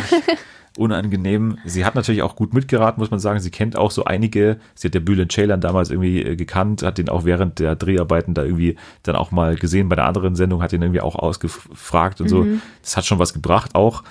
unangenehm. 0.77 1.59
Sie 1.64 1.85
hat 1.85 1.95
natürlich 1.95 2.23
auch 2.23 2.37
gut 2.37 2.55
mitgeraten, 2.55 3.01
muss 3.01 3.11
man 3.11 3.20
sagen. 3.20 3.41
Sie 3.41 3.51
kennt 3.51 3.77
auch 3.77 3.91
so 3.91 4.05
einige. 4.05 4.59
Sie 4.75 4.89
hat 4.89 4.95
der 4.95 5.01
Bülent 5.01 5.33
Ceylan 5.33 5.61
damals 5.61 5.91
irgendwie 5.91 6.23
äh, 6.23 6.37
gekannt, 6.37 6.83
hat 6.83 6.99
den 6.99 7.09
auch 7.09 7.25
während 7.25 7.59
der 7.59 7.77
Dreharbeiten 7.77 8.35
da 8.35 8.43
irgendwie 8.43 8.77
dann 9.03 9.16
auch 9.16 9.31
mal 9.31 9.57
gesehen. 9.57 9.89
Bei 9.89 9.97
der 9.97 10.07
anderen 10.07 10.35
Sendung 10.35 10.62
hat 10.62 10.73
ihn 10.73 10.83
irgendwie 10.83 11.01
auch 11.01 11.16
ausgefragt 11.16 12.20
und 12.20 12.29
so. 12.29 12.47
Das 12.83 12.97
hat 12.97 13.05
schon 13.05 13.18
was 13.18 13.35
gebracht 13.35 13.75
auch. 13.75 14.03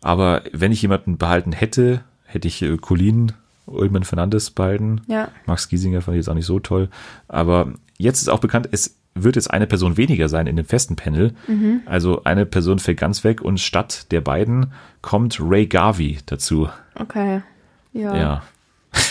Aber 0.00 0.42
wenn 0.52 0.72
ich 0.72 0.82
jemanden 0.82 1.18
behalten 1.18 1.52
hätte, 1.52 2.02
hätte 2.24 2.48
ich 2.48 2.62
äh, 2.62 2.76
Colin 2.76 3.32
Ulmen 3.66 4.02
Fernandes 4.04 4.50
behalten. 4.50 5.02
Ja. 5.06 5.28
Max 5.46 5.68
Giesinger 5.68 6.00
fand 6.00 6.16
ich 6.16 6.20
jetzt 6.22 6.28
auch 6.28 6.34
nicht 6.34 6.46
so 6.46 6.58
toll. 6.58 6.88
Aber 7.28 7.72
jetzt 7.98 8.20
ist 8.22 8.28
auch 8.28 8.40
bekannt, 8.40 8.68
es 8.72 8.96
wird 9.14 9.36
jetzt 9.36 9.50
eine 9.50 9.66
Person 9.66 9.96
weniger 9.96 10.28
sein 10.28 10.46
in 10.46 10.56
dem 10.56 10.64
festen 10.64 10.96
Panel. 10.96 11.34
Mhm. 11.46 11.82
Also 11.86 12.24
eine 12.24 12.46
Person 12.46 12.78
fällt 12.78 12.98
ganz 12.98 13.22
weg 13.24 13.42
und 13.42 13.60
statt 13.60 14.10
der 14.10 14.20
beiden 14.22 14.72
kommt 15.02 15.38
Ray 15.40 15.66
Garvey 15.66 16.18
dazu. 16.26 16.68
Okay. 16.96 17.42
Ja, 17.92 18.16
Ja. 18.16 18.42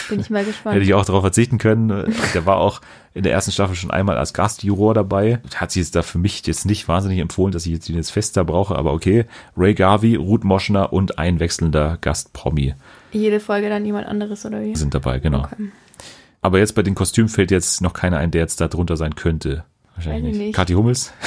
bin 0.09 0.19
ich 0.19 0.29
mal 0.29 0.43
gespannt. 0.45 0.75
Hätte 0.75 0.85
ich 0.85 0.93
auch 0.93 1.05
darauf 1.05 1.21
verzichten 1.21 1.57
können. 1.57 2.13
Der 2.33 2.45
war 2.45 2.57
auch 2.57 2.81
in 3.13 3.23
der 3.23 3.31
ersten 3.33 3.51
Staffel 3.51 3.75
schon 3.75 3.91
einmal 3.91 4.17
als 4.17 4.33
Gastjuror 4.33 4.93
dabei. 4.93 5.39
Hat 5.55 5.71
sich 5.71 5.81
jetzt 5.81 5.95
da 5.95 6.01
für 6.03 6.17
mich 6.19 6.45
jetzt 6.45 6.65
nicht 6.65 6.87
wahnsinnig 6.87 7.19
empfohlen, 7.19 7.51
dass 7.51 7.65
ich 7.65 7.71
jetzt 7.73 7.89
ihn 7.89 7.95
jetzt 7.95 8.11
fest 8.11 8.37
da 8.37 8.43
brauche, 8.43 8.75
aber 8.75 8.93
okay. 8.93 9.25
Ray 9.57 9.73
Garvey, 9.73 10.15
Ruth 10.15 10.43
Moschner 10.43 10.93
und 10.93 11.17
ein 11.19 11.39
wechselnder 11.39 11.97
Gastpromi 12.01 12.75
Jede 13.11 13.39
Folge 13.39 13.69
dann 13.69 13.85
jemand 13.85 14.07
anderes 14.07 14.45
oder 14.45 14.61
wie? 14.61 14.75
sind 14.75 14.93
dabei, 14.93 15.19
genau. 15.19 15.47
Aber 16.41 16.59
jetzt 16.59 16.75
bei 16.75 16.83
den 16.83 16.95
Kostümen 16.95 17.27
fällt 17.29 17.51
jetzt 17.51 17.81
noch 17.81 17.93
keiner 17.93 18.17
ein, 18.19 18.31
der 18.31 18.41
jetzt 18.41 18.61
da 18.61 18.67
drunter 18.67 18.95
sein 18.97 19.15
könnte. 19.15 19.63
Wahrscheinlich 19.95 20.33
nicht. 20.35 20.45
nicht. 20.45 20.55
Kathi 20.55 20.73
Hummels, 20.73 21.11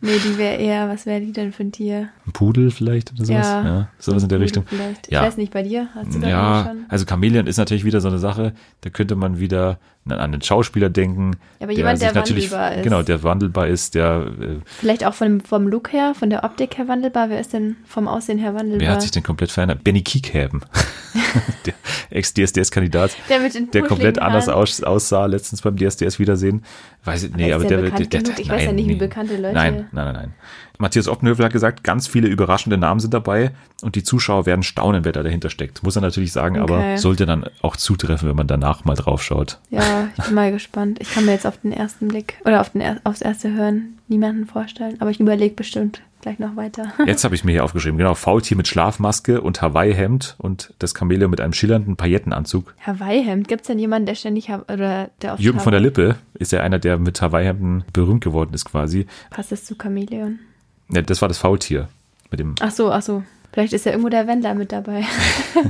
Nee, 0.00 0.18
die 0.22 0.36
wäre 0.38 0.56
eher, 0.56 0.88
was 0.88 1.06
wäre 1.06 1.20
die 1.20 1.32
denn 1.32 1.52
für 1.52 1.62
ein 1.64 1.72
Tier? 1.72 2.10
ein 2.26 2.32
Pudel 2.32 2.70
vielleicht 2.70 3.12
oder 3.12 3.24
sowas. 3.24 3.46
Ja. 3.46 3.64
Ja, 3.64 3.88
sowas 3.98 4.22
in 4.22 4.28
der 4.28 4.36
Pudel 4.36 4.42
Richtung. 4.44 4.64
Vielleicht. 4.66 5.10
Ja. 5.10 5.22
Ich 5.22 5.26
weiß 5.28 5.36
nicht, 5.38 5.52
bei 5.52 5.62
dir? 5.62 5.88
Hast 5.94 6.14
du 6.14 6.20
da 6.20 6.28
Ja, 6.28 6.64
schon? 6.68 6.84
also 6.88 7.06
Chameleon 7.06 7.46
ist 7.46 7.56
natürlich 7.56 7.84
wieder 7.84 8.00
so 8.00 8.08
eine 8.08 8.18
Sache, 8.18 8.52
da 8.82 8.90
könnte 8.90 9.16
man 9.16 9.38
wieder 9.40 9.78
an 10.12 10.20
einen 10.32 10.42
Schauspieler 10.42 10.88
denken. 10.90 11.32
Ja, 11.58 11.64
aber 11.66 11.72
jemand, 11.72 12.00
der 12.00 12.12
natürlich, 12.12 12.50
wandelbar 12.50 12.74
ist. 12.76 12.82
Genau, 12.84 13.02
der 13.02 13.22
wandelbar 13.22 13.66
ist, 13.68 13.94
der, 13.94 14.26
äh, 14.40 14.46
Vielleicht 14.64 15.04
auch 15.04 15.14
vom, 15.14 15.40
vom 15.40 15.68
Look 15.68 15.92
her, 15.92 16.14
von 16.14 16.30
der 16.30 16.44
Optik 16.44 16.78
her 16.78 16.88
wandelbar. 16.88 17.30
Wer 17.30 17.40
ist 17.40 17.52
denn 17.52 17.76
vom 17.84 18.08
Aussehen 18.08 18.38
her 18.38 18.54
wandelbar? 18.54 18.80
wer 18.80 18.90
hat 18.90 19.02
sich 19.02 19.10
denn 19.10 19.22
komplett 19.22 19.50
verändert? 19.50 19.84
Benny 19.84 20.02
Kiekhaben, 20.02 20.62
der 21.66 21.74
Ex-DSDS-Kandidat, 22.10 23.16
der 23.28 23.40
mit 23.40 23.54
den 23.54 23.70
der 23.70 23.82
komplett 23.82 24.18
anders 24.18 24.48
aus, 24.48 24.82
aussah, 24.82 25.26
letztens 25.26 25.62
beim 25.62 25.76
DSDS-Wiedersehen. 25.76 26.62
Weiß 27.04 27.24
ich, 27.24 27.34
nee, 27.34 27.48
ist 27.48 27.54
aber 27.54 27.64
der 27.64 27.76
der, 27.78 27.84
bekannt 27.84 28.12
der, 28.12 28.22
genug? 28.22 28.38
Ich 28.38 28.48
weiß 28.48 28.64
ja 28.64 28.72
nicht, 28.72 28.88
wie 28.88 28.94
bekannte 28.96 29.36
Leute- 29.36 29.54
Nein, 29.54 29.88
nein, 29.92 30.04
nein, 30.06 30.14
nein. 30.14 30.34
Matthias 30.78 31.08
Oppenhövel 31.08 31.44
hat 31.44 31.52
gesagt, 31.52 31.84
ganz 31.84 32.06
viele 32.06 32.28
überraschende 32.28 32.78
Namen 32.78 33.00
sind 33.00 33.12
dabei 33.12 33.50
und 33.82 33.94
die 33.96 34.02
Zuschauer 34.04 34.46
werden 34.46 34.62
staunen, 34.62 35.04
wer 35.04 35.12
da 35.12 35.22
dahinter 35.22 35.50
steckt. 35.50 35.82
Muss 35.82 35.96
er 35.96 36.02
natürlich 36.02 36.32
sagen, 36.32 36.58
aber 36.58 36.78
Okay. 36.78 36.96
sollte 36.96 37.26
dann 37.26 37.44
auch 37.62 37.76
zutreffen, 37.76 38.28
wenn 38.28 38.36
man 38.36 38.46
danach 38.46 38.84
mal 38.84 38.94
drauf 38.94 39.22
schaut. 39.22 39.58
Ja, 39.70 40.08
ich 40.16 40.24
bin 40.24 40.34
mal 40.34 40.52
gespannt. 40.52 40.98
Ich 41.00 41.12
kann 41.12 41.24
mir 41.24 41.32
jetzt 41.32 41.46
auf 41.46 41.58
den 41.58 41.72
ersten 41.72 42.08
Blick 42.08 42.36
oder 42.44 42.60
auf 42.60 42.70
den 42.70 42.82
aufs 43.04 43.20
erste 43.22 43.52
Hören 43.52 43.98
niemanden 44.08 44.46
vorstellen, 44.46 44.96
aber 45.00 45.10
ich 45.10 45.20
überlege 45.20 45.54
bestimmt 45.54 46.00
gleich 46.20 46.40
noch 46.40 46.56
weiter. 46.56 46.92
Jetzt 47.06 47.22
habe 47.22 47.36
ich 47.36 47.44
mir 47.44 47.52
hier 47.52 47.62
aufgeschrieben, 47.62 47.96
genau, 47.96 48.14
Faultier 48.14 48.56
mit 48.56 48.66
Schlafmaske 48.66 49.40
und 49.40 49.62
Hawaii-Hemd 49.62 50.34
und 50.38 50.74
das 50.80 50.92
Chamäleon 50.98 51.30
mit 51.30 51.40
einem 51.40 51.52
schillernden 51.52 51.94
Paillettenanzug. 51.96 52.74
Hawaii-Hemd, 52.84 53.46
gibt 53.46 53.60
es 53.62 53.66
denn 53.68 53.78
jemanden, 53.78 54.06
der 54.06 54.16
ständig 54.16 54.48
oder 54.50 55.10
der 55.22 55.34
auf 55.34 55.40
Jürgen 55.40 55.60
von 55.60 55.70
der 55.70 55.80
Lippe 55.80 56.16
ist 56.34 56.50
ja 56.50 56.60
einer, 56.60 56.80
der 56.80 56.98
mit 56.98 57.22
Hawaii-Hemden 57.22 57.84
berühmt 57.92 58.24
geworden 58.24 58.52
ist 58.52 58.64
quasi. 58.64 59.06
Passt 59.30 59.52
das 59.52 59.64
zu 59.64 59.76
Chamäleon? 59.80 60.40
Ja, 60.90 61.02
das 61.02 61.20
war 61.22 61.28
das 61.28 61.38
Faultier. 61.38 61.88
Mit 62.30 62.40
dem, 62.40 62.54
Ach 62.60 62.70
so, 62.70 62.90
ach 62.92 63.02
so. 63.02 63.22
Vielleicht 63.52 63.72
ist 63.72 63.86
ja 63.86 63.92
irgendwo 63.92 64.10
der 64.10 64.26
Wendler 64.26 64.54
mit 64.54 64.72
dabei. 64.72 65.04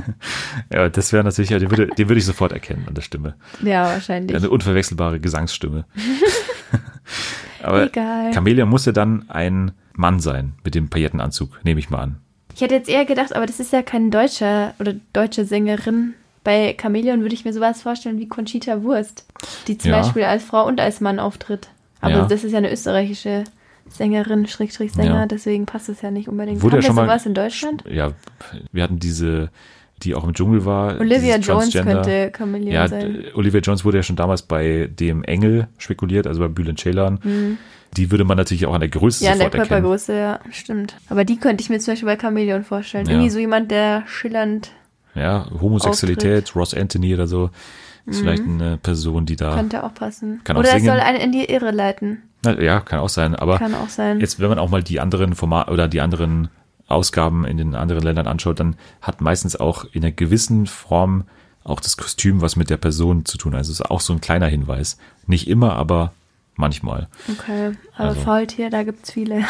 ja, 0.73 0.89
das 0.89 1.13
wäre 1.13 1.23
natürlich, 1.23 1.49
ja, 1.49 1.59
den 1.59 1.71
würde, 1.71 1.87
den 1.87 2.09
würde 2.09 2.19
ich 2.19 2.25
sofort 2.25 2.51
erkennen 2.51 2.83
an 2.87 2.93
der 2.93 3.01
Stimme. 3.01 3.35
ja, 3.63 3.85
wahrscheinlich. 3.85 4.35
Eine 4.35 4.49
unverwechselbare 4.49 5.19
Gesangsstimme. 5.19 5.85
Aber 7.63 7.83
Egal. 7.85 8.33
Chamäleon 8.33 8.69
musste 8.69 8.93
dann 8.93 9.29
ein 9.29 9.71
Mann 9.93 10.19
sein 10.19 10.53
mit 10.63 10.75
dem 10.75 10.89
Paillettenanzug, 10.89 11.59
nehme 11.63 11.79
ich 11.79 11.89
mal 11.89 12.01
an. 12.01 12.17
Ich 12.55 12.61
hätte 12.61 12.75
jetzt 12.75 12.89
eher 12.89 13.05
gedacht, 13.05 13.33
aber 13.35 13.45
das 13.45 13.59
ist 13.59 13.71
ja 13.71 13.81
kein 13.81 14.11
deutscher 14.11 14.73
oder 14.79 14.93
deutsche 15.13 15.45
Sängerin. 15.45 16.13
Bei 16.43 16.75
Chamäleon 16.79 17.21
würde 17.21 17.33
ich 17.35 17.45
mir 17.45 17.53
sowas 17.53 17.81
vorstellen 17.81 18.17
wie 18.19 18.27
Conchita 18.27 18.83
Wurst, 18.83 19.25
die 19.67 19.77
zum 19.77 19.91
Ja. 19.91 20.01
Beispiel 20.01 20.23
als 20.23 20.43
Frau 20.43 20.65
und 20.67 20.79
als 20.81 20.99
Mann 20.99 21.19
auftritt. 21.19 21.69
Aber 22.01 22.13
Ja. 22.13 22.25
das 22.25 22.43
ist 22.43 22.51
ja 22.51 22.57
eine 22.57 22.71
österreichische 22.71 23.43
Sängerin, 23.89 24.47
Schrägstrich 24.47 24.91
Sänger, 24.93 25.21
Ja. 25.21 25.25
deswegen 25.25 25.65
passt 25.65 25.89
es 25.89 26.01
ja 26.01 26.11
nicht 26.11 26.27
unbedingt. 26.29 26.61
Wurde 26.61 26.77
Haben 26.77 26.81
ja 26.81 26.87
schon 26.87 26.95
wir 26.95 27.01
mal- 27.03 27.07
sowas 27.09 27.25
in 27.25 27.33
Deutschland? 27.33 27.83
Ja, 27.89 28.11
wir 28.71 28.83
hatten 28.83 28.99
diese, 28.99 29.49
die 30.03 30.15
auch 30.15 30.23
im 30.23 30.33
Dschungel 30.33 30.65
war. 30.65 30.99
Olivia 30.99 31.37
Jones 31.37 31.73
könnte 31.73 32.31
Chamäleon 32.35 32.71
Ja, 32.71 32.87
sein. 32.87 33.25
Olivia 33.33 33.59
Jones 33.61 33.83
wurde 33.85 33.97
ja 33.97 34.03
schon 34.03 34.15
damals 34.15 34.41
bei 34.43 34.89
dem 34.91 35.23
Engel 35.23 35.67
spekuliert, 35.77 36.27
also 36.27 36.39
bei 36.39 36.47
Bülent 36.47 36.79
Ceylan. 36.79 37.57
Die 37.97 38.11
würde 38.11 38.23
man 38.23 38.37
natürlich 38.37 38.65
auch 38.67 38.73
an 38.75 38.81
der 38.81 38.89
Größe 38.89 39.23
Mhm. 39.23 39.25
Ja, 39.25 39.31
an 39.33 39.39
der 39.39 39.45
sofort 39.47 39.53
erkennen. 39.55 39.81
Körpergröße, 39.81 40.13
ja, 40.15 40.39
stimmt. 40.51 40.95
Aber 41.09 41.25
die 41.25 41.37
könnte 41.37 41.61
ich 41.63 41.69
mir 41.69 41.79
zum 41.79 41.93
Beispiel 41.93 42.05
bei 42.07 42.17
Chamäleon 42.17 42.63
vorstellen. 42.63 43.05
Ja. 43.07 43.13
Irgendwie 43.13 43.29
so 43.31 43.39
jemand, 43.39 43.71
der 43.71 44.03
schillernd 44.07 44.71
Ja, 45.15 45.47
Homosexualität, 45.59 46.55
Ross 46.55 46.73
Anthony 46.75 47.15
oder 47.15 47.25
so, 47.25 47.49
ist 48.05 48.19
vielleicht 48.21 48.43
eine 48.43 48.77
Person, 48.77 49.25
die 49.25 49.35
da, 49.35 49.51
Mhm. 49.51 49.55
könnte 49.55 49.83
auch 49.83 49.93
passen. 49.95 50.39
Kann 50.43 50.55
auch 50.55 50.59
Oder 50.61 50.69
es 50.69 50.75
singen. 50.75 50.85
soll 50.85 50.99
einen 50.99 51.19
in 51.19 51.31
die 51.31 51.45
Irre 51.45 51.71
leiten. 51.71 52.21
Ja, 52.45 52.79
kann 52.79 52.99
auch 52.99 53.09
sein, 53.09 53.35
aber 53.35 53.57
Kann 53.57 53.75
auch 53.75 53.89
sein. 53.89 54.19
jetzt, 54.19 54.39
wenn 54.39 54.49
man 54.49 54.59
auch 54.59 54.69
mal 54.69 54.83
die 54.83 54.99
anderen 54.99 55.35
Format 55.35 55.69
oder 55.69 55.87
die 55.87 56.01
anderen 56.01 56.49
Ausgaben 56.87 57.45
in 57.45 57.57
den 57.57 57.75
anderen 57.75 58.03
Ländern 58.03 58.27
anschaut, 58.27 58.59
dann 58.59 58.75
hat 59.01 59.21
meistens 59.21 59.55
auch 59.55 59.85
in 59.91 60.03
einer 60.03 60.11
gewissen 60.11 60.65
Form 60.65 61.25
auch 61.63 61.79
das 61.79 61.97
Kostüm 61.97 62.41
was 62.41 62.55
mit 62.55 62.69
der 62.69 62.77
Person 62.77 63.25
zu 63.25 63.37
tun. 63.37 63.53
Also 63.53 63.71
ist 63.71 63.81
auch 63.81 64.01
so 64.01 64.13
ein 64.13 64.21
kleiner 64.21 64.47
Hinweis. 64.47 64.97
Nicht 65.27 65.47
immer, 65.47 65.73
aber 65.73 66.13
manchmal. 66.55 67.07
Okay, 67.29 67.73
aber 67.95 68.09
also, 68.09 68.21
Faultier, 68.21 68.69
da 68.69 68.83
gibt's 68.83 69.11
viele. 69.11 69.43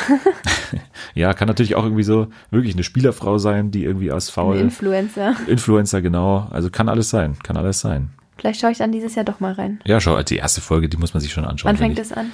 ja, 1.16 1.34
kann 1.34 1.48
natürlich 1.48 1.76
auch 1.76 1.84
irgendwie 1.84 2.04
so 2.04 2.28
wirklich 2.52 2.76
eine 2.76 2.84
Spielerfrau 2.84 3.38
sein, 3.38 3.72
die 3.72 3.84
irgendwie 3.84 4.12
als 4.12 4.30
faul. 4.30 4.58
Ein 4.58 4.64
Influencer. 4.64 5.36
Influencer, 5.48 6.02
genau. 6.02 6.48
Also 6.52 6.70
kann 6.70 6.90
alles 6.90 7.10
sein, 7.10 7.38
kann 7.42 7.58
alles 7.58 7.80
sein. 7.80 8.10
Vielleicht 8.38 8.62
schaue 8.62 8.72
ich 8.72 8.78
dann 8.78 8.92
dieses 8.92 9.16
Jahr 9.16 9.26
doch 9.26 9.40
mal 9.40 9.54
rein. 9.54 9.80
Ja, 9.86 10.00
schau, 10.00 10.22
die 10.24 10.38
erste 10.38 10.62
Folge, 10.62 10.88
die 10.88 10.98
muss 10.98 11.14
man 11.14 11.22
sich 11.22 11.34
schon 11.34 11.46
anschauen. 11.46 11.70
Wann 11.70 11.78
fängt 11.78 12.00
es 12.00 12.14
an? 12.14 12.32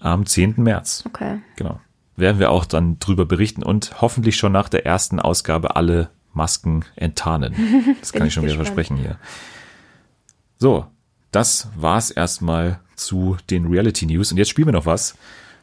Am 0.00 0.26
10. 0.26 0.54
März. 0.58 1.04
Okay. 1.06 1.40
Genau. 1.56 1.80
Werden 2.16 2.38
wir 2.38 2.50
auch 2.50 2.64
dann 2.64 2.98
drüber 2.98 3.26
berichten 3.26 3.62
und 3.62 4.00
hoffentlich 4.00 4.36
schon 4.36 4.52
nach 4.52 4.68
der 4.68 4.86
ersten 4.86 5.20
Ausgabe 5.20 5.76
alle 5.76 6.10
Masken 6.32 6.84
enttarnen. 6.96 7.54
Das 8.00 8.12
kann 8.12 8.26
ich 8.26 8.34
schon 8.34 8.44
wieder 8.44 8.54
versprechen 8.54 8.96
hier. 8.96 9.18
So, 10.58 10.86
das 11.30 11.68
war's 11.76 12.10
erstmal 12.10 12.80
zu 12.96 13.36
den 13.50 13.66
Reality 13.66 14.06
News. 14.06 14.32
Und 14.32 14.38
jetzt 14.38 14.48
spielen 14.48 14.68
wir 14.68 14.72
noch 14.72 14.86
was. 14.86 15.16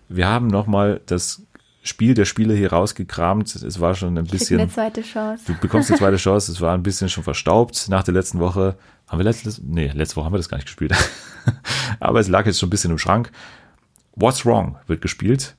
Wir 0.08 0.28
haben 0.28 0.48
nochmal 0.48 1.02
das 1.06 1.42
Spiel 1.82 2.14
der 2.14 2.26
Spiele 2.26 2.56
hier 2.56 2.72
rausgekramt. 2.72 3.56
Es 3.56 3.80
war 3.80 3.94
schon 3.94 4.18
ein 4.18 4.26
bisschen. 4.26 4.60
Eine 4.60 4.72
zweite 4.72 5.02
Chance. 5.02 5.44
Du 5.46 5.54
bekommst 5.60 5.90
eine 5.92 6.00
zweite 6.00 6.18
Chance. 6.18 6.52
Es 6.52 6.62
war 6.62 6.74
ein 6.74 6.84
bisschen 6.84 7.10
schon 7.10 7.24
verstaubt 7.24 7.88
nach 7.90 8.04
der 8.04 8.14
letzten 8.14 8.40
Woche. 8.40 8.76
Haben 9.08 9.20
wir 9.20 9.24
letzte, 9.24 9.54
nee, 9.64 9.92
letzte 9.94 10.16
Woche 10.16 10.26
haben 10.26 10.34
wir 10.34 10.38
das 10.38 10.50
gar 10.50 10.58
nicht 10.58 10.66
gespielt. 10.66 10.94
Aber 12.00 12.20
es 12.20 12.28
lag 12.28 12.46
jetzt 12.46 12.60
schon 12.60 12.68
ein 12.68 12.72
bisschen 12.72 12.92
im 12.92 12.98
Schrank. 12.98 13.32
What's 14.16 14.46
Wrong 14.46 14.78
wird 14.88 15.02
gespielt. 15.02 15.56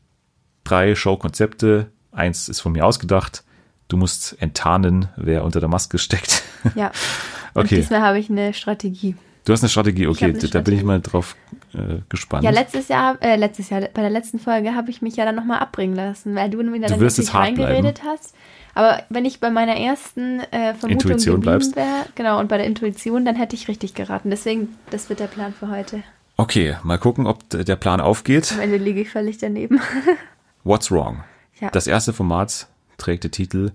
Drei 0.65 0.95
Showkonzepte. 0.95 1.91
Eins 2.13 2.49
ist 2.49 2.61
von 2.61 2.73
mir 2.73 2.87
ausgedacht. 2.87 3.45
Du 3.89 3.97
musst 3.97 4.41
enttarnen, 4.41 5.09
wer 5.17 5.45
unter 5.45 5.61
der 5.61 5.69
Maske 5.69 5.99
steckt. 5.99 6.43
Ja. 6.75 6.91
okay. 7.55 7.61
Und 7.61 7.71
diesmal 7.71 8.01
habe 8.01 8.19
ich 8.19 8.31
eine 8.31 8.53
Strategie. 8.55 9.15
Du 9.45 9.53
hast 9.53 9.63
eine 9.63 9.69
Strategie, 9.69 10.09
okay, 10.09 10.25
eine 10.25 10.39
da 10.39 10.61
bin 10.61 10.75
ich 10.75 10.83
mal 10.83 11.01
drauf 11.01 11.37
äh, 11.73 12.01
gespannt. 12.09 12.43
Ja, 12.43 12.51
letztes 12.51 12.89
Jahr, 12.89 13.17
äh, 13.23 13.37
letztes 13.37 13.71
Jahr, 13.71 13.83
bei 13.83 14.01
der 14.01 14.11
letzten 14.11 14.41
Folge 14.41 14.75
habe 14.75 14.91
ich 14.91 15.03
mich 15.03 15.15
ja 15.15 15.25
dann 15.25 15.37
nochmal 15.37 15.61
abbringen 15.61 15.95
lassen, 15.95 16.35
weil 16.35 16.51
du 16.51 16.59
wieder 16.73 16.89
du 16.89 16.99
wirst 16.99 17.19
jetzt 17.19 17.33
reingeredet 17.33 18.03
hast. 18.05 18.35
Aber 18.75 19.05
wenn 19.09 19.25
ich 19.25 19.39
bei 19.39 19.51
meiner 19.51 19.77
ersten 19.77 20.41
äh, 20.51 20.75
Vermutung 20.75 21.11
wäre, 21.13 22.07
genau, 22.17 22.41
und 22.41 22.49
bei 22.49 22.57
der 22.57 22.67
Intuition, 22.67 23.25
dann 23.25 23.37
hätte 23.37 23.55
ich 23.55 23.69
richtig 23.69 23.95
geraten. 23.95 24.31
Deswegen, 24.31 24.77
das 24.91 25.09
wird 25.09 25.21
der 25.21 25.29
Plan 25.29 25.55
für 25.55 25.69
heute. 25.69 26.03
Okay, 26.37 26.77
mal 26.83 26.99
gucken, 26.99 27.27
ob 27.27 27.49
der 27.49 27.77
Plan 27.77 28.01
aufgeht. 28.01 28.53
Am 28.53 28.61
Ende 28.61 28.77
liege 28.77 29.01
ich 29.01 29.09
völlig 29.09 29.39
daneben. 29.39 29.81
What's 30.65 30.91
Wrong? 30.91 31.25
Ja. 31.61 31.71
Das 31.71 31.87
erste 31.87 32.13
Format 32.13 32.69
trägt 32.99 33.25
den 33.25 33.31
Titel 33.31 33.73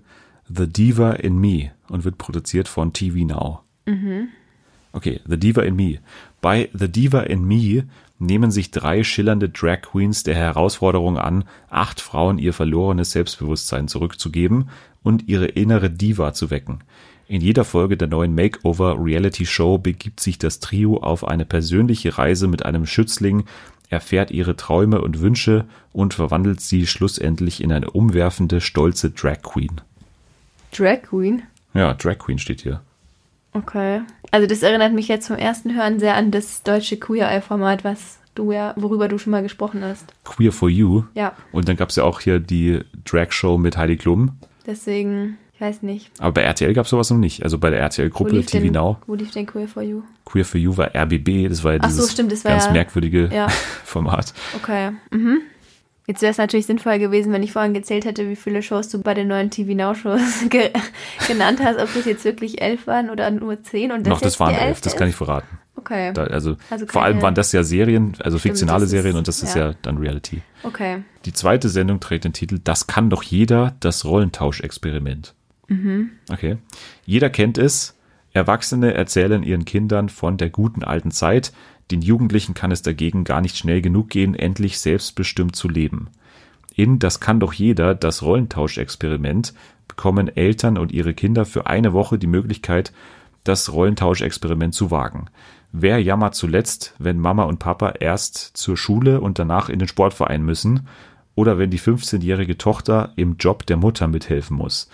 The 0.48 0.66
Diva 0.66 1.12
in 1.12 1.38
Me 1.38 1.72
und 1.88 2.04
wird 2.04 2.18
produziert 2.18 2.68
von 2.68 2.92
TV 2.92 3.24
Now. 3.24 3.60
Mhm. 3.86 4.28
Okay, 4.92 5.20
The 5.26 5.38
Diva 5.38 5.62
in 5.62 5.74
Me. 5.74 5.98
Bei 6.40 6.68
The 6.72 6.88
Diva 6.88 7.20
in 7.20 7.44
Me 7.44 7.84
nehmen 8.18 8.50
sich 8.50 8.70
drei 8.70 9.02
schillernde 9.02 9.48
Drag 9.48 9.82
Queens 9.82 10.22
der 10.22 10.34
Herausforderung 10.36 11.18
an, 11.18 11.44
acht 11.68 12.00
Frauen 12.00 12.38
ihr 12.38 12.52
verlorenes 12.52 13.10
Selbstbewusstsein 13.10 13.88
zurückzugeben 13.88 14.68
und 15.02 15.28
ihre 15.28 15.46
innere 15.46 15.90
Diva 15.90 16.32
zu 16.32 16.50
wecken. 16.50 16.84
In 17.32 17.40
jeder 17.40 17.64
Folge 17.64 17.96
der 17.96 18.08
neuen 18.08 18.34
Makeover 18.34 19.02
Reality 19.02 19.46
Show 19.46 19.78
begibt 19.78 20.20
sich 20.20 20.36
das 20.36 20.60
Trio 20.60 20.98
auf 20.98 21.26
eine 21.26 21.46
persönliche 21.46 22.18
Reise 22.18 22.46
mit 22.46 22.66
einem 22.66 22.84
Schützling, 22.84 23.44
erfährt 23.88 24.30
ihre 24.30 24.54
Träume 24.54 25.00
und 25.00 25.22
Wünsche 25.22 25.64
und 25.94 26.12
verwandelt 26.12 26.60
sie 26.60 26.86
schlussendlich 26.86 27.62
in 27.62 27.72
eine 27.72 27.90
umwerfende, 27.90 28.60
stolze 28.60 29.12
Drag 29.12 29.40
Queen. 29.40 29.80
Drag 30.76 31.04
Queen? 31.04 31.42
Ja, 31.72 31.94
Drag 31.94 32.18
Queen 32.18 32.38
steht 32.38 32.60
hier. 32.60 32.82
Okay. 33.54 34.02
Also 34.30 34.46
das 34.46 34.62
erinnert 34.62 34.92
mich 34.92 35.08
jetzt 35.08 35.28
vom 35.28 35.36
ersten 35.36 35.74
Hören 35.74 36.00
sehr 36.00 36.16
an 36.16 36.32
das 36.32 36.62
deutsche 36.64 36.98
Queer 36.98 37.30
Eye-Format, 37.30 37.82
was 37.82 38.18
du 38.34 38.52
ja, 38.52 38.74
worüber 38.76 39.08
du 39.08 39.16
schon 39.16 39.30
mal 39.30 39.42
gesprochen 39.42 39.82
hast. 39.82 40.04
Queer 40.24 40.52
for 40.52 40.68
You. 40.68 41.04
Ja. 41.14 41.34
Und 41.50 41.66
dann 41.66 41.78
gab 41.78 41.88
es 41.88 41.96
ja 41.96 42.04
auch 42.04 42.20
hier 42.20 42.40
die 42.40 42.80
Drag-Show 43.06 43.56
mit 43.56 43.78
Heidi 43.78 43.96
Klum. 43.96 44.36
Deswegen, 44.66 45.38
ich 45.54 45.60
weiß 45.60 45.82
nicht. 45.82 46.10
Aber 46.18 46.32
bei 46.32 46.42
RTL 46.42 46.72
gab 46.72 46.86
es 46.86 46.90
sowas 46.90 47.10
noch 47.10 47.18
nicht. 47.18 47.44
Also 47.44 47.58
bei 47.58 47.70
der 47.70 47.80
RTL-Gruppe 47.80 48.44
TV 48.44 48.64
denn, 48.64 48.72
Now. 48.72 48.98
Wo 49.06 49.14
lief 49.14 49.30
denn 49.30 49.46
Queer 49.46 49.68
for 49.68 49.82
You? 49.82 50.02
Queer 50.24 50.44
for 50.44 50.60
You 50.60 50.76
war 50.76 50.94
RBB, 50.94 51.48
das 51.48 51.62
war 51.62 51.74
ja 51.74 51.78
dieses 51.78 51.96
so, 51.96 52.08
stimmt, 52.08 52.32
war 52.44 52.52
ganz 52.52 52.66
ja, 52.66 52.72
merkwürdige 52.72 53.28
ja. 53.32 53.48
Format. 53.84 54.32
Okay. 54.56 54.92
Mhm. 55.10 55.42
Jetzt 56.06 56.20
wäre 56.20 56.32
es 56.32 56.38
natürlich 56.38 56.66
sinnvoll 56.66 56.98
gewesen, 56.98 57.32
wenn 57.32 57.44
ich 57.44 57.52
vorhin 57.52 57.74
gezählt 57.74 58.04
hätte, 58.04 58.28
wie 58.28 58.34
viele 58.34 58.62
Shows 58.62 58.88
du 58.88 59.00
bei 59.00 59.14
den 59.14 59.28
neuen 59.28 59.50
TV 59.50 59.74
Now 59.74 59.94
Shows 59.94 60.44
ge 60.50 60.70
genannt 61.28 61.60
hast, 61.62 61.78
ob 61.78 61.94
das 61.94 62.06
jetzt 62.06 62.24
wirklich 62.24 62.60
elf 62.60 62.86
waren 62.88 63.08
oder 63.08 63.30
nur 63.30 63.62
zehn. 63.62 63.92
Und 63.92 64.06
das 64.06 64.10
Noch, 64.10 64.20
das 64.20 64.40
waren 64.40 64.54
elf, 64.54 64.80
das 64.80 64.96
kann 64.96 65.08
ich 65.08 65.14
verraten. 65.14 65.58
Okay. 65.76 66.12
Da, 66.12 66.24
also, 66.24 66.56
also 66.70 66.86
vor 66.86 67.02
allem 67.02 67.22
waren 67.22 67.34
das 67.34 67.52
ja 67.52 67.62
Serien, 67.62 68.14
also 68.18 68.38
Stimmt, 68.38 68.52
fiktionale 68.54 68.86
Serien 68.86 69.14
ist, 69.14 69.18
und 69.18 69.28
das 69.28 69.42
ist 69.42 69.54
ja. 69.54 69.68
ja 69.68 69.74
dann 69.82 69.98
Reality. 69.98 70.42
Okay. 70.64 71.02
Die 71.24 71.32
zweite 71.32 71.68
Sendung 71.68 72.00
trägt 72.00 72.24
den 72.24 72.32
Titel 72.32 72.58
Das 72.62 72.86
kann 72.86 73.08
doch 73.08 73.22
jeder, 73.22 73.74
das 73.80 74.04
Rollentauschexperiment. 74.04 75.34
Mhm. 75.72 76.10
Okay. 76.30 76.58
Jeder 77.04 77.30
kennt 77.30 77.58
es. 77.58 77.96
Erwachsene 78.32 78.94
erzählen 78.94 79.42
ihren 79.42 79.64
Kindern 79.64 80.08
von 80.08 80.36
der 80.36 80.50
guten 80.50 80.82
alten 80.84 81.10
Zeit, 81.10 81.52
den 81.90 82.00
Jugendlichen 82.00 82.54
kann 82.54 82.70
es 82.70 82.82
dagegen 82.82 83.24
gar 83.24 83.40
nicht 83.40 83.56
schnell 83.56 83.82
genug 83.82 84.08
gehen, 84.08 84.34
endlich 84.34 84.78
selbstbestimmt 84.78 85.54
zu 85.54 85.68
leben. 85.68 86.08
In 86.74 86.98
Das 86.98 87.20
kann 87.20 87.40
doch 87.40 87.52
jeder, 87.52 87.94
das 87.94 88.22
Rollentauschexperiment, 88.22 89.52
bekommen 89.88 90.34
Eltern 90.34 90.78
und 90.78 90.92
ihre 90.92 91.12
Kinder 91.12 91.44
für 91.44 91.66
eine 91.66 91.92
Woche 91.92 92.18
die 92.18 92.26
Möglichkeit, 92.26 92.92
das 93.44 93.72
Rollentauschexperiment 93.72 94.74
zu 94.74 94.90
wagen. 94.90 95.26
Wer 95.72 96.02
jammert 96.02 96.34
zuletzt, 96.34 96.94
wenn 96.98 97.18
Mama 97.18 97.44
und 97.44 97.58
Papa 97.58 97.94
erst 98.00 98.38
zur 98.56 98.76
Schule 98.76 99.20
und 99.20 99.38
danach 99.38 99.68
in 99.68 99.78
den 99.78 99.88
Sportverein 99.88 100.42
müssen 100.42 100.86
oder 101.34 101.58
wenn 101.58 101.70
die 101.70 101.80
15-jährige 101.80 102.56
Tochter 102.56 103.12
im 103.16 103.36
Job 103.38 103.66
der 103.66 103.76
Mutter 103.76 104.06
mithelfen 104.06 104.56
muss? 104.56 104.88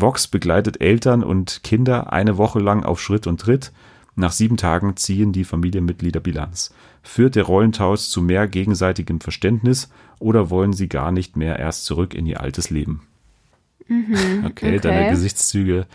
Vox 0.00 0.26
begleitet 0.26 0.80
Eltern 0.80 1.22
und 1.22 1.62
Kinder 1.62 2.12
eine 2.12 2.38
Woche 2.38 2.58
lang 2.58 2.84
auf 2.84 3.00
Schritt 3.00 3.26
und 3.26 3.40
Tritt 3.40 3.72
nach 4.14 4.32
sieben 4.32 4.56
Tagen 4.56 4.96
ziehen 4.96 5.32
die 5.32 5.44
Familienmitglieder 5.44 6.20
Bilanz. 6.20 6.74
Führt 7.02 7.34
der 7.34 7.44
Rollentausch 7.44 8.02
zu 8.02 8.20
mehr 8.20 8.46
gegenseitigem 8.46 9.20
Verständnis 9.20 9.90
oder 10.18 10.50
wollen 10.50 10.74
sie 10.74 10.88
gar 10.88 11.12
nicht 11.12 11.36
mehr 11.36 11.58
erst 11.58 11.86
zurück 11.86 12.14
in 12.14 12.26
ihr 12.26 12.40
altes 12.40 12.68
Leben? 12.68 13.06
Mhm, 13.88 14.44
okay, 14.44 14.68
okay, 14.68 14.78
deine 14.80 15.10
Gesichtszüge. 15.10 15.86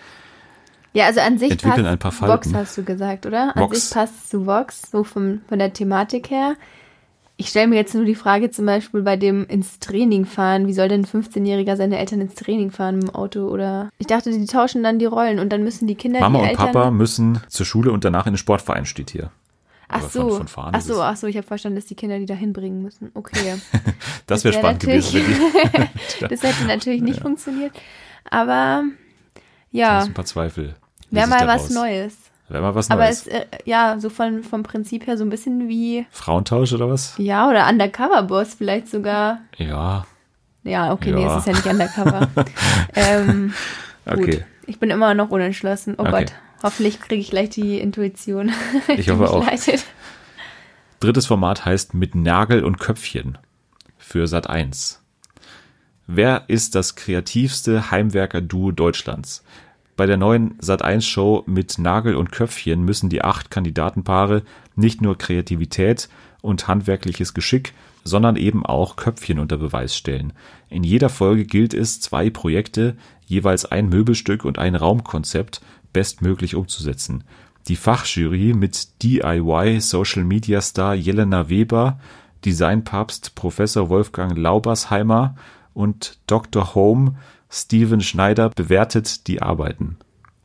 Ja, 0.94 1.06
also 1.06 1.20
an 1.20 1.38
sich 1.38 1.58
passt 1.58 1.80
ein 1.80 2.00
paar 2.00 2.12
Vox, 2.20 2.52
hast 2.54 2.78
du 2.78 2.84
gesagt, 2.84 3.28
oder? 3.28 3.56
An 3.56 3.64
Vox. 3.64 3.82
sich 3.82 3.94
passt 3.94 4.32
zu 4.32 4.48
Vox, 4.48 4.90
so 4.90 5.04
vom, 5.04 5.42
von 5.48 5.60
der 5.60 5.74
Thematik 5.74 6.32
her. 6.32 6.56
Ich 7.40 7.50
stelle 7.50 7.68
mir 7.68 7.76
jetzt 7.76 7.94
nur 7.94 8.04
die 8.04 8.16
Frage 8.16 8.50
zum 8.50 8.66
Beispiel 8.66 9.04
bei 9.04 9.16
dem 9.16 9.46
ins 9.46 9.78
Training 9.78 10.26
fahren. 10.26 10.66
Wie 10.66 10.74
soll 10.74 10.88
denn 10.88 11.02
ein 11.02 11.06
15-Jähriger 11.06 11.76
seine 11.76 12.00
Eltern 12.00 12.20
ins 12.20 12.34
Training 12.34 12.72
fahren 12.72 13.02
im 13.02 13.10
Auto? 13.12 13.42
Oder 13.48 13.90
ich 14.00 14.08
dachte, 14.08 14.32
die 14.32 14.46
tauschen 14.48 14.82
dann 14.82 14.98
die 14.98 15.06
Rollen 15.06 15.38
und 15.38 15.50
dann 15.54 15.64
müssen 15.64 15.88
die 15.88 15.94
Kinder. 15.94 16.20
Mama 16.20 16.40
die 16.40 16.44
und 16.44 16.50
Eltern 16.50 16.72
Papa 16.72 16.92
müssen 16.92 17.40
zur 17.48 17.68
Schule 17.68 17.92
und 17.92 18.04
danach 18.04 18.26
in 18.26 18.34
den 18.34 18.38
Sportverein 18.38 18.88
steht 18.88 19.12
hier. 19.12 19.30
Ach 19.88 20.02
so, 20.10 20.32
von, 20.32 20.48
von 20.48 20.70
ach 20.74 20.82
so, 20.82 21.02
ach 21.02 21.16
so, 21.16 21.28
ich 21.28 21.38
habe 21.38 21.48
verstanden, 21.48 21.78
dass 21.78 21.86
die 21.86 21.96
Kinder 21.96 22.20
die 22.20 22.26
da 22.26 22.34
hinbringen 22.34 22.82
müssen. 22.82 23.12
Okay. 23.14 23.56
das 24.26 24.44
wäre 24.44 24.56
wär 24.56 24.60
spannend 24.60 24.82
gewesen. 24.82 25.22
Die 25.24 26.26
das 26.30 26.44
hätte 26.44 26.66
natürlich 26.66 27.02
nicht 27.02 27.18
ja. 27.18 27.22
funktioniert. 27.22 27.72
Aber 28.30 28.84
ja. 29.72 30.02
ein 30.02 30.14
paar 30.14 30.26
Zweifel. 30.26 30.76
Wäre 31.12 31.28
mal 31.28 31.48
was 31.48 31.70
Neues. 31.70 32.16
Wäre 32.50 32.62
mal 32.62 32.76
was 32.76 32.90
Aber 32.90 33.04
Neues. 33.04 33.28
es, 33.28 33.34
äh, 33.34 33.46
ja, 33.66 34.00
so 34.00 34.10
von, 34.10 34.44
vom 34.44 34.64
Prinzip 34.64 35.06
her 35.08 35.18
so 35.18 35.24
ein 35.26 35.30
bisschen 35.30 35.68
wie. 35.68 36.06
Frauentausch 36.12 36.72
oder 36.74 36.90
was? 36.90 37.14
Ja, 37.18 37.50
oder 37.50 37.68
Undercover-Boss 37.68 38.54
vielleicht 38.54 38.88
sogar. 38.90 39.40
Ja. 39.58 40.06
Ja, 40.64 40.94
okay, 40.94 41.12
Ja. 41.12 41.16
nee, 41.18 41.26
es 41.26 41.38
ist 41.38 41.48
ja 41.48 41.54
nicht 41.54 41.66
Undercover. 41.66 42.30
ähm, 42.96 43.54
gut. 44.06 44.18
Okay. 44.20 44.46
Ich 44.66 44.80
bin 44.80 44.90
immer 44.90 45.14
noch 45.14 45.30
unentschlossen. 45.30 45.96
Oh 45.98 46.02
Okay. 46.04 46.12
Gott, 46.12 46.34
hoffentlich 46.64 47.00
kriege 47.02 47.22
ich 47.22 47.30
gleich 47.30 47.50
die 47.50 47.80
Intuition. 47.80 48.52
Ich 48.98 49.10
hoffe 49.10 49.30
auch. 49.30 49.46
Leitet. 49.46 49.84
Drittes 51.00 51.26
Format 51.28 51.66
heißt 51.66 51.94
Mit 51.94 52.16
Nagel 52.16 52.64
und 52.64 52.80
Köpfchen 52.80 53.38
für 53.98 54.26
Sat 54.28 54.50
1. 54.50 55.02
Wer 56.08 56.46
ist 56.48 56.76
das 56.76 56.96
kreativste 56.96 57.92
Heimwerker-Duo 57.92 58.72
Deutschlands? 58.72 59.44
Bei 59.98 60.06
der 60.06 60.18
neuen 60.18 60.56
Sat 60.60 60.84
1 60.84 61.04
Show 61.08 61.44
mit 61.48 61.80
Nagel 61.80 62.16
und 62.16 62.32
Köpfchen 62.32 62.86
müssen 62.86 63.10
die 63.10 63.24
acht 63.24 63.50
Kandidatenpaare 63.50 64.44
nicht 64.76 65.02
nur 65.02 65.18
Kreativität 65.18 66.08
und 66.42 66.68
handwerkliches 66.68 67.34
Geschick, 67.34 67.74
sondern 68.04 68.36
eben 68.36 68.64
auch 68.64 68.96
Köpfchen 68.96 69.40
unter 69.40 69.58
Beweis 69.58 69.98
stellen. 69.98 70.34
In 70.70 70.84
jeder 70.84 71.10
Folge 71.10 71.46
gilt 71.46 71.74
es, 71.74 72.00
zwei 72.00 72.30
Projekte, 72.30 72.96
jeweils 73.26 73.66
ein 73.66 73.90
Möbelstück 73.90 74.46
und 74.46 74.60
ein 74.60 74.76
Raumkonzept 74.76 75.62
bestmöglich 75.94 76.54
umzusetzen. 76.54 77.24
Die 77.68 77.76
Fachjury 77.76 78.54
mit 78.54 79.02
DIY 79.02 79.82
Social 79.82 80.24
Media 80.24 80.62
Star 80.62 80.94
Jelena 80.94 81.50
Weber, 81.50 82.00
Designpapst 82.46 83.34
Professor 83.34 83.90
Wolfgang 83.90 84.38
Laubersheimer 84.38 85.36
und 85.74 86.20
Dr. 86.28 86.76
Home 86.76 87.16
Steven 87.50 88.02
Schneider 88.02 88.50
bewertet 88.50 89.28
die 89.28 89.42
Arbeiten. 89.42 89.98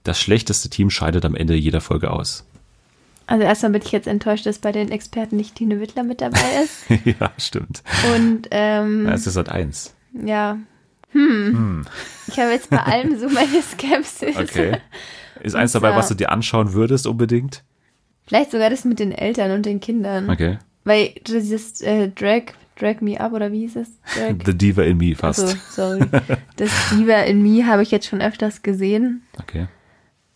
das 0.05 0.21
schlechteste 0.21 0.69
Team 0.69 0.91
scheidet 0.91 1.25
am 1.25 1.37
Ende 1.37 1.55
jeder 1.55 1.81
Folge 1.81 2.11
aus. 2.11 2.45
Also 3.27 3.45
erstmal 3.45 3.73
bin 3.73 3.83
ich 3.83 3.93
jetzt 3.93 4.09
enttäuscht, 4.09 4.47
dass 4.47 4.59
bei 4.59 4.73
den 4.73 4.91
Experten 4.91 5.37
nicht 5.37 5.55
Tine 5.55 5.81
Wittler 5.81 6.03
mit 6.03 6.21
dabei 6.21 6.41
ist. 6.65 6.85
ja, 7.21 7.31
stimmt. 7.39 7.83
Und 8.15 8.49
ähm, 8.51 9.07
ja, 9.07 9.13
es 9.13 9.27
ist 9.27 9.37
halt 9.37 9.49
eins. 9.49 9.95
Ja. 10.13 10.59
Hm. 11.13 11.47
hm. 11.47 11.87
Ich 12.27 12.39
habe 12.39 12.51
jetzt 12.51 12.71
bei 12.71 12.83
allem 12.83 13.19
so 13.19 13.29
meine 13.29 13.63
Skepsis. 13.63 14.37
Okay. 14.37 14.79
Ist 15.41 15.55
eins 15.55 15.73
dabei, 15.73 15.95
was 15.95 16.09
du 16.09 16.15
dir 16.15 16.31
anschauen 16.31 16.73
würdest 16.73 17.07
unbedingt? 17.07 17.63
Vielleicht 18.27 18.51
sogar 18.51 18.71
das 18.71 18.85
mit 18.85 18.99
den 18.99 19.13
Eltern 19.13 19.51
und 19.53 19.67
den 19.67 19.81
Kindern. 19.81 20.31
Okay. 20.31 20.59
Weil 20.85 21.15
dieses 21.27 21.81
äh, 21.81 22.09
Drag, 22.09 22.55
Drag 22.79 23.01
Me 23.01 23.21
Up 23.21 23.33
oder 23.33 23.53
wie 23.53 23.61
hieß 23.61 23.77
es? 23.77 23.89
Drag? 24.17 24.35
The 24.45 24.57
Diva 24.57 24.83
in 24.83 24.99
Me 24.99 25.15
fast. 25.15 25.41
Also, 25.41 25.57
sorry. 25.71 26.01
Das 26.57 26.71
Diva 26.91 27.21
in 27.23 27.43
Me 27.43 27.67
habe 27.67 27.83
ich 27.83 27.91
jetzt 27.91 28.07
schon 28.07 28.21
öfters 28.21 28.63
gesehen. 28.63 29.23
Okay. 29.41 29.67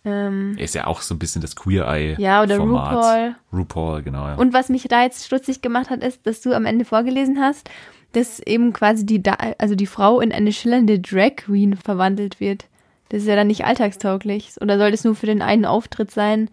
Ähm, 0.04 0.56
ist 0.56 0.74
ja 0.76 0.86
auch 0.86 1.02
so 1.02 1.14
ein 1.14 1.18
bisschen 1.18 1.42
das 1.42 1.56
Queer 1.56 1.86
Eye. 1.88 2.14
Ja, 2.18 2.42
oder 2.42 2.56
Format. 2.56 2.94
RuPaul. 2.94 3.34
RuPaul, 3.52 4.02
genau. 4.02 4.28
Ja. 4.28 4.34
Und 4.36 4.52
was 4.52 4.68
mich 4.68 4.84
da 4.84 5.02
jetzt 5.02 5.26
stutzig 5.26 5.62
gemacht 5.62 5.90
hat, 5.90 6.04
ist, 6.04 6.26
dass 6.26 6.40
du 6.40 6.52
am 6.52 6.64
Ende 6.64 6.84
vorgelesen 6.84 7.40
hast, 7.40 7.68
dass 8.12 8.38
eben 8.38 8.72
quasi 8.72 9.04
die, 9.04 9.20
also 9.58 9.74
die 9.74 9.86
Frau 9.86 10.20
in 10.20 10.32
eine 10.32 10.52
schillernde 10.52 11.00
Drag 11.00 11.36
Queen 11.36 11.76
verwandelt 11.76 12.38
wird. 12.38 12.66
Das 13.08 13.22
ist 13.22 13.28
ja 13.28 13.34
dann 13.34 13.48
nicht 13.48 13.64
alltagstauglich. 13.64 14.52
Oder 14.60 14.78
soll 14.78 14.92
das 14.92 15.02
nur 15.02 15.16
für 15.16 15.26
den 15.26 15.42
einen 15.42 15.64
Auftritt 15.64 16.12
sein, 16.12 16.50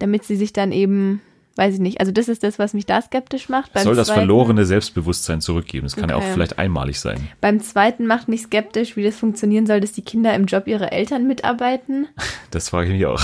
damit 0.00 0.24
sie 0.24 0.36
sich 0.36 0.52
dann 0.52 0.72
eben 0.72 1.22
weiß 1.58 1.74
ich 1.74 1.80
nicht. 1.80 2.00
Also 2.00 2.12
das 2.12 2.28
ist 2.28 2.44
das, 2.44 2.58
was 2.58 2.72
mich 2.72 2.86
da 2.86 3.02
skeptisch 3.02 3.48
macht. 3.48 3.72
Beim 3.72 3.82
soll 3.82 3.96
das 3.96 4.06
zweiten, 4.06 4.20
verlorene 4.20 4.64
Selbstbewusstsein 4.64 5.40
zurückgeben. 5.40 5.86
Das 5.86 5.96
kann 5.96 6.04
okay. 6.04 6.12
ja 6.12 6.16
auch 6.16 6.32
vielleicht 6.32 6.58
einmalig 6.58 7.00
sein. 7.00 7.28
Beim 7.40 7.60
zweiten 7.60 8.06
macht 8.06 8.28
mich 8.28 8.42
skeptisch, 8.42 8.96
wie 8.96 9.02
das 9.02 9.16
funktionieren 9.16 9.66
soll, 9.66 9.80
dass 9.80 9.92
die 9.92 10.02
Kinder 10.02 10.32
im 10.34 10.46
Job 10.46 10.68
ihrer 10.68 10.92
Eltern 10.92 11.26
mitarbeiten. 11.26 12.06
Das 12.50 12.70
frage 12.70 12.88
ich 12.88 12.94
mich 12.94 13.04
auch. 13.04 13.22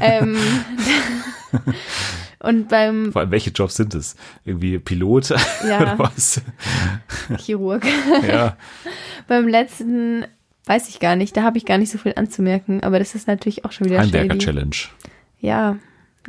Ähm, 0.00 0.36
und 2.38 2.68
beim 2.68 3.12
Vor 3.12 3.20
allem, 3.20 3.30
welche 3.30 3.50
Jobs 3.50 3.74
sind 3.74 3.94
es? 3.94 4.16
Irgendwie 4.46 4.78
Pilot 4.78 5.30
ja, 5.68 5.80
oder 5.80 5.98
was? 5.98 6.40
Chirurg. 7.38 7.84
Ja. 8.26 8.56
beim 9.28 9.46
letzten 9.48 10.24
weiß 10.64 10.88
ich 10.88 11.00
gar 11.00 11.16
nicht, 11.16 11.36
da 11.36 11.42
habe 11.42 11.58
ich 11.58 11.66
gar 11.66 11.76
nicht 11.76 11.90
so 11.90 11.98
viel 11.98 12.14
anzumerken, 12.16 12.82
aber 12.82 12.98
das 12.98 13.14
ist 13.14 13.26
natürlich 13.26 13.64
auch 13.64 13.72
schon 13.72 13.88
wieder 13.88 13.98
Heimwerker-Challenge. 13.98 14.76
Ja, 15.40 15.76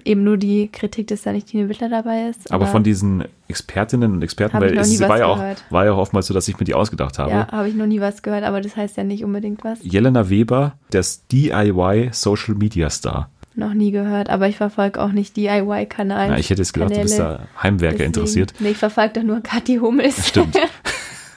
eben 0.06 0.24
nur 0.24 0.38
die 0.38 0.70
Kritik, 0.72 1.08
dass 1.08 1.22
da 1.24 1.32
nicht 1.32 1.48
Tine 1.48 1.70
Wittler 1.70 1.90
dabei 1.90 2.30
ist. 2.30 2.52
Aber, 2.52 2.64
aber 2.64 2.72
von 2.72 2.84
diesen 2.84 3.26
Expertinnen 3.48 4.14
und 4.14 4.22
Experten, 4.22 4.60
weil 4.60 4.78
es 4.78 5.00
war 5.02 5.20
ja, 5.20 5.26
auch, 5.28 5.44
war 5.70 5.86
ja 5.86 5.94
auch 5.94 5.98
oftmals 5.98 6.28
so, 6.28 6.34
dass 6.34 6.48
ich 6.48 6.60
mir 6.60 6.66
die 6.66 6.74
ausgedacht 6.74 7.20
habe. 7.20 7.32
Ja, 7.32 7.48
habe 7.52 7.70
ich 7.70 7.76
noch 7.76 7.86
nie 7.86 8.02
was 8.02 8.22
gehört, 8.22 8.44
aber 8.44 8.62
das 8.62 8.76
heißt 8.76 8.98
ja 8.98 9.04
nicht 9.04 9.24
unbedingt 9.24 9.64
was. 9.64 9.80
Jelena 9.84 10.30
Weber, 10.30 10.78
das 10.90 11.28
DIY 11.28 12.10
Social 12.12 12.56
Media 12.56 12.90
Star. 12.90 13.30
Noch 13.56 13.74
nie 13.76 13.92
gehört, 13.92 14.30
aber 14.30 14.48
ich 14.48 14.58
verfolge 14.58 15.00
auch 15.00 15.12
nicht 15.12 15.38
DIY-Kanal. 15.38 16.30
Ja, 16.30 16.38
ich 16.38 16.50
hätte 16.50 16.64
jetzt 16.64 16.74
gedacht, 16.74 16.90
Kanäle. 16.90 17.08
du 17.08 17.16
bist 17.16 17.20
da 17.20 17.48
Heimwerker 17.62 17.98
Deswegen, 17.98 18.08
interessiert. 18.08 18.54
Nee, 18.60 18.70
ich 18.70 18.78
verfolge 18.78 19.14
doch 19.14 19.24
nur 19.24 19.42
Kathi 19.42 19.78
Hummels. 19.78 20.30
Stimmt. 20.30 20.58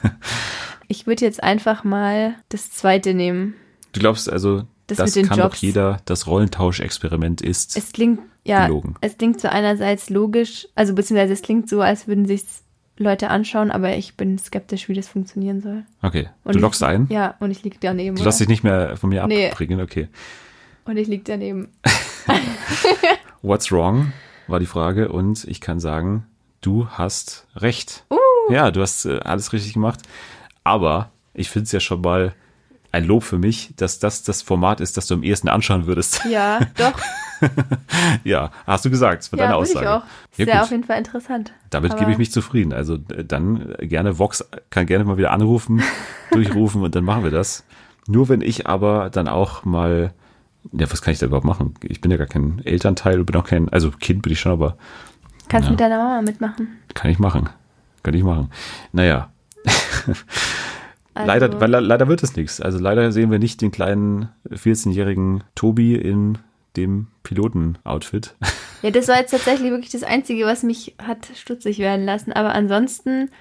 ich 0.87 1.05
würde 1.05 1.23
jetzt 1.23 1.43
einfach 1.43 1.83
mal 1.83 2.33
das 2.49 2.71
zweite 2.71 3.13
nehmen. 3.13 3.53
Du 3.93 3.99
glaubst 3.99 4.31
also, 4.31 4.63
das, 4.87 4.97
das 4.97 5.13
kann 5.15 5.37
Jobs. 5.37 5.37
doch 5.37 5.55
jeder, 5.55 5.99
das 6.05 6.27
Rollentauschexperiment 6.27 7.41
ist. 7.41 7.77
Es 7.77 7.91
klingt 7.91 8.19
ja, 8.45 8.67
gelogen. 8.67 8.95
es 9.01 9.17
klingt 9.17 9.41
so 9.41 9.49
einerseits 9.49 10.09
logisch, 10.09 10.67
also 10.75 10.95
beziehungsweise 10.95 11.33
es 11.33 11.41
klingt 11.41 11.69
so, 11.69 11.81
als 11.81 12.07
würden 12.07 12.25
sich 12.25 12.43
Leute 12.97 13.29
anschauen, 13.29 13.69
aber 13.69 13.95
ich 13.95 14.15
bin 14.15 14.39
skeptisch, 14.39 14.89
wie 14.89 14.93
das 14.93 15.07
funktionieren 15.07 15.61
soll. 15.61 15.83
Okay, 16.01 16.29
und 16.43 16.55
du 16.55 16.67
ich, 16.67 16.83
ein? 16.83 17.07
Ja, 17.09 17.35
und 17.39 17.51
ich 17.51 17.63
liege 17.63 17.77
daneben. 17.79 18.15
Du 18.15 18.23
lässt 18.23 18.39
dich 18.39 18.47
nicht 18.47 18.63
mehr 18.63 18.97
von 18.97 19.09
mir 19.09 19.27
nee. 19.27 19.49
abbringen, 19.49 19.81
okay. 19.81 20.07
Und 20.85 20.97
ich 20.97 21.07
liege 21.07 21.23
daneben. 21.25 21.67
What's 23.41 23.71
wrong, 23.71 24.13
war 24.47 24.59
die 24.59 24.65
Frage 24.65 25.09
und 25.09 25.43
ich 25.43 25.61
kann 25.61 25.79
sagen, 25.79 26.25
du 26.61 26.87
hast 26.87 27.45
recht. 27.55 28.05
Uh. 28.09 28.53
Ja, 28.53 28.71
du 28.71 28.81
hast 28.81 29.05
äh, 29.05 29.19
alles 29.19 29.53
richtig 29.53 29.73
gemacht, 29.73 29.99
aber 30.63 31.11
ich 31.33 31.49
finde 31.49 31.65
es 31.65 31.71
ja 31.73 31.79
schon 31.79 32.01
mal 32.01 32.33
ein 32.91 33.05
Lob 33.05 33.23
für 33.23 33.37
mich, 33.37 33.73
dass 33.75 33.99
das 33.99 34.23
das 34.23 34.41
Format 34.41 34.81
ist, 34.81 34.97
das 34.97 35.07
du 35.07 35.15
am 35.15 35.23
ehesten 35.23 35.49
anschauen 35.49 35.85
würdest. 35.85 36.21
Ja, 36.29 36.59
doch. 36.77 36.93
ja, 38.23 38.51
hast 38.65 38.85
du 38.85 38.89
gesagt, 38.89 39.25
für 39.25 39.37
ja, 39.37 39.43
deine 39.43 39.55
Aussage. 39.55 39.85
Ich 39.85 39.91
auch. 39.91 40.03
Ist 40.37 40.47
ja, 40.47 40.61
auf 40.61 40.71
jeden 40.71 40.83
Fall 40.83 40.97
interessant. 40.97 41.53
Damit 41.69 41.91
Aber 41.91 41.99
gebe 41.99 42.11
ich 42.11 42.17
mich 42.17 42.31
zufrieden. 42.31 42.73
Also 42.73 42.95
äh, 42.95 43.23
dann 43.23 43.75
gerne 43.79 44.19
Vox 44.19 44.45
kann 44.69 44.85
gerne 44.85 45.03
mal 45.03 45.17
wieder 45.17 45.31
anrufen, 45.31 45.83
durchrufen 46.31 46.81
und 46.81 46.95
dann 46.95 47.03
machen 47.03 47.23
wir 47.23 47.31
das. 47.31 47.63
Nur 48.07 48.29
wenn 48.29 48.41
ich 48.41 48.67
aber 48.67 49.09
dann 49.09 49.27
auch 49.27 49.65
mal, 49.65 50.13
ja, 50.71 50.89
was 50.91 51.01
kann 51.01 51.11
ich 51.11 51.19
da 51.19 51.25
überhaupt 51.25 51.45
machen? 51.45 51.73
Ich 51.83 52.01
bin 52.01 52.09
ja 52.09 52.17
gar 52.17 52.27
kein 52.27 52.61
Elternteil, 52.63 53.23
bin 53.23 53.35
auch 53.35 53.45
kein, 53.45 53.69
also 53.69 53.91
Kind 53.91 54.21
bin 54.21 54.31
ich 54.31 54.39
schon, 54.39 54.53
aber. 54.53 54.77
Kannst 55.49 55.67
ja, 55.67 55.71
mit 55.71 55.79
deiner 55.79 55.97
Mama 55.97 56.21
mitmachen. 56.21 56.77
Kann 56.93 57.11
ich 57.11 57.19
machen. 57.19 57.49
Kann 58.03 58.13
ich 58.13 58.23
machen. 58.23 58.49
Naja. 58.93 59.29
Also 61.17 61.27
leider, 61.27 61.61
weil, 61.61 61.71
leider 61.71 62.07
wird 62.07 62.23
es 62.23 62.35
nichts. 62.35 62.61
Also 62.61 62.79
leider 62.79 63.11
sehen 63.11 63.31
wir 63.31 63.39
nicht 63.39 63.61
den 63.61 63.71
kleinen 63.71 64.29
14-jährigen 64.49 65.43
Tobi 65.55 65.95
in 65.95 66.37
dem 66.75 67.07
Piloten-Outfit. 67.23 68.35
Ja, 68.83 68.91
das 68.91 69.07
war 69.07 69.17
jetzt 69.17 69.31
tatsächlich 69.31 69.71
wirklich 69.71 69.89
das 69.89 70.03
Einzige, 70.03 70.45
was 70.45 70.61
mich 70.61 70.93
hat 70.99 71.29
stutzig 71.35 71.79
werden 71.79 72.05
lassen. 72.05 72.31
Aber 72.31 72.53
ansonsten 72.53 73.31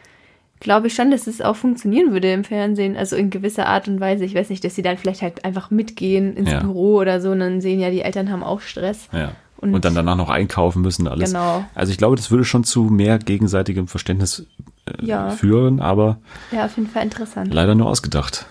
glaube 0.60 0.86
ich 0.86 0.94
schon, 0.94 1.10
dass 1.10 1.26
es 1.26 1.42
auch 1.42 1.56
funktionieren 1.56 2.12
würde 2.12 2.32
im 2.32 2.42
Fernsehen. 2.42 2.96
Also 2.96 3.16
in 3.16 3.28
gewisser 3.28 3.66
Art 3.66 3.86
und 3.86 4.00
Weise. 4.00 4.24
Ich 4.24 4.34
weiß 4.34 4.48
nicht, 4.48 4.64
dass 4.64 4.74
sie 4.74 4.80
dann 4.80 4.96
vielleicht 4.96 5.20
halt 5.20 5.44
einfach 5.44 5.70
mitgehen 5.70 6.34
ins 6.36 6.50
ja. 6.50 6.60
Büro 6.60 6.96
oder 6.96 7.20
so 7.20 7.32
und 7.32 7.40
dann 7.40 7.60
sehen 7.60 7.80
ja, 7.80 7.90
die 7.90 8.00
Eltern 8.00 8.30
haben 8.30 8.42
auch 8.42 8.62
Stress. 8.62 9.08
Ja. 9.12 9.32
Und, 9.58 9.74
und, 9.74 9.84
dann 9.84 9.94
danach 9.94 10.16
noch 10.16 10.30
einkaufen 10.30 10.82
müssen, 10.82 11.06
alles. 11.08 11.32
Genau. 11.32 11.64
Also 11.74 11.90
ich 11.90 11.98
glaube, 11.98 12.16
das 12.16 12.30
würde 12.30 12.44
schon 12.44 12.64
zu 12.64 12.84
mehr 12.84 13.18
gegenseitigem 13.18 13.88
Verständnis 13.88 14.46
äh, 14.86 15.04
ja. 15.04 15.30
führen, 15.30 15.80
aber. 15.80 16.18
Ja, 16.52 16.64
auf 16.64 16.76
jeden 16.76 16.88
Fall 16.88 17.02
interessant. 17.02 17.52
Leider 17.52 17.74
nur 17.74 17.88
ausgedacht. 17.88 18.46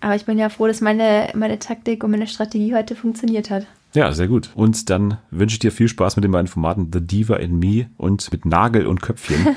Aber 0.00 0.16
ich 0.16 0.24
bin 0.24 0.38
ja 0.38 0.48
froh, 0.48 0.66
dass 0.66 0.80
meine, 0.80 1.30
meine 1.34 1.58
Taktik 1.58 2.02
und 2.04 2.10
meine 2.10 2.26
Strategie 2.26 2.74
heute 2.74 2.96
funktioniert 2.96 3.50
hat. 3.50 3.66
Ja, 3.92 4.12
sehr 4.12 4.28
gut. 4.28 4.50
Und 4.54 4.88
dann 4.88 5.18
wünsche 5.30 5.54
ich 5.54 5.58
dir 5.58 5.72
viel 5.72 5.88
Spaß 5.88 6.16
mit 6.16 6.24
den 6.24 6.30
beiden 6.30 6.46
Formaten 6.46 6.90
The 6.92 7.00
Diva 7.00 7.36
in 7.36 7.58
Me 7.58 7.90
und 7.96 8.30
mit 8.32 8.46
Nagel 8.46 8.86
und 8.86 9.02
Köpfchen. 9.02 9.56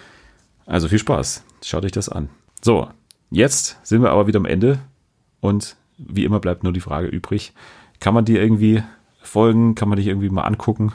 also 0.66 0.88
viel 0.88 0.98
Spaß. 0.98 1.42
Schaut 1.64 1.84
euch 1.84 1.92
das 1.92 2.08
an. 2.08 2.28
So, 2.60 2.88
jetzt 3.30 3.78
sind 3.82 4.02
wir 4.02 4.10
aber 4.10 4.26
wieder 4.26 4.38
am 4.38 4.44
Ende 4.44 4.80
und 5.40 5.76
wie 5.96 6.24
immer 6.24 6.40
bleibt 6.40 6.62
nur 6.62 6.72
die 6.72 6.80
Frage 6.80 7.08
übrig. 7.08 7.52
Kann 8.00 8.14
man 8.14 8.24
dir 8.24 8.40
irgendwie 8.40 8.82
folgen? 9.22 9.74
Kann 9.74 9.88
man 9.88 9.96
dich 9.96 10.06
irgendwie 10.06 10.30
mal 10.30 10.42
angucken? 10.42 10.92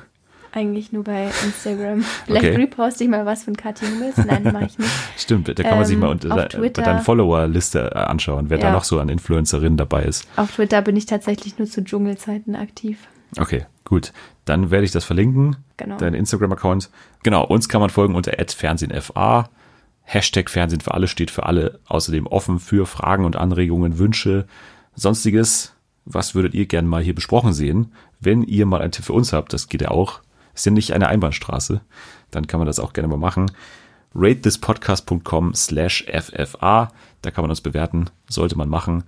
Eigentlich 0.56 0.94
nur 0.94 1.04
bei 1.04 1.30
Instagram. 1.44 2.02
Vielleicht 2.26 2.46
okay. 2.46 2.56
reposte 2.56 3.04
ich 3.04 3.10
mal 3.10 3.26
was 3.26 3.44
von 3.44 3.58
Katja 3.58 3.90
Hummels. 3.90 4.16
Nein, 4.16 4.44
mache 4.44 4.68
ich 4.68 4.78
nicht. 4.80 4.90
Stimmt, 5.18 5.50
da 5.50 5.54
kann 5.54 5.72
man 5.72 5.80
ähm, 5.80 5.86
sich 5.86 5.98
mal 5.98 6.08
unter 6.08 6.48
de, 6.48 6.70
deine 6.70 7.02
Follower-Liste 7.02 7.92
äh, 7.94 7.98
anschauen, 7.98 8.50
wer 8.50 8.58
ja. 8.58 8.68
da 8.68 8.72
noch 8.72 8.86
so 8.86 9.02
an 9.02 9.10
Influencerinnen 9.10 9.76
dabei 9.76 10.04
ist. 10.04 10.26
Auf 10.38 10.56
Twitter 10.56 10.82
bin 10.82 10.96
ich 10.96 11.08
tatsächlich 11.08 11.58
nur 11.58 11.68
zu 11.68 11.84
Dschungelzeiten 11.84 12.56
aktiv. 12.56 13.00
Okay, 13.38 13.66
gut. 13.84 14.14
Dann 14.46 14.72
werde 14.72 14.86
ich 14.86 14.92
das 14.92 15.04
verlinken. 15.04 15.58
Genau. 15.76 15.98
Dein 15.98 16.14
Instagram-Account. 16.14 16.90
Genau, 17.24 17.44
uns 17.44 17.68
kann 17.68 17.82
man 17.82 17.90
folgen 17.90 18.16
unter 18.16 18.32
@fernsehenfa. 18.32 19.50
Hashtag 20.04 20.50
Fernsehen 20.50 20.80
für 20.80 20.94
alle 20.94 21.10
steht 21.10 21.32
für 21.32 21.46
alle. 21.46 21.80
Außerdem 21.88 22.28
offen 22.28 22.60
für 22.60 22.86
Fragen 22.86 23.26
und 23.26 23.36
Anregungen, 23.36 23.98
Wünsche, 23.98 24.46
sonstiges. 24.96 25.74
Was 26.06 26.34
würdet 26.34 26.54
ihr 26.54 26.68
gerne 26.68 26.88
mal 26.88 27.04
hier 27.04 27.16
besprochen 27.16 27.52
sehen? 27.52 27.92
Wenn 28.22 28.44
ihr 28.44 28.66
mal 28.66 28.82
einen 28.82 28.94
Tipp 28.94 29.04
für 29.04 29.14
uns 29.14 29.34
habt, 29.34 29.52
das 29.52 29.68
geht 29.68 29.82
ja 29.82 29.90
auch, 29.90 30.22
ist 30.56 30.66
ja 30.66 30.72
nicht 30.72 30.94
eine 30.94 31.08
Einbahnstraße, 31.08 31.82
dann 32.32 32.48
kann 32.48 32.60
man 32.60 32.68
das 32.68 32.80
auch 32.80 32.94
gerne 32.94 33.08
mal 33.08 33.18
machen. 33.18 33.52
ratethispodcast.com 34.16 35.54
slash 35.54 36.06
FFA, 36.08 36.92
da 37.22 37.32
kann 37.32 37.44
man 37.44 37.52
uns 37.52 37.62
bewerten, 37.62 38.10
sollte 38.28 38.58
man 38.58 38.70
machen. 38.70 39.04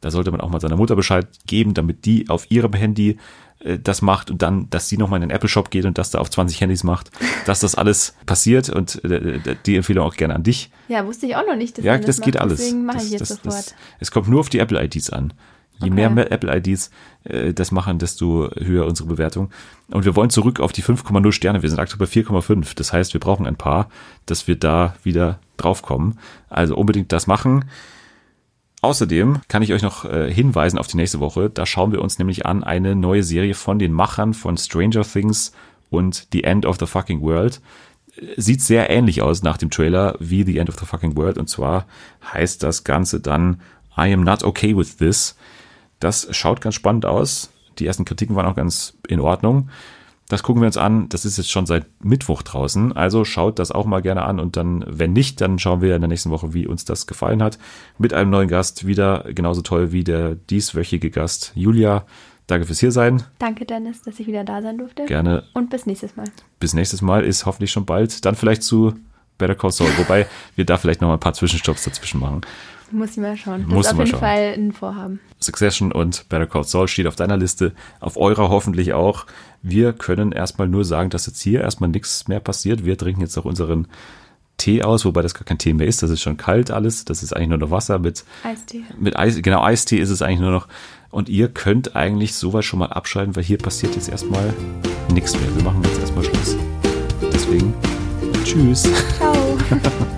Da 0.00 0.10
sollte 0.10 0.30
man 0.30 0.40
auch 0.40 0.50
mal 0.50 0.60
seiner 0.60 0.76
Mutter 0.76 0.96
Bescheid 0.96 1.26
geben, 1.46 1.72
damit 1.72 2.04
die 2.04 2.28
auf 2.28 2.50
ihrem 2.50 2.74
Handy 2.74 3.16
äh, 3.60 3.78
das 3.78 4.02
macht 4.02 4.30
und 4.30 4.42
dann, 4.42 4.68
dass 4.70 4.88
sie 4.88 4.98
nochmal 4.98 5.22
in 5.22 5.28
den 5.28 5.34
Apple 5.34 5.48
Shop 5.48 5.70
geht 5.70 5.86
und 5.86 5.98
das 5.98 6.10
da 6.10 6.18
auf 6.18 6.30
20 6.30 6.60
Handys 6.60 6.84
macht, 6.84 7.10
dass 7.46 7.60
das 7.60 7.74
alles 7.74 8.14
passiert 8.26 8.68
und 8.68 9.02
äh, 9.04 9.56
die 9.66 9.76
Empfehlung 9.76 10.06
auch 10.06 10.16
gerne 10.16 10.34
an 10.34 10.42
dich. 10.42 10.70
Ja, 10.88 11.06
wusste 11.06 11.26
ich 11.26 11.36
auch 11.36 11.46
noch 11.46 11.56
nicht. 11.56 11.78
Dass 11.78 11.84
ja, 11.84 11.96
das, 11.96 12.06
das 12.06 12.20
geht 12.20 12.34
macht. 12.34 12.42
alles. 12.42 12.60
Deswegen 12.60 12.84
mache 12.84 12.98
ich 12.98 13.10
jetzt 13.10 13.22
das, 13.22 13.28
sofort. 13.28 13.74
Es 13.98 14.10
kommt 14.10 14.28
nur 14.28 14.40
auf 14.40 14.50
die 14.50 14.58
Apple 14.58 14.82
IDs 14.82 15.10
an. 15.10 15.32
Je 15.78 15.90
okay. 15.90 16.08
mehr 16.08 16.30
Apple-IDs 16.30 16.90
äh, 17.24 17.52
das 17.52 17.72
machen, 17.72 17.98
desto 17.98 18.50
höher 18.56 18.86
unsere 18.86 19.08
Bewertung. 19.08 19.50
Und 19.88 20.04
wir 20.04 20.14
wollen 20.16 20.30
zurück 20.30 20.60
auf 20.60 20.72
die 20.72 20.82
5,0 20.82 21.32
Sterne. 21.32 21.62
Wir 21.62 21.68
sind 21.68 21.78
aktuell 21.78 21.98
bei 21.98 22.12
4,5. 22.12 22.74
Das 22.76 22.92
heißt, 22.92 23.12
wir 23.12 23.20
brauchen 23.20 23.46
ein 23.46 23.56
paar, 23.56 23.88
dass 24.26 24.46
wir 24.46 24.56
da 24.56 24.94
wieder 25.02 25.38
draufkommen. 25.56 26.18
Also 26.48 26.76
unbedingt 26.76 27.12
das 27.12 27.26
machen. 27.26 27.64
Außerdem 28.82 29.40
kann 29.48 29.62
ich 29.62 29.72
euch 29.72 29.82
noch 29.82 30.04
äh, 30.04 30.30
hinweisen 30.30 30.78
auf 30.78 30.86
die 30.86 30.98
nächste 30.98 31.18
Woche. 31.18 31.48
Da 31.48 31.64
schauen 31.64 31.92
wir 31.92 32.02
uns 32.02 32.18
nämlich 32.18 32.44
an 32.44 32.62
eine 32.62 32.94
neue 32.94 33.22
Serie 33.22 33.54
von 33.54 33.78
den 33.78 33.92
Machern 33.92 34.34
von 34.34 34.58
Stranger 34.58 35.02
Things 35.02 35.52
und 35.88 36.28
The 36.32 36.44
End 36.44 36.66
of 36.66 36.78
the 36.78 36.86
Fucking 36.86 37.22
World. 37.22 37.62
Sieht 38.36 38.60
sehr 38.60 38.90
ähnlich 38.90 39.22
aus 39.22 39.42
nach 39.42 39.56
dem 39.56 39.70
Trailer 39.70 40.16
wie 40.20 40.44
The 40.44 40.58
End 40.58 40.68
of 40.68 40.78
the 40.78 40.84
Fucking 40.84 41.16
World. 41.16 41.38
Und 41.38 41.48
zwar 41.48 41.86
heißt 42.32 42.62
das 42.62 42.84
Ganze 42.84 43.20
dann 43.20 43.60
I 43.96 44.12
am 44.12 44.22
not 44.22 44.44
okay 44.44 44.76
with 44.76 44.98
this. 44.98 45.36
Das 46.00 46.28
schaut 46.30 46.60
ganz 46.60 46.74
spannend 46.74 47.06
aus. 47.06 47.50
Die 47.78 47.86
ersten 47.86 48.04
Kritiken 48.04 48.36
waren 48.36 48.46
auch 48.46 48.56
ganz 48.56 48.96
in 49.08 49.20
Ordnung. 49.20 49.68
Das 50.28 50.42
gucken 50.42 50.62
wir 50.62 50.66
uns 50.66 50.76
an. 50.76 51.08
Das 51.10 51.24
ist 51.24 51.36
jetzt 51.36 51.50
schon 51.50 51.66
seit 51.66 51.86
Mittwoch 52.02 52.42
draußen. 52.42 52.96
Also 52.96 53.24
schaut 53.24 53.58
das 53.58 53.72
auch 53.72 53.84
mal 53.84 54.00
gerne 54.00 54.22
an. 54.22 54.40
Und 54.40 54.56
dann, 54.56 54.84
wenn 54.88 55.12
nicht, 55.12 55.40
dann 55.40 55.58
schauen 55.58 55.82
wir 55.82 55.94
in 55.94 56.00
der 56.00 56.08
nächsten 56.08 56.30
Woche, 56.30 56.54
wie 56.54 56.66
uns 56.66 56.84
das 56.84 57.06
gefallen 57.06 57.42
hat. 57.42 57.58
Mit 57.98 58.14
einem 58.14 58.30
neuen 58.30 58.48
Gast. 58.48 58.86
Wieder 58.86 59.24
genauso 59.34 59.60
toll 59.60 59.92
wie 59.92 60.02
der 60.02 60.34
dieswöchige 60.34 61.10
Gast 61.10 61.52
Julia. 61.54 62.06
Danke 62.46 62.66
fürs 62.66 62.80
Hiersein. 62.80 63.22
Danke, 63.38 63.64
Dennis, 63.64 64.02
dass 64.02 64.18
ich 64.18 64.26
wieder 64.26 64.44
da 64.44 64.62
sein 64.62 64.78
durfte. 64.78 65.04
Gerne. 65.04 65.44
Und 65.52 65.70
bis 65.70 65.86
nächstes 65.86 66.16
Mal. 66.16 66.26
Bis 66.58 66.74
nächstes 66.74 67.02
Mal 67.02 67.24
ist 67.24 67.44
hoffentlich 67.44 67.70
schon 67.70 67.86
bald. 67.86 68.24
Dann 68.24 68.34
vielleicht 68.34 68.62
zu 68.62 68.94
Better 69.36 69.54
Call 69.54 69.72
Saul. 69.72 69.90
Wobei 69.98 70.26
wir 70.56 70.64
da 70.64 70.78
vielleicht 70.78 71.00
noch 71.00 71.08
mal 71.08 71.14
ein 71.14 71.20
paar 71.20 71.34
Zwischenstopps 71.34 71.84
dazwischen 71.84 72.20
machen. 72.20 72.42
Muss 72.94 73.10
ich 73.10 73.16
mal 73.16 73.36
schauen. 73.36 73.64
Das 73.66 73.74
Muss 73.74 73.86
ist 73.86 73.92
auf 73.92 73.98
jeden 73.98 74.10
schauen. 74.12 74.20
Fall 74.20 74.54
ein 74.56 74.72
Vorhaben. 74.72 75.20
Succession 75.40 75.90
und 75.92 76.28
Better 76.28 76.46
Call 76.46 76.62
Saul 76.64 76.86
steht 76.86 77.08
auf 77.08 77.16
deiner 77.16 77.36
Liste, 77.36 77.72
auf 78.00 78.16
eurer 78.16 78.48
hoffentlich 78.50 78.92
auch. 78.92 79.26
Wir 79.62 79.92
können 79.92 80.30
erstmal 80.30 80.68
nur 80.68 80.84
sagen, 80.84 81.10
dass 81.10 81.26
jetzt 81.26 81.42
hier 81.42 81.60
erstmal 81.60 81.90
nichts 81.90 82.28
mehr 82.28 82.38
passiert. 82.40 82.84
Wir 82.84 82.96
trinken 82.96 83.20
jetzt 83.20 83.36
auch 83.36 83.44
unseren 83.44 83.88
Tee 84.58 84.84
aus, 84.84 85.04
wobei 85.04 85.22
das 85.22 85.34
gar 85.34 85.42
kein 85.42 85.58
Tee 85.58 85.74
mehr 85.74 85.88
ist. 85.88 86.04
Das 86.04 86.10
ist 86.10 86.22
schon 86.22 86.36
kalt 86.36 86.70
alles. 86.70 87.04
Das 87.04 87.24
ist 87.24 87.34
eigentlich 87.34 87.48
nur 87.48 87.58
noch 87.58 87.70
Wasser 87.72 87.98
mit, 87.98 88.24
Eistee. 88.44 88.84
mit 88.98 89.18
Eis. 89.18 89.42
Genau, 89.42 89.62
Eistee 89.62 89.98
ist 89.98 90.10
es 90.10 90.22
eigentlich 90.22 90.40
nur 90.40 90.52
noch. 90.52 90.68
Und 91.10 91.28
ihr 91.28 91.48
könnt 91.48 91.96
eigentlich 91.96 92.34
sowas 92.34 92.64
schon 92.64 92.78
mal 92.78 92.86
abschalten, 92.86 93.34
weil 93.34 93.42
hier 93.42 93.58
passiert 93.58 93.96
jetzt 93.96 94.08
erstmal 94.08 94.54
nichts 95.12 95.34
mehr. 95.38 95.56
Wir 95.56 95.64
machen 95.64 95.82
jetzt 95.84 95.98
erstmal 95.98 96.24
Schluss. 96.24 96.56
Deswegen, 97.32 97.74
tschüss. 98.44 98.88
Ciao. 99.18 99.58